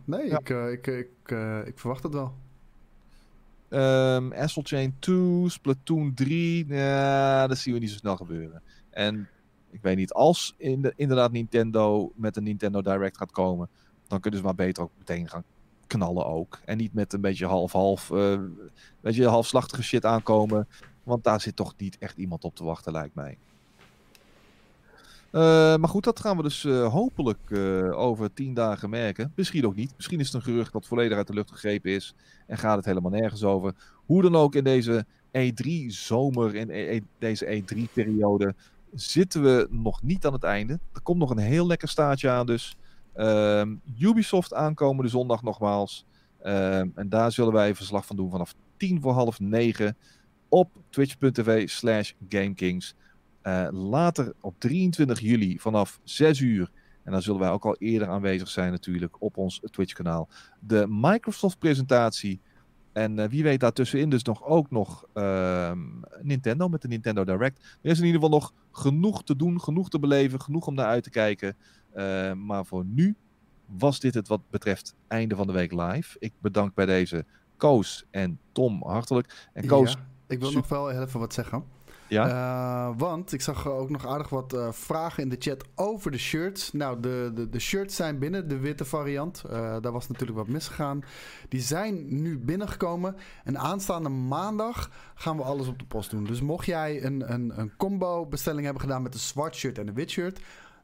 nee, 0.06 0.28
Ja. 0.28 0.40
ik, 0.40 0.50
ik, 0.50 0.88
ik, 0.88 1.10
ik 1.66 1.80
verwacht 1.80 2.04
het 2.04 2.14
wel. 2.14 2.34
Astral 4.36 4.64
Chain 4.64 4.96
2, 5.00 5.50
Splatoon 5.50 6.14
3, 6.14 6.66
ja, 6.68 7.48
dat 7.48 7.58
zien 7.58 7.74
we 7.74 7.80
niet 7.80 7.90
zo 7.92 7.98
snel 7.98 8.16
gebeuren. 8.16 8.62
En 8.90 9.28
ik 9.72 9.82
weet 9.82 9.96
niet, 9.98 10.14
als 10.14 10.54
in 10.58 10.82
de, 10.82 10.94
inderdaad 10.96 11.32
Nintendo 11.32 12.12
met 12.16 12.38
een 12.38 12.44
Nintendo 12.44 12.82
Direct 12.82 13.18
gaat 13.18 13.32
komen, 13.32 13.70
dan 14.10 14.20
kunnen 14.20 14.40
ze 14.40 14.46
maar 14.46 14.56
beter 14.56 14.84
ook 14.84 14.92
meteen 14.98 15.30
gaan 15.30 15.44
knallen 15.88 16.26
ook. 16.26 16.60
En 16.66 16.78
niet 16.78 16.94
met 16.94 17.14
een 17.14 17.22
beetje 17.22 17.46
half-half, 17.46 18.12
eh 18.12 18.40
weet 19.00 19.16
je, 19.16 19.28
halfslachtige 19.28 19.84
shit 19.84 20.06
aankomen. 20.06 20.68
Want 21.04 21.24
daar 21.24 21.42
zit 21.42 21.56
toch 21.56 21.74
niet 21.78 21.98
echt 21.98 22.18
iemand 22.18 22.44
op 22.44 22.56
te 22.56 22.64
wachten, 22.64 22.92
lijkt 22.92 23.16
mij. 23.16 23.38
Eh, 25.32 25.42
maar 25.76 25.90
goed, 25.90 26.04
dat 26.04 26.20
gaan 26.20 26.38
we 26.38 26.44
dus 26.44 26.66
eh, 26.66 26.92
hopelijk 26.92 27.52
over 27.94 28.34
tien 28.34 28.54
dagen 28.54 28.90
merken. 28.90 29.32
Misschien 29.36 29.66
ook 29.66 29.76
niet. 29.76 29.94
Misschien 29.96 30.20
is 30.20 30.26
het 30.26 30.36
een 30.36 30.42
gerucht 30.42 30.74
dat 30.74 30.88
volledig 30.88 31.18
uit 31.18 31.28
de 31.28 31.34
lucht 31.34 31.52
gegrepen 31.52 31.92
is. 31.92 32.14
En 32.48 32.58
gaat 32.58 32.76
het 32.76 32.86
helemaal 32.86 33.12
nergens 33.12 33.44
over. 33.44 33.74
Hoe 34.06 34.22
dan 34.22 34.36
ook 34.36 34.56
in 34.56 34.64
deze 34.64 35.06
E3-zomer, 35.32 36.56
in 36.56 36.70
E- 36.70 36.96
E- 36.96 37.02
deze 37.20 37.64
E3-periode, 37.64 38.56
zitten 38.94 39.44
we 39.44 39.68
nog 39.70 40.02
niet 40.02 40.26
aan 40.26 40.34
het 40.34 40.44
einde. 40.44 40.80
Er 40.94 41.02
komt 41.02 41.20
nog 41.20 41.30
een 41.30 41.38
heel 41.38 41.68
lekker 41.68 41.88
staartje 41.88 42.30
aan 42.30 42.46
dus. 42.46 42.78
Ehm, 43.14 43.76
Ubisoft 44.00 44.54
aankomende 44.54 45.10
zondag 45.10 45.44
nogmaals. 45.44 46.06
Ehm, 46.42 46.88
en 46.96 47.10
daar 47.10 47.32
zullen 47.32 47.54
wij 47.54 47.76
verslag 47.76 48.06
van 48.06 48.16
doen 48.16 48.32
vanaf 48.32 48.56
tien 48.78 49.02
voor 49.02 49.14
half 49.14 49.40
negen 49.40 49.98
op 50.50 50.72
twitch.tv 50.90 51.70
slash 51.70 52.12
GameKings. 52.30 52.96
Eh, 53.42 53.68
later 53.72 54.34
op 54.42 54.56
23 54.58 55.20
juli 55.20 55.60
vanaf 55.60 56.00
6 56.04 56.40
uur. 56.40 56.72
En 57.04 57.12
dan 57.12 57.22
zullen 57.22 57.40
wij 57.40 57.50
ook 57.50 57.66
al 57.66 57.76
eerder 57.78 58.08
aanwezig 58.08 58.48
zijn 58.48 58.72
natuurlijk 58.72 59.22
op 59.22 59.38
ons 59.38 59.62
Twitch-kanaal. 59.72 60.30
De 60.60 60.86
Microsoft-presentatie. 60.90 62.42
En 62.94 63.20
eh, 63.20 63.30
wie 63.30 63.44
weet 63.44 63.60
daartussenin 63.60 64.10
dus 64.10 64.24
nog 64.24 64.44
ook 64.44 64.72
nog 64.72 65.06
ehm, 65.14 65.80
Nintendo 66.22 66.68
met 66.68 66.82
de 66.82 66.88
Nintendo 66.88 67.24
Direct. 67.24 67.78
Er 67.82 67.92
is 67.92 68.00
in 68.00 68.06
ieder 68.06 68.22
geval 68.22 68.40
nog 68.40 68.54
genoeg 68.72 69.24
te 69.24 69.36
doen, 69.36 69.62
genoeg 69.62 69.90
te 69.90 70.00
beleven, 70.00 70.42
genoeg 70.42 70.68
om 70.68 70.74
naar 70.74 70.86
uit 70.86 71.04
te 71.04 71.10
kijken. 71.10 71.56
Eh, 71.94 72.34
maar 72.34 72.66
voor 72.66 72.86
nu 72.86 73.16
was 73.66 74.00
dit 74.00 74.14
het 74.14 74.28
wat 74.28 74.42
betreft 74.50 74.96
einde 75.08 75.36
van 75.36 75.48
de 75.48 75.54
week 75.54 75.72
live. 75.72 76.16
Ik 76.20 76.34
bedank 76.42 76.74
bij 76.74 76.86
deze 76.86 77.26
Koos 77.58 78.06
en 78.12 78.40
Tom 78.52 78.84
hartelijk. 78.84 79.48
En 79.54 79.66
Koos, 79.68 79.92
Ja, 79.92 80.00
ik 80.28 80.40
wil 80.40 80.52
nog 80.52 80.68
wel 80.68 80.92
even 80.92 81.20
wat 81.20 81.34
zeggen. 81.34 81.64
ja, 82.08 82.28
Eh, 82.28 82.94
want 82.98 83.34
ik 83.34 83.42
zag 83.42 83.68
ook 83.68 83.90
nog 83.90 84.08
aardig 84.08 84.30
wat 84.30 84.54
eh, 84.54 84.72
vragen 84.72 85.24
in 85.24 85.30
de 85.30 85.36
chat 85.40 85.64
over 85.76 86.12
de 86.12 86.18
shirts. 86.18 86.72
Nou, 86.72 87.00
de, 87.00 87.32
de, 87.36 87.50
de 87.50 87.60
shirts 87.60 87.96
zijn 87.96 88.20
binnen, 88.20 88.48
de 88.48 88.58
witte 88.58 88.86
variant. 88.86 89.44
Daar 89.82 89.92
was 89.92 90.08
natuurlijk 90.08 90.38
wat 90.38 90.48
misgegaan. 90.48 91.04
Die 91.50 91.62
zijn 91.62 92.22
nu 92.22 92.40
binnengekomen. 92.40 93.16
En 93.44 93.58
aanstaande 93.58 94.10
maandag 94.10 94.90
gaan 95.16 95.38
we 95.38 95.44
alles 95.44 95.68
op 95.68 95.80
de 95.80 95.86
post 95.86 96.12
doen. 96.12 96.24
Dus 96.24 96.42
mocht 96.42 96.66
jij 96.66 97.04
een, 97.04 97.34
een, 97.34 97.60
een 97.60 97.72
combo 97.78 98.26
bestelling 98.26 98.64
hebben 98.64 98.82
gedaan 98.82 99.02
met 99.02 99.14
een 99.14 99.20
zwart 99.20 99.56
shirt 99.56 99.78
en 99.78 99.88
een 99.88 99.94
wit 99.94 100.10
shirt... 100.10 100.40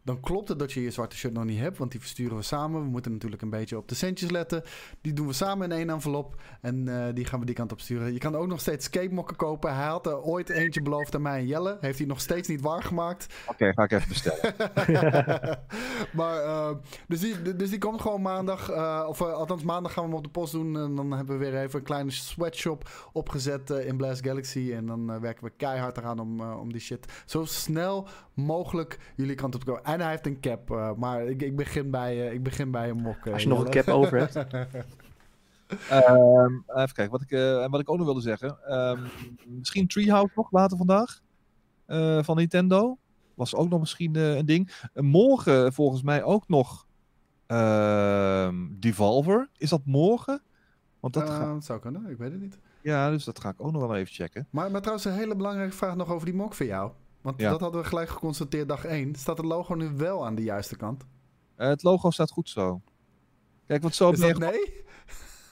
Dan 0.06 0.19
klopt 0.19 0.49
het 0.49 0.60
dat 0.60 0.72
je 0.72 0.82
je 0.82 0.91
zwarte 0.91 1.15
shirt 1.15 1.34
nog 1.34 1.44
niet 1.44 1.60
hebt, 1.60 1.77
want 1.77 1.91
die 1.91 1.99
versturen 1.99 2.38
we 2.38 2.44
samen. 2.44 2.82
We 2.82 2.88
moeten 2.88 3.11
natuurlijk 3.11 3.41
een 3.41 3.49
beetje 3.49 3.77
op 3.77 3.88
de 3.88 3.95
centjes 3.95 4.30
letten. 4.30 4.64
Die 5.02 5.14
doen 5.14 5.27
we 5.27 5.34
samen 5.34 5.72
in 5.72 5.77
één 5.77 5.90
envelop 5.90 6.41
en 6.61 6.88
eh, 6.88 7.14
die 7.14 7.26
gaan 7.26 7.40
we 7.40 7.45
die 7.45 7.56
kant 7.56 7.72
op 7.72 7.80
sturen. 7.80 8.14
Je 8.14 8.19
kan 8.19 8.36
ook 8.36 8.48
nog 8.48 8.60
steeds 8.60 8.86
skatemokken 8.86 9.36
kopen. 9.36 9.76
Hij 9.76 9.86
had 9.86 10.06
er 10.06 10.22
ooit 10.22 10.49
eentje 10.49 10.82
beloofd 10.82 11.15
aan 11.15 11.22
mij 11.22 11.40
en 11.40 11.48
Jelle. 11.48 11.77
Heeft 11.82 11.98
hij 11.98 12.07
nog 12.07 12.22
steeds 12.22 12.48
niet 12.48 12.61
waargemaakt. 12.61 13.34
oké, 13.48 13.73
ga 13.73 13.84
ik 13.84 13.91
even 13.91 14.07
bestellen. 14.07 14.53
maar, 16.19 16.41
eh, 16.41 16.72
dus, 17.07 17.19
die, 17.19 17.56
dus 17.56 17.69
die 17.69 17.80
komt 17.80 18.02
gewoon 18.02 18.22
maandag. 18.22 18.69
eh, 18.69 19.06
of 19.07 19.22
althans, 19.22 19.64
maandag 19.64 19.94
gaan 19.94 20.03
we 20.03 20.10
hem 20.10 20.18
op 20.18 20.23
de 20.23 20.32
post 20.32 20.52
doen. 20.52 20.77
En 20.77 20.95
dan 20.95 21.11
hebben 21.11 21.40
we 21.40 21.45
weer 21.45 21.61
even 21.61 21.80
een 21.80 21.86
kleine 21.86 22.11
sweatshop 22.11 23.10
opgezet 23.14 23.69
in 23.69 23.98
Blast 23.98 24.26
Galaxy. 24.26 24.72
En 24.73 24.86
dan 24.86 25.19
werken 25.19 25.44
we 25.44 25.52
keihard 25.57 25.98
eraan 25.98 26.19
om, 26.19 26.41
om 26.41 26.72
die 26.72 26.82
shit 26.82 27.23
zo 27.26 27.45
snel 27.45 28.07
mogelijk 28.34 28.99
jullie 29.15 29.36
kant 29.36 29.56
op 29.56 29.60
te 29.60 29.65
komen. 29.65 29.84
En 29.96 30.02
hij 30.02 30.10
heeft 30.10 30.26
een 30.26 30.40
cap. 30.40 30.72
eh, 30.72 30.94
maar 30.94 31.26
ik, 31.26 31.42
ik, 31.42 31.56
begin 31.56 31.92
bij, 31.92 32.28
eh, 32.28 32.34
ik 32.34 32.44
begin 32.44 32.72
bij 32.72 32.90
een 32.90 32.98
mok. 33.02 33.26
eh, 33.26 33.34
Als 33.34 33.42
je 33.44 33.50
nog 33.50 33.64
een 33.66 33.70
cap 33.70 33.88
over 33.88 34.18
hebt. 34.18 34.36
Ehm, 35.90 36.54
even 36.68 36.94
kijken, 36.94 37.10
wat 37.10 37.22
ik, 37.22 37.32
eh, 37.32 37.64
en 37.64 37.72
wat 37.72 37.80
ik 37.80 37.90
ook 37.90 37.96
nog 37.98 38.06
wilde 38.06 38.22
zeggen. 38.22 38.58
Ehm, 38.68 39.00
misschien 39.46 39.88
Treehouse 39.88 40.32
nog 40.36 40.52
later 40.52 40.78
vandaag. 40.78 41.22
eh, 41.86 42.24
van 42.24 42.36
Nintendo. 42.36 42.98
Was 43.34 43.56
ook 43.56 43.70
nog 43.70 43.80
misschien 43.80 44.16
eh, 44.16 44.36
een 44.36 44.46
ding. 44.46 44.72
Morgen 44.94 45.74
volgens 45.74 46.02
mij 46.04 46.24
ook 46.24 46.48
nog 46.48 46.86
ehm, 47.48 48.56
Devolver. 48.80 49.50
Is 49.58 49.70
dat 49.70 49.82
morgen? 49.86 50.42
Want 51.00 51.14
dat 51.14 51.64
zou 51.64 51.80
kunnen, 51.80 52.10
ik 52.10 52.18
weet 52.18 52.32
het 52.32 52.42
niet. 52.42 52.60
ja, 52.82 53.10
dus 53.10 53.24
dat 53.24 53.40
ga 53.40 53.50
ik 53.50 53.56
ook 53.62 53.72
nog 53.72 53.82
wel 53.82 53.96
even 53.96 54.14
checken. 54.14 54.48
Maar, 54.50 54.72
maar 54.72 54.80
trouwens, 54.82 55.06
een 55.08 55.14
hele 55.14 55.36
belangrijke 55.36 55.76
vraag 55.76 55.96
nog 55.96 56.10
over 56.12 56.26
die 56.26 56.36
mok 56.36 56.54
voor 56.54 56.66
jou. 56.66 56.92
Want 57.26 57.39
Ja. 57.41 57.49
dat 57.49 57.60
hadden 57.60 57.81
we 57.81 57.88
gelijk 57.88 58.10
geconstateerd 58.10 58.68
dag 58.68 58.85
1. 58.85 59.15
Staat 59.15 59.38
het 59.38 59.45
logo 59.45 59.73
nu 59.73 59.89
wel 59.95 60.26
aan 60.26 60.35
de 60.35 60.43
juiste 60.43 60.76
kant? 60.76 61.03
Eh, 61.56 61.68
het 61.68 61.84
logo 61.84 62.10
staat 62.11 62.30
goed 62.31 62.49
zo. 62.49 62.81
Kijk, 63.68 63.81
wat 63.84 63.95
zo 63.95 64.11
Is 64.11 64.19
dat 64.19 64.38
nee? 64.38 64.84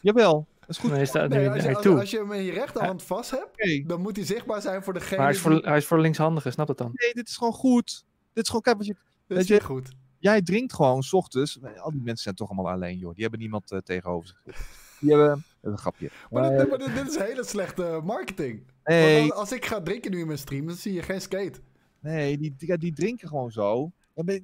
Jawel, 0.01 0.47
dat 0.59 0.69
is 0.69 0.77
goed. 0.77 0.91
Nee, 0.91 1.05
staat 1.05 1.29
nu 1.29 1.47
als, 1.47 1.63
je, 1.63 1.73
als, 1.75 1.83
toe. 1.83 1.99
als 1.99 2.11
je 2.11 2.17
hem 2.17 2.31
in 2.31 2.43
je 2.43 2.51
rechterhand 2.51 3.03
vast 3.03 3.31
hebt, 3.31 3.87
dan 3.89 4.01
moet 4.01 4.15
hij 4.15 4.25
zichtbaar 4.25 4.61
zijn 4.61 4.83
voor 4.83 4.93
degene 4.93 5.15
Maar 5.17 5.25
hij 5.25 5.35
is 5.35 5.41
voor, 5.41 5.51
hij 5.51 5.77
is 5.77 5.85
voor 5.85 5.99
linkshandigen, 5.99 6.51
snap 6.51 6.67
dat 6.67 6.77
dan? 6.77 6.91
Nee, 6.93 7.13
dit 7.13 7.27
is 7.27 7.37
gewoon 7.37 7.53
goed. 7.53 8.05
Dit 8.33 8.43
is 8.43 8.47
gewoon, 8.47 8.61
kijk, 8.61 8.77
wat 8.77 8.85
je, 8.85 8.95
Dat 9.27 9.37
is 9.37 9.47
je- 9.47 9.61
goed. 9.63 9.89
jij 10.19 10.41
drinkt 10.41 10.73
gewoon 10.73 11.03
's 11.03 11.13
ochtends. 11.13 11.59
Al 11.77 11.91
die 11.91 12.01
mensen 12.01 12.23
zijn 12.23 12.35
toch 12.35 12.49
allemaal 12.49 12.71
alleen, 12.73 12.97
joh. 12.97 13.13
Die 13.13 13.21
hebben 13.21 13.39
niemand 13.39 13.71
eh, 13.71 13.79
tegenover 13.79 14.27
zich. 14.27 14.67
Die 14.99 15.09
hebben. 15.09 15.27
Dat 15.29 15.37
is 15.61 15.71
een 15.71 15.77
grapje. 15.77 16.09
Maar, 16.29 16.51
Eh, 16.51 16.57
dit, 16.57 16.69
maar 16.69 16.77
dit, 16.77 16.95
dit 16.95 17.07
is 17.07 17.17
hele 17.17 17.43
slechte 17.45 17.99
marketing. 18.03 18.63
Nee, 18.85 19.19
Want 19.19 19.33
als, 19.33 19.51
ik 19.51 19.65
ga 19.65 19.81
drinken 19.81 20.11
nu 20.11 20.19
in 20.19 20.27
mijn 20.27 20.39
stream, 20.39 20.65
dan 20.65 20.75
zie 20.75 20.93
je 20.93 21.01
geen 21.01 21.21
skate. 21.21 21.59
nee 21.99 22.37
die, 22.37 22.55
die, 22.57 22.77
die 22.77 22.93
drinken 22.93 23.27
gewoon 23.27 23.51
zo. 23.51 23.91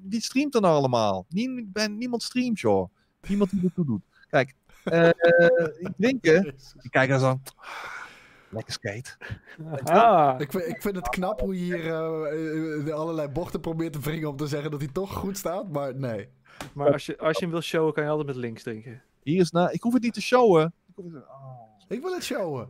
Wie 0.02 0.20
streamt 0.20 0.52
dan 0.52 0.64
allemaal? 0.64 1.26
Ben, 1.64 1.98
niemand 1.98 2.22
streamt, 2.22 2.60
joh. 2.60 2.90
Niemand 3.28 3.50
die 3.50 3.64
ertoe 3.64 3.84
doet. 3.84 4.02
Kijk, 4.28 4.54
eh, 4.84 5.10
die 5.78 5.92
drinken. 5.96 6.54
Die 6.80 6.90
kijken 6.90 7.20
dan 7.20 7.20
zo. 7.20 7.52
Lekker 8.48 8.72
skate. 8.72 9.16
Ah, 9.84 10.40
Ik 10.40 10.50
vind, 10.50 10.66
ik 10.66 10.82
vind 10.82 10.96
het 10.96 11.08
knap 11.08 11.40
hoe 11.40 11.54
je 11.54 11.64
hier 11.64 11.86
eh, 11.86 12.78
eh, 12.78 12.84
de 12.84 12.92
allerlei 12.92 13.28
bochten 13.28 13.60
probeert 13.60 13.92
te 13.92 14.00
wringen 14.00 14.28
om 14.28 14.36
te 14.36 14.46
zeggen 14.46 14.70
dat 14.70 14.80
hij 14.80 14.90
toch 14.92 15.12
goed 15.12 15.36
staat, 15.36 15.68
maar 15.68 15.94
nee. 15.94 16.28
maar 16.72 16.92
als 16.92 17.06
je, 17.06 17.18
als 17.18 17.36
je 17.36 17.42
hem 17.42 17.50
wil 17.52 17.60
showen, 17.60 17.92
kan 17.92 18.04
je 18.04 18.10
altijd 18.10 18.26
met 18.28 18.36
links 18.36 18.62
drinken. 18.62 19.02
Hier 19.22 19.40
is 19.40 19.50
na. 19.50 19.70
Ik 19.70 19.82
hoef 19.82 19.92
het 19.92 20.02
niet 20.02 20.14
te 20.14 20.20
showen. 20.20 20.72
Ik 20.88 20.94
hoef 20.94 21.12
het, 21.12 21.22
oh. 21.22 21.60
Ik 21.88 22.02
wil 22.02 22.12
het 22.12 22.24
showen. 22.24 22.68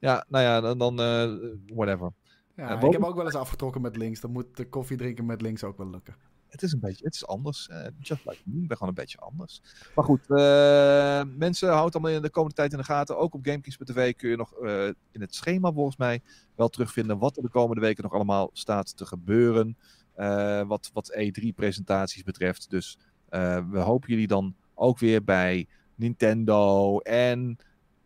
Ja, 0.00 0.24
nou 0.28 0.44
ja, 0.44 0.60
dan, 0.60 0.78
dan 0.78 1.00
eh, 1.00 1.32
whatever. 1.74 2.12
Ja, 2.56 2.68
Ja, 2.72 2.80
ik 2.80 2.92
heb 2.92 3.04
ook 3.04 3.16
wel 3.16 3.24
eens 3.24 3.34
afgetrokken 3.34 3.80
met 3.80 3.96
links. 3.96 4.20
Dan 4.20 4.30
moet 4.32 4.56
de 4.56 4.68
koffie 4.68 4.96
drinken 4.96 5.26
met 5.26 5.42
links 5.42 5.64
ook 5.64 5.76
wel 5.78 5.90
lukken. 5.90 6.14
Het 6.48 6.62
is 6.62 6.72
een 6.72 6.80
beetje, 6.80 7.04
het 7.04 7.14
is 7.14 7.26
anders. 7.26 7.68
eh, 7.68 7.86
just 8.00 8.24
like 8.24 8.40
me, 8.44 8.60
ik 8.62 8.68
ben 8.68 8.76
gewoon 8.76 8.88
een 8.88 9.00
beetje 9.02 9.18
anders. 9.18 9.62
Maar 9.94 10.04
goed, 10.04 10.20
eh, 10.30 11.22
mensen, 11.38 11.68
houd 11.72 11.94
allemaal 11.94 12.12
in 12.12 12.22
de 12.22 12.30
komende 12.30 12.54
tijd 12.56 12.72
in 12.72 12.78
de 12.78 12.84
gaten. 12.84 13.18
Ook 13.18 13.34
op 13.34 13.44
GameKings.tv 13.46 14.14
kun 14.16 14.30
je 14.30 14.36
nog 14.36 14.52
eh, 14.52 14.86
in 15.10 15.20
het 15.20 15.34
schema 15.34 15.72
volgens 15.72 15.96
mij 15.96 16.20
wel 16.54 16.68
terugvinden 16.68 17.18
wat 17.18 17.36
er 17.36 17.42
de 17.42 17.48
komende 17.48 17.80
weken 17.80 18.02
nog 18.02 18.12
allemaal 18.12 18.50
staat 18.52 18.96
te 18.96 19.06
gebeuren. 19.06 19.76
eh, 20.14 20.62
wat, 20.66 20.90
wat 20.92 21.12
E3-presentaties 21.18 22.22
betreft. 22.22 22.70
Dus 22.70 22.98
eh, 23.28 23.64
we 23.70 23.78
hopen 23.78 24.08
jullie 24.10 24.26
dan 24.26 24.54
ook 24.74 24.98
weer 24.98 25.24
bij 25.24 25.66
Nintendo 25.94 26.98
en 26.98 27.56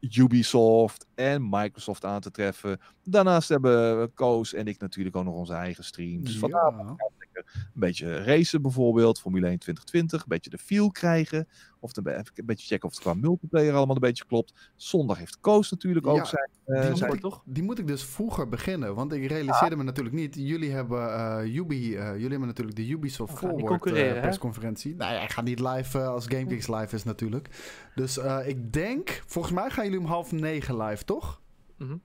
Ubisoft 0.00 1.06
en 1.14 1.48
Microsoft 1.48 2.04
aan 2.04 2.20
te 2.20 2.30
treffen. 2.30 2.80
Daarnaast 3.04 3.48
hebben 3.48 4.14
Koos 4.14 4.54
en 4.54 4.66
ik 4.66 4.78
natuurlijk 4.78 5.16
ook 5.16 5.24
nog 5.24 5.34
onze 5.34 5.54
eigen 5.54 5.84
streams. 5.84 6.24
Dus 6.24 6.50
Ja. 6.50 6.96
Een 7.44 7.70
beetje 7.74 8.22
racen 8.22 8.62
bijvoorbeeld, 8.62 9.20
Formule 9.20 9.46
1 9.46 9.58
2020, 9.58 10.20
een 10.20 10.28
beetje 10.28 10.50
de 10.50 10.58
feel 10.58 10.90
krijgen. 10.90 11.48
Of 11.80 11.92
de, 11.92 12.00
even 12.12 12.26
een 12.34 12.46
beetje 12.46 12.66
checken 12.66 12.88
of 12.88 12.94
het 12.94 13.02
qua 13.02 13.14
multiplayer 13.14 13.74
allemaal 13.74 13.94
een 13.94 14.00
beetje 14.00 14.24
klopt. 14.24 14.72
Zondag 14.76 15.18
heeft 15.18 15.40
Koos 15.40 15.70
natuurlijk 15.70 16.06
ook 16.06 16.16
Ja, 16.16 16.24
zijn, 16.24 16.50
Die 16.64 16.74
eh, 16.74 16.88
moet, 16.88 16.98
zijn... 16.98 17.12
ik, 17.12 17.38
die 17.44 17.62
moet 17.62 17.78
ik 17.78 17.86
dus 17.86 18.04
vroeger 18.04 18.48
beginnen. 18.48 18.94
Want 18.94 19.12
ik 19.12 19.26
realiseerde 19.26 19.76
me 19.76 19.82
natuurlijk 19.82 20.14
niet. 20.14 20.34
Jullie 20.34 20.70
hebben, 20.70 21.14
eh, 21.14 21.54
Ubi, 21.54 21.96
eh, 21.96 22.12
jullie 22.12 22.30
hebben 22.30 22.48
natuurlijk 22.48 22.76
de 22.76 22.88
Ubisoft 22.88 23.38
Forward 23.38 23.82
persconferentie. 24.20 24.94
Nou 24.94 25.12
ja, 25.12 25.20
ik 25.20 25.30
ga 25.30 25.40
niet 25.40 25.60
live 25.60 25.98
als 25.98 26.26
GameKings 26.26 26.68
live 26.68 26.94
is 26.94 27.04
natuurlijk. 27.04 27.48
Dus 27.94 28.18
eh, 28.18 28.48
ik 28.48 28.72
denk, 28.72 29.22
volgens 29.26 29.54
mij 29.54 29.70
gaan 29.70 29.84
jullie 29.84 29.98
om 29.98 30.06
half 30.06 30.32
negen 30.32 30.76
live, 30.76 31.04
toch? 31.04 31.40
Mhm. 31.78 31.96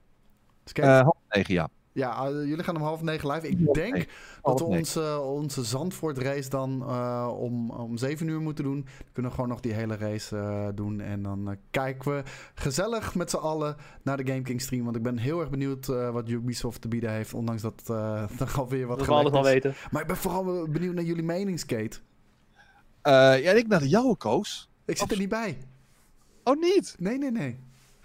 Eh, 0.72 1.00
half 1.00 1.16
negen, 1.28 1.54
ja. 1.54 1.68
Ja, 1.92 2.26
eh, 2.26 2.32
jullie 2.32 2.64
gaan 2.64 2.76
om 2.76 2.82
half 2.82 3.02
negen 3.02 3.30
live. 3.32 3.48
Ik 3.48 3.74
denk 3.74 4.06
dat 4.42 4.58
we 4.58 4.64
onze, 4.64 5.20
onze 5.20 5.64
Zandvoort 5.64 6.18
race 6.18 6.48
dan 6.48 6.82
eh, 6.88 7.32
om, 7.38 7.70
om 7.70 7.96
7 7.96 8.28
uur 8.28 8.40
moeten 8.40 8.64
doen. 8.64 8.80
Dan 8.84 9.12
kunnen 9.12 9.30
we 9.30 9.36
gewoon 9.36 9.50
nog 9.50 9.60
die 9.60 9.72
hele 9.72 9.96
race 9.96 10.36
eh, 10.36 10.68
doen. 10.74 11.00
En 11.00 11.22
dan 11.22 11.56
kijken 11.70 12.14
we 12.16 12.22
gezellig 12.54 13.14
met 13.14 13.30
z'n 13.30 13.36
allen 13.36 13.76
naar 14.02 14.16
de 14.16 14.26
Game 14.26 14.42
King 14.42 14.60
stream. 14.60 14.84
Want 14.84 14.96
ik 14.96 15.02
ben 15.02 15.18
heel 15.18 15.40
erg 15.40 15.50
benieuwd 15.50 15.88
eh, 15.88 16.10
wat 16.10 16.28
Ubisoft 16.28 16.80
te 16.80 16.88
bieden 16.88 17.10
heeft. 17.10 17.34
Ondanks 17.34 17.62
dat 17.62 17.82
eh 17.86 18.22
er 18.40 18.52
alweer 18.56 18.86
wat 18.86 18.98
Dat 18.98 19.06
we 19.06 19.12
alles 19.12 19.32
is. 19.32 19.40
weten. 19.52 19.74
Maar 19.90 20.00
ik 20.00 20.06
ben 20.06 20.16
vooral 20.16 20.68
benieuwd 20.68 20.94
naar 20.94 21.04
jullie 21.04 21.22
mening, 21.22 21.58
Skate. 21.58 21.98
Eh, 23.02 23.12
ja, 23.12 23.50
en 23.50 23.56
ik 23.56 23.66
naar 23.66 23.80
de 23.80 23.88
jouwe, 23.88 24.16
Koos. 24.16 24.70
Ik 24.84 24.96
zit 24.96 25.10
er 25.10 25.18
niet 25.18 25.28
bij. 25.28 25.58
Oh, 26.44 26.60
niet? 26.60 26.96
Nee, 26.98 27.18
nee, 27.18 27.30
nee. 27.30 27.58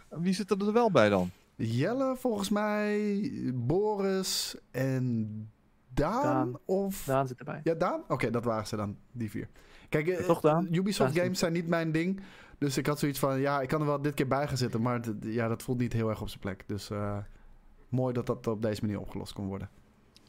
Wie 0.10 0.34
zit 0.34 0.52
er 0.52 0.74
wel 0.74 0.92
bij 0.92 1.10
dan? 1.10 1.32
Jelle, 1.58 2.16
volgens 2.16 2.50
mij, 2.50 3.32
Boris 3.54 4.58
en 4.72 5.52
Daan, 5.94 6.24
Daan. 6.24 6.60
of... 6.66 7.04
Daan 7.06 7.28
zit 7.28 7.40
erbij. 7.40 7.60
Ja, 7.64 7.74
Daan? 7.74 8.04
Oké, 8.08 8.30
dat 8.30 8.44
waren 8.44 8.68
ze 8.68 8.76
dan, 8.76 8.98
die 9.12 9.30
vier. 9.30 9.48
Kijk, 9.90 10.08
eh, 10.08 10.26
Toch 10.26 10.42
Daan? 10.42 10.68
Ubisoft 10.72 11.14
Daan 11.14 11.24
games 11.24 11.40
zijn 11.40 11.54
niet 11.54 11.68
mijn 11.68 11.92
ding. 11.92 12.22
Dus 12.58 12.78
ik 12.78 12.86
had 12.86 13.00
zoiets 13.00 13.20
van, 13.20 13.40
ja, 13.40 13.62
ik 13.62 13.68
kan 13.68 13.80
er 13.80 13.86
wel 13.88 14.02
dit 14.02 14.14
keer 14.14 14.28
bij 14.28 14.48
gaan 14.48 14.58
zitten. 14.58 14.82
Maar 14.82 15.02
ja, 15.22 15.48
dat 15.48 15.64
voelt 15.64 15.78
niet 15.80 15.94
heel 15.94 16.10
erg 16.10 16.22
op 16.22 16.28
zijn 16.30 16.40
plek. 16.40 16.64
Dus 16.68 16.90
eh, 16.90 17.18
mooi 17.90 18.14
dat 18.14 18.26
dat 18.26 18.48
op 18.48 18.62
deze 18.62 18.82
manier 18.82 19.00
opgelost 19.00 19.34
kon 19.34 19.48
worden. 19.48 19.70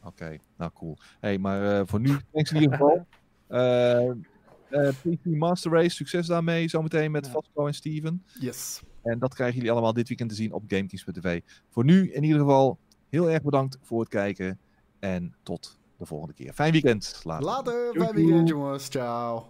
Oké, 0.04 0.36
nou 0.56 0.70
cool. 0.74 0.96
hey, 1.20 1.38
maar 1.38 1.78
eh, 1.78 1.86
voor 1.86 2.00
nu, 2.00 2.16
thanks 2.32 2.50
in 2.52 2.60
ieder 2.60 2.70
geval. 2.76 3.06
Eh, 3.46 4.08
eh, 4.08 4.88
PC 5.02 5.24
Master 5.24 5.72
Race, 5.72 5.94
succes 5.96 6.26
daarmee. 6.26 6.68
Zometeen 6.68 7.10
met 7.10 7.26
Ja. 7.26 7.32
Vasco 7.32 7.66
en 7.66 7.74
Steven. 7.74 8.24
Yes. 8.40 8.82
En 9.02 9.18
dat 9.18 9.34
krijgen 9.34 9.56
jullie 9.56 9.70
allemaal 9.72 9.92
dit 9.92 10.08
weekend 10.08 10.30
te 10.30 10.36
zien 10.36 10.52
op 10.52 10.62
GameKings.tv. 10.66 11.40
Voor 11.68 11.84
nu 11.84 12.12
in 12.12 12.22
ieder 12.22 12.38
geval 12.38 12.78
heel 13.08 13.30
erg 13.30 13.42
bedankt 13.42 13.78
voor 13.82 14.00
het 14.00 14.08
kijken. 14.08 14.58
En 14.98 15.34
tot 15.42 15.78
de 15.96 16.06
volgende 16.06 16.34
keer. 16.34 16.52
Fijn 16.52 16.72
weekend. 16.72 17.20
Later. 17.24 17.46
Later, 17.46 17.92
Doei, 17.92 18.04
fijn 18.04 18.16
weekend 18.16 18.48
jongens. 18.48 18.88
Ciao. 18.88 19.46